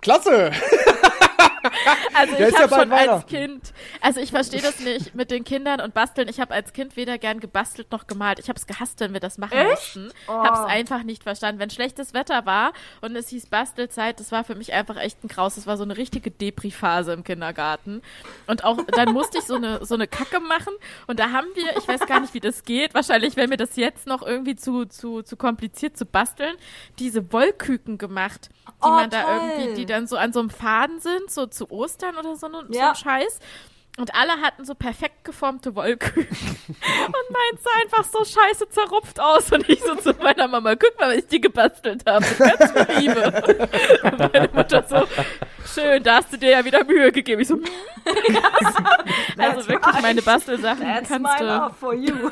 Klasse! 0.00 0.50
Also 2.14 2.36
ich 2.36 2.56
habe 2.56 2.74
schon 2.74 2.92
als 2.92 3.26
Kind, 3.26 3.72
also 4.00 4.20
ich 4.20 4.30
verstehe 4.30 4.60
das 4.60 4.80
nicht 4.80 5.14
mit 5.14 5.30
den 5.30 5.44
Kindern 5.44 5.80
und 5.80 5.94
basteln. 5.94 6.28
Ich 6.28 6.40
habe 6.40 6.54
als 6.54 6.72
Kind 6.72 6.96
weder 6.96 7.18
gern 7.18 7.40
gebastelt 7.40 7.90
noch 7.90 8.06
gemalt. 8.06 8.38
Ich 8.38 8.48
habe 8.48 8.58
es 8.58 8.66
gehasst, 8.66 9.00
wenn 9.00 9.12
wir 9.12 9.20
das 9.20 9.38
machen 9.38 9.56
Echt? 9.56 9.70
mussten. 9.70 10.10
Oh. 10.28 10.32
Habe 10.32 10.60
es 10.60 10.64
einfach 10.66 11.02
nicht 11.02 11.22
verstanden. 11.22 11.58
Wenn 11.58 11.70
schlechtes 11.70 12.14
Wetter 12.14 12.46
war 12.46 12.72
und 13.00 13.16
es 13.16 13.28
hieß 13.28 13.46
Bastelzeit, 13.46 14.20
das 14.20 14.30
war 14.32 14.44
für 14.44 14.54
mich 14.54 14.72
einfach 14.72 14.96
echt 14.96 15.24
ein 15.24 15.28
Graus. 15.28 15.54
Das 15.54 15.66
war 15.66 15.76
so 15.76 15.84
eine 15.84 15.96
richtige 15.96 16.30
Depri-Phase 16.30 17.12
im 17.12 17.24
Kindergarten. 17.24 18.02
Und 18.46 18.64
auch 18.64 18.78
dann 18.86 19.12
musste 19.12 19.38
ich 19.38 19.44
so 19.44 19.56
eine 19.56 19.84
so 19.84 19.94
eine 19.94 20.06
Kacke 20.06 20.40
machen 20.40 20.72
und 21.06 21.18
da 21.18 21.30
haben 21.30 21.48
wir, 21.54 21.76
ich 21.76 21.88
weiß 21.88 22.06
gar 22.06 22.20
nicht, 22.20 22.34
wie 22.34 22.40
das 22.40 22.64
geht. 22.64 22.94
Wahrscheinlich 22.94 23.36
wäre 23.36 23.48
mir 23.48 23.56
das 23.56 23.76
jetzt 23.76 24.06
noch 24.06 24.22
irgendwie 24.22 24.56
zu 24.56 24.84
zu 24.84 25.22
zu 25.22 25.36
kompliziert 25.36 25.96
zu 25.96 26.06
basteln. 26.06 26.54
Diese 26.98 27.32
Wollküken 27.32 27.98
gemacht, 27.98 28.50
die 28.66 28.88
oh, 28.88 28.90
man 28.90 29.10
da 29.10 29.34
irgendwie, 29.34 29.74
die 29.74 29.86
dann 29.86 30.06
so 30.06 30.16
an 30.16 30.32
so 30.32 30.40
einem 30.40 30.50
Faden 30.50 31.00
sind, 31.00 31.30
so 31.30 31.46
zu 31.52 31.70
Ostern 31.70 32.16
oder 32.16 32.36
so, 32.36 32.46
ja. 32.46 32.62
so 32.70 32.80
ein 32.80 32.96
Scheiß. 32.96 33.38
Und 33.98 34.14
alle 34.14 34.40
hatten 34.40 34.64
so 34.64 34.74
perfekt 34.74 35.22
geformte 35.22 35.74
Wollküken. 35.74 36.26
und 36.26 37.30
meins 37.30 37.62
sah 37.62 37.70
einfach 37.82 38.04
so 38.04 38.24
scheiße 38.24 38.70
zerrupft 38.70 39.20
aus. 39.20 39.52
Und 39.52 39.68
ich 39.68 39.80
so 39.82 39.94
zu 39.96 40.14
meiner 40.14 40.48
Mama, 40.48 40.76
guck 40.76 40.98
mal, 40.98 41.10
was 41.10 41.18
ich 41.18 41.26
die 41.26 41.42
gebastelt 41.42 42.02
habe. 42.06 42.24
Ganz 42.38 42.70
für 42.72 42.92
Liebe. 42.98 43.68
und 44.02 44.18
meine 44.18 44.48
Mutter 44.50 44.82
so, 44.88 45.06
schön, 45.74 46.02
da 46.02 46.16
hast 46.16 46.32
du 46.32 46.38
dir 46.38 46.52
ja 46.52 46.64
wieder 46.64 46.82
Mühe 46.84 47.12
gegeben. 47.12 47.42
Ich 47.42 47.48
so, 47.48 47.56
also 49.36 49.68
wirklich, 49.68 50.00
meine 50.00 50.22
Bastelsachen 50.22 50.80
That's 50.80 51.08
kannst 51.08 51.40
du. 51.40 51.44
Love 51.44 51.74
for 51.74 51.94
you. 51.94 52.30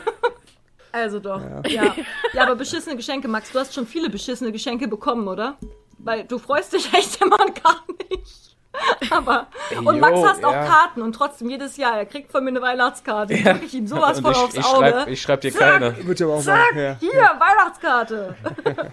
Also 0.92 1.20
doch, 1.20 1.42
ja. 1.42 1.84
ja. 1.84 1.94
Ja, 2.32 2.42
aber 2.44 2.56
beschissene 2.56 2.96
Geschenke, 2.96 3.28
Max, 3.28 3.52
du 3.52 3.58
hast 3.58 3.74
schon 3.74 3.86
viele 3.86 4.08
beschissene 4.08 4.50
Geschenke 4.50 4.88
bekommen, 4.88 5.28
oder? 5.28 5.58
Weil 5.98 6.24
du 6.24 6.38
freust 6.38 6.72
dich 6.72 6.90
echt 6.94 7.20
immer 7.20 7.36
gar 7.36 7.84
nicht. 8.08 8.49
Aber, 9.10 9.48
und 9.84 9.98
Max 9.98 10.20
hast 10.22 10.44
auch 10.44 10.52
Karten 10.52 11.02
und 11.02 11.12
trotzdem 11.12 11.50
jedes 11.50 11.76
Jahr, 11.76 11.98
er 11.98 12.06
kriegt 12.06 12.30
von 12.30 12.44
mir 12.44 12.50
eine 12.50 12.62
Weihnachtskarte. 12.62 13.34
Ja. 13.34 13.52
Drücke 13.52 13.66
ich 13.66 13.74
ihm 13.74 13.86
sowas 13.86 14.20
voll 14.20 14.34
aufs 14.34 14.54
ich 14.54 14.64
Auge. 14.64 14.90
Schreib, 14.90 15.08
ich 15.08 15.22
schreibe 15.22 15.42
dir 15.42 15.52
zack, 15.52 15.80
keine. 15.80 16.06
Wird 16.06 16.20
ja 16.20 16.26
auch 16.26 16.40
zack, 16.40 16.74
ja. 16.76 16.96
hier, 17.00 17.10
Weihnachtskarte. 17.10 18.36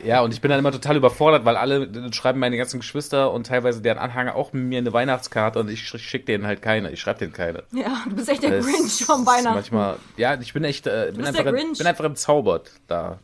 Ja, 0.04 0.22
und 0.22 0.34
ich 0.34 0.42
bin 0.42 0.50
dann 0.50 0.60
immer 0.60 0.72
total 0.72 0.96
überfordert, 0.96 1.44
weil 1.46 1.58
alle 1.58 1.90
schreiben 2.14 2.40
meine 2.40 2.58
ganzen 2.58 2.80
Geschwister 2.80 3.32
und 3.32 3.48
teilweise 3.48 3.82
deren 3.82 3.98
Anhänger 3.98 4.36
auch 4.36 4.54
mit 4.54 4.64
mir 4.64 4.78
eine 4.80 4.94
Weihnachtskarte 4.94 5.60
und 5.60 5.70
ich 5.70 5.88
schicke 5.88 6.26
denen 6.26 6.46
halt 6.46 6.62
keine. 6.62 6.92
Ich 6.92 7.02
schreibe 7.02 7.20
denen 7.20 7.34
keine. 7.34 7.64
Ja, 7.72 8.04
du 8.08 8.16
bist 8.16 8.30
echt 8.30 8.44
der 8.44 8.52
das 8.52 8.66
Grinch 8.66 9.06
vom 9.06 9.26
Weihnachten. 9.26 9.56
Manchmal, 9.56 9.98
ja, 10.16 10.36
ich 10.40 10.54
bin 10.54 10.64
echt, 10.64 10.88
äh, 10.88 11.12
bin, 11.14 11.26
einfach, 11.26 11.44
bin 11.44 11.88
einfach 11.88 12.06
entzaubert 12.06 12.72
da. 12.88 13.20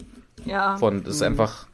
Ja. 0.46 0.78
Von, 0.78 1.04
das 1.04 1.16
ist 1.16 1.22
einfach 1.22 1.68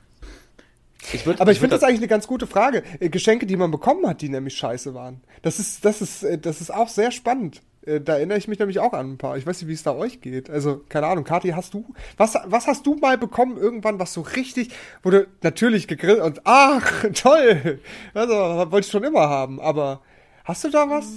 ich 1.14 1.26
würd, 1.26 1.41
aber 1.41 1.52
ich, 1.52 1.58
ich 1.58 1.62
finde 1.62 1.76
das 1.76 1.84
eigentlich 1.84 2.00
eine 2.00 2.08
ganz 2.08 2.28
gute 2.28 2.47
Frage. 2.47 2.84
Äh, 3.00 3.10
Geschenke, 3.10 3.45
die 3.45 3.56
man 3.56 3.72
bekommen 3.72 4.06
hat, 4.08 4.22
die 4.22 4.30
nämlich 4.30 4.56
scheiße 4.56 4.93
waren. 4.93 5.22
Das 5.41 5.60
ist, 5.60 5.86
das 5.86 6.02
ist, 6.02 6.24
äh, 6.24 6.38
das 6.38 6.62
ist 6.62 6.74
auch 6.74 6.89
sehr 6.89 7.12
spannend. 7.12 7.62
Äh, 7.86 8.02
da 8.02 8.18
erinnere 8.18 8.38
ich 8.38 8.47
mich 8.47 8.60
nämlich 8.60 8.80
auch 8.80 8.93
an 8.93 9.14
ein 9.14 9.18
paar. 9.18 9.38
Ich 9.38 9.45
weiß 9.45 9.62
nicht, 9.62 9.70
wie 9.70 9.74
es 9.74 9.84
da 9.84 9.95
euch 9.95 10.22
geht. 10.22 10.50
Also, 10.50 10.82
keine 10.89 11.08
Ahnung, 11.08 11.24
Kathi, 11.24 11.50
hast 11.50 11.74
du, 11.74 11.86
was, 12.18 12.36
was 12.45 12.68
hast 12.68 12.86
du 12.86 12.95
mal 12.95 13.18
bekommen 13.18 13.58
irgendwann, 13.58 14.00
was 14.00 14.14
so 14.14 14.22
richtig, 14.22 14.70
wurde 15.04 15.28
natürlich 15.41 15.88
gegrillt 15.88 16.22
und, 16.22 16.41
ach, 16.43 17.06
toll! 17.14 17.80
Also, 18.14 18.34
wollte 18.72 18.86
ich 18.86 18.91
schon 18.91 19.04
immer 19.04 19.30
haben, 19.30 19.60
aber 19.60 20.02
hast 20.43 20.64
du 20.64 20.70
da 20.70 20.89
was? 20.89 21.08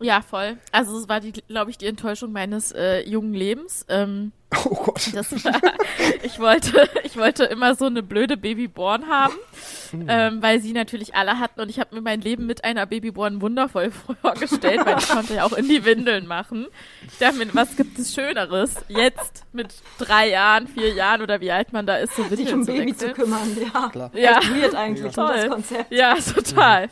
Ja, 0.00 0.22
voll. 0.22 0.58
Also, 0.72 0.98
es 0.98 1.08
war 1.08 1.20
die, 1.20 1.32
glaube 1.32 1.70
ich, 1.70 1.78
die 1.78 1.86
Enttäuschung 1.86 2.32
meines 2.32 2.72
äh, 2.72 3.00
jungen 3.08 3.34
Lebens. 3.34 3.84
Ähm, 3.88 4.32
Oh 4.64 4.74
Gott. 4.74 5.10
Das 5.14 5.44
war, 5.44 5.60
ich 6.22 6.38
wollte, 6.38 6.88
ich 7.04 7.16
wollte 7.16 7.44
immer 7.44 7.74
so 7.74 7.86
eine 7.86 8.02
blöde 8.02 8.36
Babyborn 8.36 9.08
haben, 9.08 9.34
mhm. 9.92 10.06
ähm, 10.08 10.42
weil 10.42 10.60
sie 10.60 10.72
natürlich 10.72 11.14
alle 11.14 11.38
hatten 11.38 11.60
und 11.60 11.68
ich 11.68 11.78
habe 11.80 11.94
mir 11.94 12.00
mein 12.00 12.20
Leben 12.20 12.46
mit 12.46 12.64
einer 12.64 12.86
Babyborn 12.86 13.40
wundervoll 13.40 13.90
vorgestellt, 14.22 14.84
weil 14.84 14.98
ich 14.98 15.08
konnte 15.08 15.34
ja 15.34 15.44
auch 15.44 15.52
in 15.52 15.68
die 15.68 15.84
Windeln 15.84 16.26
machen. 16.26 16.66
Ich 17.06 17.18
dachte 17.18 17.36
mir, 17.36 17.46
was 17.52 17.76
gibt 17.76 17.98
es 17.98 18.14
Schöneres, 18.14 18.74
jetzt 18.88 19.44
mit 19.52 19.74
drei 19.98 20.30
Jahren, 20.30 20.68
vier 20.68 20.92
Jahren 20.92 21.22
oder 21.22 21.40
wie 21.40 21.50
alt 21.50 21.72
man 21.72 21.86
da 21.86 21.96
ist, 21.96 22.16
so 22.16 22.22
Windeln 22.30 22.46
Sich 22.46 22.54
um 22.54 22.62
zu 22.64 22.72
Baby 22.72 22.90
wechseln. 22.90 23.14
zu 23.14 23.20
kümmern, 23.20 23.56
ja. 23.60 23.88
Klar. 23.88 24.10
Ja. 24.14 24.40
Weird 24.48 24.74
eigentlich, 24.74 25.14
ja. 25.14 25.32
das 25.32 25.48
Konzept. 25.48 25.92
Ja, 25.92 26.14
total. 26.14 26.88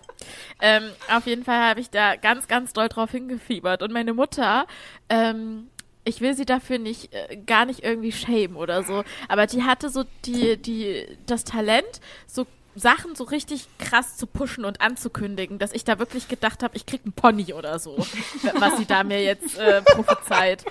Ähm, 0.61 0.85
auf 1.13 1.27
jeden 1.27 1.45
Fall 1.45 1.59
habe 1.59 1.81
ich 1.81 1.91
da 1.91 2.17
ganz, 2.17 2.47
ganz 2.47 2.73
doll 2.73 2.89
drauf 2.89 3.11
hingefiebert 3.11 3.83
und 3.83 3.93
meine 3.93 4.15
Mutter 4.15 4.67
ähm, 5.09 5.69
ich 6.05 6.21
will 6.21 6.35
sie 6.35 6.45
dafür 6.45 6.79
nicht 6.79 7.13
äh, 7.13 7.37
gar 7.37 7.65
nicht 7.65 7.83
irgendwie 7.83 8.13
schämen 8.13 8.57
oder 8.57 8.83
so, 8.83 9.05
aber 9.29 9.47
die 9.47 9.63
hatte 9.63 9.89
so 9.89 10.05
die 10.25 10.57
die 10.57 11.07
das 11.27 11.45
Talent 11.45 12.01
so 12.27 12.47
Sachen 12.75 13.15
so 13.15 13.25
richtig 13.25 13.67
krass 13.79 14.17
zu 14.17 14.27
pushen 14.27 14.65
und 14.65 14.81
anzukündigen, 14.81 15.59
dass 15.59 15.73
ich 15.73 15.85
da 15.85 15.99
wirklich 15.99 16.29
gedacht 16.29 16.63
habe, 16.63 16.77
ich 16.77 16.87
krieg 16.87 17.03
einen 17.05 17.13
Pony 17.13 17.53
oder 17.53 17.79
so, 17.79 17.99
was 18.55 18.79
sie 18.79 18.87
da 18.87 19.05
mir 19.05 19.23
jetzt 19.23 19.59
äh, 19.59 19.83
prophezeit. 19.83 20.65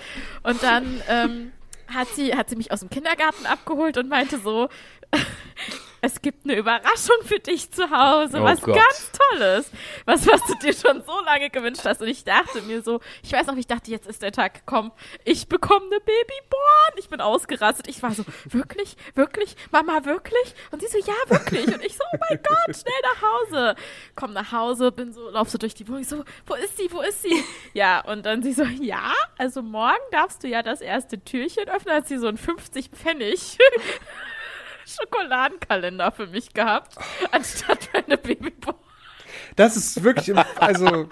Und 0.44 0.64
dann 0.64 1.02
ähm, 1.08 1.52
hat 1.88 2.08
sie 2.16 2.36
hat 2.36 2.50
sie 2.50 2.56
mich 2.56 2.72
aus 2.72 2.80
dem 2.80 2.90
Kindergarten 2.90 3.46
abgeholt 3.46 3.98
und 3.98 4.10
meinte 4.10 4.40
so 4.40 4.70
es 6.02 6.22
gibt 6.22 6.46
eine 6.46 6.58
Überraschung 6.58 7.18
für 7.26 7.40
dich 7.40 7.72
zu 7.72 7.90
Hause, 7.92 8.40
oh 8.40 8.44
was 8.44 8.62
Gott. 8.62 8.76
ganz 8.76 9.12
Tolles, 9.12 9.72
was, 10.06 10.28
was 10.28 10.44
du 10.46 10.56
dir 10.56 10.74
schon 10.74 11.04
so 11.04 11.22
lange 11.26 11.50
gewünscht 11.52 11.86
hast. 11.86 12.02
Und 12.02 12.08
ich 12.08 12.24
dachte 12.24 12.62
mir 12.64 12.82
so, 12.82 13.00
ich 13.22 13.32
weiß 13.32 13.46
noch, 13.48 13.56
ich 13.56 13.68
dachte, 13.68 13.92
jetzt 13.92 14.08
ist 14.08 14.22
der 14.24 14.32
Tag 14.32 14.56
gekommen, 14.56 14.92
ich 15.26 15.48
bekomme 15.48 15.86
eine 15.86 16.00
Babyborn. 16.00 16.98
Ich 16.98 17.10
bin 17.10 17.22
ausgerastet. 17.22 17.88
Ich 17.88 18.02
war 18.02 18.12
so, 18.14 18.24
wirklich, 18.46 18.98
wirklich, 19.14 19.56
Mama, 19.72 20.04
wirklich? 20.06 20.56
Und 20.72 20.82
sie 20.82 20.88
so, 20.88 20.98
ja, 20.98 21.14
wirklich. 21.28 21.68
Und 21.68 21.84
ich 21.86 21.96
so, 21.96 22.04
oh 22.14 22.18
mein 22.30 22.40
Gott, 22.42 22.76
schnell 22.76 22.94
nach 23.04 23.22
Hause. 23.22 23.76
Komm 24.16 24.34
nach 24.34 24.52
Hause, 24.52 24.92
bin 24.92 25.14
so, 25.14 25.30
lauf 25.30 25.50
so 25.50 25.60
durch 25.60 25.76
die 25.76 25.88
Wohnung, 25.88 26.04
so, 26.04 26.24
wo 26.48 26.56
ist 26.56 26.78
sie, 26.78 26.92
wo 26.92 27.02
ist 27.02 27.22
sie? 27.22 27.44
Ja, 27.74 28.02
und 28.06 28.26
dann 28.26 28.42
sie 28.42 28.54
so, 28.54 28.64
ja, 28.64 29.14
also 29.38 29.62
morgen 29.62 30.02
darfst 30.12 30.44
du 30.44 30.48
ja 30.48 30.64
das 30.64 30.82
erste 30.82 31.24
Türchen 31.24 31.70
öffnen, 31.70 31.96
hat 31.96 32.08
sie 32.08 32.18
so 32.18 32.28
ein 32.28 32.38
50 32.38 32.90
Pfennig 32.90 33.58
Schokoladenkalender 34.96 36.12
für 36.12 36.28
mich 36.28 36.54
gehabt, 36.54 36.96
anstatt 37.32 37.90
meine 37.94 38.18
Babyboy. 38.18 38.74
Das 39.56 39.76
ist 39.76 40.04
wirklich, 40.04 40.36
also. 40.58 41.08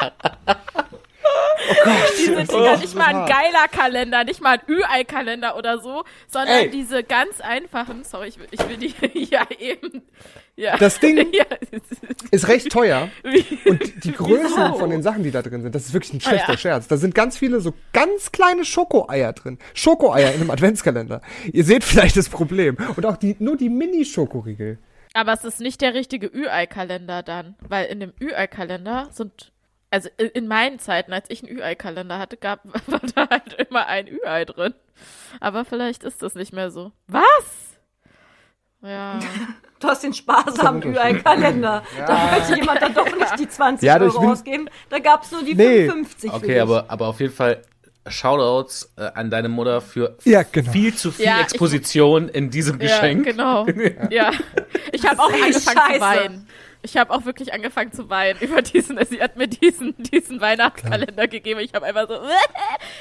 Oh 1.69 1.73
Gott. 1.83 1.95
Diese 2.17 2.43
Dinger, 2.43 2.73
oh, 2.75 2.79
nicht 2.79 2.95
mal 2.95 3.07
ein 3.07 3.25
geiler 3.25 3.67
Kalender, 3.71 4.23
nicht 4.23 4.41
mal 4.41 4.57
ein 4.57 4.61
Ü-Ei-Kalender 4.67 5.57
oder 5.57 5.79
so, 5.79 6.03
sondern 6.27 6.57
Ey. 6.57 6.69
diese 6.69 7.03
ganz 7.03 7.41
einfachen, 7.41 8.03
sorry, 8.03 8.29
ich 8.29 8.39
will, 8.39 8.47
ich 8.51 8.67
will 8.67 8.77
die 8.77 9.23
ja 9.29 9.45
eben. 9.59 10.03
Ja. 10.55 10.77
Das 10.77 10.99
Ding 10.99 11.17
ja. 11.33 11.45
ist 12.31 12.47
recht 12.47 12.69
teuer. 12.71 13.09
Und 13.65 14.03
die 14.03 14.11
Größen 14.11 14.75
von 14.75 14.89
den 14.89 15.01
Sachen, 15.01 15.23
die 15.23 15.31
da 15.31 15.41
drin 15.41 15.61
sind, 15.61 15.73
das 15.73 15.85
ist 15.85 15.93
wirklich 15.93 16.13
ein 16.13 16.21
schlechter 16.21 16.49
ah, 16.49 16.53
ja. 16.53 16.57
Scherz. 16.57 16.87
Da 16.87 16.97
sind 16.97 17.15
ganz 17.15 17.37
viele 17.37 17.61
so 17.61 17.73
ganz 17.93 18.31
kleine 18.31 18.65
Schokoeier 18.65 19.33
drin. 19.33 19.57
Schokoeier 19.73 20.33
in 20.33 20.41
einem 20.41 20.51
Adventskalender. 20.51 21.21
Ihr 21.51 21.63
seht 21.63 21.83
vielleicht 21.83 22.17
das 22.17 22.29
Problem. 22.29 22.77
Und 22.95 23.05
auch 23.05 23.17
die, 23.17 23.35
nur 23.39 23.55
die 23.55 23.69
Mini-Schokoriegel. 23.69 24.79
Aber 25.13 25.33
es 25.33 25.43
ist 25.43 25.59
nicht 25.59 25.81
der 25.81 25.93
richtige 25.93 26.27
Ü-Ei-Kalender 26.27 27.23
dann, 27.23 27.55
weil 27.67 27.85
in 27.85 27.99
dem 27.99 28.13
Ü-Ei-Kalender 28.21 29.07
sind 29.11 29.51
also 29.91 30.09
in 30.17 30.47
meinen 30.47 30.79
Zeiten, 30.79 31.13
als 31.13 31.29
ich 31.29 31.43
einen 31.43 31.57
Ü-Ei-Kalender 31.57 32.19
hatte, 32.19 32.37
gab, 32.37 32.61
war 32.87 33.01
da 33.15 33.29
halt 33.29 33.53
immer 33.69 33.87
ein 33.87 34.07
Ü-Ei 34.07 34.45
drin. 34.45 34.73
Aber 35.39 35.65
vielleicht 35.65 36.03
ist 36.03 36.21
das 36.21 36.35
nicht 36.35 36.53
mehr 36.53 36.71
so. 36.71 36.91
Was? 37.07 37.77
Ja. 38.81 39.19
Du 39.81 39.87
hast 39.87 40.03
den 40.03 40.13
sparsamen 40.13 40.83
Ü-Ei-Kalender. 40.83 41.83
Ja. 41.97 42.05
Da 42.05 42.31
wollte 42.33 42.55
jemand 42.57 42.81
dann 42.81 42.93
doch 42.93 43.05
nicht 43.05 43.39
die 43.39 43.47
20 43.47 43.87
ja, 43.87 43.97
Euro 43.97 44.31
ausgeben. 44.31 44.69
Da 44.89 44.99
gab 44.99 45.23
es 45.23 45.31
nur 45.31 45.41
die 45.41 45.55
nee. 45.55 45.87
55. 45.87 46.33
Okay, 46.33 46.59
aber, 46.59 46.83
aber 46.89 47.07
auf 47.07 47.21
jeden 47.21 47.31
Fall 47.31 47.61
Shoutouts 48.05 48.93
äh, 48.97 49.09
an 49.13 49.29
deine 49.29 49.47
Mutter 49.47 49.79
für 49.79 50.17
ja, 50.25 50.43
genau. 50.43 50.71
viel 50.71 50.93
zu 50.95 51.11
viel 51.11 51.27
ja, 51.27 51.39
Exposition 51.39 52.27
ich, 52.27 52.35
in 52.35 52.49
diesem 52.49 52.77
Geschenk. 52.77 53.25
Ja, 53.25 53.31
genau. 53.31 53.67
ja. 54.09 54.31
Ich 54.91 55.07
habe 55.07 55.21
auch 55.21 55.31
angefangen 55.31 55.77
Scheiße. 55.77 55.93
zu 55.93 56.01
weinen. 56.01 56.47
Ich 56.81 56.95
habe 56.95 57.11
auch 57.11 57.25
wirklich 57.25 57.53
angefangen 57.53 57.91
zu 57.91 58.09
weinen 58.09 58.39
über 58.41 58.61
diesen. 58.61 59.03
Sie 59.05 59.21
hat 59.21 59.35
mir 59.35 59.47
diesen, 59.47 59.95
diesen 59.97 60.39
Weihnachtskalender 60.39 61.27
gegeben. 61.27 61.59
Ich 61.59 61.73
habe 61.73 61.85
einfach 61.85 62.07
so. 62.07 62.19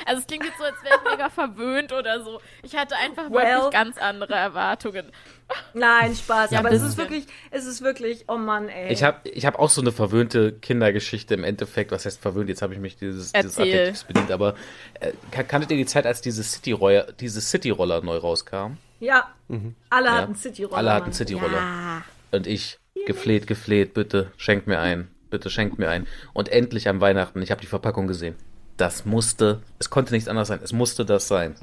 Also 0.07 0.21
es 0.21 0.27
klingt 0.27 0.45
jetzt 0.45 0.59
so, 0.59 0.65
als 0.65 0.83
wäre 0.83 0.95
ich 1.05 1.11
mega 1.11 1.29
verwöhnt 1.29 1.93
oder 1.93 2.23
so. 2.23 2.41
Ich 2.63 2.77
hatte 2.77 2.97
einfach 2.97 3.31
well, 3.31 3.57
wirklich 3.57 3.71
ganz 3.73 3.99
andere 3.99 4.35
Erwartungen. 4.35 5.07
Nein, 5.75 6.15
Spaß. 6.15 6.51
Ja, 6.51 6.61
aber 6.61 6.73
es 6.73 6.83
ist 6.83 6.97
wirklich, 6.97 7.27
es 7.51 7.67
ist 7.67 7.83
wirklich, 7.83 8.25
oh 8.29 8.37
Mann, 8.37 8.69
ey. 8.69 8.93
Ich 8.93 9.03
habe 9.03 9.29
ich 9.29 9.45
hab 9.47 9.59
auch 9.59 9.71
so 9.71 9.81
eine 9.81 9.93
verwöhnte 9.93 10.53
Kindergeschichte 10.53 11.35
im 11.35 11.45
Endeffekt. 11.45 11.91
Was 11.91 12.07
heißt 12.07 12.21
verwöhnt? 12.21 12.49
Jetzt 12.49 12.63
habe 12.63 12.75
ich 12.75 12.81
mich 12.81 12.97
dieses, 12.97 13.33
dieses 13.33 13.59
Adjektivs 13.59 14.05
bedient. 14.05 14.31
Aber 14.31 14.55
äh, 15.01 15.13
kanntet 15.31 15.71
ihr 15.71 15.77
die 15.77 15.87
Zeit, 15.87 16.07
als 16.07 16.21
diese 16.21 16.43
City-Roller 16.43 17.13
diese 17.13 17.41
City 17.41 17.73
-Roller 17.73 18.03
neu 18.03 18.17
rauskam? 18.17 18.79
Ja. 19.01 19.29
Mhm. 19.49 19.75
Alle 19.91 20.07
ja. 20.07 20.15
hatten 20.17 20.35
City-Roller. 20.35 20.79
Alle 20.79 20.93
hatten 20.93 21.13
City-Roller. 21.13 21.59
Ja. 21.59 22.03
Und 22.31 22.47
ich 22.47 22.79
gefleht, 23.07 23.47
gefleht, 23.47 23.95
bitte 23.95 24.33
schenkt 24.37 24.67
mir 24.67 24.81
ein. 24.81 25.09
Bitte 25.31 25.51
schenkt 25.51 25.79
mir 25.79 25.91
ein. 25.91 26.07
Und 26.33 26.49
endlich 26.49 26.89
am 26.89 27.01
Weihnachten, 27.01 27.43
ich 27.43 27.51
habe 27.51 27.61
die 27.61 27.67
Verpackung 27.67 28.07
gesehen. 28.07 28.35
Das 28.77 29.05
musste, 29.05 29.61
es 29.79 29.91
konnte 29.91 30.15
nichts 30.15 30.29
anderes 30.29 30.49
sein. 30.49 30.61
Es 30.63 30.73
musste 30.73 31.05
das 31.05 31.29
sein. 31.29 31.55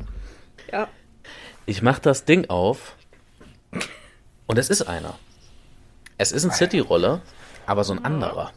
Ja. 0.72 0.88
Ich 1.66 1.82
mach 1.82 2.00
das 2.00 2.26
Ding 2.26 2.50
auf 2.50 2.96
und 4.46 4.58
es 4.60 4.70
ist 4.70 4.84
einer. 4.84 5.18
Es 6.18 6.32
ist 6.32 6.46
ein 6.46 6.52
City-Roller, 6.52 7.22
aber 7.66 7.84
so 7.84 7.94
ein 7.94 8.06
anderer. 8.06 8.52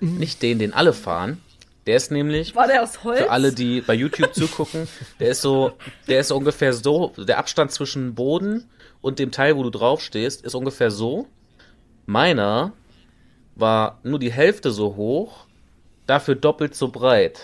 Nicht 0.00 0.42
den, 0.42 0.58
den 0.58 0.74
alle 0.74 0.92
fahren. 0.92 1.40
Der 1.86 1.96
ist 1.96 2.10
nämlich. 2.10 2.54
War 2.54 2.66
der 2.66 2.82
aus 2.82 3.04
Holz? 3.04 3.20
Für 3.20 3.30
alle, 3.30 3.52
die 3.52 3.80
bei 3.80 3.94
YouTube 3.94 4.34
zugucken, 4.34 4.88
der 5.20 5.30
ist 5.30 5.40
so, 5.40 5.72
der 6.08 6.20
ist 6.20 6.32
ungefähr 6.32 6.72
so, 6.72 7.12
der 7.16 7.38
Abstand 7.38 7.70
zwischen 7.70 8.14
Boden 8.14 8.68
und 9.00 9.18
dem 9.18 9.30
Teil, 9.30 9.56
wo 9.56 9.62
du 9.62 9.70
drauf 9.70 10.02
stehst, 10.02 10.44
ist 10.44 10.54
ungefähr 10.54 10.90
so. 10.90 11.28
Meiner 12.06 12.72
war 13.56 13.98
nur 14.02 14.18
die 14.18 14.32
Hälfte 14.32 14.70
so 14.70 14.96
hoch, 14.96 15.46
dafür 16.06 16.36
doppelt 16.36 16.74
so 16.74 16.88
breit. 16.88 17.40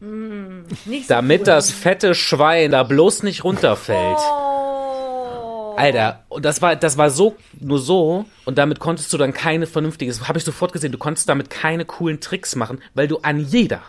Mm, 0.00 0.62
so 0.84 0.92
damit 1.08 1.40
cool. 1.40 1.46
das 1.46 1.70
fette 1.70 2.14
Schwein 2.14 2.72
da 2.72 2.82
bloß 2.82 3.22
nicht 3.22 3.44
runterfällt. 3.44 4.18
Oh. 4.18 5.74
Alter, 5.76 6.24
und 6.28 6.44
das 6.44 6.60
war, 6.60 6.76
das 6.76 6.98
war 6.98 7.10
so, 7.10 7.36
nur 7.58 7.78
so, 7.78 8.26
und 8.44 8.58
damit 8.58 8.78
konntest 8.78 9.12
du 9.12 9.18
dann 9.18 9.32
keine 9.32 9.66
vernünftige, 9.66 10.10
das 10.10 10.28
habe 10.28 10.38
ich 10.38 10.44
sofort 10.44 10.72
gesehen, 10.72 10.92
du 10.92 10.98
konntest 10.98 11.28
damit 11.28 11.48
keine 11.50 11.84
coolen 11.84 12.20
Tricks 12.20 12.56
machen, 12.56 12.80
weil 12.94 13.08
du 13.08 13.18
an 13.18 13.40
jeder, 13.40 13.80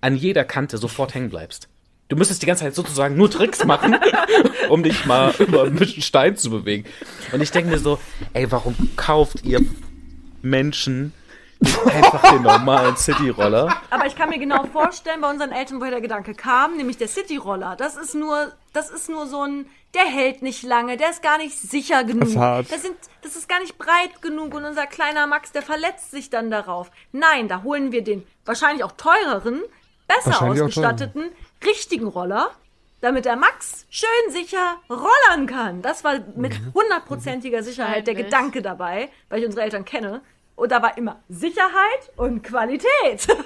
an 0.00 0.16
jeder 0.16 0.44
Kante 0.44 0.78
sofort 0.78 1.14
hängen 1.14 1.30
bleibst. 1.30 1.68
Du 2.10 2.16
müsstest 2.16 2.42
die 2.42 2.46
ganze 2.46 2.64
Zeit 2.64 2.74
sozusagen 2.74 3.16
nur 3.16 3.30
Tricks 3.30 3.64
machen, 3.64 3.96
um 4.68 4.82
dich 4.82 5.06
mal 5.06 5.32
über 5.38 5.62
ein 5.62 5.76
bisschen 5.76 6.02
Stein 6.02 6.36
zu 6.36 6.50
bewegen. 6.50 6.84
Und 7.30 7.40
ich 7.40 7.52
denke 7.52 7.70
mir 7.70 7.78
so, 7.78 8.00
ey, 8.32 8.50
warum 8.50 8.74
kauft 8.96 9.44
ihr 9.44 9.60
Menschen 10.42 11.12
einfach 11.62 12.32
den 12.32 12.42
normalen 12.42 12.96
City-Roller. 12.96 13.82
Aber 13.90 14.06
ich 14.06 14.16
kann 14.16 14.28
mir 14.28 14.38
genau 14.38 14.64
vorstellen, 14.64 15.20
bei 15.20 15.30
unseren 15.30 15.52
Eltern, 15.52 15.78
woher 15.78 15.92
der 15.92 16.00
Gedanke 16.00 16.34
kam, 16.34 16.76
nämlich 16.76 16.96
der 16.96 17.06
City-Roller. 17.06 17.76
Das 17.76 17.96
ist 17.96 18.14
nur, 18.14 18.52
das 18.72 18.90
ist 18.90 19.08
nur 19.08 19.26
so 19.26 19.42
ein, 19.42 19.66
der 19.94 20.04
hält 20.04 20.42
nicht 20.42 20.64
lange, 20.64 20.96
der 20.96 21.10
ist 21.10 21.22
gar 21.22 21.38
nicht 21.38 21.56
sicher 21.56 22.02
genug. 22.02 22.34
Das, 22.34 22.82
sind, 22.82 22.96
das 23.22 23.36
ist 23.36 23.48
gar 23.48 23.60
nicht 23.60 23.78
breit 23.78 24.22
genug 24.22 24.54
und 24.54 24.64
unser 24.64 24.86
kleiner 24.86 25.26
Max, 25.26 25.52
der 25.52 25.62
verletzt 25.62 26.10
sich 26.10 26.30
dann 26.30 26.50
darauf. 26.50 26.90
Nein, 27.12 27.46
da 27.46 27.62
holen 27.62 27.92
wir 27.92 28.02
den 28.02 28.26
wahrscheinlich 28.44 28.82
auch 28.82 28.92
teureren, 28.92 29.60
besser 30.08 30.42
ausgestatteten, 30.42 31.30
richtigen 31.64 32.06
Roller, 32.06 32.50
damit 33.00 33.24
der 33.24 33.36
Max 33.36 33.86
schön 33.90 34.08
sicher 34.30 34.76
rollern 34.88 35.46
kann. 35.46 35.82
Das 35.82 36.04
war 36.04 36.20
mit 36.36 36.60
mhm. 36.60 36.74
hundertprozentiger 36.74 37.62
Sicherheit 37.62 38.06
der 38.06 38.14
Gedanke 38.14 38.62
dabei, 38.62 39.08
weil 39.28 39.40
ich 39.40 39.46
unsere 39.46 39.64
Eltern 39.64 39.84
kenne. 39.84 40.22
Und 40.60 40.72
da 40.72 40.82
war 40.82 40.98
immer 40.98 41.20
Sicherheit 41.30 42.10
und 42.16 42.42
Qualität. 42.42 43.26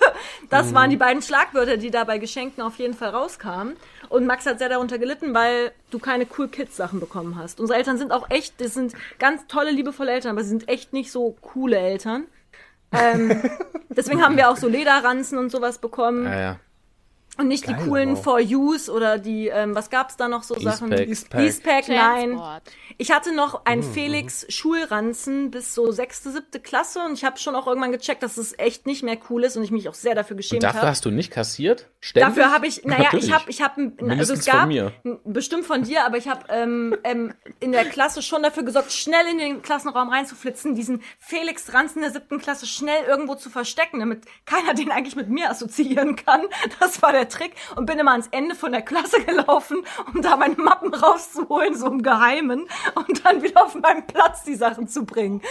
Das 0.50 0.70
mhm. 0.70 0.74
waren 0.74 0.90
die 0.90 0.96
beiden 0.96 1.22
Schlagwörter, 1.22 1.76
die 1.76 1.90
da 1.90 2.04
bei 2.04 2.18
Geschenken 2.18 2.62
auf 2.62 2.76
jeden 2.76 2.94
Fall 2.94 3.10
rauskamen. 3.10 3.76
Und 4.08 4.26
Max 4.26 4.46
hat 4.46 4.58
sehr 4.58 4.68
darunter 4.68 4.98
gelitten, 4.98 5.34
weil 5.34 5.72
du 5.90 5.98
keine 5.98 6.26
Cool 6.36 6.48
Kids 6.48 6.76
Sachen 6.76 7.00
bekommen 7.00 7.36
hast. 7.36 7.60
Unsere 7.60 7.78
Eltern 7.78 7.98
sind 7.98 8.12
auch 8.12 8.30
echt, 8.30 8.60
das 8.60 8.74
sind 8.74 8.94
ganz 9.18 9.46
tolle, 9.46 9.70
liebevolle 9.70 10.12
Eltern, 10.12 10.32
aber 10.32 10.42
sie 10.42 10.50
sind 10.50 10.68
echt 10.68 10.92
nicht 10.92 11.10
so 11.10 11.36
coole 11.40 11.78
Eltern. 11.78 12.26
Ähm, 12.92 13.42
deswegen 13.88 14.22
haben 14.22 14.36
wir 14.36 14.50
auch 14.50 14.56
so 14.56 14.68
Lederranzen 14.68 15.38
und 15.38 15.50
sowas 15.50 15.78
bekommen. 15.78 16.26
Ja, 16.26 16.40
ja. 16.40 16.60
Und 17.36 17.48
nicht 17.48 17.66
Geil, 17.66 17.76
die 17.78 17.88
coolen 17.88 18.16
For 18.16 18.38
Yous 18.38 18.88
oder 18.88 19.18
die, 19.18 19.48
ähm, 19.48 19.74
was 19.74 19.90
gab's 19.90 20.16
da 20.16 20.28
noch 20.28 20.44
so 20.44 20.58
Sachen? 20.58 20.92
Eastpack, 20.92 21.42
Eastpack 21.42 21.88
nein. 21.88 22.40
Ich 22.96 23.10
hatte 23.10 23.34
noch 23.34 23.64
ein 23.64 23.80
mhm. 23.80 23.92
Felix 23.92 24.46
Schulranzen 24.48 25.50
bis 25.50 25.74
so 25.74 25.90
sechste, 25.90 26.30
siebte 26.30 26.60
Klasse 26.60 27.00
und 27.04 27.14
ich 27.14 27.24
habe 27.24 27.38
schon 27.38 27.56
auch 27.56 27.66
irgendwann 27.66 27.90
gecheckt, 27.90 28.22
dass 28.22 28.36
es 28.36 28.56
echt 28.56 28.86
nicht 28.86 29.02
mehr 29.02 29.18
cool 29.28 29.42
ist 29.42 29.56
und 29.56 29.64
ich 29.64 29.72
mich 29.72 29.88
auch 29.88 29.94
sehr 29.94 30.14
dafür 30.14 30.36
geschämt 30.36 30.62
habe. 30.62 30.74
Dafür 30.74 30.82
hab. 30.82 30.90
hast 30.90 31.04
du 31.04 31.10
nicht 31.10 31.32
kassiert? 31.32 31.88
Ständig? 31.98 32.36
Dafür 32.36 32.52
habe 32.52 32.68
ich, 32.68 32.84
naja, 32.84 33.04
Natürlich. 33.04 33.26
ich 33.26 33.32
habe, 33.32 33.50
ich 33.50 33.62
habe, 33.62 33.92
also 34.10 34.34
es 34.34 34.44
gab 34.44 34.60
von 34.60 34.68
mir. 34.68 34.92
bestimmt 35.24 35.66
von 35.66 35.82
dir, 35.82 36.04
aber 36.04 36.18
ich 36.18 36.28
habe 36.28 36.44
ähm, 36.50 36.96
ähm, 37.02 37.34
in 37.58 37.72
der 37.72 37.84
Klasse 37.84 38.22
schon 38.22 38.44
dafür 38.44 38.62
gesorgt, 38.62 38.92
schnell 38.92 39.26
in 39.26 39.38
den 39.38 39.62
Klassenraum 39.62 40.08
reinzuflitzen, 40.08 40.76
diesen 40.76 41.02
Felix 41.18 41.74
Ranzen 41.74 42.02
der 42.02 42.12
siebten 42.12 42.38
Klasse 42.38 42.66
schnell 42.66 43.02
irgendwo 43.08 43.34
zu 43.34 43.50
verstecken, 43.50 43.98
damit 43.98 44.22
keiner 44.44 44.74
den 44.74 44.92
eigentlich 44.92 45.16
mit 45.16 45.28
mir 45.28 45.50
assoziieren 45.50 46.14
kann. 46.14 46.42
Das 46.78 47.02
war 47.02 47.12
der 47.12 47.23
der 47.24 47.28
Trick 47.28 47.54
und 47.76 47.86
bin 47.86 47.98
immer 47.98 48.12
ans 48.12 48.28
Ende 48.30 48.54
von 48.54 48.72
der 48.72 48.82
Klasse 48.82 49.22
gelaufen, 49.24 49.84
um 50.12 50.22
da 50.22 50.36
meine 50.36 50.56
Mappen 50.56 50.92
rauszuholen, 50.94 51.74
so 51.74 51.86
im 51.86 52.02
Geheimen 52.02 52.68
und 52.94 53.24
dann 53.24 53.42
wieder 53.42 53.64
auf 53.64 53.74
meinen 53.74 54.06
Platz 54.06 54.44
die 54.44 54.54
Sachen 54.54 54.88
zu 54.88 55.04
bringen. 55.04 55.42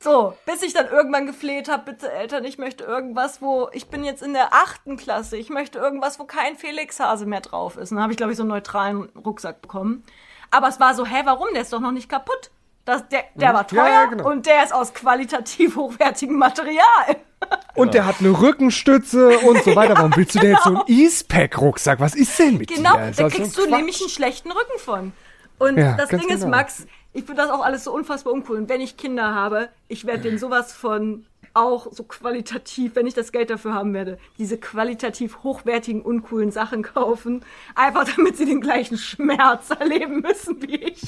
So, 0.00 0.34
bis 0.44 0.62
ich 0.62 0.74
dann 0.74 0.88
irgendwann 0.88 1.24
gefleht 1.24 1.70
habe, 1.70 1.92
bitte 1.92 2.12
Eltern, 2.12 2.44
ich 2.44 2.58
möchte 2.58 2.84
irgendwas, 2.84 3.40
wo 3.40 3.70
ich 3.72 3.88
bin 3.88 4.04
jetzt 4.04 4.22
in 4.22 4.34
der 4.34 4.52
achten 4.52 4.98
Klasse, 4.98 5.38
ich 5.38 5.48
möchte 5.48 5.78
irgendwas, 5.78 6.18
wo 6.18 6.24
kein 6.24 6.56
Felix 6.56 7.00
Hase 7.00 7.24
mehr 7.24 7.40
drauf 7.40 7.78
ist. 7.78 7.90
Und 7.90 7.96
dann 7.96 8.02
habe 8.02 8.12
ich, 8.12 8.18
glaube 8.18 8.32
ich, 8.32 8.36
so 8.36 8.42
einen 8.42 8.50
neutralen 8.50 9.08
Rucksack 9.16 9.62
bekommen. 9.62 10.04
Aber 10.50 10.68
es 10.68 10.78
war 10.78 10.94
so, 10.94 11.06
hä, 11.06 11.22
warum? 11.24 11.48
Der 11.54 11.62
ist 11.62 11.72
doch 11.72 11.80
noch 11.80 11.90
nicht 11.90 12.10
kaputt. 12.10 12.50
Das, 12.84 13.08
der, 13.08 13.24
der 13.34 13.48
hm? 13.48 13.54
war 13.54 13.66
teuer 13.66 13.88
ja, 13.88 14.04
genau. 14.04 14.30
und 14.30 14.44
der 14.44 14.62
ist 14.62 14.74
aus 14.74 14.92
qualitativ 14.92 15.76
hochwertigem 15.76 16.36
Material. 16.36 17.16
Und 17.74 17.94
der 17.94 18.06
hat 18.06 18.20
eine 18.20 18.30
Rückenstütze 18.30 19.40
und 19.40 19.64
so 19.64 19.74
weiter. 19.74 19.96
Warum 19.96 20.14
willst 20.14 20.36
du 20.36 20.38
denn 20.38 20.52
jetzt 20.52 20.62
so 20.62 20.70
einen 20.70 20.82
E-Pack-Rucksack? 20.86 21.98
Was 21.98 22.14
ist 22.14 22.38
denn 22.38 22.56
mit 22.56 22.68
genau, 22.68 22.92
dir? 22.92 23.10
Genau, 23.10 23.16
da 23.16 23.28
kriegst 23.28 23.58
du 23.58 23.66
nämlich 23.68 24.00
einen 24.00 24.10
schlechten 24.10 24.52
Rücken 24.52 24.78
von. 24.78 25.12
Und 25.58 25.78
ja, 25.78 25.96
das 25.96 26.08
Ding 26.08 26.20
genau. 26.20 26.34
ist, 26.34 26.46
Max, 26.46 26.86
ich 27.12 27.24
finde 27.24 27.42
das 27.42 27.50
auch 27.50 27.64
alles 27.64 27.82
so 27.84 27.92
unfassbar 27.92 28.32
uncool. 28.32 28.58
Und 28.58 28.68
wenn 28.68 28.80
ich 28.80 28.96
Kinder 28.96 29.34
habe, 29.34 29.70
ich 29.88 30.04
werde 30.04 30.22
denen 30.22 30.38
sowas 30.38 30.72
von 30.72 31.26
auch 31.54 31.92
so 31.92 32.02
qualitativ, 32.04 32.96
wenn 32.96 33.06
ich 33.06 33.14
das 33.14 33.32
Geld 33.32 33.50
dafür 33.50 33.74
haben 33.74 33.94
werde, 33.94 34.18
diese 34.38 34.58
qualitativ 34.58 35.42
hochwertigen, 35.42 36.02
uncoolen 36.02 36.50
Sachen 36.50 36.82
kaufen, 36.82 37.44
einfach 37.74 38.04
damit 38.16 38.36
sie 38.36 38.44
den 38.44 38.60
gleichen 38.60 38.98
Schmerz 38.98 39.70
erleben 39.70 40.20
müssen 40.20 40.60
wie 40.62 40.76
ich. 40.76 41.02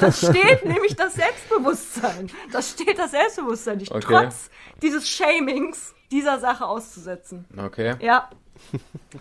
Das 0.00 0.18
steht 0.18 0.64
nämlich 0.64 0.96
das 0.96 1.14
Selbstbewusstsein. 1.14 2.30
Das 2.52 2.70
steht 2.70 2.98
das 2.98 3.12
Selbstbewusstsein, 3.12 3.78
dich 3.78 3.90
okay. 3.90 4.04
trotz 4.06 4.50
dieses 4.82 5.08
Shamings 5.08 5.94
dieser 6.10 6.38
Sache 6.38 6.66
auszusetzen. 6.66 7.44
Okay. 7.56 7.94
Ja. 8.00 8.28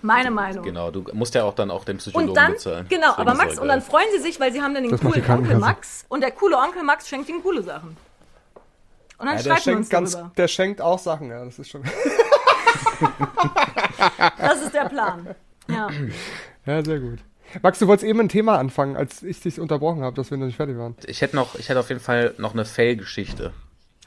Meine 0.02 0.32
Meinung. 0.32 0.64
Genau, 0.64 0.92
du 0.92 1.04
musst 1.14 1.36
ja 1.36 1.44
auch 1.44 1.54
dann 1.54 1.70
auch 1.70 1.84
den 1.84 1.98
Psychologen 1.98 2.30
und 2.30 2.36
dann, 2.36 2.54
bezahlen. 2.54 2.86
Genau, 2.90 3.14
aber 3.16 3.34
Max, 3.34 3.60
und 3.60 3.68
dann 3.68 3.82
freuen 3.82 4.08
sie 4.16 4.22
sich, 4.22 4.40
weil 4.40 4.52
sie 4.52 4.62
haben 4.62 4.74
dann 4.74 4.84
den 4.84 4.92
das 4.92 5.02
coolen 5.02 5.30
Onkel 5.30 5.58
Max 5.58 6.06
und 6.10 6.22
der 6.22 6.32
coole 6.32 6.58
Onkel 6.58 6.84
Max 6.84 7.08
schenkt 7.08 7.30
ihnen 7.30 7.44
coole 7.44 7.62
Sachen. 7.62 7.98
Und 9.18 9.28
dann 9.28 9.38
ja, 9.38 9.44
der 9.44 9.58
schenkt 9.58 9.90
ganz, 9.90 10.12
darüber. 10.14 10.32
Der 10.36 10.48
schenkt 10.48 10.82
auch 10.82 11.00
Sachen, 11.00 11.30
ja, 11.30 11.44
das 11.46 11.60
ist 11.60 11.70
schon. 11.70 11.84
das 14.38 14.62
ist 14.62 14.74
der 14.74 14.90
Plan. 14.90 15.36
Ja. 15.68 15.90
Ja, 16.66 16.84
sehr 16.84 17.00
gut. 17.00 17.20
Max, 17.62 17.80
du 17.80 17.88
wolltest 17.88 18.08
eben 18.08 18.20
ein 18.20 18.30
Thema 18.30 18.58
anfangen, 18.58 18.98
als 18.98 19.24
ich 19.24 19.40
dich 19.40 19.60
unterbrochen 19.60 20.04
habe, 20.04 20.16
dass 20.16 20.32
wir 20.32 20.38
noch 20.38 20.48
nicht 20.48 20.58
fertig 20.58 20.78
waren. 20.78 20.96
Ich 21.06 21.22
hätte 21.22 21.36
noch, 21.36 21.56
ich 21.56 21.70
hätte 21.70 21.80
auf 21.80 21.90
jeden 21.90 22.02
Fall 22.02 22.34
noch 22.38 22.54
eine 22.54 22.66
Fail-Geschichte. 22.66 23.54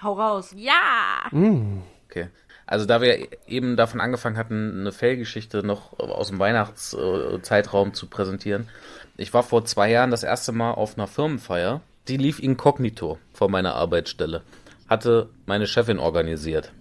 Hau 0.02 0.12
raus. 0.12 0.52
Ja! 0.56 1.28
Mm. 1.30 1.82
Okay. 2.08 2.28
Also 2.66 2.84
da 2.84 3.00
wir 3.00 3.28
eben 3.46 3.76
davon 3.76 4.00
angefangen 4.00 4.36
hatten, 4.36 4.80
eine 4.80 4.92
Fail-Geschichte 4.92 5.62
noch 5.62 5.98
aus 5.98 6.28
dem 6.28 6.38
Weihnachtszeitraum 6.38 7.94
zu 7.94 8.08
präsentieren. 8.08 8.68
Ich 9.16 9.32
war 9.32 9.42
vor 9.42 9.64
zwei 9.64 9.90
Jahren 9.90 10.10
das 10.10 10.22
erste 10.22 10.52
Mal 10.52 10.72
auf 10.72 10.98
einer 10.98 11.06
Firmenfeier. 11.06 11.80
Die 12.08 12.18
lief 12.18 12.38
inkognito 12.38 13.18
vor 13.32 13.48
meiner 13.48 13.74
Arbeitsstelle 13.74 14.42
hatte 14.88 15.30
meine 15.46 15.66
Chefin 15.66 15.98
organisiert. 15.98 16.72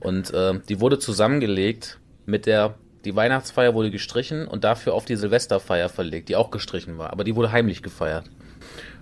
Und 0.00 0.32
äh, 0.32 0.60
die 0.68 0.80
wurde 0.80 0.98
zusammengelegt 0.98 1.98
mit 2.26 2.46
der, 2.46 2.74
die 3.04 3.16
Weihnachtsfeier 3.16 3.74
wurde 3.74 3.90
gestrichen 3.90 4.46
und 4.46 4.64
dafür 4.64 4.94
auf 4.94 5.04
die 5.04 5.16
Silvesterfeier 5.16 5.88
verlegt, 5.88 6.28
die 6.28 6.36
auch 6.36 6.50
gestrichen 6.50 6.98
war, 6.98 7.10
aber 7.10 7.24
die 7.24 7.34
wurde 7.34 7.52
heimlich 7.52 7.82
gefeiert. 7.82 8.26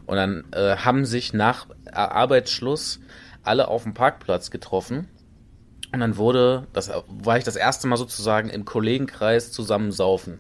Und 0.07 0.17
dann 0.17 0.45
äh, 0.53 0.77
haben 0.77 1.05
sich 1.05 1.33
nach 1.33 1.67
Arbeitsschluss 1.91 3.01
alle 3.43 3.69
auf 3.69 3.83
dem 3.83 3.95
Parkplatz 3.95 4.51
getroffen. 4.51 5.09
Und 5.93 6.01
dann 6.01 6.17
wurde, 6.17 6.67
das 6.73 6.91
war 7.09 7.39
ich 7.39 7.45
das 7.45 7.57
erste 7.57 7.87
Mal 7.87 7.97
sozusagen 7.97 8.49
im 8.49 8.65
Kollegenkreis 8.65 9.53
zusammen 9.53 9.93
saufen. 9.93 10.39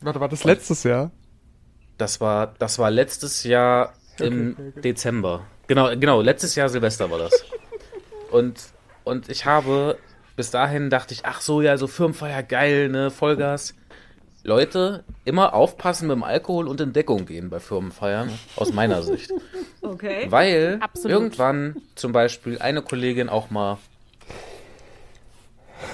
Warte, 0.00 0.20
war 0.20 0.28
das 0.28 0.44
letztes 0.44 0.82
Jahr? 0.82 1.10
Das 1.98 2.20
war, 2.20 2.54
das 2.58 2.78
war 2.78 2.90
letztes 2.90 3.44
Jahr 3.44 3.92
im 4.18 4.52
okay, 4.52 4.68
okay. 4.70 4.80
Dezember. 4.80 5.46
Genau, 5.70 5.88
genau, 5.96 6.20
letztes 6.20 6.56
Jahr 6.56 6.68
Silvester 6.68 7.12
war 7.12 7.20
das. 7.20 7.44
und, 8.32 8.60
und 9.04 9.28
ich 9.28 9.46
habe, 9.46 9.98
bis 10.34 10.50
dahin 10.50 10.90
dachte 10.90 11.14
ich, 11.14 11.24
ach 11.24 11.40
so, 11.40 11.62
ja, 11.62 11.76
so 11.76 11.86
Firmenfeier, 11.86 12.42
geil, 12.42 12.88
ne, 12.88 13.12
Vollgas. 13.12 13.74
Leute, 14.42 15.04
immer 15.24 15.54
aufpassen 15.54 16.08
mit 16.08 16.16
dem 16.16 16.24
Alkohol 16.24 16.66
und 16.66 16.80
in 16.80 16.92
Deckung 16.92 17.24
gehen 17.24 17.50
bei 17.50 17.60
Firmenfeiern, 17.60 18.36
aus 18.56 18.72
meiner 18.72 19.00
Sicht. 19.04 19.32
Okay. 19.80 20.26
Weil 20.28 20.78
Absolut. 20.80 21.12
irgendwann 21.12 21.76
zum 21.94 22.10
Beispiel 22.10 22.58
eine 22.58 22.82
Kollegin 22.82 23.28
auch 23.28 23.50
mal 23.50 23.78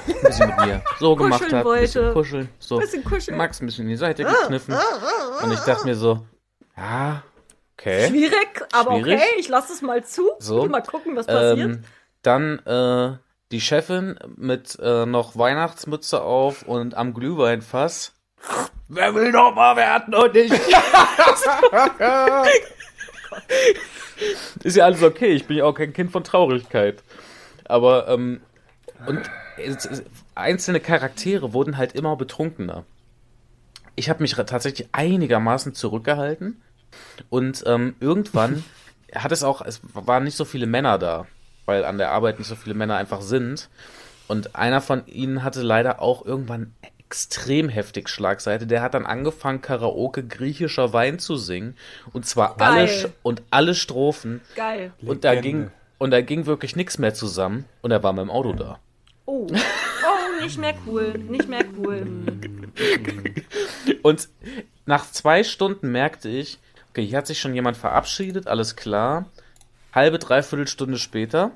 ein 0.06 0.14
bisschen 0.22 0.46
mit 0.46 0.56
mir 0.56 0.82
so 0.98 1.16
gemacht 1.16 1.52
hat, 1.52 1.66
ein 1.66 1.80
bisschen 1.80 2.14
kuscheln, 2.14 2.48
so 2.60 2.78
bisschen 2.78 3.04
kuscheln. 3.04 3.36
Max 3.36 3.60
ein 3.60 3.66
bisschen 3.66 3.84
in 3.84 3.90
die 3.90 3.96
Seite 3.96 4.24
gekniffen 4.24 4.74
und 5.42 5.52
ich 5.52 5.60
dachte 5.60 5.86
mir 5.86 5.96
so, 5.96 6.24
ja, 6.78 7.22
okay. 7.78 8.08
Schwierig, 8.08 8.64
aber 8.72 8.92
Schwierig. 9.00 9.20
okay, 9.20 9.28
ich 9.38 9.48
lasse 9.48 9.72
es 9.72 9.82
mal 9.82 10.04
zu. 10.04 10.30
So. 10.38 10.66
Mal 10.66 10.82
gucken, 10.82 11.16
was 11.16 11.26
passiert. 11.26 11.58
Ähm, 11.58 11.84
dann 12.22 12.58
äh, 12.60 13.16
die 13.52 13.60
Chefin 13.60 14.18
mit 14.36 14.78
äh, 14.80 15.06
noch 15.06 15.36
Weihnachtsmütze 15.36 16.22
auf 16.22 16.62
und 16.62 16.94
am 16.94 17.14
Glühweinfass. 17.14 18.12
Wer 18.88 19.14
will 19.14 19.30
noch 19.32 19.54
mal 19.54 19.76
werden 19.76 20.14
und 20.14 20.36
ich? 20.36 20.52
Ist 24.62 24.76
ja 24.76 24.84
alles 24.84 25.02
okay, 25.02 25.32
ich 25.32 25.46
bin 25.46 25.58
ja 25.58 25.64
auch 25.64 25.74
kein 25.74 25.92
Kind 25.92 26.12
von 26.12 26.24
Traurigkeit. 26.24 27.02
Aber, 27.64 28.08
ähm, 28.08 28.40
und 29.06 29.28
einzelne 30.34 30.80
Charaktere 30.80 31.52
wurden 31.52 31.76
halt 31.76 31.92
immer 31.94 32.16
betrunkener. 32.16 32.84
Ich 33.94 34.08
habe 34.08 34.22
mich 34.22 34.32
tatsächlich 34.34 34.88
einigermaßen 34.92 35.74
zurückgehalten 35.74 36.62
und 37.30 37.64
ähm, 37.66 37.94
irgendwann 38.00 38.64
hat 39.14 39.32
es 39.32 39.42
auch, 39.42 39.62
es 39.62 39.80
waren 39.92 40.24
nicht 40.24 40.36
so 40.36 40.44
viele 40.44 40.66
Männer 40.66 40.98
da, 40.98 41.26
weil 41.64 41.84
an 41.84 41.98
der 41.98 42.10
Arbeit 42.10 42.38
nicht 42.38 42.48
so 42.48 42.56
viele 42.56 42.74
Männer 42.74 42.96
einfach 42.96 43.20
sind. 43.20 43.68
Und 44.28 44.56
einer 44.56 44.80
von 44.80 45.06
ihnen 45.06 45.44
hatte 45.44 45.62
leider 45.62 46.02
auch 46.02 46.24
irgendwann 46.24 46.74
extrem 46.98 47.68
heftig 47.68 48.08
Schlagseite. 48.08 48.66
Der 48.66 48.82
hat 48.82 48.94
dann 48.94 49.06
angefangen, 49.06 49.60
Karaoke 49.60 50.26
griechischer 50.26 50.92
Wein 50.92 51.20
zu 51.20 51.36
singen. 51.36 51.76
Und 52.12 52.26
zwar 52.26 52.56
Geil. 52.56 52.68
alle 52.68 53.14
und 53.22 53.42
alle 53.50 53.74
Strophen. 53.74 54.40
Geil. 54.56 54.92
Und 55.02 55.22
da 55.24 55.36
ging 55.36 55.70
und 55.98 56.10
da 56.10 56.20
ging 56.20 56.46
wirklich 56.46 56.76
nichts 56.76 56.98
mehr 56.98 57.14
zusammen. 57.14 57.64
Und 57.82 57.92
er 57.92 58.02
war 58.02 58.12
mit 58.12 58.22
dem 58.22 58.30
Auto 58.30 58.52
da. 58.52 58.80
Oh. 59.24 59.46
Oh, 59.48 60.42
nicht 60.42 60.58
mehr 60.58 60.74
cool. 60.86 61.14
Nicht 61.18 61.48
mehr 61.48 61.64
cool. 61.78 62.06
und 64.02 64.28
nach 64.84 65.10
zwei 65.10 65.42
Stunden 65.44 65.90
merkte 65.90 66.28
ich, 66.28 66.58
okay, 66.96 67.06
hier 67.06 67.18
hat 67.18 67.26
sich 67.26 67.38
schon 67.38 67.54
jemand 67.54 67.76
verabschiedet, 67.76 68.46
alles 68.46 68.74
klar. 68.74 69.26
Halbe, 69.92 70.18
dreiviertel 70.18 70.66
Stunde 70.66 70.98
später 70.98 71.50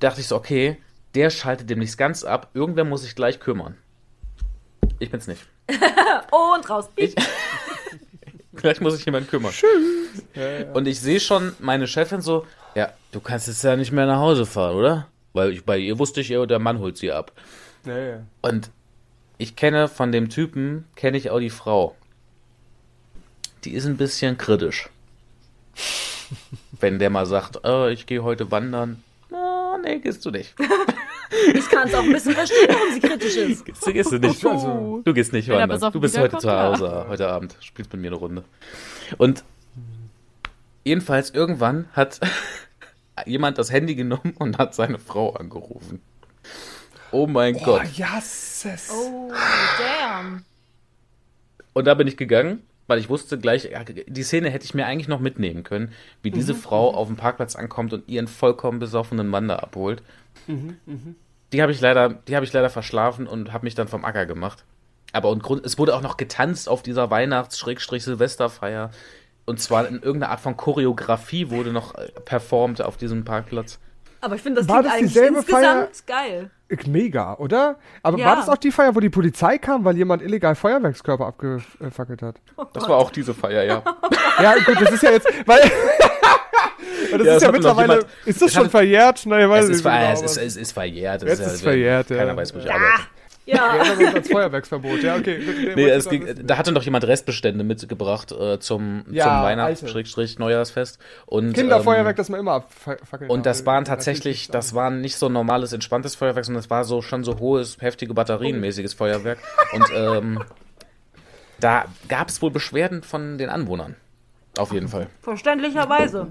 dachte 0.00 0.22
ich 0.22 0.28
so, 0.28 0.36
okay, 0.36 0.78
der 1.14 1.28
schaltet 1.28 1.68
demnächst 1.68 1.98
ganz 1.98 2.24
ab. 2.24 2.50
Irgendwer 2.54 2.84
muss 2.84 3.02
sich 3.02 3.14
gleich 3.14 3.38
kümmern. 3.38 3.76
Ich 4.98 5.10
bin's 5.10 5.26
nicht. 5.26 5.46
Und 5.68 6.70
raus. 6.70 6.88
Ich, 6.96 7.14
Vielleicht 8.54 8.80
muss 8.80 8.96
sich 8.96 9.04
jemand 9.04 9.28
kümmern. 9.28 9.52
Tschüss. 9.52 10.22
Ja, 10.34 10.48
ja. 10.48 10.72
Und 10.72 10.88
ich 10.88 10.98
sehe 10.98 11.20
schon 11.20 11.54
meine 11.58 11.86
Chefin 11.86 12.22
so, 12.22 12.46
ja, 12.74 12.92
du 13.12 13.20
kannst 13.20 13.46
jetzt 13.46 13.62
ja 13.62 13.76
nicht 13.76 13.92
mehr 13.92 14.06
nach 14.06 14.20
Hause 14.20 14.46
fahren, 14.46 14.76
oder? 14.76 15.08
Weil 15.34 15.52
ich, 15.52 15.66
bei 15.66 15.76
ihr 15.76 15.98
wusste 15.98 16.22
ich 16.22 16.30
ja, 16.30 16.44
der 16.46 16.58
Mann 16.58 16.78
holt 16.78 16.96
sie 16.96 17.12
ab. 17.12 17.32
Ja, 17.84 17.98
ja. 17.98 18.26
Und 18.40 18.70
ich 19.36 19.54
kenne 19.54 19.88
von 19.88 20.12
dem 20.12 20.30
Typen, 20.30 20.86
kenne 20.96 21.18
ich 21.18 21.28
auch 21.28 21.40
die 21.40 21.50
Frau. 21.50 21.94
Die 23.64 23.72
ist 23.74 23.86
ein 23.86 23.96
bisschen 23.96 24.38
kritisch. 24.38 24.88
Wenn 26.80 26.98
der 26.98 27.10
mal 27.10 27.26
sagt, 27.26 27.64
oh, 27.64 27.86
ich 27.86 28.06
gehe 28.06 28.22
heute 28.22 28.50
wandern. 28.50 29.02
Na, 29.30 29.78
nee, 29.78 29.98
gehst 29.98 30.24
du 30.24 30.30
nicht. 30.30 30.54
Ich 31.54 31.68
kann 31.70 31.88
es 31.88 31.94
auch 31.94 32.02
ein 32.02 32.12
bisschen 32.12 32.34
verstehen, 32.34 32.68
warum 32.68 32.92
sie 32.92 33.00
kritisch 33.00 33.36
ist. 33.36 33.64
Gehst, 33.64 33.86
du, 33.86 33.92
gehst 33.92 34.12
du 34.12 34.18
nicht. 34.18 34.44
Also, 34.44 35.00
du 35.02 35.14
gehst 35.14 35.32
nicht 35.32 35.48
wandern. 35.48 35.92
Du 35.92 35.98
bist 35.98 36.18
heute 36.18 36.36
zu 36.36 36.52
Hause, 36.52 36.84
ja. 36.84 37.06
heute 37.08 37.28
Abend. 37.28 37.56
Spielst 37.60 37.90
mit 37.90 38.02
mir 38.02 38.08
eine 38.08 38.16
Runde. 38.16 38.44
Und 39.16 39.42
jedenfalls 40.84 41.30
irgendwann 41.30 41.88
hat 41.94 42.20
jemand 43.26 43.56
das 43.56 43.72
Handy 43.72 43.94
genommen 43.94 44.34
und 44.38 44.58
hat 44.58 44.74
seine 44.74 44.98
Frau 44.98 45.32
angerufen. 45.32 46.02
Oh 47.12 47.26
mein 47.26 47.56
oh, 47.56 47.64
Gott. 47.64 47.86
Yes. 47.94 48.66
Oh, 48.92 49.32
damn. 49.78 50.44
Und 51.72 51.86
da 51.86 51.94
bin 51.94 52.06
ich 52.08 52.18
gegangen, 52.18 52.62
weil 52.86 52.98
ich 52.98 53.08
wusste 53.08 53.38
gleich, 53.38 53.68
die 54.06 54.22
Szene 54.22 54.50
hätte 54.50 54.64
ich 54.64 54.74
mir 54.74 54.86
eigentlich 54.86 55.08
noch 55.08 55.20
mitnehmen 55.20 55.62
können, 55.62 55.92
wie 56.22 56.30
diese 56.30 56.54
mhm. 56.54 56.58
Frau 56.58 56.94
auf 56.94 57.08
dem 57.08 57.16
Parkplatz 57.16 57.56
ankommt 57.56 57.92
und 57.92 58.08
ihren 58.08 58.28
vollkommen 58.28 58.78
besoffenen 58.78 59.28
Mann 59.28 59.48
da 59.48 59.56
abholt. 59.56 60.02
Mhm, 60.46 60.76
mh. 60.86 60.98
Die 61.52 61.60
habe 61.60 61.72
ich 61.72 61.80
leider, 61.80 62.08
die 62.08 62.34
habe 62.34 62.46
ich 62.46 62.52
leider 62.52 62.70
verschlafen 62.70 63.26
und 63.26 63.52
habe 63.52 63.64
mich 63.64 63.74
dann 63.74 63.88
vom 63.88 64.04
Acker 64.04 64.26
gemacht. 64.26 64.64
Aber 65.12 65.28
und 65.28 65.42
Grund, 65.42 65.64
es 65.66 65.78
wurde 65.78 65.94
auch 65.94 66.00
noch 66.00 66.16
getanzt 66.16 66.68
auf 66.68 66.82
dieser 66.82 67.10
Weihnachts-Silvesterfeier. 67.10 68.90
Und 69.44 69.60
zwar 69.60 69.86
in 69.86 69.96
irgendeiner 69.96 70.30
Art 70.30 70.40
von 70.40 70.56
Choreografie 70.56 71.50
wurde 71.50 71.72
noch 71.72 71.94
äh, 71.94 72.08
performt 72.24 72.80
auf 72.80 72.96
diesem 72.96 73.24
Parkplatz. 73.24 73.78
Aber 74.22 74.36
ich 74.36 74.42
finde, 74.42 74.60
das 74.60 74.68
war 74.68 74.82
das 74.82 74.92
eigentlich 74.92 75.12
dieselbe 75.12 75.42
Feier? 75.42 75.88
geil. 76.06 76.50
Mega, 76.86 77.34
oder? 77.34 77.76
Aber 78.02 78.18
ja. 78.18 78.26
war 78.26 78.36
das 78.36 78.48
auch 78.48 78.56
die 78.56 78.70
Feier, 78.70 78.94
wo 78.94 79.00
die 79.00 79.10
Polizei 79.10 79.58
kam, 79.58 79.84
weil 79.84 79.96
jemand 79.96 80.22
illegal 80.22 80.54
Feuerwerkskörper 80.54 81.26
abgefackelt 81.26 82.22
hat? 82.22 82.36
Oh 82.56 82.64
das 82.72 82.88
war 82.88 82.96
auch 82.96 83.10
diese 83.10 83.34
Feier, 83.34 83.64
ja. 83.64 83.82
ja, 84.40 84.54
gut, 84.64 84.80
das 84.80 84.92
ist 84.92 85.02
ja 85.02 85.10
jetzt, 85.10 85.28
weil 85.44 85.60
Und 87.12 87.18
das 87.18 87.26
ja, 87.26 87.36
ist 87.36 87.42
ja 87.42 87.52
mittlerweile, 87.52 87.94
jemand, 87.94 88.06
ist 88.24 88.40
das 88.40 88.54
schon 88.54 88.70
verjährt? 88.70 89.26
Nein, 89.26 89.50
weiß 89.50 89.64
es, 89.64 89.70
ist, 89.70 89.82
genau, 89.82 90.12
es, 90.12 90.22
ist, 90.22 90.36
es 90.38 90.56
ist 90.56 90.72
verjährt. 90.72 91.22
Jetzt 91.22 91.40
ist, 91.40 91.54
ist 91.54 91.62
verjährt, 91.62 92.08
ja. 92.10 92.16
Keiner 92.16 92.36
weiß, 92.36 92.54
wo 92.54 92.58
ich 92.58 92.64
ja. 92.64 92.74
arbeite. 92.74 93.02
Ja. 93.44 93.76
ja 93.76 94.12
als 94.12 94.28
Feuerwerksverbot, 94.30 95.02
ja, 95.02 95.16
okay. 95.16 95.40
Nee, 95.74 95.88
es 95.88 96.08
ging, 96.08 96.26
da 96.44 96.58
hatte 96.58 96.72
noch 96.72 96.84
jemand 96.84 97.04
Restbestände 97.04 97.64
mitgebracht 97.64 98.30
äh, 98.32 98.60
zum, 98.60 99.04
ja, 99.10 99.24
zum 99.24 99.32
Weihnachts-Neujahrsfest. 99.42 100.98
Kinderfeuerwerk, 101.28 102.14
ähm, 102.14 102.16
das 102.16 102.28
man 102.28 102.40
immer 102.40 102.52
abfackeln 102.52 103.30
Und 103.30 103.46
das 103.46 103.66
waren 103.66 103.84
tatsächlich, 103.84 104.48
das 104.48 104.74
war 104.74 104.90
nicht 104.90 105.16
so 105.16 105.28
normales, 105.28 105.72
entspanntes 105.72 106.14
Feuerwerk, 106.14 106.44
sondern 106.44 106.62
das 106.62 106.70
war 106.70 106.84
so 106.84 107.02
schon 107.02 107.24
so 107.24 107.38
hohes, 107.38 107.78
heftige 107.80 108.14
Batterienmäßiges 108.14 108.94
Feuerwerk. 108.94 109.38
Und 109.72 109.86
ähm, 109.94 110.44
da 111.58 111.86
gab 112.08 112.28
es 112.28 112.42
wohl 112.42 112.50
Beschwerden 112.50 113.02
von 113.02 113.38
den 113.38 113.48
Anwohnern. 113.48 113.96
Auf 114.58 114.72
jeden 114.72 114.88
Fall. 114.88 115.08
Verständlicherweise. 115.20 116.28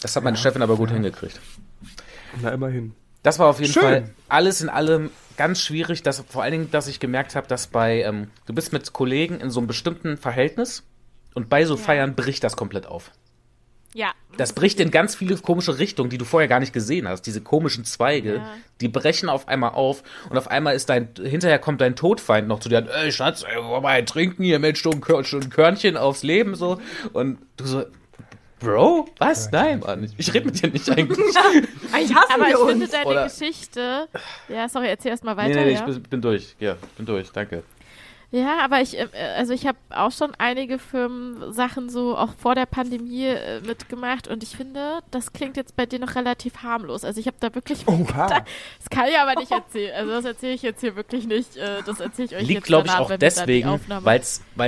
Das 0.00 0.16
hat 0.16 0.24
meine 0.24 0.36
ja. 0.36 0.42
Chefin 0.42 0.62
aber 0.62 0.76
gut 0.76 0.90
hingekriegt. 0.90 1.40
Na, 2.40 2.50
immerhin. 2.50 2.94
Das 3.22 3.38
war 3.38 3.48
auf 3.48 3.60
jeden 3.60 3.72
Schön. 3.72 3.82
Fall 3.82 4.10
alles 4.28 4.60
in 4.60 4.68
allem 4.68 5.10
ganz 5.36 5.60
schwierig, 5.60 6.02
dass, 6.02 6.20
vor 6.28 6.42
allen 6.42 6.52
Dingen, 6.52 6.70
dass 6.70 6.88
ich 6.88 7.00
gemerkt 7.00 7.36
habe, 7.36 7.46
dass 7.46 7.66
bei, 7.66 8.02
ähm, 8.02 8.30
du 8.46 8.54
bist 8.54 8.72
mit 8.72 8.92
Kollegen 8.92 9.40
in 9.40 9.50
so 9.50 9.60
einem 9.60 9.66
bestimmten 9.66 10.16
Verhältnis 10.16 10.84
und 11.34 11.48
bei 11.48 11.64
so 11.64 11.76
ja. 11.76 11.80
Feiern 11.80 12.14
bricht 12.14 12.44
das 12.44 12.56
komplett 12.56 12.86
auf. 12.86 13.12
Ja. 13.94 14.12
Das 14.38 14.54
bricht 14.54 14.80
in 14.80 14.90
ganz 14.90 15.14
viele 15.14 15.36
komische 15.36 15.78
Richtungen, 15.78 16.08
die 16.08 16.16
du 16.16 16.24
vorher 16.24 16.48
gar 16.48 16.60
nicht 16.60 16.72
gesehen 16.72 17.06
hast. 17.06 17.22
Diese 17.22 17.42
komischen 17.42 17.84
Zweige, 17.84 18.36
ja. 18.36 18.54
die 18.80 18.88
brechen 18.88 19.28
auf 19.28 19.48
einmal 19.48 19.72
auf 19.72 20.02
und 20.30 20.38
auf 20.38 20.48
einmal 20.48 20.74
ist 20.74 20.88
dein, 20.88 21.10
hinterher 21.22 21.58
kommt 21.58 21.82
dein 21.82 21.94
Todfeind 21.94 22.48
noch 22.48 22.60
zu 22.60 22.70
dir, 22.70 22.88
ey 22.90 23.12
Schatz, 23.12 23.42
ey, 23.42 23.62
wollen 23.62 23.82
wir 23.82 23.88
ein 23.88 24.06
trinken 24.06 24.44
hier, 24.44 24.58
Mensch, 24.58 24.82
du 24.82 24.90
ein 24.90 25.00
Körnchen 25.02 25.98
aufs 25.98 26.22
Leben, 26.22 26.54
so. 26.54 26.80
Und 27.12 27.38
du 27.58 27.66
so, 27.66 27.84
Bro? 28.62 29.08
Was? 29.18 29.50
Nein, 29.50 29.80
Mann. 29.80 30.08
Ich 30.16 30.32
rede 30.32 30.46
mit 30.46 30.62
dir 30.62 30.68
nicht 30.70 30.88
eigentlich. 30.88 31.18
eigentlich 31.92 32.14
hassen 32.14 32.32
Aber 32.32 32.44
wir 32.44 32.48
ich 32.50 32.56
uns. 32.56 32.70
finde 32.70 32.88
deine 32.88 33.06
Oder 33.06 33.24
Geschichte. 33.24 34.08
Ja, 34.48 34.68
sorry, 34.68 34.88
erzähl 34.88 35.10
erst 35.10 35.24
mal 35.24 35.36
weiter. 35.36 35.60
Nee, 35.60 35.64
nee, 35.66 35.72
ja? 35.72 35.88
ich 35.88 36.02
bin 36.04 36.20
durch. 36.20 36.54
Ja, 36.60 36.74
ich 36.74 36.88
bin 36.96 37.06
durch. 37.06 37.30
Danke. 37.32 37.64
Ja, 38.32 38.64
aber 38.64 38.80
ich, 38.80 38.98
äh, 38.98 39.08
also 39.36 39.52
ich 39.52 39.66
habe 39.66 39.76
auch 39.90 40.10
schon 40.10 40.32
einige 40.38 40.78
Firmen-Sachen 40.78 41.90
so 41.90 42.16
auch 42.16 42.30
vor 42.38 42.54
der 42.54 42.64
Pandemie 42.64 43.26
äh, 43.26 43.60
mitgemacht 43.60 44.26
und 44.26 44.42
ich 44.42 44.56
finde, 44.56 45.00
das 45.10 45.34
klingt 45.34 45.58
jetzt 45.58 45.76
bei 45.76 45.84
dir 45.84 45.98
noch 45.98 46.14
relativ 46.14 46.62
harmlos. 46.62 47.04
Also 47.04 47.20
ich 47.20 47.26
habe 47.26 47.36
da 47.40 47.54
wirklich, 47.54 47.86
Oha. 47.86 48.28
das 48.78 48.90
kann 48.90 49.06
ich 49.06 49.18
aber 49.18 49.38
nicht 49.38 49.52
erzählen. 49.52 49.94
Also 49.94 50.12
das 50.12 50.24
erzähle 50.24 50.54
ich 50.54 50.62
jetzt 50.62 50.80
hier 50.80 50.96
wirklich 50.96 51.26
nicht. 51.26 51.58
Äh, 51.58 51.82
das 51.84 52.00
erzähle 52.00 52.26
ich 52.26 52.36
euch 52.36 52.48
Liegt, 52.48 52.64
glaube 52.64 52.88
ich, 52.88 52.94
auch 52.94 53.14
deswegen, 53.18 53.78
weil 54.02 54.20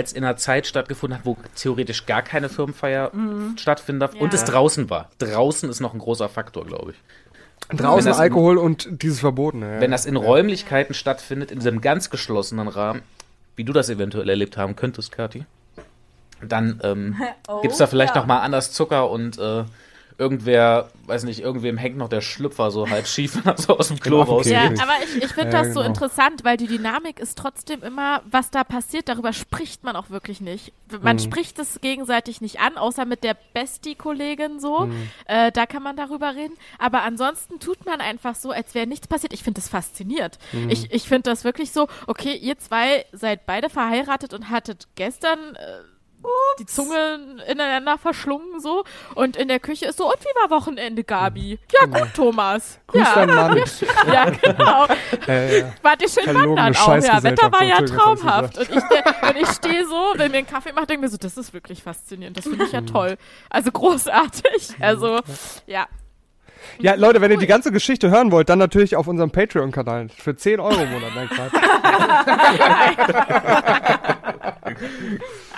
es 0.03 0.13
in 0.13 0.25
einer 0.25 0.37
Zeit 0.37 0.67
stattgefunden 0.67 1.19
hat, 1.19 1.25
wo 1.25 1.39
theoretisch 1.57 2.05
gar 2.05 2.21
keine 2.21 2.51
Firmenfeier 2.51 3.15
mhm. 3.15 3.57
stattfinden 3.57 4.01
darf 4.01 4.15
ja. 4.15 4.21
und 4.21 4.35
es 4.35 4.45
draußen 4.45 4.91
war. 4.91 5.09
Draußen 5.19 5.71
ist 5.71 5.81
noch 5.81 5.95
ein 5.95 6.01
großer 6.01 6.29
Faktor, 6.29 6.67
glaube 6.67 6.93
ich. 6.93 7.79
Draußen 7.79 8.13
Alkohol 8.13 8.59
in, 8.59 8.63
und 8.63 9.03
dieses 9.03 9.21
Verbotene. 9.21 9.77
Ja. 9.77 9.81
Wenn 9.81 9.91
das 9.91 10.05
in 10.05 10.17
Räumlichkeiten 10.17 10.93
stattfindet, 10.93 11.51
in 11.51 11.61
diesem 11.61 11.81
ganz 11.81 12.11
geschlossenen 12.11 12.69
Rahmen, 12.69 13.01
wie 13.57 13.65
du 13.65 13.73
das 13.73 13.89
eventuell 13.89 14.29
erlebt 14.29 14.57
haben 14.57 14.77
könntest, 14.77 15.13
Kati. 15.13 15.45
dann 16.43 16.81
ähm, 16.83 17.17
oh, 17.49 17.61
gibt 17.61 17.73
es 17.73 17.79
da 17.79 17.87
vielleicht 17.87 18.15
ja. 18.15 18.21
noch 18.21 18.27
mal 18.27 18.41
anders 18.41 18.73
Zucker 18.73 19.11
und 19.11 19.39
äh, 19.39 19.65
irgendwer, 20.19 20.91
weiß 21.07 21.25
nicht, 21.25 21.41
irgendwem 21.41 21.77
hängt 21.77 21.97
noch 21.97 22.09
der 22.09 22.21
Schlüpfer 22.21 22.71
so 22.71 22.89
halb 22.89 23.07
schief 23.07 23.43
so 23.57 23.79
aus 23.79 23.89
dem 23.89 23.99
Klo 23.99 24.23
raus. 24.23 24.47
Ja, 24.47 24.65
aber 24.65 24.93
ich, 25.03 25.23
ich 25.23 25.33
finde 25.33 25.53
ja, 25.53 25.63
das 25.63 25.69
genau. 25.69 25.81
so 25.81 25.87
interessant, 25.87 26.45
weil 26.45 26.57
die 26.57 26.67
Dynamik 26.67 27.19
ist 27.19 27.37
trotzdem 27.37 27.83
immer, 27.83 28.23
was 28.31 28.51
da 28.51 28.65
passiert, 28.65 29.09
darüber 29.09 29.33
spricht 29.33 29.85
man 29.85 29.97
auch 29.97 30.11
wirklich 30.11 30.41
nicht. 30.41 30.73
Man 31.03 31.17
mhm. 31.17 31.21
spricht 31.21 31.59
es 31.59 31.81
gegenseitig 31.81 32.41
nicht 32.41 32.61
an, 32.61 32.77
außer 32.77 33.05
mit 33.05 33.25
der 33.25 33.37
Bestie-Kollegin 33.53 34.61
so. 34.61 34.87
Mhm. 34.87 35.09
Äh, 35.27 35.51
da 35.53 35.67
kann 35.67 35.83
man 35.83 35.97
darüber 35.97 36.35
reden. 36.35 36.55
Aber 36.79 37.03
ansonsten 37.03 37.59
tut 37.59 37.85
man 37.87 38.01
einfach 38.01 38.35
so, 38.35 38.51
als 38.51 38.75
wäre 38.75 38.87
nichts 38.87 39.09
passiert. 39.09 39.33
Ich 39.33 39.43
finde 39.43 39.61
das 39.61 39.69
fasziniert. 39.69 40.39
Mhm. 40.53 40.71
Ich, 40.71 40.93
ich 40.93 41.09
finde 41.09 41.31
das 41.31 41.45
wirklich 41.45 41.73
so, 41.73 41.89
okay, 42.07 42.35
ihr 42.35 42.59
zwei 42.59 43.05
seid 43.13 43.47
beide 43.47 43.69
verheiratet 43.69 44.35
und 44.35 44.51
hattet 44.51 44.87
gestern. 44.95 45.57
Äh, 45.57 45.94
Ups. 46.25 46.57
die 46.59 46.67
Zunge 46.67 47.43
ineinander 47.47 47.99
verschlungen 47.99 48.61
so 48.61 48.85
und 49.15 49.37
in 49.37 49.49
der 49.49 49.61
Küche 49.61 49.87
ist 49.87 49.99
so, 49.99 50.07
und 50.07 50.21
wie 50.21 50.41
war 50.41 50.51
Wochenende, 50.51 51.05
Gabi? 51.05 51.59
Ja 51.73 51.87
genau. 51.87 52.01
gut, 52.01 52.15
Thomas. 52.15 52.79
Grüß 52.89 53.09
ja, 53.15 53.27
Mann. 53.27 53.55
Ja, 54.13 54.31
genau. 54.31 54.87
äh, 55.27 55.65
Wart 55.83 56.03
ihr 56.03 56.09
schön 56.09 56.35
wandern 56.35 56.77
auch, 56.77 56.97
ja. 56.97 57.23
Wetter 57.23 57.53
war 57.53 57.65
ja 57.65 57.81
traumhaft. 57.83 58.59
Und 58.59 58.71
ich, 58.71 58.77
und 58.77 59.37
ich 59.37 59.49
stehe 59.49 59.87
so, 59.87 60.15
wenn 60.17 60.31
mir 60.31 60.39
einen 60.39 60.47
Kaffee 60.47 60.73
macht, 60.73 60.91
denke 60.91 61.03
mir 61.03 61.09
so, 61.09 61.17
das 61.17 61.37
ist 61.37 61.53
wirklich 61.53 61.83
faszinierend, 61.83 62.37
das 62.37 62.45
finde 62.45 62.65
ich 62.65 62.73
ja 62.73 62.81
mhm. 62.81 62.87
toll. 62.87 63.17
Also 63.51 63.71
großartig. 63.71 64.75
Also, 64.81 65.21
ja. 65.67 65.87
Ja, 66.79 66.95
Leute, 66.95 67.21
wenn 67.21 67.31
ihr 67.31 67.39
die 67.39 67.47
ganze 67.47 67.71
Geschichte 67.73 68.11
hören 68.11 68.33
wollt, 68.33 68.49
dann 68.49 68.59
natürlich 68.59 68.97
auf 68.97 69.07
unserem 69.07 69.31
Patreon-Kanal. 69.31 70.09
Für 70.09 70.35
10 70.35 70.61
Euro 70.61 70.81
im 70.81 70.91
Monat. 70.91 71.11
Nein, 71.15 71.29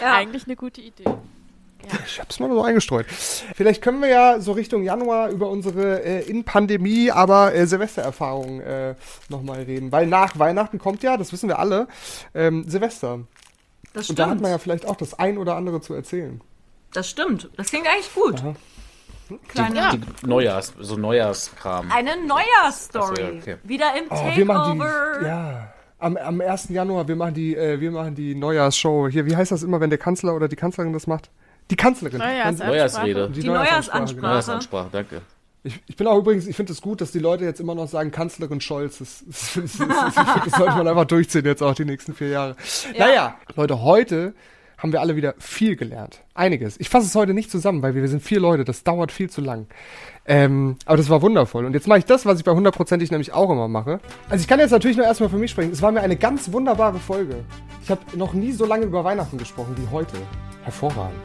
Ja. 0.00 0.14
Eigentlich 0.14 0.44
eine 0.46 0.56
gute 0.56 0.80
Idee. 0.80 1.04
Ja. 1.04 1.98
Ich 2.04 2.20
hab's 2.20 2.40
mal 2.40 2.50
so 2.50 2.62
eingestreut. 2.62 3.06
Vielleicht 3.06 3.82
können 3.82 4.00
wir 4.00 4.08
ja 4.08 4.40
so 4.40 4.52
Richtung 4.52 4.82
Januar 4.82 5.28
über 5.30 5.48
unsere 5.48 6.02
äh, 6.02 6.28
in 6.28 6.44
Pandemie, 6.44 7.10
aber 7.10 7.54
äh, 7.54 7.66
Silvestererfahrungen 7.66 8.60
äh, 8.60 8.94
nochmal 9.28 9.62
reden. 9.62 9.92
Weil 9.92 10.06
nach 10.06 10.38
Weihnachten 10.38 10.78
kommt 10.78 11.02
ja, 11.02 11.16
das 11.16 11.32
wissen 11.32 11.48
wir 11.48 11.58
alle, 11.58 11.86
ähm, 12.34 12.64
Silvester. 12.68 13.20
Das 13.92 14.06
stimmt. 14.06 14.18
Und 14.18 14.18
da 14.18 14.30
hat 14.30 14.40
man 14.40 14.50
ja 14.50 14.58
vielleicht 14.58 14.86
auch 14.86 14.96
das 14.96 15.18
ein 15.18 15.38
oder 15.38 15.54
andere 15.54 15.80
zu 15.80 15.94
erzählen. 15.94 16.40
Das 16.92 17.08
stimmt. 17.08 17.50
Das 17.56 17.68
klingt 17.68 17.86
eigentlich 17.86 18.12
gut. 18.14 18.40
Aha. 18.40 18.54
Kleine 19.48 19.90
die, 19.92 19.98
die 19.98 20.26
Neujahrs, 20.26 20.72
so 20.78 20.96
Neujahrskram. 20.96 21.90
Eine 21.90 22.16
Neujahrsstory. 22.26 23.38
Okay. 23.40 23.56
Wieder 23.64 23.96
im 23.96 24.04
oh, 24.08 24.14
Takeover. 24.14 25.22
ja 25.22 25.72
am, 25.98 26.16
am 26.16 26.40
1. 26.40 26.68
Januar, 26.70 27.08
wir 27.08 27.16
machen 27.16 27.34
die, 27.34 27.54
äh, 27.54 27.80
wir 27.80 27.90
machen 27.90 28.14
die 28.14 28.34
Neujahrsshow. 28.34 29.08
Hier, 29.08 29.26
wie 29.26 29.36
heißt 29.36 29.52
das 29.52 29.62
immer, 29.62 29.80
wenn 29.80 29.90
der 29.90 29.98
Kanzler 29.98 30.34
oder 30.34 30.48
die 30.48 30.56
Kanzlerin 30.56 30.92
das 30.92 31.06
macht? 31.06 31.30
Die 31.70 31.76
Kanzlerin. 31.76 32.18
Neujahrsrede. 32.18 33.30
Die, 33.30 33.40
die 33.40 33.48
Neujahrsansprache. 33.48 34.26
Neujahrsansprache, 34.26 34.88
danke. 34.92 35.22
Ich, 35.64 35.82
ich, 35.86 35.96
bin 35.96 36.06
auch 36.06 36.18
übrigens, 36.18 36.46
ich 36.46 36.54
finde 36.54 36.70
es 36.70 36.78
das 36.78 36.82
gut, 36.82 37.00
dass 37.00 37.10
die 37.10 37.18
Leute 37.18 37.44
jetzt 37.44 37.58
immer 37.58 37.74
noch 37.74 37.88
sagen, 37.88 38.12
Kanzlerin 38.12 38.60
Scholz. 38.60 38.98
Das, 38.98 39.24
das, 39.26 39.54
das, 39.54 39.78
das, 40.14 40.54
sollte 40.56 40.76
man 40.76 40.86
einfach 40.88 41.06
durchziehen 41.06 41.44
jetzt 41.44 41.62
auch 41.62 41.74
die 41.74 41.84
nächsten 41.84 42.14
vier 42.14 42.28
Jahre. 42.28 42.56
Ja. 42.94 43.06
Naja, 43.06 43.34
Leute, 43.56 43.82
heute 43.82 44.34
haben 44.78 44.92
wir 44.92 45.00
alle 45.00 45.16
wieder 45.16 45.34
viel 45.38 45.76
gelernt. 45.76 46.22
Einiges. 46.34 46.78
Ich 46.78 46.88
fasse 46.88 47.06
es 47.06 47.14
heute 47.14 47.34
nicht 47.34 47.50
zusammen, 47.50 47.82
weil 47.82 47.94
wir, 47.94 48.06
sind 48.08 48.22
vier 48.22 48.40
Leute, 48.40 48.64
das 48.64 48.84
dauert 48.84 49.10
viel 49.10 49.30
zu 49.30 49.40
lang. 49.40 49.66
Ähm, 50.26 50.76
aber 50.84 50.96
das 50.96 51.08
war 51.08 51.22
wundervoll. 51.22 51.64
Und 51.64 51.74
jetzt 51.74 51.88
mache 51.88 52.00
ich 52.00 52.04
das, 52.04 52.26
was 52.26 52.38
ich 52.38 52.44
bei 52.44 52.52
hundertprozentig 52.52 53.10
nämlich 53.10 53.32
auch 53.32 53.50
immer 53.50 53.68
mache. 53.68 54.00
Also 54.28 54.42
ich 54.42 54.48
kann 54.48 54.58
jetzt 54.60 54.70
natürlich 54.72 54.96
nur 54.96 55.06
erstmal 55.06 55.30
für 55.30 55.38
mich 55.38 55.50
sprechen. 55.50 55.72
Es 55.72 55.82
war 55.82 55.92
mir 55.92 56.00
eine 56.00 56.16
ganz 56.16 56.52
wunderbare 56.52 56.98
Folge. 56.98 57.44
Ich 57.82 57.90
habe 57.90 58.00
noch 58.16 58.34
nie 58.34 58.52
so 58.52 58.66
lange 58.66 58.84
über 58.84 59.04
Weihnachten 59.04 59.38
gesprochen 59.38 59.74
wie 59.78 59.90
heute. 59.90 60.16
Hervorragend. 60.64 61.20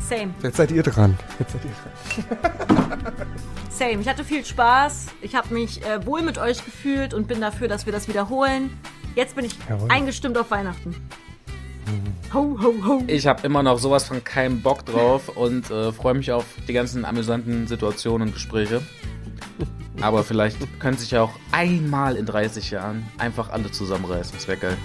Same. 0.00 0.34
Jetzt 0.42 0.56
seid 0.56 0.72
ihr 0.72 0.82
dran. 0.82 1.16
Jetzt 1.38 1.52
seid 1.52 1.62
ihr 1.64 2.66
dran. 2.66 3.02
Same. 3.70 4.00
Ich 4.00 4.08
hatte 4.08 4.24
viel 4.24 4.44
Spaß. 4.44 5.06
Ich 5.22 5.34
habe 5.34 5.54
mich 5.54 5.84
äh, 5.86 6.04
wohl 6.04 6.22
mit 6.22 6.38
euch 6.38 6.64
gefühlt 6.64 7.14
und 7.14 7.28
bin 7.28 7.40
dafür, 7.40 7.68
dass 7.68 7.86
wir 7.86 7.92
das 7.92 8.08
wiederholen. 8.08 8.70
Jetzt 9.14 9.36
bin 9.36 9.44
ich 9.44 9.56
Jawohl. 9.68 9.90
eingestimmt 9.90 10.36
auf 10.38 10.50
Weihnachten. 10.50 10.94
Ho, 12.32 12.56
ho, 12.62 12.74
ho. 12.86 13.02
Ich 13.08 13.26
habe 13.26 13.44
immer 13.46 13.62
noch 13.62 13.78
sowas 13.78 14.04
von 14.04 14.22
keinem 14.22 14.62
Bock 14.62 14.86
drauf 14.86 15.28
und 15.28 15.70
äh, 15.70 15.92
freue 15.92 16.14
mich 16.14 16.30
auf 16.30 16.44
die 16.68 16.72
ganzen 16.72 17.04
amüsanten 17.04 17.66
Situationen 17.66 18.28
und 18.28 18.34
Gespräche. 18.34 18.82
Aber 20.00 20.24
vielleicht 20.24 20.56
können 20.78 20.96
sich 20.96 21.10
ja 21.10 21.22
auch 21.22 21.32
einmal 21.52 22.16
in 22.16 22.26
30 22.26 22.70
Jahren 22.70 23.06
einfach 23.18 23.50
alle 23.50 23.70
zusammenreißen. 23.70 24.32
Das 24.34 24.48
wäre 24.48 24.58
geil. 24.58 24.76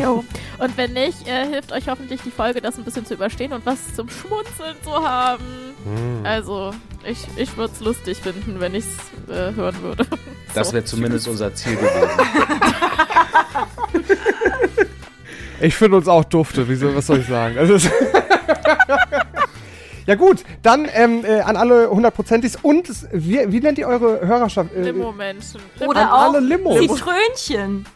Jo. 0.00 0.24
Und 0.58 0.76
wenn 0.76 0.92
nicht, 0.92 1.26
äh, 1.28 1.46
hilft 1.46 1.72
euch 1.72 1.88
hoffentlich 1.88 2.20
die 2.22 2.30
Folge, 2.30 2.60
das 2.60 2.78
ein 2.78 2.84
bisschen 2.84 3.04
zu 3.04 3.14
überstehen 3.14 3.52
und 3.52 3.64
was 3.66 3.94
zum 3.94 4.08
Schmunzeln 4.08 4.76
zu 4.82 4.92
haben. 4.92 5.44
Hm. 5.84 6.24
Also, 6.24 6.72
ich, 7.04 7.26
ich 7.36 7.56
würde 7.56 7.72
es 7.74 7.80
lustig 7.80 8.18
finden, 8.18 8.58
wenn 8.60 8.74
ich 8.74 8.84
es 8.84 9.30
äh, 9.34 9.54
hören 9.54 9.80
würde. 9.82 10.06
Das 10.54 10.72
wäre 10.72 10.84
zumindest 10.84 11.28
unser 11.28 11.54
Ziel 11.54 11.76
gewesen. 11.76 12.10
Ich 15.62 15.76
finde 15.76 15.96
uns 15.96 16.08
auch 16.08 16.24
dufte. 16.24 16.68
Wieso, 16.68 16.94
was 16.94 17.06
soll 17.06 17.20
ich 17.20 17.26
sagen? 17.26 17.56
Also 17.56 17.76
ja 20.06 20.16
gut, 20.16 20.42
dann 20.62 20.88
ähm, 20.92 21.24
äh, 21.24 21.40
an 21.40 21.56
alle 21.56 21.88
hundertprozentig 21.88 22.56
und 22.62 22.88
wie, 23.12 23.40
wie 23.46 23.60
nennt 23.60 23.78
ihr 23.78 23.86
eure 23.86 24.26
Hörerschaft? 24.26 24.74
Äh, 24.74 24.82
Limo-Menschen. 24.82 25.60
Oder 25.86 26.12
auch 26.12 26.34
alle 26.34 26.40
Limo. 26.40 26.76
Zitrönchen. 26.78 27.86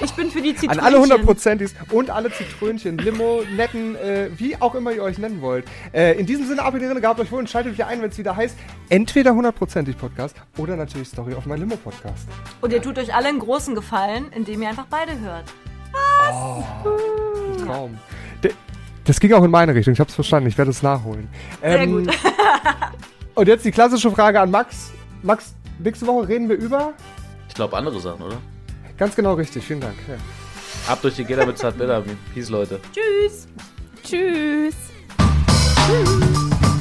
Ich 0.00 0.12
bin 0.14 0.30
für 0.30 0.40
die 0.40 0.54
Zitrönchen. 0.56 0.80
An 0.80 0.86
alle 0.86 0.98
hundertprozentig 1.00 1.70
und 1.92 2.10
alle 2.10 2.32
Zitrönchen, 2.32 2.98
Limo, 2.98 3.42
Netten, 3.54 3.94
äh, 3.96 4.30
wie 4.36 4.56
auch 4.60 4.74
immer 4.74 4.90
ihr 4.90 5.02
euch 5.02 5.18
nennen 5.18 5.40
wollt. 5.42 5.66
Äh, 5.92 6.18
in 6.18 6.26
diesem 6.26 6.48
Sinne, 6.48 6.62
Abonnierende, 6.62 7.00
gehabt 7.00 7.20
euch 7.20 7.30
wohl 7.30 7.40
und 7.40 7.50
schaltet 7.50 7.74
wieder 7.74 7.86
ein, 7.86 8.00
wenn 8.00 8.10
es 8.10 8.18
wieder 8.18 8.34
heißt, 8.34 8.56
entweder 8.88 9.34
hundertprozentig 9.34 9.96
Podcast 9.96 10.34
oder 10.56 10.76
natürlich 10.76 11.08
Story 11.08 11.34
auf 11.34 11.46
mein 11.46 11.60
Limo 11.60 11.76
Podcast. 11.76 12.26
Und 12.60 12.72
ihr 12.72 12.82
tut 12.82 12.98
euch 12.98 13.14
alle 13.14 13.28
einen 13.28 13.38
großen 13.38 13.74
Gefallen, 13.74 14.32
indem 14.34 14.62
ihr 14.62 14.70
einfach 14.70 14.86
beide 14.90 15.20
hört. 15.20 15.44
Was? 16.18 16.34
Oh, 16.34 17.64
Traum. 17.64 17.98
Das 19.04 19.20
ging 19.20 19.32
auch 19.34 19.44
in 19.44 19.50
meine 19.50 19.74
Richtung, 19.74 19.92
ich 19.92 20.00
hab's 20.00 20.14
verstanden, 20.14 20.48
ich 20.48 20.56
werde 20.56 20.70
es 20.70 20.82
nachholen. 20.82 21.28
Sehr 21.60 21.80
ähm, 21.82 22.04
gut. 22.04 22.14
und 23.34 23.48
jetzt 23.48 23.64
die 23.64 23.70
klassische 23.70 24.10
Frage 24.10 24.40
an 24.40 24.50
Max. 24.50 24.92
Max, 25.22 25.54
nächste 25.78 26.06
Woche 26.06 26.28
reden 26.28 26.48
wir 26.48 26.56
über? 26.56 26.94
Ich 27.48 27.54
glaube 27.54 27.76
andere 27.76 28.00
Sachen, 28.00 28.22
oder? 28.22 28.38
Ganz 28.96 29.14
genau 29.14 29.34
richtig, 29.34 29.64
vielen 29.64 29.80
Dank. 29.80 29.96
Ja. 30.08 30.14
Ab 30.90 31.00
durch 31.02 31.16
die 31.16 31.24
Gitter 31.24 31.44
mit 31.44 31.58
Zartbitter. 31.58 32.02
Peace, 32.32 32.48
Leute. 32.48 32.80
Tschüss. 32.92 33.46
Tschüss. 34.02 34.74
Tschüss. 35.86 36.73